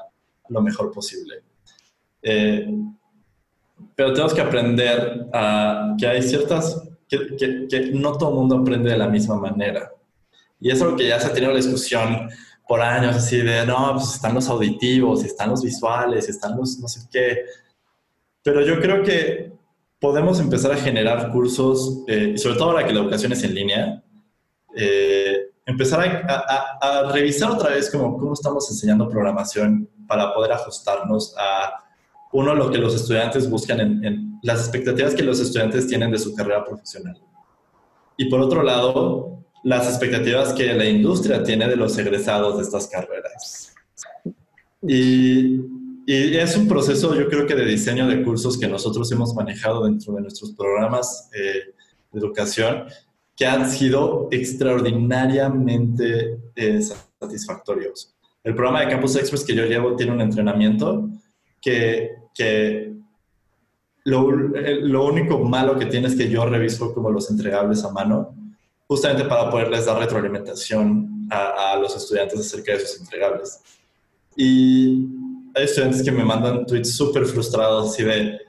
lo 0.47 0.61
mejor 0.61 0.93
posible. 0.93 1.43
Eh, 2.21 2.73
pero 3.93 4.13
tenemos 4.13 4.33
que 4.33 4.39
aprender 4.39 5.27
a 5.33 5.93
que 5.99 6.07
hay 6.07 6.21
ciertas, 6.21 6.87
que, 7.09 7.35
que, 7.35 7.67
que 7.69 7.91
no 7.91 8.17
todo 8.17 8.29
el 8.29 8.35
mundo 8.35 8.55
aprende 8.55 8.91
de 8.91 8.97
la 8.97 9.09
misma 9.09 9.35
manera. 9.35 9.91
Y 10.57 10.71
es 10.71 10.81
algo 10.81 10.95
que 10.95 11.09
ya 11.09 11.19
se 11.19 11.27
ha 11.27 11.33
tenido 11.33 11.51
la 11.51 11.57
discusión 11.57 12.29
por 12.65 12.79
años, 12.79 13.17
así 13.17 13.41
de, 13.41 13.65
no, 13.65 13.91
pues 13.95 14.13
están 14.13 14.35
los 14.35 14.47
auditivos, 14.47 15.25
están 15.25 15.49
los 15.49 15.63
visuales, 15.63 16.29
están 16.29 16.55
los 16.55 16.79
no 16.79 16.87
sé 16.87 17.01
qué. 17.11 17.41
Pero 18.41 18.61
yo 18.61 18.79
creo 18.79 19.03
que 19.03 19.51
podemos 19.99 20.39
empezar 20.39 20.71
a 20.71 20.77
generar 20.77 21.29
cursos, 21.29 22.05
eh, 22.07 22.31
y 22.35 22.37
sobre 22.37 22.55
todo 22.55 22.69
ahora 22.69 22.87
que 22.87 22.93
la 22.93 23.01
educación 23.01 23.33
es 23.33 23.43
en 23.43 23.53
línea, 23.53 24.01
eh, 24.73 25.47
empezar 25.67 26.25
a, 26.27 26.77
a, 26.81 27.11
revisar 27.11 27.51
otra 27.51 27.69
vez 27.69 27.91
cómo, 27.91 28.17
cómo 28.17 28.33
estamos 28.33 28.69
enseñando 28.71 29.07
programación 29.09 29.87
para 30.07 30.33
poder 30.33 30.53
ajustarnos 30.53 31.35
a, 31.37 31.83
uno, 32.31 32.55
lo 32.55 32.71
que 32.71 32.77
los 32.77 32.95
estudiantes 32.95 33.49
buscan 33.49 33.79
en, 33.79 34.03
en 34.03 34.39
las 34.43 34.59
expectativas 34.59 35.13
que 35.13 35.23
los 35.23 35.39
estudiantes 35.39 35.87
tienen 35.87 36.11
de 36.11 36.17
su 36.17 36.33
carrera 36.33 36.63
profesional. 36.63 37.17
Y 38.17 38.29
por 38.29 38.41
otro 38.41 38.63
lado, 38.63 39.45
las 39.63 39.87
expectativas 39.87 40.53
que 40.53 40.73
la 40.73 40.85
industria 40.85 41.43
tiene 41.43 41.67
de 41.67 41.75
los 41.75 41.97
egresados 41.97 42.57
de 42.57 42.63
estas 42.63 42.87
carreras. 42.87 43.73
Y, 44.81 45.61
y, 46.05 46.37
es 46.37 46.55
un 46.55 46.67
proceso, 46.67 47.13
yo 47.15 47.27
creo 47.27 47.45
que 47.45 47.55
de 47.55 47.65
diseño 47.65 48.07
de 48.07 48.23
cursos 48.23 48.57
que 48.57 48.67
nosotros 48.67 49.11
hemos 49.11 49.33
manejado 49.35 49.85
dentro 49.85 50.13
de 50.13 50.21
nuestros 50.21 50.53
programas 50.53 51.29
eh, 51.33 51.73
de 52.11 52.19
educación, 52.19 52.85
que 53.37 53.45
han 53.45 53.69
sido 53.69 54.27
extraordinariamente 54.31 56.39
eh, 56.55 56.81
satisfactorios. 56.81 58.15
El 58.43 58.55
programa 58.55 58.81
de 58.81 58.89
Campus 58.89 59.15
Express 59.15 59.45
que 59.45 59.53
yo 59.53 59.65
llevo 59.65 59.95
tiene 59.95 60.11
un 60.11 60.21
entrenamiento 60.21 61.07
que, 61.61 62.15
que 62.33 62.93
lo, 64.05 64.31
lo 64.31 65.05
único 65.05 65.37
malo 65.39 65.77
que 65.77 65.85
tiene 65.85 66.07
es 66.07 66.15
que 66.15 66.27
yo 66.27 66.45
reviso 66.45 66.91
como 66.95 67.11
los 67.11 67.29
entregables 67.29 67.83
a 67.83 67.91
mano 67.91 68.33
justamente 68.87 69.25
para 69.25 69.51
poderles 69.51 69.85
dar 69.85 69.99
retroalimentación 69.99 71.27
a, 71.29 71.73
a, 71.73 71.77
los 71.77 71.95
estudiantes 71.95 72.39
acerca 72.39 72.71
de 72.71 72.79
sus 72.79 73.01
entregables. 73.01 73.61
Y 74.35 75.05
hay 75.53 75.65
estudiantes 75.65 76.01
que 76.01 76.11
me 76.11 76.23
mandan 76.23 76.65
tweets 76.65 76.95
súper 76.95 77.25
frustrados 77.25 77.91
así 77.91 78.03
de, 78.03 78.39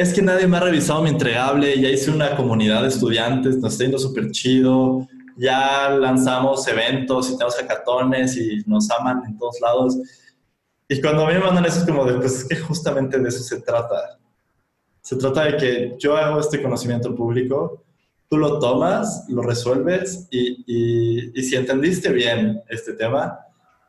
es 0.00 0.14
que 0.14 0.22
nadie 0.22 0.46
me 0.46 0.56
ha 0.56 0.60
revisado 0.60 1.02
mi 1.02 1.10
entregable, 1.10 1.78
ya 1.78 1.90
hice 1.90 2.10
una 2.10 2.34
comunidad 2.34 2.82
de 2.82 2.88
estudiantes, 2.88 3.58
nos 3.58 3.72
está 3.72 3.84
yendo 3.84 3.98
súper 3.98 4.30
chido, 4.30 5.06
ya 5.36 5.90
lanzamos 5.90 6.66
eventos 6.68 7.28
y 7.28 7.32
tenemos 7.32 7.54
hackatones 7.56 8.34
y 8.38 8.62
nos 8.66 8.90
aman 8.90 9.22
en 9.26 9.36
todos 9.36 9.60
lados. 9.60 9.98
Y 10.88 11.00
cuando 11.02 11.26
a 11.26 11.28
mí 11.28 11.34
me 11.34 11.40
mandan 11.40 11.66
eso 11.66 11.80
es 11.80 11.86
como 11.86 12.06
de, 12.06 12.14
pues 12.14 12.34
es 12.38 12.44
que 12.44 12.56
justamente 12.56 13.18
de 13.18 13.28
eso 13.28 13.42
se 13.42 13.60
trata. 13.60 14.18
Se 15.02 15.16
trata 15.16 15.44
de 15.44 15.56
que 15.58 15.96
yo 15.98 16.16
hago 16.16 16.40
este 16.40 16.62
conocimiento 16.62 17.14
público 17.14 17.84
tú 18.30 18.38
lo 18.38 18.60
tomas, 18.60 19.26
lo 19.28 19.42
resuelves 19.42 20.28
y, 20.30 21.32
y, 21.34 21.42
si 21.42 21.56
entendiste 21.56 22.10
bien 22.12 22.62
este 22.68 22.92
tema, 22.92 23.40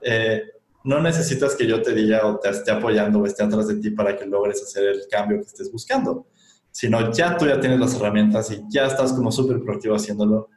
eh, 0.01 0.41
no 0.83 1.01
necesitas 1.01 1.55
que 1.55 1.67
yo 1.67 1.81
te 1.81 1.93
diga 1.93 2.25
o 2.25 2.39
te 2.39 2.49
esté 2.49 2.71
apoyando 2.71 3.19
o 3.19 3.25
esté 3.25 3.43
atrás 3.43 3.67
de 3.67 3.75
ti 3.75 3.91
para 3.91 4.15
que 4.15 4.25
logres 4.25 4.61
hacer 4.61 4.83
el 4.85 5.01
cambio 5.09 5.37
que 5.37 5.45
estés 5.45 5.71
buscando, 5.71 6.27
sino 6.71 7.11
ya 7.11 7.37
tú 7.37 7.45
ya 7.45 7.59
tienes 7.59 7.79
las 7.79 7.95
herramientas 7.95 8.51
y 8.51 8.63
ya 8.69 8.87
estás 8.87 9.13
como 9.13 9.31
súper 9.31 9.61
proactivo 9.61 9.95
haciéndolo. 9.95 10.49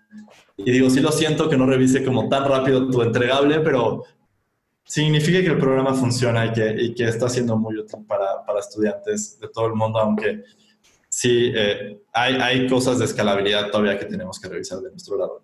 Y 0.56 0.70
digo, 0.70 0.88
sí 0.88 1.00
lo 1.00 1.10
siento 1.10 1.48
que 1.48 1.56
no 1.56 1.66
revise 1.66 2.04
como 2.04 2.28
tan 2.28 2.48
rápido 2.48 2.88
tu 2.88 3.02
entregable, 3.02 3.60
pero 3.60 4.04
significa 4.84 5.40
que 5.40 5.48
el 5.48 5.58
programa 5.58 5.94
funciona 5.94 6.46
y 6.46 6.94
que, 6.94 7.04
está 7.04 7.28
siendo 7.28 7.56
muy 7.56 7.76
útil 7.78 8.04
para, 8.06 8.44
estudiantes 8.58 9.38
de 9.40 9.48
todo 9.48 9.66
el 9.66 9.74
mundo, 9.74 9.98
aunque 9.98 10.44
sí 11.08 11.52
eh, 11.54 12.00
hay, 12.12 12.66
cosas 12.68 12.98
de 12.98 13.06
escalabilidad 13.06 13.70
todavía 13.70 13.98
que 13.98 14.06
tenemos 14.06 14.38
que 14.38 14.48
revisar 14.48 14.78
de 14.80 14.90
nuestro 14.90 15.16
lado. 15.18 15.42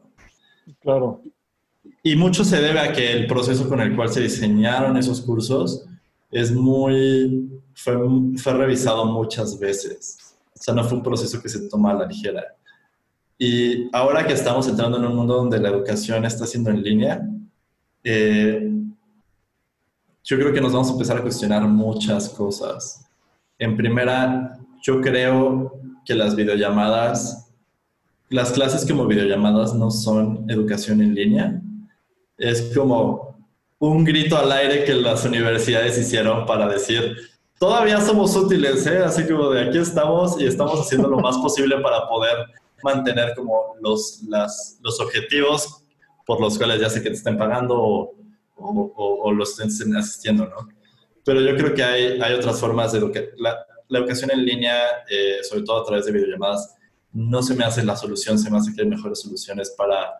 Claro. 0.80 1.20
Y 2.02 2.16
mucho 2.16 2.44
se 2.44 2.60
debe 2.60 2.80
a 2.80 2.92
que 2.92 3.12
el 3.12 3.26
proceso 3.26 3.68
con 3.68 3.80
el 3.80 3.94
cual 3.94 4.10
se 4.10 4.20
diseñaron 4.20 4.96
esos 4.96 5.20
cursos 5.20 5.84
es 6.30 6.52
muy, 6.52 7.50
fue, 7.74 7.96
fue 8.36 8.54
revisado 8.54 9.04
muchas 9.06 9.58
veces. 9.58 10.36
O 10.54 10.62
sea, 10.62 10.74
no 10.74 10.84
fue 10.84 10.98
un 10.98 11.02
proceso 11.02 11.40
que 11.40 11.48
se 11.48 11.68
toma 11.68 11.90
a 11.90 11.94
la 11.94 12.06
ligera. 12.06 12.44
Y 13.38 13.88
ahora 13.92 14.26
que 14.26 14.34
estamos 14.34 14.68
entrando 14.68 14.98
en 14.98 15.04
un 15.06 15.16
mundo 15.16 15.34
donde 15.36 15.58
la 15.58 15.70
educación 15.70 16.24
está 16.26 16.46
siendo 16.46 16.70
en 16.70 16.82
línea, 16.82 17.26
eh, 18.04 18.70
yo 20.22 20.38
creo 20.38 20.52
que 20.52 20.60
nos 20.60 20.72
vamos 20.72 20.88
a 20.90 20.92
empezar 20.92 21.16
a 21.16 21.22
cuestionar 21.22 21.66
muchas 21.66 22.28
cosas. 22.28 23.06
En 23.58 23.76
primera, 23.76 24.58
yo 24.82 25.00
creo 25.00 25.80
que 26.04 26.14
las 26.14 26.36
videollamadas, 26.36 27.50
las 28.28 28.52
clases 28.52 28.86
como 28.86 29.06
videollamadas 29.06 29.74
no 29.74 29.90
son 29.90 30.44
educación 30.48 31.00
en 31.00 31.14
línea. 31.14 31.62
Es 32.40 32.72
como 32.74 33.38
un 33.78 34.02
grito 34.02 34.38
al 34.38 34.50
aire 34.50 34.84
que 34.84 34.94
las 34.94 35.24
universidades 35.26 35.98
hicieron 35.98 36.46
para 36.46 36.66
decir, 36.66 37.16
todavía 37.58 38.00
somos 38.00 38.34
útiles, 38.34 38.86
¿eh? 38.86 38.98
así 38.98 39.26
como 39.26 39.50
de 39.50 39.68
aquí 39.68 39.76
estamos 39.76 40.40
y 40.40 40.46
estamos 40.46 40.80
haciendo 40.80 41.08
lo 41.08 41.18
más 41.18 41.36
posible 41.36 41.78
para 41.80 42.08
poder 42.08 42.46
mantener 42.82 43.34
como 43.36 43.74
los, 43.82 44.22
las, 44.26 44.78
los 44.82 44.98
objetivos 45.00 45.84
por 46.24 46.40
los 46.40 46.56
cuales 46.56 46.80
ya 46.80 46.88
sé 46.88 47.02
que 47.02 47.10
te 47.10 47.16
estén 47.16 47.36
pagando 47.36 47.78
o, 47.78 48.14
o, 48.56 49.32
los 49.32 49.60
estén 49.60 49.94
asistiendo, 49.96 50.46
¿no? 50.46 50.68
Pero 51.22 51.42
yo 51.42 51.54
creo 51.56 51.74
que 51.74 51.82
hay, 51.82 52.20
hay 52.20 52.32
otras 52.32 52.58
formas 52.58 52.92
de 52.92 52.98
educar. 52.98 53.24
La, 53.36 53.58
la, 53.88 53.98
educación 53.98 54.30
en 54.30 54.46
línea, 54.46 54.82
eh, 55.10 55.38
sobre 55.42 55.62
todo 55.62 55.82
a 55.82 55.84
través 55.84 56.06
de 56.06 56.12
videollamadas, 56.12 56.74
no 57.12 57.42
se 57.42 57.54
me 57.54 57.64
hace 57.64 57.84
la 57.84 57.96
solución, 57.96 58.38
se 58.38 58.50
me 58.50 58.56
hace 58.56 58.72
que 58.74 58.80
hay 58.80 58.88
mejores 58.88 59.20
soluciones 59.20 59.74
para, 59.76 60.14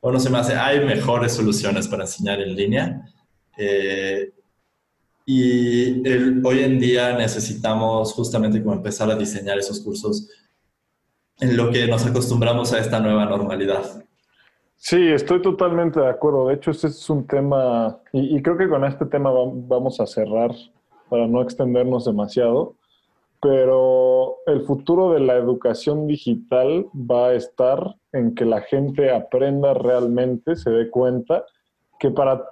o 0.00 0.12
no 0.12 0.20
se 0.20 0.30
me 0.30 0.38
hace, 0.38 0.54
hay 0.54 0.84
mejores 0.84 1.32
soluciones 1.32 1.88
para 1.88 2.04
enseñar 2.04 2.40
en 2.40 2.54
línea. 2.54 3.02
Eh, 3.56 4.32
y 5.26 6.00
hoy 6.42 6.60
en 6.60 6.78
día 6.78 7.16
necesitamos 7.16 8.14
justamente 8.14 8.62
como 8.62 8.74
empezar 8.74 9.10
a 9.10 9.16
diseñar 9.16 9.58
esos 9.58 9.80
cursos 9.80 10.30
en 11.40 11.56
lo 11.56 11.70
que 11.70 11.86
nos 11.86 12.06
acostumbramos 12.06 12.72
a 12.72 12.78
esta 12.78 12.98
nueva 13.00 13.26
normalidad. 13.26 14.04
Sí, 14.76 15.08
estoy 15.08 15.42
totalmente 15.42 16.00
de 16.00 16.08
acuerdo. 16.08 16.48
De 16.48 16.54
hecho, 16.54 16.70
este 16.70 16.86
es 16.86 17.10
un 17.10 17.26
tema, 17.26 18.00
y, 18.12 18.40
creo 18.42 18.56
que 18.56 18.68
con 18.68 18.84
este 18.84 19.06
tema 19.06 19.30
vamos 19.32 20.00
a 20.00 20.06
cerrar 20.06 20.54
para 21.10 21.26
no 21.26 21.42
extendernos 21.42 22.04
demasiado, 22.04 22.76
pero 23.42 24.36
el 24.46 24.62
futuro 24.62 25.12
de 25.12 25.20
la 25.20 25.34
educación 25.34 26.06
digital 26.06 26.86
va 26.94 27.28
a 27.28 27.34
estar 27.34 27.96
en 28.12 28.34
que 28.34 28.44
la 28.44 28.60
gente 28.62 29.10
aprenda 29.10 29.74
realmente, 29.74 30.56
se 30.56 30.70
dé 30.70 30.90
cuenta 30.90 31.44
que 31.98 32.10
para 32.10 32.44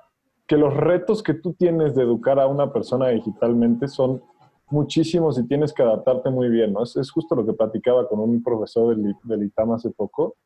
que 0.46 0.56
los 0.56 0.74
retos 0.74 1.22
que 1.22 1.34
tú 1.34 1.54
tienes 1.54 1.94
de 1.94 2.02
educar 2.02 2.38
a 2.38 2.46
una 2.46 2.72
persona 2.72 3.08
digitalmente 3.08 3.88
son 3.88 4.22
muchísimos 4.68 5.38
y 5.38 5.46
tienes 5.46 5.72
que 5.72 5.82
adaptarte 5.82 6.30
muy 6.30 6.48
bien, 6.48 6.72
¿no? 6.72 6.82
Es, 6.82 7.10
justo 7.10 7.34
lo 7.34 7.46
que 7.46 7.52
platicaba 7.52 8.08
con 8.08 8.20
un 8.20 8.42
profesor 8.42 8.96
del, 8.96 9.14
del 9.24 9.44
ITAM 9.44 9.72
hace 9.72 9.90
poco. 9.90 10.36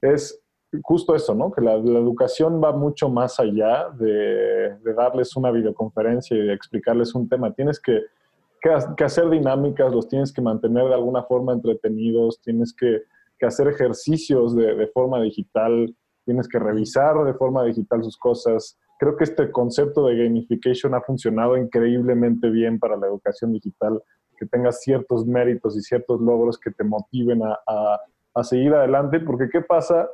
Es 0.00 0.42
justo 0.82 1.14
eso, 1.14 1.34
¿no? 1.34 1.50
Que 1.52 1.60
la, 1.60 1.74
educación 1.74 2.62
va 2.62 2.72
mucho 2.72 3.08
más 3.08 3.38
allá 3.38 3.90
de, 3.90 4.76
darles 4.96 5.36
una 5.36 5.50
videoconferencia 5.50 6.36
y 6.36 6.46
de 6.46 6.54
explicarles 6.54 7.14
un 7.14 7.28
tema. 7.28 7.52
Tienes 7.52 7.78
que, 7.80 8.00
que, 8.60 9.04
hacer 9.04 9.28
dinámicas, 9.28 9.92
los 9.92 10.08
tienes 10.08 10.32
que 10.32 10.40
mantener 10.40 10.84
de 10.86 10.94
alguna 10.94 11.22
forma 11.24 11.52
entretenidos, 11.52 12.40
tienes 12.40 12.74
que, 12.74 13.02
que 13.42 13.46
hacer 13.46 13.66
ejercicios 13.66 14.54
de, 14.54 14.86
forma 14.94 15.20
digital, 15.20 15.92
tienes 16.24 16.46
que 16.46 16.60
revisar 16.60 17.24
de 17.24 17.34
forma 17.34 17.64
digital 17.64 18.04
sus 18.04 18.16
cosas. 18.16 18.78
Creo 19.00 19.16
que 19.16 19.24
este 19.24 19.50
concepto 19.50 20.06
de 20.06 20.22
gamification 20.22 20.94
ha 20.94 21.00
funcionado 21.00 21.56
increíblemente 21.56 22.50
bien 22.50 22.78
para 22.78 22.96
la 22.96 23.08
educación 23.08 23.52
digital, 23.52 24.00
que 24.38 24.46
tengas 24.46 24.80
ciertos 24.80 25.26
méritos 25.26 25.76
y 25.76 25.80
ciertos 25.80 26.20
logros 26.20 26.56
que 26.56 26.70
te 26.70 26.84
motiven 26.84 27.42
a, 27.42 27.58
a, 27.66 28.00
a 28.34 28.44
seguir 28.44 28.74
adelante, 28.74 29.18
porque 29.18 29.48
¿qué 29.50 29.60
pasa? 29.60 30.08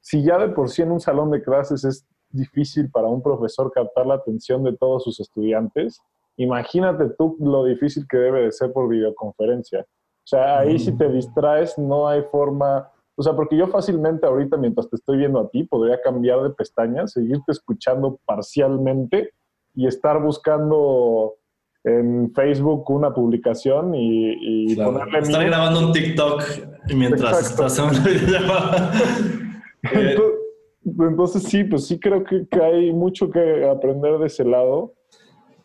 si 0.00 0.24
ya 0.24 0.38
de 0.38 0.48
por 0.48 0.68
sí 0.68 0.82
en 0.82 0.90
un 0.90 1.00
salón 1.00 1.30
de 1.30 1.42
clases 1.42 1.84
es 1.84 2.06
difícil 2.30 2.90
para 2.90 3.06
un 3.06 3.22
profesor 3.22 3.70
captar 3.70 4.06
la 4.06 4.14
atención 4.14 4.64
de 4.64 4.76
todos 4.76 5.04
sus 5.04 5.20
estudiantes, 5.20 6.00
imagínate 6.36 7.10
tú 7.16 7.36
lo 7.38 7.64
difícil 7.64 8.04
que 8.08 8.16
debe 8.16 8.42
de 8.42 8.52
ser 8.52 8.72
por 8.72 8.88
videoconferencia. 8.88 9.86
O 10.28 10.30
sea, 10.30 10.58
ahí 10.58 10.78
si 10.78 10.94
te 10.94 11.08
distraes 11.08 11.78
no 11.78 12.06
hay 12.06 12.20
forma, 12.30 12.86
o 13.16 13.22
sea, 13.22 13.32
porque 13.32 13.56
yo 13.56 13.66
fácilmente 13.66 14.26
ahorita 14.26 14.58
mientras 14.58 14.90
te 14.90 14.96
estoy 14.96 15.16
viendo 15.16 15.40
a 15.40 15.48
ti 15.48 15.64
podría 15.64 15.98
cambiar 16.02 16.42
de 16.42 16.50
pestaña, 16.50 17.06
seguirte 17.06 17.50
escuchando 17.50 18.20
parcialmente 18.26 19.30
y 19.74 19.86
estar 19.86 20.20
buscando 20.22 21.36
en 21.82 22.30
Facebook 22.34 22.90
una 22.90 23.14
publicación 23.14 23.94
y, 23.94 24.76
ponerle... 24.76 25.18
Estar 25.18 25.46
grabando 25.46 25.86
un 25.86 25.92
TikTok 25.92 26.42
mientras 26.94 27.50
estás 27.50 27.78
en 27.78 27.84
una 27.86 28.00
videollamada. 28.00 28.92
Entonces, 30.84 31.42
sí, 31.44 31.64
pues 31.64 31.86
sí 31.86 31.98
creo 31.98 32.22
que, 32.22 32.46
hay 32.60 32.92
mucho 32.92 33.30
que 33.30 33.66
aprender 33.66 34.18
de 34.18 34.26
ese 34.26 34.44
lado. 34.44 34.92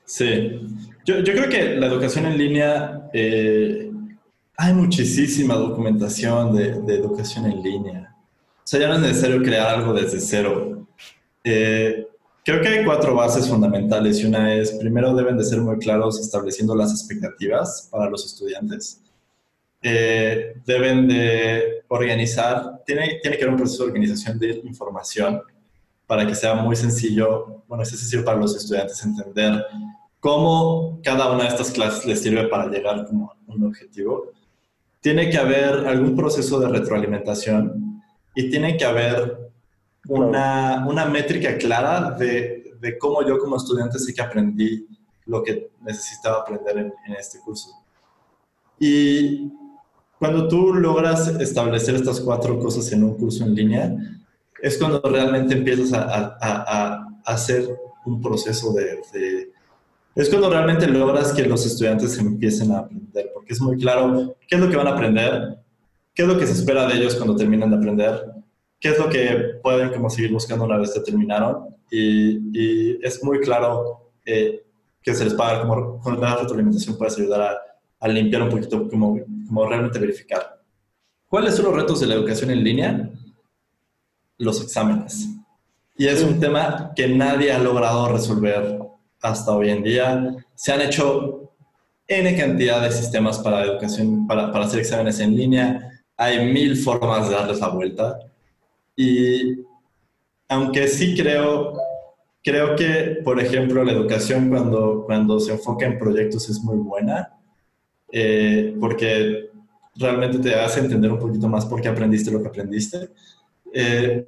Sí, 0.06 0.62
yo, 1.04 1.20
yo 1.20 1.34
creo 1.34 1.50
que 1.50 1.76
la 1.76 1.88
educación 1.88 2.28
en 2.28 2.38
línea, 2.38 3.10
eh, 3.14 3.90
hay 4.58 4.74
muchísima 4.74 5.56
documentación 5.56 6.56
de, 6.56 6.96
educación 6.96 7.46
en 7.46 7.62
línea. 7.62 8.16
O 8.58 8.62
sea, 8.66 8.80
ya 8.80 8.88
no 8.88 8.96
es 8.96 9.02
necesario 9.02 9.42
crear 9.42 9.68
algo 9.68 9.94
desde 9.94 10.20
cero. 10.20 10.88
Eh, 11.44 12.08
creo 12.44 12.62
que 12.62 12.68
hay 12.68 12.86
cuatro 12.86 13.16
bases 13.16 13.48
fundamentales 13.48 14.20
y 14.22 14.26
una 14.26 14.54
es, 14.54 14.72
primero 14.74 15.14
deben 15.16 15.38
de 15.38 15.44
ser 15.44 15.60
muy 15.60 15.78
claros 15.80 16.20
estableciendo 16.20 16.76
las 16.76 16.92
expectativas 16.92 17.90
para 17.92 18.10
los 18.10 18.26
estudiantes. 18.26 19.02
Eh, 19.82 20.62
deben 20.66 21.08
de 21.08 21.84
organizar, 21.90 22.82
tiene, 22.86 23.20
tiene 23.22 23.38
que 23.38 23.44
haber 23.44 23.56
un 23.56 23.60
proceso 23.60 23.84
de 23.84 23.90
organización 23.90 24.40
de 24.40 24.62
información 24.64 25.42
para 26.08 26.26
que 26.26 26.36
sea 26.36 26.56
muy 26.56 26.76
sencillo, 26.76 27.64
bueno, 27.68 27.84
es 27.84 27.90
sencillo 27.90 28.24
para 28.24 28.38
los 28.38 28.56
estudiantes 28.56 29.04
entender 29.04 29.66
cómo 30.20 31.02
cada 31.04 31.32
una 31.32 31.44
de 31.44 31.50
estas 31.50 31.72
clases 31.72 32.06
les 32.06 32.22
sirve 32.22 32.48
para 32.48 32.68
llegar 32.68 33.06
como 33.06 33.32
a 33.32 33.36
un 33.48 33.66
objetivo. 33.66 34.32
Tiene 35.04 35.30
que 35.30 35.38
haber 35.38 35.86
algún 35.86 36.16
proceso 36.16 36.60
de 36.60 36.70
retroalimentación 36.70 38.02
y 38.34 38.50
tiene 38.50 38.78
que 38.78 38.86
haber 38.86 39.52
una, 40.08 40.86
una 40.88 41.06
métrica 41.06 41.58
clara 41.58 42.12
de, 42.12 42.74
de, 42.80 42.98
cómo 42.98 43.26
yo 43.28 43.38
como 43.38 43.58
estudiante 43.58 44.00
sé 44.00 44.14
que 44.14 44.22
aprendí 44.22 44.88
lo 45.26 45.44
que 45.44 45.72
necesitaba 45.82 46.40
aprender 46.40 46.78
en, 46.78 46.94
en 47.06 47.14
este 47.14 47.40
curso. 47.40 47.70
Y 48.80 49.52
cuando 50.18 50.48
tú 50.48 50.74
logras 50.74 51.28
establecer 51.28 51.96
estas 51.96 52.22
cuatro 52.22 52.58
cosas 52.58 52.92
en 52.94 53.04
un 53.04 53.16
curso 53.16 53.44
en 53.44 53.54
línea, 53.54 53.94
es 54.62 54.78
cuando 54.78 55.02
realmente 55.02 55.54
empiezas 55.54 55.92
a, 55.92 56.38
a, 56.42 57.08
hacer 57.26 57.68
un 58.06 58.22
proceso 58.22 58.74
de, 58.74 59.52
Es 60.16 60.30
cuando 60.30 60.50
realmente 60.50 60.88
logras 60.88 61.34
que 61.34 61.44
los 61.44 61.66
estudiantes 61.66 62.18
empiecen 62.18 62.72
a 62.72 62.80
aprender, 62.80 63.32
porque 63.34 63.54
es 63.54 63.62
muy 63.62 63.78
claro 63.78 64.36
qué 64.48 64.56
es 64.56 64.62
lo 64.62 64.70
que 64.70 64.78
van 64.78 64.88
a 64.88 64.92
aprender, 64.92 65.58
qué 66.14 66.22
es 66.22 66.28
lo 66.28 66.38
que 66.38 66.46
se 66.46 66.54
espera 66.54 66.88
de 66.88 66.96
ellos 66.96 67.16
cuando 67.16 67.36
terminan 67.36 67.72
de 67.72 67.78
aprender, 67.78 68.32
qué 68.80 68.90
es 68.90 69.00
lo 69.00 69.10
que 69.10 69.60
pueden 69.64 69.92
como 69.92 70.10
seguir 70.10 70.32
buscando 70.32 70.66
una 70.66 70.78
vez 70.78 70.92
que 70.92 71.00
terminaron, 71.00 71.76
y, 71.90 72.40
y 72.54 73.00
es 73.02 73.24
muy 73.24 73.40
claro 73.40 74.12
eh, 74.26 74.64
que 75.02 75.14
se 75.14 75.24
les 75.24 75.34
paga, 75.34 75.62
como 75.62 76.00
con 76.00 76.20
la 76.20 76.36
retroalimentación 76.36 76.98
puedes 76.98 77.18
ayudar 77.18 77.42
a 77.42 77.58
a 78.04 78.08
limpiar 78.10 78.44
un 78.44 78.50
poquito, 78.50 78.90
como, 78.90 79.18
como 79.48 79.66
realmente 79.66 79.98
verificar. 79.98 80.62
¿Cuáles 81.30 81.56
son 81.56 81.66
los 81.66 81.76
retos 81.76 82.02
de 82.02 82.08
la 82.08 82.16
educación 82.16 82.52
en 82.52 82.62
línea? 82.62 83.10
Los 84.38 84.62
exámenes. 84.62 85.30
Y 85.96 86.08
es 86.08 86.22
un 86.22 86.38
tema 86.38 86.92
que 86.94 87.08
nadie 87.08 87.54
ha 87.54 87.60
logrado 87.60 88.10
resolver 88.10 88.78
hasta 89.24 89.52
hoy 89.52 89.70
en 89.70 89.82
día. 89.82 90.36
Se 90.54 90.72
han 90.72 90.82
hecho 90.82 91.52
N 92.08 92.38
cantidad 92.38 92.82
de 92.82 92.92
sistemas 92.92 93.40
para 93.40 93.64
educación, 93.64 94.28
para, 94.28 94.52
para 94.52 94.66
hacer 94.66 94.82
exámenes 94.82 95.20
en 95.20 95.36
línea. 95.36 95.90
Hay 96.18 96.46
mil 96.46 96.76
formas 96.76 97.30
de 97.30 97.36
darles 97.36 97.60
la 97.60 97.70
vuelta. 97.70 98.20
Y 98.96 99.64
aunque 100.50 100.88
sí 100.88 101.16
creo, 101.16 101.74
creo 102.44 102.76
que, 102.76 103.22
por 103.24 103.40
ejemplo, 103.40 103.84
la 103.84 103.94
educación 103.94 104.50
cuando, 104.50 105.04
cuando 105.06 105.40
se 105.40 105.54
enfoca 105.54 105.86
en 105.86 105.98
proyectos 105.98 106.50
es 106.50 106.60
muy 106.62 106.78
buena 106.78 107.34
eh, 108.16 108.76
porque 108.80 109.50
realmente 109.96 110.38
te 110.38 110.54
hace 110.54 110.82
entender 110.82 111.12
un 111.12 111.18
poquito 111.18 111.48
más 111.48 111.66
por 111.66 111.82
qué 111.82 111.88
aprendiste 111.88 112.30
lo 112.30 112.42
que 112.42 112.50
aprendiste. 112.50 113.10
Eh, 113.74 114.24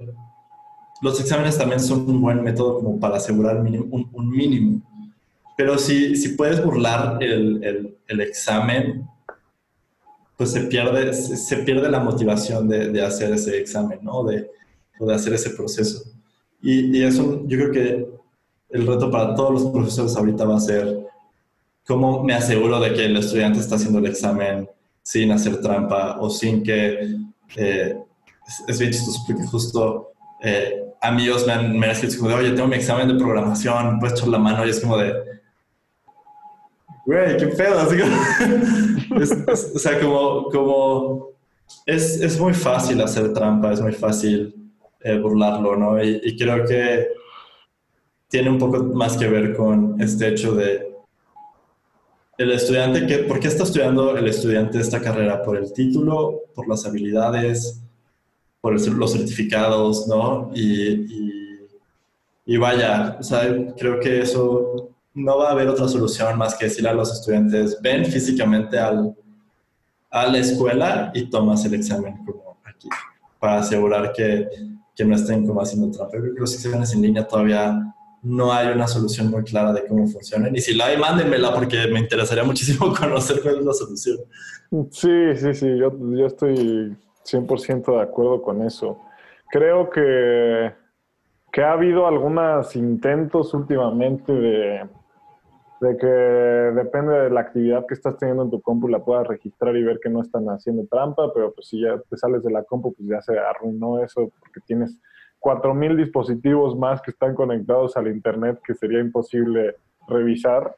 los 1.06 1.20
exámenes 1.20 1.56
también 1.56 1.80
son 1.80 2.10
un 2.10 2.20
buen 2.20 2.44
método 2.44 2.80
como 2.80 3.00
para 3.00 3.18
asegurar 3.18 3.58
un, 3.58 4.30
mínimo. 4.30 4.82
Pero 5.56 5.78
si, 5.78 6.16
si 6.16 6.30
puedes 6.30 6.64
burlar 6.66 7.22
el, 7.22 7.96
el, 8.08 8.22
examen, 8.22 9.08
pues 10.36 10.52
se 10.52 10.62
pierde, 10.62 11.14
se 11.14 11.58
pierde 11.58 11.90
la 11.92 12.00
motivación 12.00 12.68
de, 12.68 12.90
de 12.90 13.06
hacer 13.06 13.32
ese 13.32 13.60
examen, 13.60 14.00
¿no? 14.02 14.24
De, 14.24 14.50
de 15.00 15.14
hacer 15.14 15.34
ese 15.36 15.52
proceso. 15.52 16.04
Y, 16.60 16.98
y 16.98 17.04
eso 17.04 17.44
yo 17.46 17.58
creo 17.60 17.72
que 17.72 18.10
el 18.72 18.88
reto 18.88 19.12
para 19.12 19.36
todos 19.36 19.54
los 19.54 19.72
profesores 19.72 20.16
ahorita 20.16 20.44
va 20.44 20.58
a 20.58 20.60
ser 20.60 21.06
cómo 21.86 22.24
me 22.24 22.34
aseguro 22.34 22.80
de 22.80 22.94
que 22.94 23.06
el 23.06 23.16
estudiante 23.18 23.60
está 23.60 23.76
haciendo 23.76 24.00
el 24.00 24.08
examen 24.08 24.68
sin 25.04 25.32
hacer 25.32 25.62
trampa 25.62 26.18
o 26.20 26.32
sin 26.32 26.64
que... 26.64 27.16
Eh, 27.58 27.96
es, 28.68 28.80
bien 28.80 28.92
chistoso 28.92 29.24
porque 29.26 29.46
justo 29.46 30.12
eh, 30.42 30.85
amigos 31.02 31.46
me 31.46 31.54
han, 31.54 31.78
me 31.78 31.86
han 31.86 31.92
escrito 31.92 32.26
oye, 32.26 32.52
tengo 32.52 32.68
mi 32.68 32.76
examen 32.76 33.08
de 33.08 33.16
programación, 33.16 34.00
puedes 34.00 34.18
echar 34.18 34.30
la 34.30 34.40
mano 34.40 34.66
y 34.66 34.70
es 34.70 34.80
como 34.80 34.98
de, 34.98 35.14
güey, 37.06 37.38
qué 37.38 37.48
pedo. 37.48 37.86
Como, 37.88 39.22
o 39.52 39.80
sea, 39.80 40.00
como, 40.00 40.46
como 40.50 41.30
es, 41.86 42.22
es, 42.22 42.40
muy 42.40 42.54
fácil 42.54 43.02
hacer 43.02 43.34
trampa, 43.34 43.74
es 43.74 43.82
muy 43.82 43.94
fácil 43.94 44.56
eh, 45.02 45.18
burlarlo, 45.18 45.76
¿no? 45.76 46.04
Y, 46.04 46.22
y, 46.24 46.38
creo 46.38 46.66
que 46.66 47.08
tiene 48.28 48.50
un 48.50 48.58
poco 48.58 48.84
más 48.84 49.18
que 49.18 49.28
ver 49.28 49.56
con 49.56 50.00
este 50.02 50.30
hecho 50.30 50.56
de 50.56 50.96
el 52.38 52.52
estudiante, 52.52 53.08
que, 53.08 53.20
¿por 53.20 53.40
qué 53.40 53.48
está 53.48 53.64
estudiando 53.64 54.18
el 54.18 54.28
estudiante 54.28 54.80
esta 54.80 55.02
carrera? 55.02 55.42
¿Por 55.42 55.58
el 55.58 55.72
título? 55.72 56.42
¿Por 56.54 56.68
las 56.68 56.86
habilidades? 56.86 57.82
Por 58.66 58.74
los 58.74 59.12
certificados, 59.12 60.08
¿no? 60.08 60.50
Y, 60.56 61.06
y, 62.48 62.58
vaya, 62.58 63.16
o 63.20 63.22
sea, 63.22 63.42
creo 63.78 64.00
que 64.00 64.22
eso 64.22 64.90
no 65.14 65.38
va 65.38 65.50
a 65.50 65.52
haber 65.52 65.68
otra 65.68 65.88
solución 65.88 66.36
más 66.36 66.56
que 66.56 66.66
decirle 66.66 66.90
a 66.90 66.94
los 66.94 67.14
estudiantes, 67.14 67.80
ven 67.80 68.04
físicamente 68.08 68.80
al, 68.80 69.16
a 70.10 70.26
la 70.26 70.40
escuela 70.40 71.12
y 71.14 71.30
tomas 71.30 71.64
el 71.66 71.76
examen 71.76 72.18
como 72.26 72.58
aquí, 72.64 72.90
para 73.40 73.60
asegurar 73.60 74.12
que, 74.12 74.48
que 74.96 75.06
no 75.06 75.16
estén 75.16 75.46
como 75.46 75.62
haciendo 75.62 75.96
trampa. 75.96 76.18
Los 76.36 76.56
exámenes 76.56 76.92
en 76.92 77.04
línea 77.04 77.28
todavía 77.28 77.80
no 78.24 78.52
hay 78.52 78.70
una 78.70 78.88
solución 78.88 79.30
muy 79.30 79.44
clara 79.44 79.74
de 79.74 79.86
cómo 79.86 80.08
funcionan. 80.08 80.56
Y 80.56 80.62
si 80.62 80.74
la 80.74 80.88
hay, 80.88 80.98
mándenmela 80.98 81.54
porque 81.54 81.86
me 81.86 82.00
interesaría 82.00 82.44
muchísimo 82.44 82.92
conocer 83.00 83.44
cuál 83.44 83.60
es 83.60 83.66
la 83.66 83.74
solución. 83.74 84.18
Sí, 84.90 85.36
sí, 85.36 85.54
sí, 85.54 85.68
yo, 85.78 85.96
yo 86.18 86.26
estoy 86.26 86.98
100% 87.26 87.96
de 87.96 88.02
acuerdo 88.02 88.42
con 88.42 88.62
eso. 88.62 89.02
Creo 89.50 89.90
que, 89.90 90.74
que 91.52 91.64
ha 91.64 91.74
habido 91.74 92.08
algunos 92.08 92.76
intentos 92.76 93.54
últimamente 93.54 94.32
de, 94.32 94.90
de 95.82 95.98
que 95.98 96.08
depende 96.08 97.14
de 97.14 97.30
la 97.30 97.42
actividad 97.42 97.86
que 97.86 97.94
estás 97.94 98.18
teniendo 98.18 98.44
en 98.44 98.52
tu 98.52 98.62
compu, 98.62 98.88
la 98.88 99.04
puedas 99.04 99.28
registrar 99.28 99.76
y 99.76 99.84
ver 99.84 100.00
que 100.02 100.10
no 100.10 100.22
están 100.22 100.46
haciendo 100.48 100.86
trampa, 100.88 101.34
pero 101.34 101.54
pues 101.54 101.68
si 101.68 101.82
ya 101.82 101.98
te 102.10 102.18
sales 102.18 102.44
de 102.44 102.52
la 102.52 102.64
compu, 102.64 102.94
pues 102.94 103.08
ya 103.08 103.22
se 103.22 103.38
arruinó 103.38 104.04
eso 104.04 104.32
porque 104.40 104.62
tienes 104.66 104.98
4.000 105.40 105.96
dispositivos 105.98 106.76
más 106.78 107.02
que 107.02 107.12
están 107.12 107.36
conectados 107.36 107.96
al 107.98 108.08
Internet 108.08 108.60
que 108.66 108.74
sería 108.74 109.00
imposible 109.00 109.76
revisar. 110.08 110.76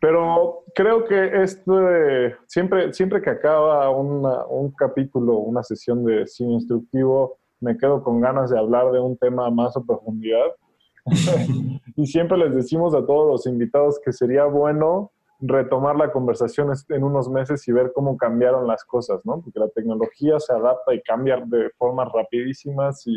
Pero 0.00 0.64
creo 0.74 1.04
que 1.04 1.42
este, 1.42 2.36
siempre, 2.46 2.92
siempre 2.92 3.20
que 3.20 3.30
acaba 3.30 3.90
un 3.90 4.70
capítulo, 4.72 5.38
una 5.38 5.62
sesión 5.62 6.04
de 6.04 6.26
cine 6.26 6.54
instructivo, 6.54 7.38
me 7.60 7.76
quedo 7.76 8.02
con 8.02 8.20
ganas 8.20 8.50
de 8.50 8.58
hablar 8.58 8.92
de 8.92 9.00
un 9.00 9.16
tema 9.16 9.50
más 9.50 9.76
a 9.76 9.80
profundidad. 9.82 10.46
y 11.96 12.06
siempre 12.06 12.38
les 12.38 12.54
decimos 12.54 12.94
a 12.94 13.04
todos 13.04 13.30
los 13.30 13.46
invitados 13.46 13.98
que 14.04 14.12
sería 14.12 14.44
bueno 14.44 15.10
retomar 15.40 15.96
la 15.96 16.12
conversación 16.12 16.72
en 16.88 17.04
unos 17.04 17.28
meses 17.28 17.66
y 17.68 17.72
ver 17.72 17.92
cómo 17.94 18.16
cambiaron 18.16 18.66
las 18.66 18.84
cosas, 18.84 19.20
¿no? 19.24 19.40
Porque 19.40 19.60
la 19.60 19.68
tecnología 19.68 20.38
se 20.40 20.52
adapta 20.52 20.94
y 20.94 21.02
cambia 21.02 21.42
de 21.46 21.70
formas 21.78 22.08
rapidísimas 22.12 23.06
y, 23.06 23.16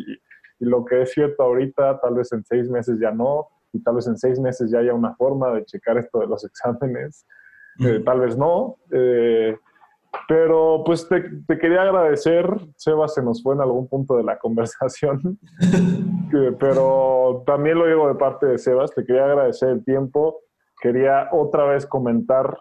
y 0.59 0.65
lo 0.65 0.85
que 0.85 1.01
es 1.01 1.11
cierto 1.11 1.43
ahorita, 1.43 1.99
tal 1.99 2.15
vez 2.15 2.31
en 2.31 2.43
seis 2.45 2.69
meses 2.69 2.99
ya 2.99 3.11
no, 3.11 3.47
y 3.73 3.81
tal 3.81 3.95
vez 3.95 4.07
en 4.07 4.17
seis 4.17 4.39
meses 4.39 4.71
ya 4.71 4.79
haya 4.79 4.93
una 4.93 5.15
forma 5.15 5.51
de 5.51 5.65
checar 5.65 5.97
esto 5.97 6.19
de 6.19 6.27
los 6.27 6.43
exámenes, 6.45 7.25
eh, 7.79 8.01
tal 8.05 8.19
vez 8.19 8.37
no. 8.37 8.77
Eh, 8.91 9.57
pero 10.27 10.83
pues 10.85 11.07
te, 11.07 11.21
te, 11.47 11.57
quería 11.57 11.83
agradecer, 11.83 12.45
Seba 12.75 13.07
se 13.07 13.23
nos 13.23 13.41
fue 13.41 13.55
en 13.55 13.61
algún 13.61 13.87
punto 13.87 14.17
de 14.17 14.23
la 14.23 14.37
conversación, 14.39 15.39
pero 16.59 17.43
también 17.45 17.79
lo 17.79 17.87
digo 17.87 18.07
de 18.07 18.15
parte 18.15 18.45
de 18.45 18.57
Sebas, 18.57 18.91
te 18.91 19.05
quería 19.05 19.25
agradecer 19.25 19.69
el 19.69 19.83
tiempo, 19.83 20.41
quería 20.81 21.29
otra 21.31 21.65
vez 21.65 21.85
comentar 21.85 22.57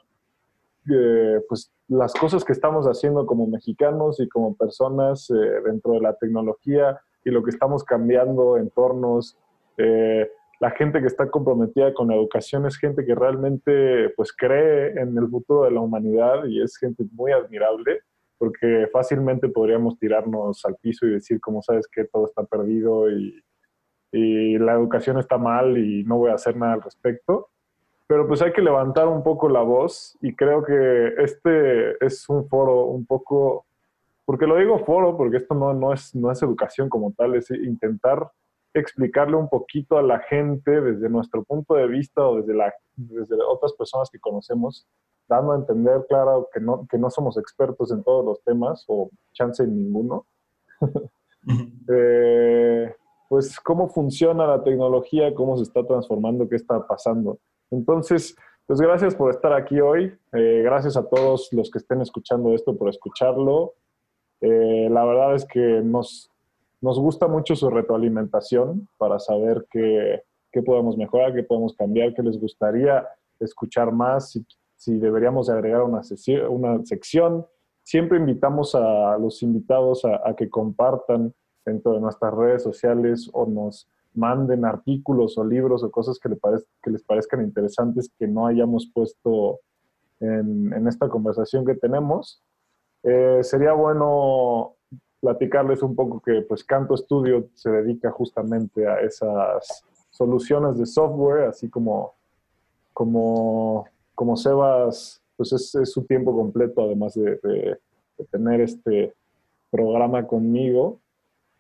eh, 0.90 1.40
pues 1.48 1.72
las 1.88 2.14
cosas 2.14 2.44
que 2.44 2.52
estamos 2.52 2.86
haciendo 2.86 3.26
como 3.26 3.48
mexicanos 3.48 4.20
y 4.20 4.28
como 4.28 4.54
personas 4.54 5.26
dentro 5.64 5.94
de 5.94 6.00
la 6.00 6.14
tecnología 6.14 7.00
y 7.24 7.30
lo 7.30 7.42
que 7.42 7.50
estamos 7.50 7.84
cambiando, 7.84 8.56
entornos, 8.56 9.36
eh, 9.76 10.30
la 10.60 10.70
gente 10.70 11.00
que 11.00 11.06
está 11.06 11.30
comprometida 11.30 11.92
con 11.94 12.08
la 12.08 12.14
educación 12.14 12.66
es 12.66 12.76
gente 12.76 13.04
que 13.04 13.14
realmente 13.14 14.10
pues 14.10 14.32
cree 14.32 14.90
en 15.00 15.16
el 15.16 15.28
futuro 15.28 15.64
de 15.64 15.70
la 15.70 15.80
humanidad 15.80 16.44
y 16.44 16.62
es 16.62 16.76
gente 16.76 17.04
muy 17.12 17.32
admirable 17.32 18.00
porque 18.36 18.86
fácilmente 18.92 19.48
podríamos 19.48 19.98
tirarnos 19.98 20.64
al 20.66 20.76
piso 20.76 21.06
y 21.06 21.12
decir 21.12 21.40
como 21.40 21.62
sabes 21.62 21.88
que 21.88 22.04
todo 22.04 22.26
está 22.26 22.44
perdido 22.44 23.10
y, 23.10 23.42
y 24.12 24.58
la 24.58 24.74
educación 24.74 25.18
está 25.18 25.38
mal 25.38 25.78
y 25.78 26.04
no 26.04 26.18
voy 26.18 26.30
a 26.30 26.34
hacer 26.34 26.56
nada 26.56 26.74
al 26.74 26.82
respecto. 26.82 27.48
Pero 28.06 28.26
pues 28.26 28.42
hay 28.42 28.52
que 28.52 28.62
levantar 28.62 29.08
un 29.08 29.22
poco 29.22 29.48
la 29.48 29.62
voz 29.62 30.18
y 30.20 30.34
creo 30.34 30.64
que 30.64 31.14
este 31.18 32.04
es 32.04 32.28
un 32.28 32.48
foro 32.48 32.86
un 32.86 33.06
poco, 33.06 33.66
porque 34.24 34.46
lo 34.46 34.56
digo 34.56 34.84
foro, 34.84 35.16
porque 35.16 35.36
esto 35.36 35.54
no, 35.54 35.72
no, 35.72 35.92
es, 35.92 36.14
no 36.14 36.30
es 36.30 36.42
educación 36.42 36.88
como 36.88 37.12
tal, 37.12 37.36
es 37.36 37.50
intentar 37.50 38.30
explicarle 38.74 39.36
un 39.36 39.48
poquito 39.48 39.98
a 39.98 40.02
la 40.02 40.20
gente 40.20 40.80
desde 40.80 41.08
nuestro 41.08 41.44
punto 41.44 41.74
de 41.74 41.88
vista 41.88 42.26
o 42.26 42.36
desde, 42.36 42.54
la, 42.54 42.72
desde 42.96 43.36
otras 43.42 43.72
personas 43.74 44.08
que 44.10 44.20
conocemos, 44.20 44.86
dando 45.28 45.52
a 45.52 45.56
entender, 45.56 46.04
claro, 46.08 46.48
que 46.52 46.60
no, 46.60 46.86
que 46.88 46.98
no 46.98 47.10
somos 47.10 47.36
expertos 47.36 47.90
en 47.92 48.02
todos 48.02 48.24
los 48.24 48.42
temas 48.42 48.84
o 48.88 49.10
chance 49.32 49.62
en 49.62 49.76
ninguno. 49.76 50.26
Eh, 51.92 52.94
pues 53.30 53.58
cómo 53.58 53.88
funciona 53.88 54.46
la 54.46 54.62
tecnología, 54.62 55.34
cómo 55.34 55.56
se 55.56 55.62
está 55.62 55.84
transformando, 55.86 56.46
qué 56.48 56.56
está 56.56 56.86
pasando. 56.86 57.38
Entonces, 57.70 58.36
pues 58.66 58.80
gracias 58.80 59.14
por 59.14 59.30
estar 59.30 59.52
aquí 59.52 59.80
hoy. 59.80 60.16
Eh, 60.32 60.62
gracias 60.62 60.96
a 60.96 61.08
todos 61.08 61.48
los 61.52 61.70
que 61.70 61.78
estén 61.78 62.00
escuchando 62.02 62.54
esto 62.54 62.76
por 62.76 62.88
escucharlo. 62.88 63.74
Eh, 64.40 64.88
la 64.90 65.04
verdad 65.04 65.34
es 65.34 65.44
que 65.44 65.80
nos, 65.82 66.29
nos 66.80 66.98
gusta 66.98 67.28
mucho 67.28 67.54
su 67.56 67.68
retroalimentación 67.70 68.88
para 68.96 69.18
saber 69.18 69.66
qué, 69.70 70.22
qué 70.50 70.62
podemos 70.62 70.96
mejorar, 70.96 71.34
qué 71.34 71.42
podemos 71.42 71.74
cambiar, 71.74 72.14
qué 72.14 72.22
les 72.22 72.38
gustaría 72.38 73.06
escuchar 73.38 73.92
más, 73.92 74.32
si, 74.32 74.46
si 74.76 74.98
deberíamos 74.98 75.50
agregar 75.50 75.82
una, 75.82 76.00
una 76.48 76.84
sección. 76.84 77.46
Siempre 77.82 78.18
invitamos 78.18 78.74
a 78.74 79.18
los 79.18 79.42
invitados 79.42 80.04
a, 80.04 80.34
que 80.36 80.48
compartan 80.48 81.34
dentro 81.64 81.92
de 81.92 82.00
nuestras 82.00 82.32
redes 82.34 82.62
sociales 82.62 83.28
o 83.32 83.46
nos 83.46 83.88
manden 84.14 84.64
artículos 84.64 85.38
o 85.38 85.44
libros 85.44 85.82
o 85.84 85.90
cosas 85.90 86.18
que, 86.18 86.30
le 86.30 86.38
que 86.82 86.90
les 86.90 87.02
parezcan 87.02 87.42
interesantes 87.42 88.10
que 88.18 88.26
no 88.26 88.46
hayamos 88.46 88.90
puesto 88.92 89.60
en, 90.18 90.72
en 90.72 90.88
esta 90.88 91.08
conversación 91.08 91.64
que 91.64 91.74
tenemos. 91.74 92.42
Eh, 93.02 93.40
sería 93.42 93.72
bueno 93.72 94.76
platicarles 95.20 95.82
un 95.82 95.94
poco 95.94 96.20
que 96.20 96.42
pues 96.42 96.64
Canto 96.64 96.96
Studio 96.96 97.48
se 97.54 97.70
dedica 97.70 98.10
justamente 98.10 98.86
a 98.86 99.00
esas 99.00 99.84
soluciones 100.10 100.78
de 100.78 100.86
software, 100.86 101.48
así 101.48 101.68
como, 101.68 102.14
como, 102.92 103.86
como 104.14 104.36
Sebas, 104.36 105.22
pues 105.36 105.52
es, 105.52 105.90
su 105.90 106.04
tiempo 106.04 106.34
completo, 106.34 106.82
además 106.82 107.14
de, 107.14 107.78
tener 108.30 108.60
este 108.60 109.14
programa 109.70 110.26
conmigo. 110.26 111.00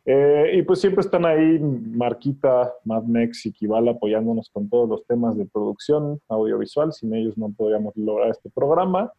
Eh, 0.04 0.52
y 0.56 0.62
pues 0.62 0.80
siempre 0.80 1.00
están 1.00 1.24
ahí 1.24 1.58
Marquita, 1.58 2.74
MadMex 2.84 3.46
y 3.46 3.52
Kibal 3.52 3.88
apoyándonos 3.88 4.50
con 4.50 4.68
todos 4.68 4.88
los 4.88 5.06
temas 5.06 5.36
de 5.36 5.46
producción 5.46 6.20
audiovisual. 6.28 6.92
Sin 6.92 7.14
ellos 7.14 7.38
no 7.38 7.50
podríamos 7.50 7.96
lograr 7.96 8.30
este 8.30 8.50
programa. 8.50 9.10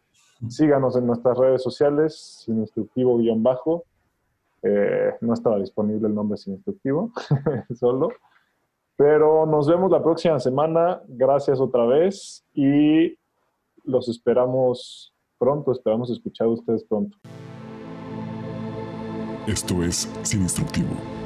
Síganos 0.48 0.96
en 0.96 1.06
nuestras 1.06 1.38
redes 1.38 1.62
sociales, 1.62 2.42
sin 2.44 2.60
instructivo-bajo, 2.60 3.84
eh, 4.62 5.14
no 5.20 5.34
estaba 5.34 5.58
disponible 5.58 6.08
el 6.08 6.14
nombre 6.14 6.36
sin 6.38 6.54
instructivo, 6.54 7.12
solo. 7.74 8.08
Pero 8.96 9.46
nos 9.46 9.66
vemos 9.66 9.90
la 9.90 10.02
próxima 10.02 10.38
semana. 10.38 11.02
Gracias 11.08 11.60
otra 11.60 11.84
vez 11.86 12.44
y 12.54 13.16
los 13.84 14.08
esperamos 14.08 15.12
pronto. 15.38 15.72
Esperamos 15.72 16.10
escuchar 16.10 16.46
a 16.46 16.50
ustedes 16.50 16.84
pronto. 16.84 17.16
Esto 19.46 19.82
es 19.82 20.08
Sin 20.22 20.42
Instructivo. 20.42 21.21